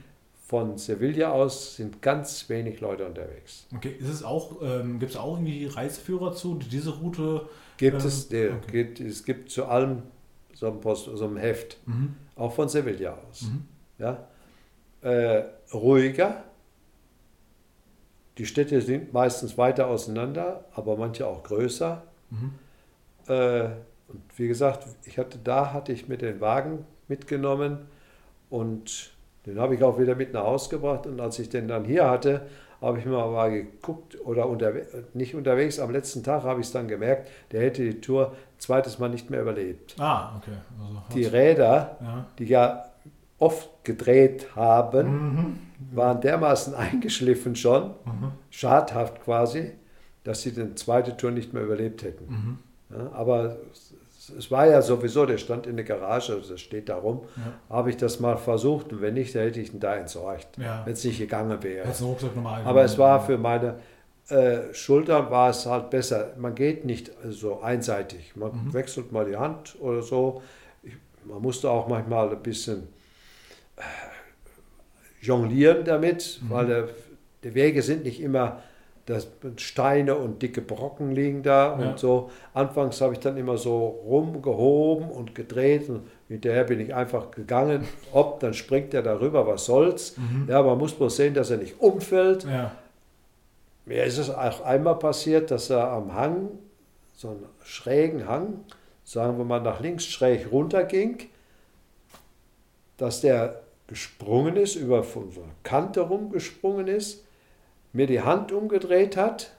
Von 0.48 0.78
Sevilla 0.78 1.30
aus 1.30 1.76
sind 1.76 2.00
ganz 2.00 2.48
wenig 2.48 2.80
Leute 2.80 3.04
unterwegs. 3.04 3.66
Okay, 3.76 3.94
ist 4.00 4.08
es 4.08 4.22
auch, 4.22 4.62
ähm, 4.62 4.98
gibt 4.98 5.12
es 5.12 5.18
auch 5.18 5.34
irgendwie 5.34 5.66
Reiseführer 5.66 6.32
zu, 6.32 6.54
die 6.54 6.70
diese 6.70 6.88
Route? 6.88 7.46
Gibt 7.76 8.00
ähm, 8.00 8.06
es, 8.06 8.28
der, 8.30 8.54
okay. 8.54 8.72
gibt, 8.72 9.00
es 9.00 9.24
gibt 9.24 9.50
zu 9.50 9.66
allem 9.66 10.04
so 10.54 10.68
ein, 10.68 10.80
Post, 10.80 11.10
so 11.12 11.26
ein 11.26 11.36
Heft, 11.36 11.76
mhm. 11.84 12.14
auch 12.34 12.50
von 12.54 12.66
Sevilla 12.70 13.18
aus. 13.28 13.42
Mhm. 13.42 13.64
Ja? 13.98 14.26
Äh, 15.02 15.44
ruhiger, 15.74 16.44
die 18.38 18.46
Städte 18.46 18.80
sind 18.80 19.12
meistens 19.12 19.58
weiter 19.58 19.88
auseinander, 19.88 20.64
aber 20.72 20.96
manche 20.96 21.26
auch 21.26 21.42
größer. 21.42 22.02
Mhm. 22.30 22.52
Äh, 23.26 23.64
und 24.08 24.22
wie 24.38 24.48
gesagt, 24.48 24.86
ich 25.04 25.18
hatte, 25.18 25.38
da 25.44 25.74
hatte 25.74 25.92
ich 25.92 26.08
mir 26.08 26.16
den 26.16 26.40
Wagen 26.40 26.86
mitgenommen 27.06 27.80
und 28.48 29.10
den 29.48 29.58
habe 29.58 29.74
ich 29.74 29.82
auch 29.82 29.98
wieder 29.98 30.14
mit 30.14 30.32
nach 30.32 30.44
Hause 30.44 30.70
gebracht. 30.70 31.06
Und 31.06 31.18
als 31.20 31.38
ich 31.38 31.48
den 31.48 31.68
dann 31.68 31.84
hier 31.84 32.08
hatte, 32.08 32.42
habe 32.80 32.98
ich 32.98 33.06
mir 33.06 33.12
mal 33.12 33.50
geguckt 33.50 34.20
oder 34.24 34.46
unterwe 34.46 34.86
nicht 35.14 35.34
unterwegs, 35.34 35.80
am 35.80 35.90
letzten 35.90 36.22
Tag 36.22 36.44
habe 36.44 36.60
ich 36.60 36.66
es 36.66 36.72
dann 36.72 36.86
gemerkt, 36.86 37.28
der 37.50 37.62
hätte 37.62 37.82
die 37.82 38.00
Tour 38.00 38.36
zweites 38.58 38.98
Mal 38.98 39.08
nicht 39.08 39.30
mehr 39.30 39.40
überlebt. 39.40 39.96
Ah, 39.98 40.36
okay. 40.36 40.52
Also 40.78 41.02
die 41.14 41.24
Räder, 41.24 41.96
ja. 42.00 42.26
die 42.38 42.44
ja 42.44 42.84
oft 43.38 43.68
gedreht 43.84 44.54
haben, 44.54 45.08
mhm. 45.08 45.58
waren 45.92 46.20
dermaßen 46.20 46.74
eingeschliffen 46.74 47.56
schon, 47.56 47.90
mhm. 48.04 48.32
schadhaft 48.50 49.22
quasi, 49.22 49.72
dass 50.24 50.42
sie 50.42 50.52
den 50.52 50.76
zweite 50.76 51.16
Tour 51.16 51.30
nicht 51.30 51.52
mehr 51.54 51.62
überlebt 51.62 52.02
hätten. 52.02 52.26
Mhm. 52.28 52.58
Ja, 52.96 53.12
aber 53.12 53.56
es 54.30 54.50
war 54.50 54.66
ja 54.66 54.82
sowieso, 54.82 55.26
der 55.26 55.38
stand 55.38 55.66
in 55.66 55.76
der 55.76 55.84
Garage, 55.84 56.40
das 56.48 56.60
steht 56.60 56.88
da 56.88 56.96
rum, 56.96 57.22
ja. 57.36 57.76
habe 57.76 57.90
ich 57.90 57.96
das 57.96 58.20
mal 58.20 58.36
versucht 58.36 58.92
und 58.92 59.00
wenn 59.00 59.14
nicht, 59.14 59.34
dann 59.34 59.42
hätte 59.42 59.60
ich 59.60 59.72
ihn 59.72 59.80
da 59.80 59.96
entsorgt, 59.96 60.58
ja. 60.58 60.82
wenn 60.84 60.92
es 60.92 61.04
nicht 61.04 61.18
gegangen 61.18 61.62
wäre. 61.62 61.86
Aber 62.64 62.84
es 62.84 62.98
war 62.98 63.24
für 63.24 63.38
meine 63.38 63.76
äh, 64.28 64.74
Schultern 64.74 65.30
war 65.30 65.50
es 65.50 65.64
halt 65.64 65.90
besser. 65.90 66.34
Man 66.36 66.54
geht 66.54 66.84
nicht 66.84 67.10
so 67.28 67.60
einseitig, 67.60 68.36
man 68.36 68.66
mhm. 68.66 68.74
wechselt 68.74 69.10
mal 69.12 69.24
die 69.24 69.36
Hand 69.36 69.76
oder 69.80 70.02
so. 70.02 70.42
Ich, 70.82 70.94
man 71.24 71.40
musste 71.40 71.70
auch 71.70 71.88
manchmal 71.88 72.30
ein 72.30 72.42
bisschen 72.42 72.88
jonglieren 75.20 75.84
damit, 75.84 76.40
mhm. 76.42 76.50
weil 76.50 76.66
der, 76.66 76.88
die 77.44 77.54
Wege 77.54 77.82
sind 77.82 78.04
nicht 78.04 78.20
immer, 78.20 78.62
dass 79.08 79.26
Steine 79.56 80.16
und 80.16 80.42
dicke 80.42 80.60
Brocken 80.60 81.12
liegen 81.12 81.42
da 81.42 81.78
ja. 81.80 81.88
und 81.90 81.98
so. 81.98 82.30
Anfangs 82.52 83.00
habe 83.00 83.14
ich 83.14 83.20
dann 83.20 83.38
immer 83.38 83.56
so 83.56 83.86
rumgehoben 83.86 85.10
und 85.10 85.34
gedreht 85.34 85.88
und 85.88 86.02
hinterher 86.28 86.64
bin 86.64 86.78
ich 86.78 86.94
einfach 86.94 87.30
gegangen. 87.30 87.88
Ob, 88.12 88.40
dann 88.40 88.52
springt 88.52 88.92
er 88.92 89.02
darüber, 89.02 89.46
was 89.46 89.64
soll's. 89.64 90.18
Mhm. 90.18 90.46
Ja, 90.50 90.62
man 90.62 90.76
muss 90.76 90.92
bloß 90.92 91.16
sehen, 91.16 91.32
dass 91.32 91.48
er 91.48 91.56
nicht 91.56 91.80
umfällt. 91.80 92.44
Ja. 92.44 92.72
Mir 93.86 94.04
ist 94.04 94.18
es 94.18 94.28
auch 94.28 94.60
einmal 94.60 94.98
passiert, 94.98 95.50
dass 95.50 95.70
er 95.70 95.90
am 95.90 96.12
Hang, 96.12 96.50
so 97.14 97.30
einen 97.30 97.46
schrägen 97.64 98.28
Hang, 98.28 98.60
sagen 99.04 99.38
wir 99.38 99.46
mal 99.46 99.62
nach 99.62 99.80
links 99.80 100.04
schräg 100.04 100.52
runter 100.52 100.84
ging, 100.84 101.16
dass 102.98 103.22
der 103.22 103.62
gesprungen 103.86 104.56
ist, 104.56 104.74
über 104.74 105.02
von 105.02 105.32
so 105.32 105.40
einer 105.40 105.52
Kante 105.62 106.02
rumgesprungen 106.02 106.88
ist, 106.88 107.24
mir 107.92 108.06
die 108.06 108.20
Hand 108.20 108.52
umgedreht 108.52 109.16
hat. 109.16 109.54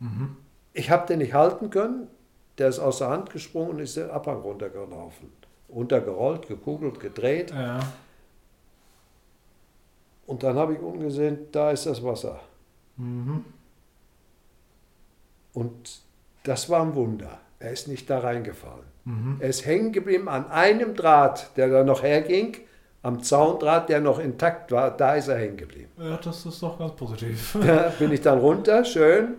Mhm. 0.00 0.36
Ich 0.72 0.90
habe 0.90 1.06
den 1.06 1.18
nicht 1.18 1.34
halten 1.34 1.70
können. 1.70 2.08
Der 2.58 2.68
ist 2.68 2.78
aus 2.78 2.98
der 2.98 3.08
Hand 3.08 3.30
gesprungen 3.30 3.70
und 3.70 3.78
ist 3.80 3.96
den 3.96 4.10
Abhang 4.10 4.40
runtergelaufen. 4.40 5.30
Runtergerollt, 5.68 6.48
gekugelt, 6.48 7.00
gedreht. 7.00 7.50
Ja. 7.50 7.80
Und 10.26 10.42
dann 10.42 10.56
habe 10.56 10.74
ich 10.74 10.80
unten 10.80 11.00
gesehen, 11.00 11.46
da 11.52 11.70
ist 11.70 11.86
das 11.86 12.02
Wasser. 12.02 12.40
Mhm. 12.96 13.44
Und 15.52 16.00
das 16.44 16.68
war 16.68 16.82
ein 16.82 16.94
Wunder. 16.94 17.40
Er 17.58 17.72
ist 17.72 17.88
nicht 17.88 18.08
da 18.10 18.18
reingefallen. 18.18 18.84
Mhm. 19.04 19.36
Er 19.40 19.48
ist 19.48 19.64
hängen 19.64 19.92
geblieben 19.92 20.28
an 20.28 20.50
einem 20.50 20.94
Draht, 20.94 21.56
der 21.56 21.68
da 21.68 21.84
noch 21.84 22.02
herging 22.02 22.56
am 23.06 23.22
Zaundraht, 23.22 23.88
der 23.88 24.00
noch 24.00 24.18
intakt 24.18 24.72
war, 24.72 24.90
da 24.96 25.14
ist 25.14 25.28
er 25.28 25.38
hängen 25.38 25.56
geblieben. 25.56 25.90
Ja, 25.98 26.16
das 26.16 26.44
ist 26.44 26.60
doch 26.62 26.76
ganz 26.78 26.92
positiv. 26.96 27.56
Da 27.66 27.92
bin 27.98 28.10
ich 28.12 28.20
dann 28.20 28.38
runter, 28.38 28.84
schön 28.84 29.34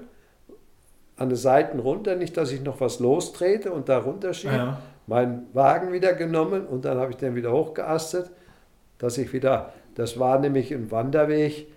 an 1.18 1.30
den 1.30 1.36
Seiten 1.36 1.80
runter, 1.80 2.16
nicht, 2.16 2.38
dass 2.38 2.52
ich 2.52 2.62
noch 2.62 2.80
was 2.80 3.00
lostrete 3.00 3.72
und 3.72 3.90
da 3.90 3.98
runterschiebe. 3.98 4.56
Ja. 4.56 4.82
Meinen 5.08 5.48
Wagen 5.54 5.92
wieder 5.92 6.14
genommen 6.14 6.66
und 6.68 6.86
dann 6.86 6.98
habe 6.98 7.12
ich 7.12 7.18
den 7.18 7.34
wieder 7.36 7.52
hochgeastet, 7.52 8.30
dass 9.00 9.18
ich 9.18 9.34
wieder, 9.34 9.74
das 9.96 10.20
war 10.20 10.38
nämlich 10.40 10.72
ein 10.74 10.92
Wanderweg. 10.92 11.68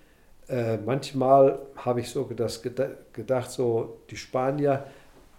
Äh, 0.48 0.76
manchmal 0.84 1.58
habe 1.76 2.00
ich 2.00 2.10
so 2.10 2.24
das 2.36 2.62
geda- 2.62 2.96
gedacht, 3.12 3.50
so 3.50 3.98
die 4.10 4.16
Spanier 4.16 4.84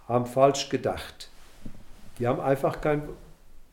haben 0.08 0.26
falsch 0.26 0.68
gedacht. 0.68 1.30
Die 2.18 2.26
haben 2.26 2.40
einfach 2.40 2.80
keinen 2.80 3.08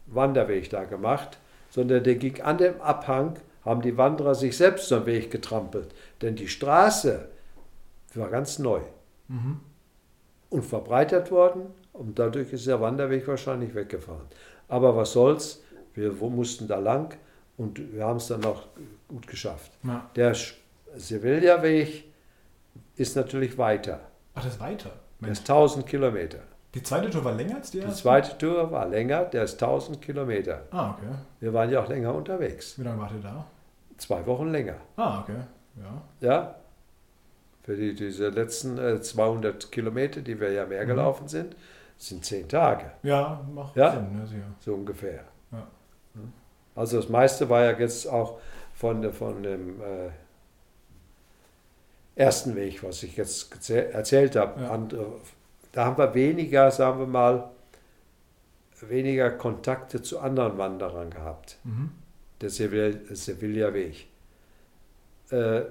Wanderweg 0.05 0.69
da 0.69 0.84
gemacht, 0.84 1.38
sondern 1.70 2.03
der 2.03 2.15
ging 2.15 2.41
an 2.41 2.57
dem 2.57 2.80
Abhang, 2.82 3.36
haben 3.65 3.82
die 3.82 3.97
Wanderer 3.97 4.36
sich 4.36 4.55
selbst 4.57 4.88
so 4.88 4.95
einen 4.97 5.05
Weg 5.05 5.32
getrampelt. 5.32 5.93
Denn 6.22 6.36
die 6.36 6.47
Straße 6.47 7.28
war 8.15 8.30
ganz 8.30 8.57
neu 8.59 8.80
Mhm. 9.28 9.59
und 10.49 10.65
verbreitert 10.65 11.30
worden 11.30 11.67
und 11.93 12.17
dadurch 12.17 12.51
ist 12.53 12.65
der 12.65 12.82
Wanderweg 12.82 13.28
wahrscheinlich 13.28 13.76
weggefahren. 13.76 14.26
Aber 14.67 14.95
was 14.95 15.11
soll's, 15.13 15.61
wir 15.93 16.11
mussten 16.13 16.67
da 16.67 16.80
lang 16.80 17.15
und 17.57 17.93
wir 17.93 18.03
haben 18.05 18.17
es 18.17 18.28
dann 18.28 18.43
auch 18.45 18.63
gut 19.07 19.28
geschafft. 19.28 19.72
Ja. 19.84 20.09
Der 20.15 20.34
Sevilla-Weg 20.95 22.05
ist 22.95 23.15
natürlich 23.15 23.57
weiter. 23.57 23.99
Ach, 24.34 24.43
das 24.43 24.53
ist 24.55 24.59
weiter. 24.59 24.91
Mensch. 25.20 25.39
ist 25.39 25.49
1000 25.49 25.86
Kilometer. 25.86 26.39
Die 26.76 26.84
zweite 26.84 27.09
Tour 27.09 27.24
war 27.26 27.34
länger 27.34 27.55
als 27.55 27.72
die 27.72 27.80
Die 27.80 27.86
erste? 27.86 28.01
zweite 28.03 28.38
Tour 28.38 28.72
war 28.72 28.88
länger, 28.88 29.26
der 29.26 29.43
ist 29.43 29.53
1000 29.61 30.01
Kilometer. 30.01 30.61
Ah, 30.72 30.91
okay. 30.91 31.07
Wir 31.39 31.51
waren 31.53 31.70
ja 31.72 31.82
auch 31.82 31.88
länger 31.89 32.13
unterwegs. 32.13 32.78
Wie 32.78 32.84
lange 32.84 32.99
wart 33.01 33.11
ihr 33.13 33.22
da? 33.22 33.45
Zwei 33.97 34.26
Wochen 34.28 34.49
länger. 34.51 34.76
Ah, 34.95 35.22
okay. 35.22 35.36
Ja. 35.76 36.01
Ja, 36.28 36.55
für 37.63 37.76
die, 37.76 37.95
diese 37.95 38.30
letzten 38.30 38.78
äh, 38.78 39.01
200 39.01 39.72
Kilometer, 39.72 40.22
die 40.22 40.39
wir 40.39 40.51
ja 40.51 40.65
mehr 40.65 40.84
Mhm. 40.84 40.88
gelaufen 40.89 41.28
sind, 41.28 41.55
sind 41.97 42.24
zehn 42.24 42.47
Tage. 42.47 42.91
Ja, 43.03 43.41
macht 43.53 43.76
Ja? 43.76 43.91
Sinn, 43.91 44.15
ne, 44.20 44.26
sicher. 44.28 44.43
so 44.59 44.74
ungefähr. 44.76 45.24
Ja. 45.51 45.67
Also 46.76 46.97
das 46.97 47.09
meiste 47.09 47.49
war 47.49 47.63
ja 47.65 47.72
jetzt 47.78 48.07
auch 48.07 48.39
von, 48.74 49.11
von 49.11 49.43
dem 49.43 49.82
äh, 49.82 50.09
ersten 52.15 52.55
Weg, 52.55 52.84
was 52.84 53.03
ich 53.03 53.17
jetzt 53.17 53.70
erzählt 53.70 54.36
habe. 54.36 54.61
Ja. 54.61 54.72
Andere, 54.72 55.07
da 55.72 55.86
haben 55.86 55.97
wir 55.97 56.13
weniger, 56.13 56.72
sagen 56.72 56.99
wir 56.99 57.07
mal, 57.07 57.49
weniger 58.82 59.30
Kontakte 59.32 60.01
zu 60.01 60.20
anderen 60.20 60.57
Wanderern 60.57 61.09
gehabt. 61.09 61.57
Mhm. 61.63 61.91
Der 62.41 62.49
Sevilla- 62.49 63.13
Sevilla-Weg. 63.13 64.07
Äh, 65.32 65.61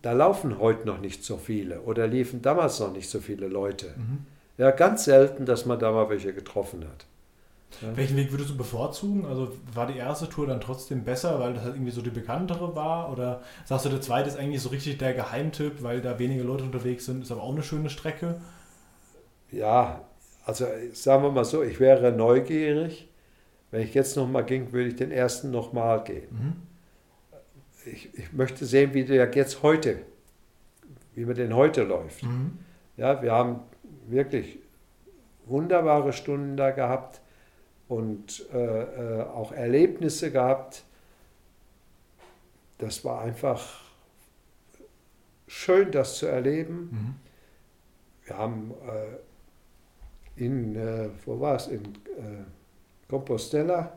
da 0.00 0.12
laufen 0.12 0.58
heute 0.58 0.86
noch 0.86 0.98
nicht 1.00 1.24
so 1.24 1.36
viele 1.36 1.80
oder 1.80 2.06
liefen 2.06 2.40
damals 2.40 2.80
noch 2.80 2.92
nicht 2.92 3.08
so 3.10 3.20
viele 3.20 3.48
Leute. 3.48 3.88
Mhm. 3.96 4.24
Ja, 4.56 4.70
ganz 4.70 5.04
selten, 5.04 5.44
dass 5.46 5.66
man 5.66 5.78
da 5.78 5.90
mal 5.90 6.08
welche 6.08 6.32
getroffen 6.32 6.84
hat. 6.84 7.06
Ja. 7.82 7.96
Welchen 7.96 8.16
Weg 8.16 8.30
würdest 8.30 8.50
du 8.50 8.56
bevorzugen? 8.56 9.26
Also 9.26 9.50
war 9.74 9.88
die 9.88 9.98
erste 9.98 10.28
Tour 10.28 10.46
dann 10.46 10.60
trotzdem 10.60 11.02
besser, 11.02 11.40
weil 11.40 11.54
das 11.54 11.64
halt 11.64 11.74
irgendwie 11.74 11.90
so 11.90 12.02
die 12.02 12.10
bekanntere 12.10 12.76
war? 12.76 13.10
Oder 13.10 13.42
sagst 13.64 13.84
du, 13.84 13.88
der 13.90 14.00
zweite 14.00 14.28
ist 14.28 14.38
eigentlich 14.38 14.62
so 14.62 14.68
richtig 14.68 14.98
der 14.98 15.12
Geheimtipp, 15.12 15.82
weil 15.82 16.00
da 16.00 16.18
wenige 16.20 16.44
Leute 16.44 16.62
unterwegs 16.62 17.04
sind, 17.04 17.22
ist 17.24 17.32
aber 17.32 17.42
auch 17.42 17.52
eine 17.52 17.64
schöne 17.64 17.90
Strecke? 17.90 18.36
Ja, 19.50 20.04
also 20.44 20.66
sagen 20.92 21.22
wir 21.22 21.30
mal 21.30 21.44
so, 21.44 21.62
ich 21.62 21.80
wäre 21.80 22.12
neugierig. 22.12 23.08
Wenn 23.70 23.82
ich 23.82 23.94
jetzt 23.94 24.16
nochmal 24.16 24.44
ging, 24.44 24.72
würde 24.72 24.88
ich 24.88 24.96
den 24.96 25.10
ersten 25.10 25.50
nochmal 25.50 26.04
gehen. 26.04 26.28
Mhm. 26.30 27.90
Ich, 27.90 28.16
ich 28.16 28.32
möchte 28.32 28.64
sehen, 28.66 28.94
wie 28.94 29.04
der 29.04 29.30
jetzt 29.32 29.62
heute, 29.62 29.98
wie 31.14 31.24
man 31.24 31.34
den 31.34 31.54
heute 31.54 31.82
läuft. 31.82 32.22
Mhm. 32.22 32.58
Ja, 32.96 33.20
wir 33.22 33.32
haben 33.32 33.60
wirklich 34.06 34.58
wunderbare 35.46 36.12
Stunden 36.12 36.56
da 36.56 36.70
gehabt 36.70 37.20
und 37.88 38.46
äh, 38.52 39.18
äh, 39.18 39.22
auch 39.22 39.52
Erlebnisse 39.52 40.30
gehabt. 40.30 40.84
Das 42.78 43.04
war 43.04 43.22
einfach 43.22 43.80
schön, 45.46 45.90
das 45.90 46.16
zu 46.18 46.26
erleben. 46.26 46.90
Mhm. 46.90 47.14
Wir 48.26 48.38
haben 48.38 48.70
äh, 48.86 49.16
in, 50.36 50.76
äh, 50.76 51.08
wo 51.24 51.40
war 51.40 51.56
es, 51.56 51.68
in 51.68 51.84
äh, 51.84 52.44
Compostela, 53.08 53.92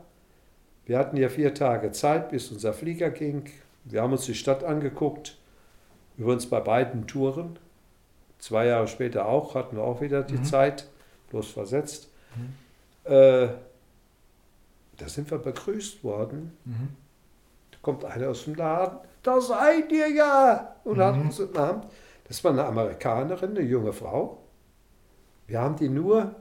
wir 0.86 0.98
hatten 0.98 1.16
ja 1.16 1.28
vier 1.28 1.54
Tage 1.54 1.92
Zeit, 1.92 2.30
bis 2.30 2.50
unser 2.50 2.72
Flieger 2.72 3.10
ging. 3.10 3.44
Wir 3.84 4.02
haben 4.02 4.12
uns 4.12 4.24
die 4.26 4.34
Stadt 4.34 4.64
angeguckt, 4.64 5.36
übrigens 6.16 6.46
bei 6.46 6.60
beiden 6.60 7.06
Touren. 7.06 7.58
Zwei 8.38 8.66
Jahre 8.66 8.86
später 8.88 9.26
auch, 9.26 9.54
hatten 9.54 9.76
wir 9.76 9.82
auch 9.82 10.00
wieder 10.00 10.22
die 10.22 10.34
Mhm. 10.38 10.44
Zeit, 10.44 10.88
bloß 11.30 11.50
versetzt. 11.50 12.08
Mhm. 12.36 13.12
Äh, 13.12 13.48
da 14.96 15.08
sind 15.08 15.30
wir 15.30 15.38
begrüßt 15.38 16.02
worden. 16.04 16.56
Mhm. 16.64 16.88
Da 17.72 17.78
kommt 17.82 18.04
einer 18.04 18.28
aus 18.30 18.44
dem 18.44 18.54
Laden, 18.54 18.98
da 19.22 19.40
seid 19.40 19.90
ihr 19.92 20.08
ja! 20.10 20.76
Und 20.84 20.98
hat 20.98 21.16
Mhm. 21.16 21.22
uns 21.22 21.40
umarmt. 21.40 21.86
Das 22.28 22.42
war 22.44 22.52
eine 22.52 22.64
Amerikanerin, 22.64 23.50
eine 23.50 23.60
junge 23.62 23.92
Frau. 23.92 24.38
Wir 25.48 25.60
haben 25.60 25.74
die 25.76 25.88
nur 25.88 26.34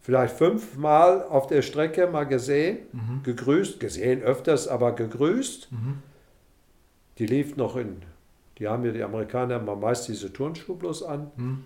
vielleicht 0.00 0.34
fünfmal 0.36 1.24
auf 1.24 1.46
der 1.46 1.62
Strecke 1.62 2.06
mal 2.06 2.24
gesehen, 2.24 2.78
Mhm. 2.92 3.22
gegrüßt, 3.22 3.78
gesehen 3.80 4.22
öfters, 4.22 4.66
aber 4.66 4.92
gegrüßt. 4.92 5.70
Mhm. 5.72 5.98
Die 7.18 7.26
lief 7.26 7.56
noch 7.56 7.76
in, 7.76 8.02
die 8.58 8.66
haben 8.68 8.84
ja 8.84 8.92
die 8.92 9.02
Amerikaner 9.02 9.58
mal 9.58 9.76
meist 9.76 10.08
diese 10.08 10.32
Turnschuhe 10.32 10.76
bloß 10.76 11.02
an, 11.02 11.30
Mhm. 11.36 11.64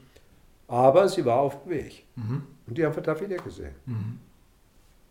aber 0.67 1.09
sie 1.09 1.25
war 1.25 1.39
auf 1.39 1.63
dem 1.63 1.71
Weg. 1.71 2.05
Mhm. 2.17 2.43
Und 2.67 2.77
die 2.79 2.85
haben 2.85 2.97
wir 2.97 3.03
da 3.03 3.21
wieder 3.21 3.37
gesehen. 3.37 3.75
Mhm. 3.87 4.19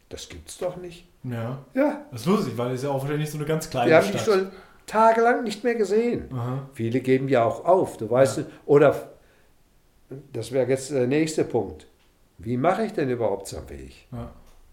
Das 0.09 0.27
gibt's 0.27 0.57
doch 0.57 0.75
nicht. 0.77 1.07
Ja, 1.23 1.59
Ja, 1.73 2.05
das 2.11 2.21
ist 2.21 2.27
lustig, 2.27 2.57
weil 2.57 2.69
es 2.71 2.81
ist 2.81 2.83
ja 2.83 2.89
auch 2.89 3.01
wahrscheinlich 3.01 3.31
so 3.31 3.37
eine 3.37 3.47
ganz 3.47 3.69
kleine 3.69 3.89
wir 3.89 3.97
haben 3.97 4.11
die 4.11 4.17
Stadt. 4.19 4.25
schon 4.41 4.51
tagelang 4.85 5.43
nicht 5.43 5.63
mehr 5.63 5.75
gesehen. 5.75 6.25
Aha. 6.33 6.67
Viele 6.73 6.99
geben 6.99 7.29
ja 7.29 7.45
auch 7.45 7.63
auf, 7.63 7.95
du 7.97 8.09
weißt, 8.09 8.39
Ja. 8.39 8.43
oder 8.65 9.12
das 10.33 10.51
wäre 10.51 10.69
jetzt 10.69 10.91
der 10.91 11.07
nächste 11.07 11.43
Punkt. 11.43 11.87
Wie 12.37 12.57
mache 12.57 12.83
ich 12.85 12.93
denn 12.93 13.09
überhaupt 13.09 13.47
so 13.47 13.57
einen 13.57 13.69
Weg? 13.69 14.07
Ja. 14.11 14.29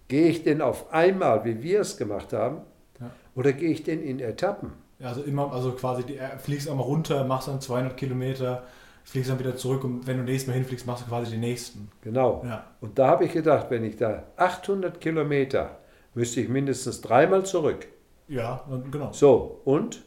Gehe 0.09 0.29
ich 0.29 0.43
denn 0.43 0.61
auf 0.61 0.93
einmal, 0.93 1.45
wie 1.45 1.63
wir 1.63 1.81
es 1.81 1.97
gemacht 1.97 2.33
haben, 2.33 2.63
Ja. 3.01 3.11
oder 3.35 3.53
gehe 3.53 3.71
ich 3.71 3.83
denn 3.85 4.03
in 4.03 4.19
Etappen? 4.21 4.73
Ja, 4.99 5.09
Also 5.09 5.23
immer, 5.23 5.53
also 5.53 5.73
quasi, 5.73 6.03
die, 6.05 6.17
äh, 6.19 6.39
fliegst 6.39 6.69
einmal 6.69 6.85
runter, 6.87 7.25
machst 7.25 7.49
dann 7.49 7.61
200 7.61 7.97
Kilometer, 7.97 8.65
fliegst 9.05 9.31
dann 9.31 9.39
wieder 9.39 9.57
zurück 9.57 9.85
und 9.85 10.07
wenn 10.07 10.19
du 10.19 10.25
nächstes 10.25 10.49
Mal 10.49 10.55
hinfliegst, 10.55 10.87
machst 10.87 11.05
du 11.05 11.09
quasi 11.09 11.31
die 11.33 11.39
nächsten. 11.39 11.91
Genau. 12.03 12.43
Ja. 12.45 12.65
Und 12.81 12.99
da 12.99 13.07
habe 13.09 13.25
ich 13.25 13.33
gedacht, 13.33 13.67
wenn 13.71 13.85
ich 13.85 13.97
da 13.97 14.25
800 14.37 15.01
Kilometer, 15.01 15.79
müsste 16.15 16.41
ich 16.41 16.49
mindestens 16.49 17.01
dreimal 17.01 17.45
zurück. 17.47 17.87
Ja, 18.29 18.65
und 18.69 18.91
genau. 18.93 19.13
So, 19.13 19.61
und 19.65 20.03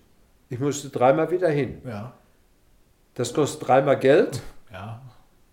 ich 0.50 0.60
musste 0.60 0.90
dreimal 0.90 1.32
wieder 1.32 1.50
hin. 1.50 1.82
Ja. 1.86 2.14
Das 3.16 3.34
kostet 3.34 3.68
dreimal 3.68 3.98
Geld, 4.00 4.42
Ja. 4.72 5.02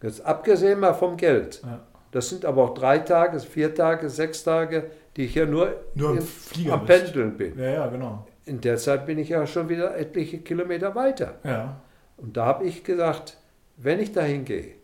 Jetzt 0.03 0.25
abgesehen 0.25 0.81
mal 0.81 0.95
vom 0.95 1.17
Geld. 1.17 1.61
ja. 1.65 1.81
Das 2.13 2.29
sind 2.29 2.45
aber 2.45 2.65
auch 2.65 2.75
drei 2.75 2.99
Tage, 2.99 3.39
vier 3.39 3.73
Tage, 3.73 4.11
sechs 4.11 4.43
Tage, 4.43 4.91
die 5.17 5.27
ich 5.27 5.35
ja 5.37 5.47
nur, 5.47 5.77
Nur 5.95 6.19
im 6.19 6.71
am. 6.73 6.85
Pendeln 6.85 7.37
bin. 7.37 7.57
Ja, 7.57 7.71
ja, 7.71 7.87
genau. 7.87 8.27
In 8.47 8.61
der 8.61 8.79
Zeit 8.79 9.07
bin 9.07 9.17
ich 9.19 9.29
ja 9.29 9.47
schon 9.47 9.69
wieder 9.69 9.97
etliche 9.97 10.39
Kilometer 10.39 10.97
weiter. 10.97 11.39
Ja. 11.45 11.81
Und 12.17 12.37
da 12.37 12.47
habe 12.47 12.65
ich 12.65 12.83
gesagt, 12.83 13.37
wenn 13.77 14.01
ich 14.01 14.11
dahin 14.11 14.45
gehe, 14.45 14.75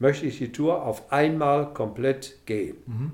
möchte 0.00 0.26
ich 0.26 0.38
die 0.38 0.50
Tour 0.50 0.82
auf 0.84 1.12
einmal 1.12 1.72
komplett 1.72 2.44
gehen. 2.44 2.76
Mhm. 2.86 3.12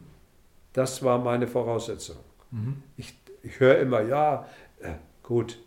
Das 0.72 1.02
war 1.02 1.18
meine 1.18 1.46
Voraussetzung. 1.46 2.16
Mhm. 2.52 2.82
Ich, 2.96 3.14
ich 3.42 3.60
höre 3.60 3.78
immer, 3.78 4.00
ja, 4.00 4.46
äh, 4.80 4.94
gut, 5.22 5.58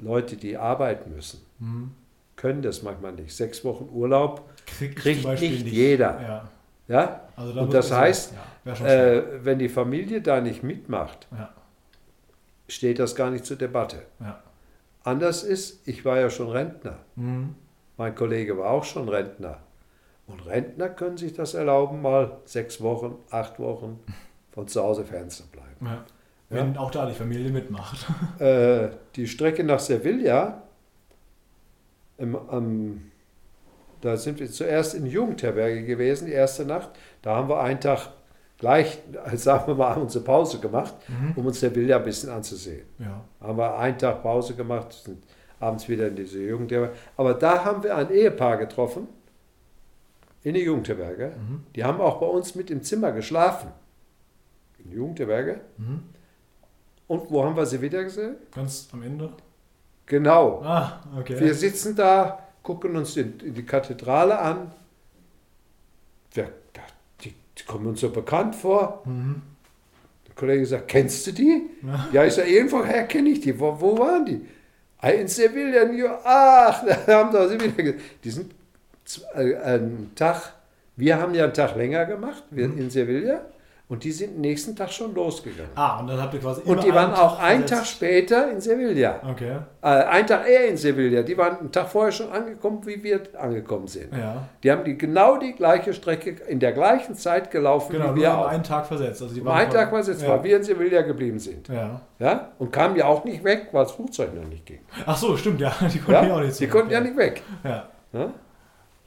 Leute, 0.00 0.36
die 0.36 0.56
arbeiten 0.56 1.14
müssen, 1.14 1.40
Mhm. 1.60 1.92
können 2.34 2.62
das 2.62 2.82
manchmal 2.82 3.12
nicht. 3.12 3.34
Sechs 3.36 3.64
Wochen 3.64 3.88
Urlaub, 3.92 4.42
Kriegt 4.66 5.00
zum 5.00 5.22
Beispiel 5.22 5.50
nicht 5.50 5.66
jeder. 5.66 6.20
Ja. 6.20 6.48
ja. 6.88 7.20
Also 7.36 7.52
da 7.52 7.62
Und 7.62 7.74
das 7.74 7.90
heißt, 7.90 8.34
ja. 8.64 8.86
Äh, 8.86 9.44
wenn 9.44 9.58
die 9.58 9.68
Familie 9.68 10.22
da 10.22 10.40
nicht 10.40 10.62
mitmacht, 10.62 11.26
ja. 11.32 11.50
steht 12.68 12.98
das 12.98 13.14
gar 13.14 13.30
nicht 13.30 13.44
zur 13.44 13.56
Debatte. 13.56 14.02
Anders 15.02 15.42
ist, 15.42 15.86
ich 15.86 16.04
war 16.04 16.18
ja 16.18 16.30
schon 16.30 16.48
Rentner. 16.48 16.98
Mhm. 17.16 17.54
Mein 17.96 18.14
Kollege 18.14 18.56
war 18.56 18.70
auch 18.70 18.84
schon 18.84 19.08
Rentner. 19.08 19.58
Und 20.26 20.46
Rentner 20.46 20.88
können 20.88 21.18
sich 21.18 21.34
das 21.34 21.52
erlauben, 21.52 22.00
mal 22.00 22.38
sechs 22.46 22.80
Wochen, 22.80 23.16
acht 23.30 23.58
Wochen 23.58 24.00
von 24.52 24.66
zu 24.66 24.82
Hause 24.82 25.04
fernzubleiben. 25.04 25.86
Ja. 25.86 26.04
Wenn 26.48 26.76
auch 26.78 26.90
da 26.90 27.06
die 27.06 27.14
Familie 27.14 27.50
mitmacht. 27.50 28.06
Äh, 28.38 28.90
die 29.16 29.26
Strecke 29.26 29.64
nach 29.64 29.80
Sevilla, 29.80 30.62
im, 32.18 32.36
am, 32.36 33.10
da 34.04 34.18
sind 34.18 34.38
wir 34.38 34.50
zuerst 34.50 34.94
in 34.94 35.06
Jugendherberge 35.06 35.84
gewesen, 35.84 36.26
die 36.26 36.32
erste 36.32 36.66
Nacht. 36.66 36.90
Da 37.22 37.36
haben 37.36 37.48
wir 37.48 37.60
einen 37.60 37.80
Tag 37.80 38.10
gleich, 38.58 38.98
sagen 39.34 39.66
wir 39.66 39.74
mal, 39.74 39.96
unsere 39.96 40.22
Pause 40.22 40.58
gemacht, 40.60 40.94
mhm. 41.08 41.32
um 41.36 41.46
uns 41.46 41.60
der 41.60 41.74
Villa 41.74 41.96
ein 41.96 42.04
bisschen 42.04 42.28
anzusehen. 42.28 42.86
Ja. 42.98 43.24
Haben 43.40 43.58
wir 43.58 43.78
einen 43.78 43.96
Tag 43.96 44.22
Pause 44.22 44.54
gemacht, 44.54 44.92
sind 44.92 45.24
abends 45.58 45.88
wieder 45.88 46.08
in 46.08 46.16
diese 46.16 46.38
Jugendherberge. 46.38 46.94
Aber 47.16 47.32
da 47.32 47.64
haben 47.64 47.82
wir 47.82 47.96
ein 47.96 48.10
Ehepaar 48.10 48.58
getroffen, 48.58 49.08
in 50.42 50.52
die 50.52 50.60
Jugendherberge. 50.60 51.28
Mhm. 51.36 51.62
Die 51.74 51.82
haben 51.82 52.00
auch 52.02 52.20
bei 52.20 52.26
uns 52.26 52.54
mit 52.54 52.70
im 52.70 52.82
Zimmer 52.82 53.12
geschlafen. 53.12 53.70
In 54.84 54.90
die 54.90 54.96
Jugendherberge. 54.96 55.60
Mhm. 55.78 56.02
Und 57.06 57.30
wo 57.30 57.42
haben 57.42 57.56
wir 57.56 57.64
sie 57.64 57.80
wieder 57.80 58.04
gesehen? 58.04 58.36
Ganz 58.54 58.88
am 58.92 59.02
Ende. 59.02 59.30
Genau. 60.04 60.60
Ah, 60.62 61.00
okay. 61.18 61.40
Wir 61.40 61.54
sitzen 61.54 61.96
da, 61.96 62.43
gucken 62.64 62.96
uns 62.96 63.14
die, 63.14 63.24
die 63.24 63.62
Kathedrale 63.62 64.36
an. 64.36 64.72
Wir, 66.32 66.48
die, 67.20 67.32
die, 67.56 67.64
kommen 67.64 67.86
uns 67.86 68.00
so 68.00 68.10
bekannt 68.10 68.56
vor. 68.56 69.02
Mhm. 69.04 69.42
Der 70.26 70.34
Kollege 70.34 70.66
sagt, 70.66 70.88
kennst 70.88 71.24
du 71.28 71.32
die? 71.32 71.70
Ja, 71.82 72.08
ja 72.12 72.24
ich 72.24 72.32
sage, 72.32 72.48
irgendwoher 72.48 73.04
kenne 73.04 73.28
ich 73.28 73.40
die. 73.40 73.60
Wo, 73.60 73.80
wo 73.80 73.96
waren 73.98 74.26
die? 74.26 74.40
Ah, 74.98 75.10
in 75.10 75.28
Sevilla, 75.28 75.82
ach, 76.24 76.84
da 77.06 77.18
haben 77.18 77.32
wir 77.32 77.48
sie 77.48 77.60
wieder 77.60 77.82
gesehen. 77.82 78.00
Die 78.24 78.30
sind 78.30 78.54
äh, 79.34 79.54
einen 79.56 80.12
Tag, 80.14 80.54
wir 80.96 81.20
haben 81.20 81.34
ja 81.34 81.44
einen 81.44 81.54
Tag 81.54 81.76
länger 81.76 82.06
gemacht, 82.06 82.42
wir 82.50 82.66
mhm. 82.66 82.78
in 82.78 82.90
Sevilla. 82.90 83.44
Und 83.86 84.02
die 84.02 84.12
sind 84.12 84.38
nächsten 84.38 84.74
Tag 84.74 84.90
schon 84.90 85.14
losgegangen. 85.14 85.70
Ah, 85.74 86.00
und 86.00 86.06
dann 86.06 86.18
habt 86.18 86.32
ihr 86.32 86.40
quasi. 86.40 86.62
Und 86.62 86.82
die 86.82 86.94
waren 86.94 87.12
auch 87.12 87.38
einen 87.38 87.66
Tag 87.66 87.84
später 87.84 88.50
in 88.50 88.58
Sevilla. 88.58 89.20
Okay. 89.30 89.58
Äh, 89.82 89.86
einen 89.86 90.26
Tag 90.26 90.48
eher 90.48 90.68
in 90.68 90.78
Sevilla. 90.78 91.20
Die 91.22 91.36
waren 91.36 91.58
einen 91.58 91.70
Tag 91.70 91.90
vorher 91.90 92.10
schon 92.10 92.32
angekommen, 92.32 92.80
wie 92.86 93.02
wir 93.04 93.20
angekommen 93.38 93.86
sind. 93.86 94.16
Ja. 94.16 94.48
Die 94.62 94.72
haben 94.72 94.84
die 94.84 94.96
genau 94.96 95.36
die 95.36 95.52
gleiche 95.52 95.92
Strecke 95.92 96.30
in 96.48 96.60
der 96.60 96.72
gleichen 96.72 97.14
Zeit 97.14 97.50
gelaufen 97.50 97.92
genau, 97.92 98.16
wie 98.16 98.22
wir 98.22 98.38
auch. 98.38 98.46
einen 98.46 98.64
Tag 98.64 98.86
versetzt. 98.86 99.20
Also 99.20 99.34
die 99.34 99.42
um 99.42 99.48
einen 99.48 99.70
Tag 99.70 99.90
versetzt, 99.90 100.22
ja. 100.22 100.30
weil 100.30 100.44
wir 100.44 100.56
in 100.56 100.62
Sevilla 100.62 101.02
geblieben 101.02 101.38
sind. 101.38 101.68
Ja. 101.68 102.00
ja. 102.18 102.52
Und 102.58 102.72
kamen 102.72 102.96
ja 102.96 103.04
auch 103.04 103.24
nicht 103.24 103.44
weg, 103.44 103.68
weil 103.72 103.84
das 103.84 103.92
Flugzeug 103.92 104.34
noch 104.34 104.48
nicht 104.48 104.64
ging. 104.64 104.80
Ach 105.04 105.18
so, 105.18 105.36
stimmt, 105.36 105.60
ja. 105.60 105.74
Die 105.92 105.98
konnten 105.98 106.26
ja, 106.26 106.34
auch 106.34 106.40
nicht 106.40 106.54
zurück, 106.54 106.58
Die 106.58 106.66
konnten 106.68 106.90
ja, 106.90 107.00
nicht 107.00 107.18
weg. 107.18 107.42
Ja. 107.62 107.88
ja? 108.14 108.32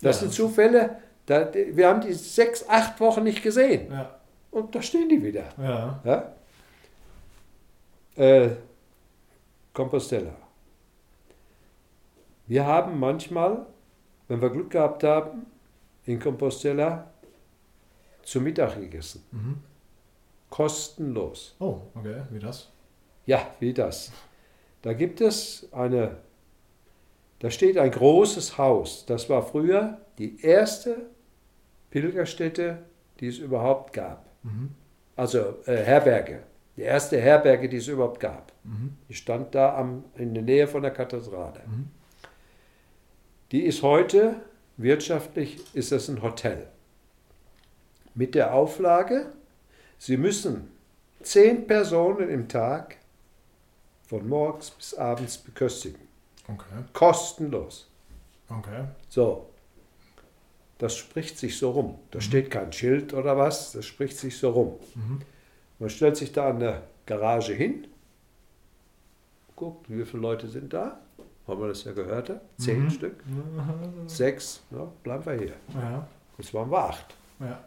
Das 0.03 0.19
sind 0.19 0.31
Zufälle. 0.31 0.97
Da, 1.25 1.47
wir 1.53 1.87
haben 1.87 2.01
die 2.01 2.13
sechs, 2.13 2.63
acht 2.69 2.99
Wochen 2.99 3.23
nicht 3.23 3.41
gesehen. 3.41 3.91
Ja. 3.91 4.11
Und 4.51 4.73
da 4.73 4.81
stehen 4.81 5.09
die 5.09 5.21
wieder. 5.21 5.49
Ja. 5.57 6.01
ja? 6.03 6.33
Äh, 8.15 8.55
Compostela. 9.73 10.33
Wir 12.47 12.65
haben 12.65 12.99
manchmal, 12.99 13.65
wenn 14.27 14.41
wir 14.41 14.49
Glück 14.49 14.71
gehabt 14.71 15.03
haben, 15.03 15.45
in 16.05 16.19
Compostela 16.19 17.11
zu 18.23 18.41
Mittag 18.41 18.79
gegessen. 18.79 19.23
Mhm. 19.31 19.57
Kostenlos. 20.49 21.55
Oh, 21.59 21.81
okay. 21.93 22.21
Wie 22.31 22.39
das? 22.39 22.71
Ja, 23.25 23.51
wie 23.59 23.73
das. 23.73 24.11
Da 24.81 24.93
gibt 24.93 25.19
es 25.19 25.67
eine, 25.73 26.17
da 27.39 27.51
steht 27.51 27.77
ein 27.77 27.91
großes 27.91 28.57
Haus. 28.57 29.05
Das 29.05 29.29
war 29.29 29.43
früher 29.43 29.99
die 30.17 30.41
erste 30.41 31.09
Pilgerstätte, 31.89 32.85
die 33.19 33.27
es 33.27 33.39
überhaupt 33.39 33.93
gab. 33.93 34.26
Mhm. 34.47 34.69
Also 35.15 35.57
äh, 35.65 35.77
Herberge. 35.77 36.43
Die 36.75 36.83
erste 36.83 37.19
Herberge, 37.19 37.69
die 37.69 37.77
es 37.77 37.87
überhaupt 37.87 38.19
gab. 38.19 38.53
Mhm. 38.63 38.97
Die 39.09 39.13
stand 39.13 39.55
da 39.55 39.75
am, 39.75 40.03
in 40.15 40.33
der 40.33 40.43
Nähe 40.43 40.67
von 40.67 40.83
der 40.83 40.91
Kathedrale. 40.91 41.61
Mhm. 41.65 41.89
Die 43.51 43.61
ist 43.61 43.81
heute, 43.81 44.35
wirtschaftlich, 44.77 45.63
ist 45.73 45.91
das 45.91 46.07
ein 46.09 46.21
Hotel. 46.21 46.67
Mit 48.13 48.35
der 48.35 48.53
Auflage, 48.53 49.31
Sie 49.99 50.17
müssen 50.17 50.71
zehn 51.23 51.65
Personen 51.65 52.29
im 52.29 52.47
Tag 52.47 52.97
von 54.03 54.27
morgens 54.27 54.69
bis 54.71 54.93
abends 54.93 55.37
beköstigen. 55.37 55.99
Okay. 56.47 56.83
Kostenlos. 56.93 57.89
Okay. 58.49 58.85
So, 59.09 59.46
das 60.77 60.95
spricht 60.95 61.37
sich 61.37 61.57
so 61.57 61.71
rum. 61.71 61.99
Da 62.11 62.17
mhm. 62.17 62.21
steht 62.21 62.51
kein 62.51 62.71
Schild 62.71 63.13
oder 63.13 63.37
was, 63.37 63.71
das 63.71 63.85
spricht 63.85 64.17
sich 64.17 64.37
so 64.37 64.51
rum. 64.51 64.79
Mhm. 64.95 65.19
Man 65.79 65.89
stellt 65.89 66.17
sich 66.17 66.31
da 66.31 66.49
an 66.49 66.59
der 66.59 66.83
Garage 67.05 67.53
hin, 67.53 67.87
guckt, 69.55 69.89
wie 69.89 70.05
viele 70.05 70.21
Leute 70.21 70.47
sind 70.47 70.73
da. 70.73 70.99
Haben 71.47 71.61
wir 71.61 71.69
das 71.69 71.83
ja 71.85 71.93
gehört? 71.93 72.31
Zehn 72.57 72.83
mhm. 72.83 72.89
Stück? 72.89 73.23
Sechs? 74.07 74.61
Ja, 74.71 74.87
bleiben 75.03 75.25
wir 75.25 75.33
hier. 75.33 75.53
Ja. 75.73 76.07
Jetzt 76.37 76.53
waren 76.53 76.69
wir 76.69 76.79
acht. 76.79 77.15
Ja. 77.39 77.63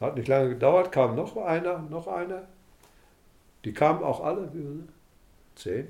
Hat 0.00 0.16
nicht 0.16 0.28
lange 0.28 0.50
gedauert, 0.50 0.90
kam 0.90 1.14
noch 1.14 1.36
einer, 1.36 1.78
noch 1.78 2.06
einer. 2.08 2.48
Die 3.64 3.74
kamen 3.74 4.02
auch 4.02 4.24
alle. 4.24 4.50
Zehn. 5.54 5.88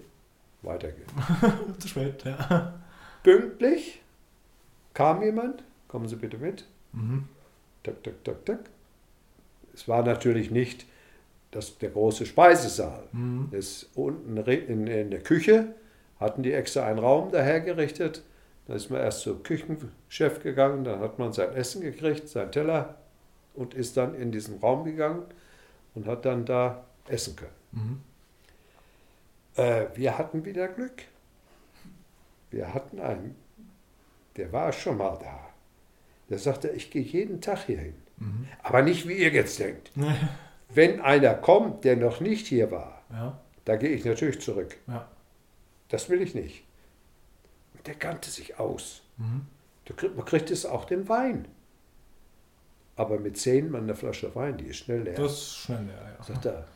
Weitergehen. 0.62 1.06
Zu 1.78 1.88
spät, 1.88 2.24
ja. 2.24 2.74
Pünktlich 3.22 4.02
kam 4.92 5.22
jemand, 5.22 5.62
kommen 5.90 6.08
Sie 6.08 6.16
bitte 6.16 6.38
mit. 6.38 6.64
Mhm. 6.92 7.28
Tak, 7.82 8.02
tak, 8.02 8.24
tak, 8.24 8.46
tak. 8.46 8.60
Es 9.74 9.88
war 9.88 10.04
natürlich 10.04 10.50
nicht 10.50 10.86
das, 11.50 11.78
der 11.78 11.90
große 11.90 12.26
Speisesaal. 12.26 13.08
Mhm. 13.12 13.48
Das 13.50 13.88
unten 13.94 14.36
in, 14.36 14.86
in 14.86 15.10
der 15.10 15.20
Küche 15.20 15.74
hatten 16.18 16.42
die 16.42 16.52
extra 16.52 16.86
einen 16.86 16.98
Raum 16.98 17.32
dahergerichtet. 17.32 18.22
Da 18.66 18.74
ist 18.74 18.90
man 18.90 19.00
erst 19.00 19.22
zum 19.22 19.42
Küchenchef 19.42 20.42
gegangen, 20.42 20.84
dann 20.84 21.00
hat 21.00 21.18
man 21.18 21.32
sein 21.32 21.52
Essen 21.54 21.80
gekriegt, 21.80 22.28
sein 22.28 22.52
Teller 22.52 22.96
und 23.54 23.74
ist 23.74 23.96
dann 23.96 24.14
in 24.14 24.30
diesen 24.30 24.58
Raum 24.58 24.84
gegangen 24.84 25.24
und 25.94 26.06
hat 26.06 26.24
dann 26.24 26.44
da 26.44 26.84
essen 27.08 27.34
können. 27.34 27.50
Mhm. 27.72 28.00
Äh, 29.56 29.86
wir 29.94 30.18
hatten 30.18 30.44
wieder 30.44 30.68
Glück. 30.68 31.02
Wir 32.50 32.74
hatten 32.74 33.00
einen 33.00 33.34
der 34.36 34.52
war 34.52 34.72
schon 34.72 34.96
mal 34.96 35.18
da. 35.20 35.49
Der 36.30 36.38
sagte, 36.38 36.68
ich 36.68 36.90
gehe 36.90 37.02
jeden 37.02 37.40
Tag 37.40 37.66
hier 37.66 37.78
hin. 37.78 37.94
Mhm. 38.18 38.48
Aber 38.62 38.82
nicht, 38.82 39.06
wie 39.08 39.14
ihr 39.14 39.30
jetzt 39.30 39.58
denkt. 39.58 39.90
Wenn 40.68 41.00
einer 41.00 41.34
kommt, 41.34 41.84
der 41.84 41.96
noch 41.96 42.20
nicht 42.20 42.46
hier 42.46 42.70
war, 42.70 43.02
ja. 43.10 43.38
da 43.64 43.76
gehe 43.76 43.90
ich 43.90 44.04
natürlich 44.04 44.40
zurück. 44.40 44.76
Ja. 44.86 45.08
Das 45.88 46.08
will 46.08 46.22
ich 46.22 46.34
nicht. 46.34 46.64
Und 47.74 47.86
der 47.86 47.94
kannte 47.94 48.30
sich 48.30 48.58
aus. 48.58 49.02
Mhm. 49.16 49.46
Man 50.14 50.24
kriegt 50.24 50.52
es 50.52 50.64
auch 50.64 50.84
den 50.84 51.08
Wein. 51.08 51.48
Aber 52.94 53.18
mit 53.18 53.36
zehn 53.36 53.70
Mann 53.70 53.84
eine 53.84 53.96
Flasche 53.96 54.32
Wein, 54.36 54.56
die 54.58 54.66
ist 54.66 54.76
schnell 54.76 55.02
leer. 55.02 55.14
Das 55.14 55.32
ist 55.32 55.56
schnell 55.56 55.82
leer, 55.84 56.16
ja. 56.16 56.24
Sagt 56.24 56.44
er, 56.44 56.68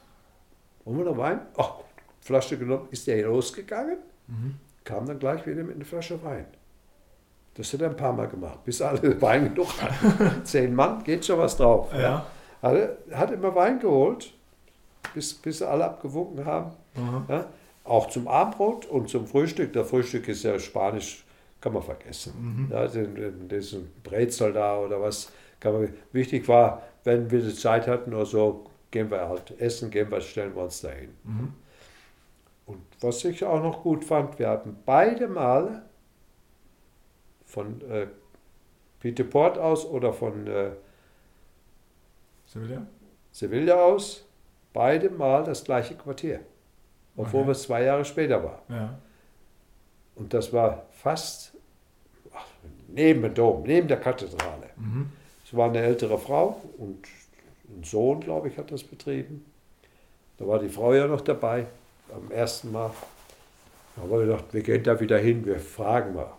wollen 0.85 0.99
wir 0.99 1.05
noch 1.05 1.19
Wein? 1.19 1.41
Ach, 1.57 1.75
Flasche 2.21 2.59
genommen, 2.59 2.89
ist 2.91 3.07
der 3.07 3.17
hier 3.17 3.27
losgegangen, 3.27 3.99
mhm. 4.27 4.55
kam 4.83 5.07
dann 5.07 5.19
gleich 5.19 5.47
wieder 5.47 5.63
mit 5.63 5.77
einer 5.77 5.85
Flasche 5.85 6.21
Wein. 6.25 6.47
Das 7.55 7.73
hat 7.73 7.83
er 7.83 7.91
ein 7.91 7.97
paar 7.97 8.13
Mal 8.13 8.29
gemacht, 8.29 8.65
bis 8.65 8.83
alle 8.83 9.21
Wein 9.23 9.55
genug 9.55 9.69
hatten. 9.81 10.45
Zehn 10.45 10.75
Mann, 10.75 11.05
geht 11.05 11.25
schon 11.25 11.39
was 11.39 11.57
drauf. 11.57 11.93
Ja. 11.93 12.27
Hat, 12.61 12.77
hat 13.13 13.31
immer 13.31 13.55
Wein 13.55 13.79
geholt, 13.79 14.33
bis, 15.15 15.35
bis 15.35 15.59
sie 15.59 15.69
alle 15.69 15.85
abgewunken 15.85 16.45
haben. 16.45 16.73
Mhm. 16.97 17.25
Ja. 17.29 17.47
Auch 17.85 18.09
zum 18.09 18.27
Abendbrot 18.27 18.87
und 18.87 19.09
zum 19.09 19.27
Frühstück. 19.27 19.73
Der 19.73 19.85
Frühstück 19.85 20.27
ist 20.29 20.43
ja 20.43 20.59
spanisch, 20.59 21.25
kann 21.61 21.75
man 21.75 21.83
vergessen. 21.83 22.33
Mhm. 22.69 22.73
Ja, 22.73 22.87
den, 22.89 23.49
diesen 23.49 23.93
Brezel 24.03 24.53
da 24.53 24.79
oder 24.79 25.01
was. 25.01 25.31
Kann 25.61 25.75
man, 25.75 25.89
wichtig 26.13 26.49
war, 26.49 26.83
wenn 27.05 27.31
wir 27.31 27.41
die 27.41 27.55
Zeit 27.55 27.87
hatten 27.87 28.13
oder 28.13 28.27
so, 28.27 28.67
gehen 28.91 29.11
wir 29.11 29.29
halt 29.29 29.61
essen, 29.61 29.91
gehen 29.91 30.11
wir, 30.11 30.21
stellen 30.21 30.55
wir 30.55 30.63
uns 30.65 30.81
dahin. 30.81 31.11
Mhm. 31.25 31.53
Und 32.67 32.81
was 33.01 33.25
ich 33.25 33.45
auch 33.45 33.63
noch 33.63 33.83
gut 33.83 34.05
fand, 34.05 34.39
wir 34.39 34.49
hatten 34.49 34.77
beide 34.87 35.29
Male 35.29 35.83
von 37.55 37.81
äh, 37.89 38.09
Peter 39.01 39.25
Port 39.25 39.57
aus 39.59 39.87
oder 39.87 40.13
von 40.13 40.47
äh, 40.47 40.71
Sevilla? 42.47 42.87
Sevilla 43.31 43.75
aus, 43.77 44.27
beide 44.73 45.09
mal 45.11 45.45
das 45.45 45.65
gleiche 45.65 45.95
Quartier. 45.95 46.41
Obwohl 47.17 47.43
okay. 47.43 47.53
es 47.53 47.63
zwei 47.63 47.85
Jahre 47.85 48.05
später 48.05 48.43
war. 48.43 48.63
Ja. 48.69 48.99
Und 50.17 50.35
das 50.35 50.53
war 50.53 50.87
fast 50.91 51.57
ach, 52.33 52.47
neben 52.89 53.23
dem 53.23 53.35
Dom, 53.35 53.63
neben 53.63 53.87
der 53.87 54.01
Kathedrale. 54.01 54.71
Mhm. 54.77 55.13
Es 55.45 55.57
war 55.57 55.69
eine 55.69 55.81
ältere 55.81 56.19
Frau 56.19 56.61
und 56.79 57.07
ein 57.69 57.85
Sohn, 57.85 58.21
glaube 58.21 58.49
ich, 58.49 58.59
hat 58.59 58.73
das 58.73 58.83
betrieben. 58.83 59.45
Da 60.39 60.47
war 60.47 60.59
die 60.59 60.69
Frau 60.69 60.93
ja 60.93 61.07
noch 61.07 61.21
dabei, 61.21 61.67
am 62.13 62.33
ersten 62.33 62.73
Mal. 62.73 62.91
Da 63.95 64.03
haben 64.03 64.11
wir 64.11 64.27
gedacht, 64.27 64.45
wir 64.51 64.63
gehen 64.63 64.83
da 64.83 64.99
wieder 64.99 65.19
hin, 65.19 65.47
wir 65.47 65.61
fragen 65.61 66.15
mal. 66.15 66.33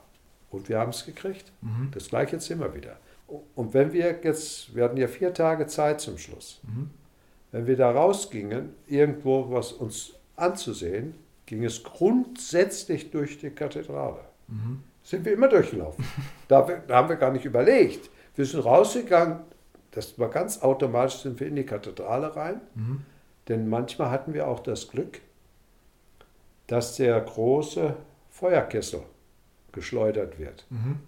Und 0.55 0.69
wir 0.69 0.79
haben 0.79 0.89
es 0.89 1.05
gekriegt. 1.05 1.51
Mhm. 1.61 1.89
Das 1.91 2.09
gleiche 2.09 2.37
Zimmer 2.39 2.73
wieder. 2.73 2.97
Und 3.55 3.73
wenn 3.73 3.91
wir 3.93 4.19
jetzt, 4.23 4.75
wir 4.75 4.83
hatten 4.83 4.97
ja 4.97 5.07
vier 5.07 5.33
Tage 5.33 5.67
Zeit 5.67 6.01
zum 6.01 6.17
Schluss. 6.17 6.61
Mhm. 6.63 6.89
Wenn 7.51 7.67
wir 7.67 7.77
da 7.77 7.91
rausgingen, 7.91 8.73
irgendwo 8.87 9.51
was 9.51 9.71
uns 9.71 10.13
anzusehen, 10.35 11.15
ging 11.45 11.63
es 11.63 11.83
grundsätzlich 11.83 13.11
durch 13.11 13.37
die 13.37 13.49
Kathedrale. 13.49 14.19
Mhm. 14.47 14.83
Sind 15.03 15.25
wir 15.25 15.33
immer 15.33 15.47
durchgelaufen. 15.47 16.03
da, 16.47 16.61
da, 16.87 16.95
haben 16.95 17.09
wir 17.09 17.15
gar 17.15 17.31
nicht 17.31 17.45
überlegt. 17.45 18.09
Wir 18.35 18.45
sind 18.45 18.65
rausgegangen, 18.65 19.39
das 19.91 20.19
war 20.19 20.29
ganz 20.29 20.61
automatisch, 20.61 21.19
sind 21.19 21.39
wir 21.39 21.47
in 21.47 21.55
die 21.55 21.65
Kathedrale 21.65 22.35
rein. 22.35 22.61
Mhm. 22.75 23.01
Denn 23.47 23.69
manchmal 23.69 24.09
hatten 24.09 24.33
wir 24.33 24.47
auch 24.47 24.59
das 24.59 24.89
Glück, 24.89 25.21
dass 26.67 26.95
der 26.95 27.21
große 27.21 27.95
Feuerkessel 28.31 29.01
geschleudert 29.75 30.39
wird. 30.39 30.65
Mhm. 30.71 30.99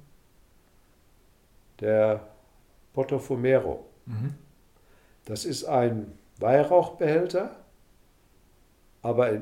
Der 1.80 2.28
Portofumero. 2.94 3.86
Mhm. 4.06 4.36
Das 5.26 5.46
ist 5.46 5.66
ein 5.66 6.12
Weihrauchbehälter, 6.40 7.56
aber 9.02 9.42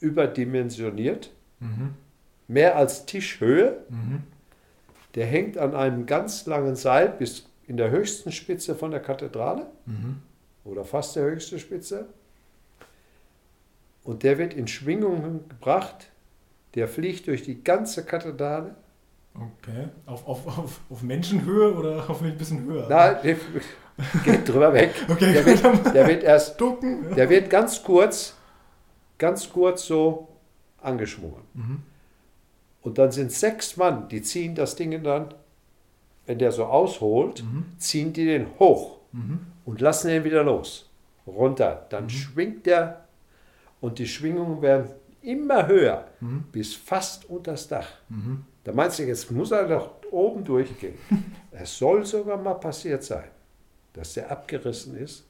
überdimensioniert, 0.00 1.30
Mhm. 1.60 1.94
mehr 2.48 2.76
als 2.76 3.06
Tischhöhe. 3.06 3.78
Mhm. 3.88 4.22
Der 5.14 5.24
hängt 5.26 5.56
an 5.56 5.74
einem 5.74 6.04
ganz 6.04 6.44
langen 6.44 6.76
Seil 6.76 7.08
bis 7.08 7.46
in 7.66 7.76
der 7.78 7.90
höchsten 7.90 8.30
Spitze 8.32 8.74
von 8.74 8.90
der 8.90 9.00
Kathedrale 9.00 9.66
Mhm. 9.86 10.20
oder 10.64 10.84
fast 10.84 11.16
der 11.16 11.24
höchste 11.24 11.58
Spitze. 11.58 12.06
Und 14.04 14.22
der 14.22 14.38
wird 14.38 14.54
in 14.54 14.68
Schwingungen 14.68 15.48
gebracht. 15.48 16.10
Der 16.74 16.88
fliegt 16.88 17.26
durch 17.26 17.42
die 17.42 17.62
ganze 17.62 18.04
Kathedrale. 18.04 18.74
Okay. 19.34 19.88
Auf, 20.06 20.26
auf, 20.26 20.46
auf, 20.46 20.80
auf 20.90 21.02
Menschenhöhe 21.02 21.74
oder 21.74 22.08
auf 22.08 22.22
ein 22.22 22.36
bisschen 22.36 22.64
höher? 22.64 22.86
Na, 22.88 23.14
der 23.14 23.36
geht 24.24 24.48
drüber 24.48 24.72
weg. 24.72 24.92
Okay, 25.08 25.32
Der 25.32 25.44
wird, 25.46 25.94
der 25.94 26.06
wird 26.08 26.22
erst, 26.22 26.60
ducken. 26.60 27.14
der 27.14 27.28
wird 27.28 27.48
ganz 27.50 27.82
kurz, 27.82 28.34
ganz 29.18 29.50
kurz 29.50 29.86
so 29.86 30.28
angeschwungen. 30.82 31.42
Mhm. 31.54 31.82
Und 32.82 32.98
dann 32.98 33.10
sind 33.10 33.32
sechs 33.32 33.76
Mann, 33.76 34.08
die 34.08 34.22
ziehen 34.22 34.54
das 34.54 34.76
Ding 34.76 35.02
dann, 35.02 35.34
wenn 36.26 36.38
der 36.38 36.52
so 36.52 36.64
ausholt, 36.64 37.42
Mhm. 37.42 37.64
ziehen 37.78 38.12
die 38.12 38.24
den 38.26 38.46
hoch 38.58 38.98
Mhm. 39.12 39.40
und 39.64 39.80
lassen 39.80 40.10
ihn 40.10 40.24
wieder 40.24 40.44
los. 40.44 40.88
Runter. 41.26 41.86
Dann 41.90 42.08
schwingt 42.08 42.66
der 42.66 43.04
und 43.80 43.98
die 43.98 44.06
Schwingungen 44.06 44.62
werden 44.62 44.88
immer 45.26 45.66
höher, 45.66 46.04
Mhm. 46.20 46.44
bis 46.52 46.74
fast 46.74 47.28
unters 47.28 47.68
Dach. 47.68 47.88
Mhm. 48.08 48.44
Da 48.64 48.72
meinst 48.72 48.98
du, 48.98 49.02
jetzt 49.04 49.30
muss 49.30 49.50
er 49.52 49.66
doch 49.68 49.90
oben 50.10 50.44
durchgehen. 50.44 50.94
es 51.52 51.76
soll 51.78 52.04
sogar 52.04 52.36
mal 52.38 52.54
passiert 52.54 53.02
sein, 53.04 53.24
dass 53.92 54.14
der 54.14 54.30
abgerissen 54.30 54.96
ist 54.96 55.24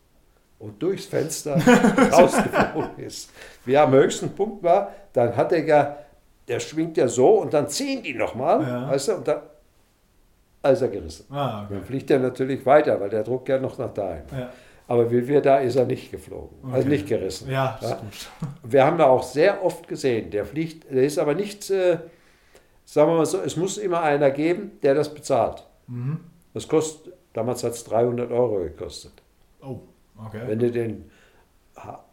und 0.59 0.83
durchs 0.83 1.07
Fenster 1.07 1.57
rausgeflogen 2.13 2.99
ist. 3.05 3.31
Wie 3.65 3.75
er 3.75 3.83
am 3.85 3.93
höchsten 3.93 4.31
Punkt 4.31 4.63
war, 4.63 4.93
dann 5.13 5.37
hat 5.37 5.53
er 5.53 5.65
ja, 5.65 5.97
der 6.49 6.61
schwingt 6.61 6.97
ja 6.97 7.09
so 7.09 7.41
und 7.41 7.53
dann 7.53 7.69
ziehen 7.69 8.03
die 8.03 8.15
nochmal, 8.15 8.63
Ja. 8.63 8.89
weißt 8.91 9.09
du, 9.09 9.13
und 9.17 9.29
dann 9.29 9.41
ist 10.73 10.83
er 10.83 10.89
gerissen. 10.89 11.27
Ah, 11.31 11.65
okay. 11.65 11.75
Dann 11.75 11.85
fliegt 11.85 12.11
er 12.11 12.19
natürlich 12.19 12.65
weiter, 12.67 13.01
weil 13.01 13.09
der 13.11 13.23
Druck 13.23 13.49
ja 13.49 13.59
noch 13.59 13.79
nach 13.79 13.93
dahin. 13.95 14.23
Ja. 14.33 14.51
Aber 14.89 15.11
wie 15.11 15.27
wir 15.27 15.41
da 15.41 15.59
ist 15.59 15.75
er 15.77 15.85
nicht 15.85 16.11
geflogen, 16.13 16.59
also 16.65 16.79
Okay. 16.81 16.89
nicht 16.89 17.07
gerissen. 17.09 17.51
Ja, 17.51 17.79
Ja. 17.83 18.01
Wir 18.63 18.85
haben 18.85 18.99
da 18.99 19.07
auch 19.07 19.23
sehr 19.25 19.65
oft 19.65 19.89
gesehen, 19.89 20.31
der 20.31 20.45
fliegt, 20.45 20.89
der 20.93 21.03
ist 21.05 21.19
aber 21.19 21.35
nicht, 21.35 21.69
äh, 21.71 21.99
sagen 22.85 23.11
wir 23.11 23.17
mal 23.17 23.27
so, 23.27 23.41
es 23.41 23.57
muss 23.57 23.79
immer 23.79 24.01
einer 24.03 24.31
geben, 24.31 24.73
der 24.83 24.95
das 24.95 25.13
bezahlt. 25.13 25.67
Mhm. 25.89 26.21
Das 26.55 26.69
kostet, 26.69 27.13
damals 27.33 27.65
hat 27.65 27.73
es 27.73 27.83
300 27.85 28.31
Euro 28.31 28.59
gekostet. 28.61 29.13
Oh, 29.61 29.81
okay. 30.25 30.43
Wenn 30.47 30.59
du 30.61 30.71
den 30.71 31.11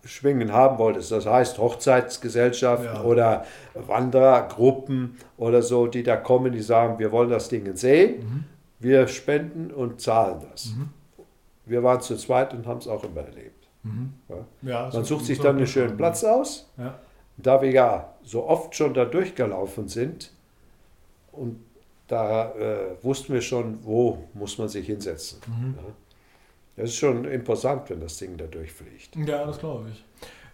Schwingen 0.03 0.51
haben 0.51 0.77
wolltest, 0.79 1.11
das 1.11 1.25
heißt 1.25 1.57
Hochzeitsgesellschaften 1.59 2.85
Ja. 2.95 3.03
oder 3.03 3.45
Wanderergruppen 3.75 5.17
oder 5.37 5.61
so, 5.61 5.87
die 5.87 6.03
da 6.03 6.17
kommen, 6.17 6.51
die 6.51 6.61
sagen, 6.61 6.99
wir 6.99 7.11
wollen 7.11 7.29
das 7.29 7.49
Ding 7.49 7.75
sehen, 7.75 8.19
Mhm. 8.19 8.43
wir 8.79 9.07
spenden 9.07 9.71
und 9.71 10.01
zahlen 10.01 10.41
das. 10.51 10.73
Mhm. 10.75 10.89
Wir 11.65 11.84
waren 11.84 12.02
zu 12.02 12.18
zweit 12.18 12.53
und 12.53 12.65
haben 12.65 12.80
es 12.80 12.88
auch 12.88 13.03
immer 13.03 13.22
erlebt. 13.22 13.68
Mhm. 13.84 14.14
Ja. 14.30 14.35
Ja, 14.61 14.90
Man 14.94 15.03
sucht 15.03 15.26
sich 15.26 15.40
dann 15.40 15.57
einen 15.57 15.68
schönen 15.68 15.98
Platz 15.98 16.23
aus. 16.23 16.69
Ja. 16.77 16.99
Da 17.38 17.61
wir 17.61 17.72
ja 17.72 18.14
so 18.23 18.45
oft 18.45 18.76
schon 18.76 18.94
da 18.94 19.06
durchgelaufen 19.06 19.88
sind 19.88 20.31
und 21.31 21.60
da 22.07 22.52
äh, 22.53 23.03
wussten 23.03 23.34
wir 23.34 23.41
schon, 23.41 23.84
wo 23.84 24.27
muss 24.34 24.57
man 24.57 24.69
sich 24.69 24.85
hinsetzen. 24.85 25.40
Mhm. 25.48 25.76
Ja. 25.77 25.84
Das 26.76 26.90
ist 26.90 26.95
schon 26.95 27.26
imposant, 27.26 27.90
wenn 27.90 28.02
das 28.02 28.18
Ding 28.18 28.35
da 28.38 28.45
durchfliegt. 28.45 29.15
Ja, 29.15 29.45
das 29.45 29.60
glaube 29.60 29.90
ich. 29.91 30.03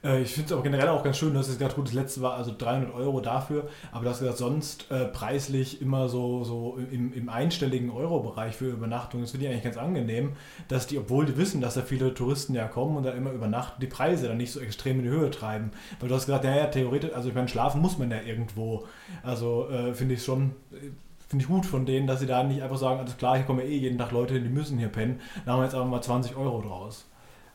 Äh, 0.04 0.22
Ich 0.22 0.34
finde 0.34 0.54
es 0.54 0.60
auch 0.60 0.64
generell 0.64 0.88
auch 0.90 1.04
ganz 1.04 1.18
schön, 1.18 1.34
dass 1.34 1.48
es 1.48 1.58
gesagt 1.58 1.76
gut, 1.76 1.88
das 1.88 1.94
letzte 1.94 2.22
war 2.22 2.34
also 2.36 2.54
300 2.58 2.94
Euro 2.94 3.20
dafür, 3.22 3.68
aber 3.92 4.04
du 4.06 4.10
hast 4.10 4.20
gesagt, 4.20 4.38
sonst 4.38 4.90
äh, 4.92 5.06
preislich 5.06 5.82
immer 5.82 6.08
so, 6.10 6.44
so 6.44 6.78
im, 6.92 7.14
im 7.14 7.30
einstelligen 7.30 7.90
Euro-Bereich 7.92 8.56
für 8.56 8.70
Übernachtung. 8.70 9.22
Das 9.22 9.32
finde 9.32 9.46
ich 9.48 9.52
eigentlich 9.52 9.64
ganz 9.64 9.78
angenehm, 9.78 10.34
dass 10.68 10.88
die, 10.88 10.98
obwohl 10.98 11.26
die 11.26 11.38
wissen, 11.38 11.62
dass 11.62 11.74
da 11.76 11.82
viele 11.82 12.14
Touristen 12.14 12.54
ja 12.56 12.68
kommen 12.68 12.98
und 12.98 13.04
da 13.04 13.12
immer 13.12 13.32
übernachten, 13.32 13.82
die 13.82 13.88
Preise 13.88 14.28
dann 14.28 14.38
nicht 14.38 14.52
so 14.52 14.60
extrem 14.60 14.98
in 15.00 15.04
die 15.04 15.10
Höhe 15.10 15.32
treiben. 15.32 15.72
Weil 16.00 16.10
du 16.10 16.16
hast 16.16 16.26
gesagt, 16.26 16.46
ja, 16.46 16.56
ja, 16.56 16.68
theoretisch, 16.68 17.14
also 17.14 17.30
ich 17.30 17.36
meine, 17.36 17.48
schlafen 17.48 17.82
muss 17.82 17.98
man 17.98 18.12
ja 18.12 18.22
irgendwo. 18.22 18.86
Also 19.24 19.70
äh, 19.70 19.94
finde 19.94 20.16
ich 20.16 20.24
schon. 20.24 20.52
äh, 20.72 20.90
Finde 21.28 21.44
ich 21.44 21.48
gut 21.50 21.68
von 21.68 21.86
denen, 21.86 22.08
dass 22.08 22.22
sie 22.22 22.26
da 22.26 22.42
nicht 22.44 22.64
einfach 22.64 22.78
sagen, 22.78 23.00
alles 23.02 23.16
klar, 23.16 23.36
hier 23.36 23.46
kommen 23.46 23.60
ja 23.60 23.66
eh 23.68 23.78
jeden 23.78 24.00
Tag 24.00 24.12
Leute 24.12 24.34
hin, 24.34 24.42
die 24.44 24.50
müssen 24.50 24.80
hier 24.80 24.88
pennen. 24.88 25.22
Da 25.46 25.52
haben 25.52 25.60
wir 25.60 25.66
jetzt 25.66 25.76
einfach 25.76 25.88
mal 25.88 26.02
20 26.02 26.36
Euro 26.36 26.60
draus. 26.60 27.06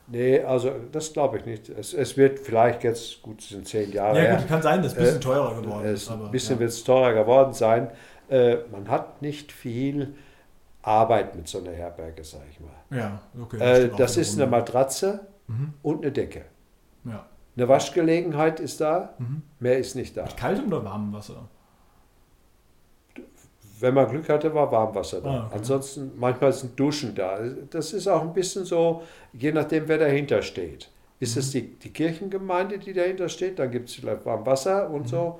Nee, 0.07 0.39
also 0.41 0.71
das 0.91 1.11
glaube 1.13 1.39
ich 1.39 1.45
nicht. 1.45 1.69
Es, 1.69 1.93
es 1.93 2.15
wird 2.15 2.39
vielleicht 2.39 2.83
jetzt, 2.83 3.21
gut, 3.23 3.39
es 3.41 3.49
sind 3.49 3.67
zehn 3.67 3.91
Jahre 3.91 4.17
Ja, 4.17 4.23
her, 4.23 4.37
gut, 4.37 4.47
kann 4.47 4.61
sein, 4.61 4.83
dass 4.83 4.91
es 4.91 4.97
ein 4.97 5.03
bisschen 5.03 5.17
Äh, 5.17 5.23
teurer 5.23 5.61
geworden 5.61 5.85
ist. 5.85 6.09
Ein 6.11 6.31
bisschen 6.31 6.55
ja. 6.55 6.59
wird 6.59 6.69
es 6.69 6.83
teurer 6.83 7.13
geworden 7.13 7.53
sein. 7.53 7.89
Äh, 8.29 8.57
man 8.71 8.87
hat 8.89 9.21
nicht 9.21 9.51
viel 9.51 10.13
Arbeit 10.83 11.35
mit 11.35 11.47
so 11.47 11.57
einer 11.59 11.71
Herberge, 11.71 12.23
sage 12.23 12.43
ich 12.51 12.59
mal. 12.59 12.69
Ja, 12.97 13.19
okay. 13.41 13.57
Äh, 13.59 13.75
stimmt 13.77 13.93
auch 13.93 13.97
das 13.97 14.17
ist 14.17 14.39
eine. 14.39 14.47
Matratze 14.49 15.27
Mhm. 15.47 15.73
und 15.83 16.01
eine 16.03 16.11
Decke. 16.11 16.41
Ja. 17.03 17.25
Eine 17.55 17.67
Waschgelegenheit 17.67 18.59
ist 18.59 18.81
da, 18.81 19.13
Mhm. 19.19 19.43
mehr 19.59 19.77
ist 19.77 19.95
nicht 19.95 20.17
da. 20.17 20.23
Mit 20.23 20.37
kaltem 20.37 20.67
oder 20.67 20.83
warmem 20.83 21.13
Wasser? 21.13 21.47
Wenn 23.85 23.93
man 23.93 24.09
Glück 24.09 24.27
hatte, 24.29 24.51
war 24.51 24.71
Warmwasser 24.71 25.21
da. 25.21 25.29
Ah, 25.29 25.45
okay. 25.45 25.57
Ansonsten, 25.59 26.11
manchmal 26.17 26.51
sind 26.51 26.79
Duschen 26.79 27.13
da. 27.13 27.37
Das 27.69 27.93
ist 27.93 28.07
auch 28.07 28.23
ein 28.23 28.33
bisschen 28.33 28.65
so, 28.65 29.03
je 29.31 29.51
nachdem, 29.51 29.87
wer 29.87 29.99
dahinter 29.99 30.41
steht. 30.41 30.89
Ist 31.19 31.35
Mhm. 31.35 31.39
es 31.39 31.51
die, 31.51 31.61
die 31.75 31.91
Kirchengemeinde, 31.91 32.79
die 32.79 32.93
dahinter 32.93 33.29
steht, 33.29 33.59
dann 33.59 33.69
gibt 33.69 33.89
es 33.89 33.95
vielleicht 33.95 34.25
Warmwasser 34.25 34.89
und 34.89 35.03
Mhm. 35.03 35.07
so. 35.07 35.39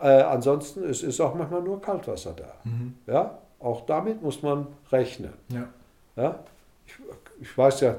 Äh, 0.00 0.06
ansonsten 0.22 0.84
es 0.84 1.02
ist 1.02 1.20
auch 1.20 1.34
manchmal 1.34 1.62
nur 1.62 1.82
Kaltwasser 1.82 2.32
da. 2.36 2.52
Mhm. 2.62 2.94
Ja, 3.08 3.38
auch 3.58 3.84
damit 3.86 4.22
muss 4.22 4.40
man 4.40 4.68
rechnen. 4.92 5.32
Ja. 5.48 5.68
Ja? 6.14 6.38
Ich, 6.86 6.94
ich 7.40 7.58
weiß 7.58 7.80
ja, 7.80 7.96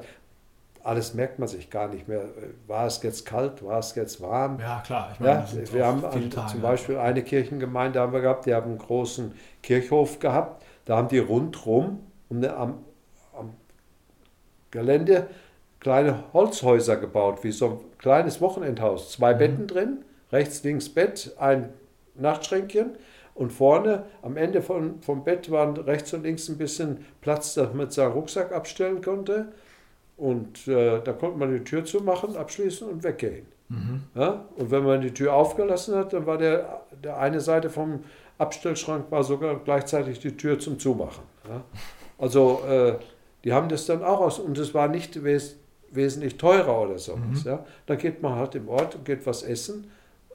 alles 0.83 1.13
merkt 1.13 1.39
man 1.39 1.47
sich 1.47 1.69
gar 1.69 1.87
nicht 1.87 2.07
mehr. 2.07 2.25
War 2.67 2.87
es 2.87 3.01
jetzt 3.03 3.25
kalt, 3.25 3.63
war 3.63 3.79
es 3.79 3.95
jetzt 3.95 4.21
warm? 4.21 4.59
ja, 4.59 4.81
klar. 4.85 5.11
Ich 5.13 5.19
Ja, 5.25 5.45
wir 5.73 5.85
haben 5.85 6.03
an, 6.05 6.29
Tage. 6.29 6.51
zum 6.51 6.61
Beispiel 6.61 6.97
eine 6.97 7.23
Kirchengemeinde 7.23 7.99
haben 7.99 8.13
wir 8.13 8.21
gehabt, 8.21 8.45
die 8.45 8.53
haben 8.53 8.69
einen 8.71 8.77
großen 8.77 9.33
Kirchhof 9.63 10.19
gehabt. 10.19 10.63
Da 10.85 10.97
haben 10.97 11.07
die 11.07 11.19
rundrum 11.19 11.99
um 12.29 12.43
am, 12.43 12.79
am 13.37 13.53
Gelände 14.71 15.27
kleine 15.79 16.23
Holzhäuser 16.33 16.95
gebaut, 16.97 17.43
wie 17.43 17.51
so 17.51 17.67
ein 17.67 17.77
kleines 17.97 18.39
Wochenendhaus. 18.41 19.11
Zwei 19.11 19.33
Mhm. 19.33 19.37
Betten 19.39 19.67
drin, 19.67 20.05
rechts, 20.31 20.63
links 20.63 20.89
Bett, 20.89 21.33
ein 21.39 21.69
Nachtschränkchen 22.15 22.91
und 23.33 23.51
vorne 23.51 24.05
am 24.21 24.37
Ende 24.37 24.61
von, 24.61 25.01
vom 25.01 25.23
Bett 25.23 25.49
waren 25.51 25.75
rechts 25.77 26.13
und 26.13 26.23
links 26.23 26.47
ein 26.49 26.57
bisschen 26.57 27.05
Platz, 27.21 27.53
dass 27.55 27.73
man 27.73 27.89
seinen 27.89 28.11
Rucksack 28.11 28.51
abstellen 28.53 29.01
konnte. 29.01 29.51
Und 30.21 30.67
äh, 30.67 31.01
da 31.01 31.13
konnte 31.13 31.39
man 31.39 31.51
die 31.51 31.63
Tür 31.63 31.83
zumachen, 31.83 32.37
abschließen 32.37 32.87
und 32.87 33.03
weggehen. 33.03 33.47
Mhm. 33.69 34.03
Ja? 34.13 34.45
Und 34.55 34.69
wenn 34.69 34.83
man 34.83 35.01
die 35.01 35.11
Tür 35.11 35.33
aufgelassen 35.33 35.95
hat, 35.95 36.13
dann 36.13 36.27
war 36.27 36.37
der, 36.37 36.81
der 37.03 37.17
eine 37.17 37.39
Seite 37.39 37.71
vom 37.71 38.03
Abstellschrank 38.37 39.05
war 39.09 39.23
sogar 39.23 39.55
gleichzeitig 39.63 40.19
die 40.19 40.37
Tür 40.37 40.59
zum 40.59 40.77
Zumachen. 40.77 41.23
Ja? 41.49 41.63
Also 42.19 42.61
äh, 42.69 42.97
die 43.43 43.51
haben 43.51 43.67
das 43.67 43.87
dann 43.87 44.03
auch 44.03 44.19
aus 44.21 44.37
und 44.37 44.59
es 44.59 44.75
war 44.75 44.87
nicht 44.87 45.23
wes 45.23 45.57
wesentlich 45.89 46.37
teurer 46.37 46.83
oder 46.83 46.99
sowas. 46.99 47.43
Mhm. 47.43 47.51
Ja? 47.51 47.65
Dann 47.87 47.97
geht 47.97 48.21
man 48.21 48.35
halt 48.35 48.53
im 48.53 48.69
Ort 48.69 48.93
und 48.93 49.03
geht 49.03 49.25
was 49.25 49.41
essen. 49.41 49.89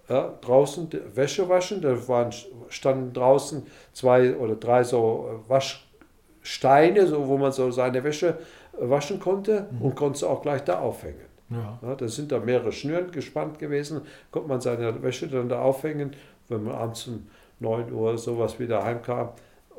Ja, 0.08 0.34
draußen 0.40 0.88
Wäsche 1.14 1.48
waschen, 1.48 1.80
da 1.80 2.08
waren, 2.08 2.30
standen 2.68 3.12
draußen 3.12 3.66
zwei 3.92 4.36
oder 4.36 4.54
drei 4.54 4.84
so 4.84 5.42
äh, 5.46 5.50
Waschsteine, 5.50 7.06
so, 7.08 7.26
wo 7.26 7.38
man 7.38 7.50
so 7.50 7.72
seine 7.72 8.04
Wäsche 8.04 8.38
waschen 8.80 9.20
konnte 9.20 9.66
Mhm. 9.70 9.82
und 9.82 9.94
konnte 9.96 10.18
sie 10.18 10.28
auch 10.28 10.42
gleich 10.42 10.62
da 10.64 10.78
aufhängen. 10.80 11.20
Ja. 11.50 11.78
Ja, 11.82 11.94
da 11.94 12.08
sind 12.08 12.32
da 12.32 12.38
mehrere 12.40 12.72
Schnüren 12.72 13.10
gespannt 13.12 13.58
gewesen, 13.58 14.00
konnte 14.30 14.48
man 14.48 14.60
seine 14.60 15.02
Wäsche 15.02 15.28
dann 15.28 15.48
da 15.48 15.60
aufhängen, 15.60 16.10
wenn 16.48 16.64
man 16.64 16.74
abends 16.74 17.06
um 17.06 17.26
9 17.60 17.92
Uhr 17.92 18.18
sowas 18.18 18.58
wieder 18.58 18.82
heimkam. 18.84 19.30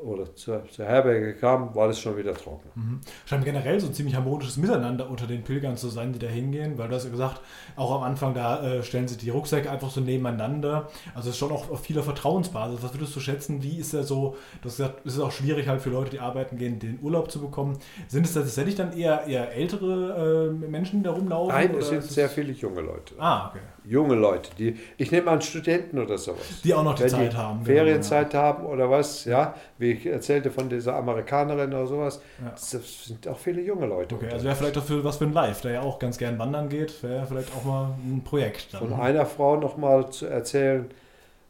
Oder 0.04 0.36
zur, 0.36 0.64
zur 0.70 0.86
Herberge 0.86 1.34
kam, 1.36 1.74
war 1.76 1.88
das 1.88 2.00
schon 2.00 2.18
wieder 2.18 2.34
trocken. 2.34 2.70
Mhm. 2.76 3.00
Scheint 3.26 3.46
generell 3.46 3.80
so 3.80 3.88
ein 3.88 3.94
ziemlich 3.94 4.16
harmonisches 4.16 4.58
Miteinander 4.58 5.10
unter 5.10 5.28
den 5.28 5.44
Pilgern 5.44 5.76
zu 5.78 5.90
sein, 5.90 6.14
die 6.14 6.20
da 6.20 6.28
hingehen, 6.28 6.78
weil 6.78 6.88
du 6.88 6.96
hast 6.96 7.06
ja 7.06 7.10
gesagt, 7.10 7.42
auch 7.76 7.96
am 7.96 8.04
Anfang, 8.04 8.34
da 8.34 8.64
äh, 8.64 8.84
stellen 8.84 9.08
sie 9.08 9.18
die 9.18 9.30
Rucksäcke 9.30 9.70
einfach 9.70 9.90
so 9.90 10.02
nebeneinander. 10.02 10.88
Also 11.16 11.30
es 11.30 11.36
ist 11.36 11.38
schon 11.38 11.52
auch 11.52 11.70
auf 11.70 11.82
vieler 11.82 12.04
Vertrauensbasis. 12.04 12.84
Was 12.84 12.94
würdest 12.94 13.16
du 13.16 13.20
schätzen, 13.20 13.64
wie 13.64 13.78
ist 13.78 13.94
er 13.94 14.04
so, 14.04 14.36
du 14.62 14.70
hast 14.70 14.78
gesagt, 14.78 15.06
es 15.06 15.16
ist 15.16 15.20
auch 15.20 15.32
schwierig 15.32 15.68
halt 15.68 15.82
für 15.82 15.90
Leute, 15.90 16.12
die 16.12 16.20
arbeiten 16.20 16.58
gehen, 16.58 16.80
den 16.80 17.00
Urlaub 17.02 17.32
zu 17.32 17.42
bekommen. 17.42 17.78
Sind 18.08 18.26
es 18.26 18.34
tatsächlich 18.34 18.76
dann 18.76 18.94
eher, 18.94 19.26
eher 19.26 19.52
ältere 19.54 20.52
äh, 20.64 20.68
Menschen, 20.68 21.00
die 21.00 21.04
da 21.04 21.12
rumlaufen? 21.12 21.56
Nein, 21.56 21.76
es 21.76 21.90
sind 21.90 22.04
sehr 22.04 22.30
viele 22.30 22.52
junge 22.54 22.82
Leute. 22.82 23.16
Ah, 23.18 23.50
okay. 23.50 23.60
Junge 23.86 24.16
Leute, 24.16 24.52
die, 24.58 24.76
ich 24.98 25.12
nehme 25.12 25.32
an 25.32 25.42
Studenten 25.42 25.98
oder 25.98 26.18
sowas. 26.18 26.62
Die 26.64 26.74
auch 26.74 26.84
noch 26.84 26.96
die 26.96 27.04
Wenn 27.04 27.10
Zeit 27.10 27.34
die 27.34 27.38
haben. 27.38 27.64
Ferienzeit 27.64 28.32
genau, 28.32 28.44
ja. 28.44 28.50
haben 28.50 28.66
oder 28.66 28.90
was, 28.90 29.24
ja, 29.26 29.56
wie 29.88 29.92
ich 29.94 30.06
erzählte 30.06 30.52
von 30.52 30.70
dieser 30.70 30.96
Amerikanerin 30.96 31.74
oder 31.74 31.88
sowas. 31.88 32.22
Ja. 32.44 32.52
Das 32.52 32.72
sind 33.06 33.28
auch 33.28 33.38
viele 33.38 33.62
junge 33.62 33.86
Leute. 33.86 34.16
Okay, 34.16 34.30
also 34.30 34.46
wäre 34.46 34.56
vielleicht 34.56 34.76
dafür 34.76 35.04
was 35.04 35.18
für 35.18 35.26
ein 35.26 35.34
Live, 35.34 35.62
der 35.62 35.72
ja 35.74 35.82
auch 35.82 36.00
ganz 36.00 36.18
gern 36.18 36.38
wandern 36.38 36.70
geht, 36.70 37.02
wäre 37.04 37.26
vielleicht 37.26 37.56
auch 37.56 37.64
mal 37.64 37.96
ein 38.06 38.22
Projekt. 38.24 38.74
Dann. 38.74 38.82
Von 38.82 38.94
einer 39.00 39.26
Frau 39.26 39.58
nochmal 39.58 40.10
zu 40.10 40.26
erzählen, 40.26 40.90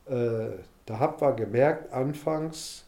äh, 0.05 0.49
da 0.85 0.99
hat 0.99 1.19
man 1.19 1.35
gemerkt, 1.35 1.91
anfangs, 1.91 2.85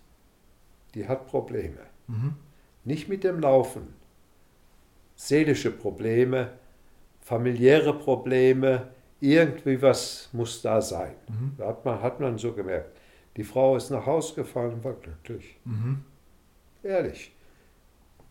die 0.94 1.08
hat 1.08 1.28
Probleme. 1.28 1.80
Mhm. 2.08 2.36
Nicht 2.84 3.10
mit 3.10 3.24
dem 3.24 3.40
Laufen. 3.40 3.94
Seelische 5.16 5.72
Probleme, 5.72 6.52
familiäre 7.22 7.94
Probleme, 7.94 8.88
irgendwie 9.20 9.82
was 9.82 10.30
muss 10.32 10.62
da 10.62 10.82
sein. 10.82 11.14
Mhm. 11.28 11.54
Da 11.58 11.68
hat 11.68 11.86
man, 11.86 12.02
hat 12.02 12.20
man 12.20 12.38
so 12.38 12.54
gemerkt. 12.54 12.99
Die 13.40 13.46
Frau 13.46 13.78
ist 13.78 13.90
nach 13.90 14.06
Hause 14.06 14.36
gefahren 14.36 14.74
und 14.74 14.84
war 14.84 14.92
glücklich. 14.92 15.56
Mhm. 15.64 16.04
Ehrlich. 16.84 17.32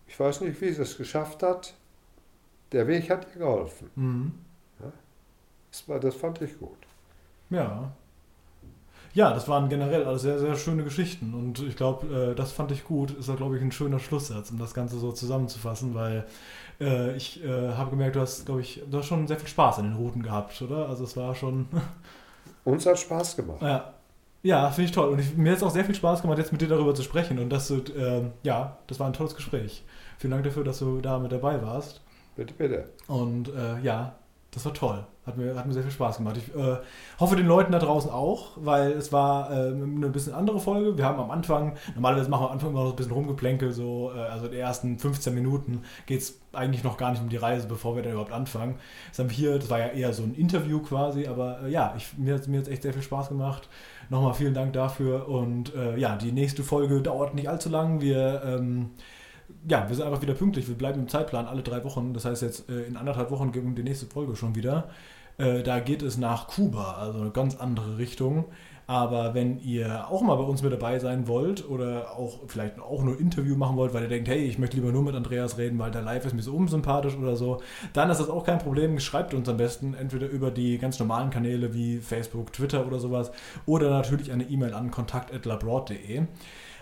Ich 0.06 0.20
weiß 0.20 0.42
nicht, 0.42 0.60
wie 0.60 0.70
sie 0.70 0.82
es 0.82 0.98
geschafft 0.98 1.42
hat. 1.42 1.72
Der 2.72 2.86
Weg 2.86 3.08
hat 3.08 3.26
ihr 3.32 3.38
geholfen. 3.38 3.90
Mhm. 3.96 4.32
Ja, 4.78 4.92
das, 5.70 5.88
war, 5.88 5.98
das 5.98 6.14
fand 6.14 6.42
ich 6.42 6.58
gut. 6.58 6.76
Ja. 7.48 7.90
Ja, 9.14 9.32
das 9.32 9.48
waren 9.48 9.70
generell 9.70 10.04
alles 10.04 10.20
sehr, 10.20 10.38
sehr 10.38 10.54
schöne 10.56 10.84
Geschichten. 10.84 11.32
Und 11.32 11.60
ich 11.60 11.74
glaube, 11.74 12.32
äh, 12.32 12.34
das 12.34 12.52
fand 12.52 12.70
ich 12.70 12.84
gut. 12.84 13.12
Ist 13.12 13.30
auch, 13.30 13.36
glaube 13.36 13.56
ich, 13.56 13.62
ein 13.62 13.72
schöner 13.72 14.00
Schlusssatz, 14.00 14.50
um 14.50 14.58
das 14.58 14.74
Ganze 14.74 14.98
so 14.98 15.12
zusammenzufassen, 15.12 15.94
weil 15.94 16.26
äh, 16.82 17.16
ich 17.16 17.42
äh, 17.42 17.72
habe 17.72 17.88
gemerkt, 17.92 18.16
du 18.16 18.20
hast, 18.20 18.44
glaube 18.44 18.60
ich, 18.60 18.82
du 18.90 18.98
hast 18.98 19.06
schon 19.06 19.26
sehr 19.26 19.38
viel 19.38 19.48
Spaß 19.48 19.78
in 19.78 19.84
den 19.84 19.94
Routen 19.94 20.22
gehabt, 20.22 20.60
oder? 20.60 20.86
Also 20.86 21.04
es 21.04 21.16
war 21.16 21.34
schon. 21.34 21.66
Uns 22.66 22.84
hat 22.84 22.98
Spaß 22.98 23.36
gemacht. 23.36 23.62
Ja, 23.62 23.94
ja, 24.42 24.70
finde 24.70 24.86
ich 24.86 24.92
toll. 24.92 25.08
Und 25.08 25.18
ich, 25.18 25.36
mir 25.36 25.50
hat 25.50 25.58
es 25.58 25.62
auch 25.62 25.70
sehr 25.70 25.84
viel 25.84 25.94
Spaß 25.94 26.22
gemacht, 26.22 26.38
jetzt 26.38 26.52
mit 26.52 26.60
dir 26.60 26.68
darüber 26.68 26.94
zu 26.94 27.02
sprechen. 27.02 27.38
Und 27.38 27.50
das, 27.50 27.70
äh, 27.70 28.22
ja, 28.42 28.78
das 28.86 29.00
war 29.00 29.06
ein 29.06 29.12
tolles 29.12 29.34
Gespräch. 29.34 29.84
Vielen 30.18 30.30
Dank 30.32 30.44
dafür, 30.44 30.64
dass 30.64 30.78
du 30.78 31.00
da 31.00 31.18
mit 31.18 31.32
dabei 31.32 31.62
warst. 31.62 32.00
Bitte, 32.36 32.54
bitte. 32.54 32.88
Und 33.08 33.48
äh, 33.48 33.80
ja, 33.80 34.16
das 34.52 34.64
war 34.64 34.72
toll. 34.72 35.04
Hat 35.26 35.36
mir, 35.36 35.54
hat 35.54 35.66
mir 35.66 35.74
sehr 35.74 35.82
viel 35.82 35.92
Spaß 35.92 36.16
gemacht. 36.16 36.38
Ich 36.38 36.54
äh, 36.54 36.78
hoffe 37.20 37.36
den 37.36 37.46
Leuten 37.46 37.70
da 37.70 37.78
draußen 37.78 38.10
auch, 38.10 38.52
weil 38.56 38.92
es 38.92 39.12
war 39.12 39.50
äh, 39.50 39.72
eine 39.74 40.08
bisschen 40.08 40.32
andere 40.32 40.58
Folge. 40.58 40.96
Wir 40.96 41.04
haben 41.04 41.20
am 41.20 41.30
Anfang, 41.30 41.76
normalerweise 41.94 42.30
machen 42.30 42.44
wir 42.44 42.46
am 42.46 42.52
Anfang 42.54 42.70
immer 42.70 42.84
noch 42.84 42.90
ein 42.90 42.96
bisschen 42.96 43.12
rumgeplänkel, 43.12 43.72
so, 43.72 44.10
äh, 44.14 44.20
also 44.20 44.46
in 44.46 44.52
den 44.52 44.60
ersten 44.60 44.98
15 44.98 45.34
Minuten 45.34 45.82
geht 46.06 46.22
es 46.22 46.40
eigentlich 46.54 46.82
noch 46.82 46.96
gar 46.96 47.10
nicht 47.10 47.20
um 47.20 47.28
die 47.28 47.36
Reise, 47.36 47.68
bevor 47.68 47.94
wir 47.94 48.02
dann 48.02 48.12
überhaupt 48.12 48.32
anfangen. 48.32 48.78
Das 49.10 49.18
haben 49.18 49.28
wir 49.28 49.36
hier, 49.36 49.58
das 49.58 49.68
war 49.68 49.80
ja 49.80 49.88
eher 49.88 50.14
so 50.14 50.22
ein 50.22 50.34
Interview 50.34 50.80
quasi, 50.80 51.26
aber 51.26 51.60
äh, 51.64 51.70
ja, 51.70 51.92
ich, 51.98 52.16
mir 52.16 52.34
hat 52.34 52.40
es 52.40 52.48
mir 52.48 52.66
echt 52.66 52.82
sehr 52.82 52.94
viel 52.94 53.02
Spaß 53.02 53.28
gemacht. 53.28 53.68
Nochmal 54.10 54.34
vielen 54.34 54.54
Dank 54.54 54.72
dafür 54.72 55.28
und 55.28 55.74
äh, 55.74 55.98
ja, 55.98 56.16
die 56.16 56.32
nächste 56.32 56.62
Folge 56.62 57.02
dauert 57.02 57.34
nicht 57.34 57.48
allzu 57.48 57.68
lang. 57.68 58.00
Wir 58.00 58.42
ähm, 58.44 58.90
ja, 59.68 59.88
wir 59.88 59.96
sind 59.96 60.04
einfach 60.06 60.22
wieder 60.22 60.34
pünktlich. 60.34 60.68
Wir 60.68 60.76
bleiben 60.76 61.00
im 61.00 61.08
Zeitplan 61.08 61.46
alle 61.46 61.62
drei 61.62 61.82
Wochen. 61.84 62.14
Das 62.14 62.24
heißt, 62.24 62.42
jetzt 62.42 62.68
äh, 62.68 62.82
in 62.82 62.96
anderthalb 62.96 63.30
Wochen 63.30 63.52
gibt 63.52 63.78
die 63.78 63.82
nächste 63.82 64.06
Folge 64.06 64.36
schon 64.36 64.54
wieder. 64.54 64.88
Äh, 65.38 65.62
da 65.62 65.80
geht 65.80 66.02
es 66.02 66.18
nach 66.18 66.48
Kuba, 66.48 66.94
also 66.94 67.20
eine 67.20 67.30
ganz 67.30 67.56
andere 67.56 67.98
Richtung. 67.98 68.46
Aber 68.88 69.34
wenn 69.34 69.60
ihr 69.60 70.08
auch 70.10 70.22
mal 70.22 70.36
bei 70.36 70.44
uns 70.44 70.62
mit 70.62 70.72
dabei 70.72 70.98
sein 70.98 71.28
wollt 71.28 71.68
oder 71.68 72.16
auch 72.16 72.38
vielleicht 72.46 72.80
auch 72.80 73.02
nur 73.02 73.20
Interview 73.20 73.54
machen 73.54 73.76
wollt, 73.76 73.92
weil 73.92 74.04
ihr 74.04 74.08
denkt, 74.08 74.28
hey, 74.28 74.38
ich 74.38 74.58
möchte 74.58 74.76
lieber 74.76 74.92
nur 74.92 75.02
mit 75.02 75.14
Andreas 75.14 75.58
reden, 75.58 75.78
weil 75.78 75.90
der 75.90 76.00
Live 76.00 76.24
ist 76.24 76.32
mir 76.32 76.40
so 76.40 76.54
unsympathisch 76.56 77.14
oder 77.14 77.36
so, 77.36 77.60
dann 77.92 78.08
ist 78.08 78.18
das 78.18 78.30
auch 78.30 78.44
kein 78.44 78.58
Problem. 78.58 78.98
Schreibt 78.98 79.34
uns 79.34 79.46
am 79.46 79.58
besten 79.58 79.92
entweder 79.92 80.26
über 80.26 80.50
die 80.50 80.78
ganz 80.78 80.98
normalen 80.98 81.28
Kanäle 81.28 81.74
wie 81.74 81.98
Facebook, 81.98 82.50
Twitter 82.54 82.86
oder 82.86 82.98
sowas 82.98 83.30
oder 83.66 83.90
natürlich 83.90 84.32
eine 84.32 84.44
E-Mail 84.44 84.72
an 84.72 84.90
kontakt.labroad.de. 84.90 86.22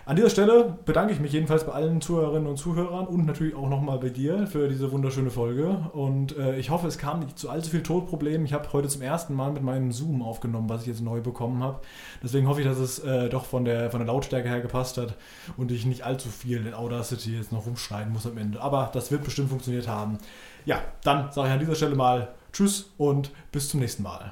An 0.07 0.15
dieser 0.15 0.29
Stelle 0.29 0.77
bedanke 0.85 1.11
ich 1.11 1.19
mich 1.19 1.33
jedenfalls 1.33 1.65
bei 1.65 1.73
allen 1.73 1.99
Zuhörerinnen 1.99 2.47
und 2.47 2.55
Zuhörern 2.55 3.07
und 3.07 3.25
natürlich 3.25 3.55
auch 3.55 3.67
nochmal 3.67 3.99
bei 3.99 4.07
dir 4.07 4.47
für 4.47 4.69
diese 4.69 4.89
wunderschöne 4.93 5.29
Folge. 5.29 5.89
Und 5.91 6.37
äh, 6.37 6.57
ich 6.57 6.69
hoffe, 6.69 6.87
es 6.87 6.97
kam 6.97 7.19
nicht 7.19 7.37
zu 7.37 7.49
allzu 7.49 7.71
viel 7.71 7.83
Todproblemen. 7.83 8.45
Ich 8.45 8.53
habe 8.53 8.71
heute 8.71 8.87
zum 8.87 9.01
ersten 9.01 9.33
Mal 9.33 9.51
mit 9.51 9.63
meinem 9.63 9.91
Zoom 9.91 10.21
aufgenommen, 10.21 10.69
was 10.69 10.83
ich 10.83 10.87
jetzt 10.87 11.01
neu 11.01 11.19
bekommen 11.19 11.61
habe. 11.61 11.81
Deswegen 12.23 12.47
hoffe 12.47 12.61
ich, 12.61 12.67
dass 12.67 12.77
es 12.77 12.99
äh, 12.99 13.27
doch 13.27 13.43
von 13.43 13.65
der, 13.65 13.91
von 13.91 13.99
der 13.99 14.07
Lautstärke 14.07 14.47
her 14.47 14.61
gepasst 14.61 14.95
hat 14.97 15.15
und 15.57 15.73
ich 15.73 15.85
nicht 15.85 16.03
allzu 16.03 16.29
viel 16.29 16.65
in 16.65 16.73
Audacity 16.73 17.35
jetzt 17.35 17.51
noch 17.51 17.65
rumschneiden 17.65 18.13
muss 18.13 18.25
am 18.25 18.37
Ende. 18.37 18.61
Aber 18.61 18.89
das 18.93 19.11
wird 19.11 19.25
bestimmt 19.25 19.49
funktioniert 19.49 19.89
haben. 19.89 20.19
Ja, 20.63 20.83
dann 21.03 21.33
sage 21.33 21.49
ich 21.49 21.53
an 21.53 21.59
dieser 21.59 21.75
Stelle 21.75 21.95
mal 21.95 22.29
Tschüss 22.53 22.93
und 22.97 23.31
bis 23.51 23.67
zum 23.67 23.81
nächsten 23.81 24.03
Mal. 24.03 24.31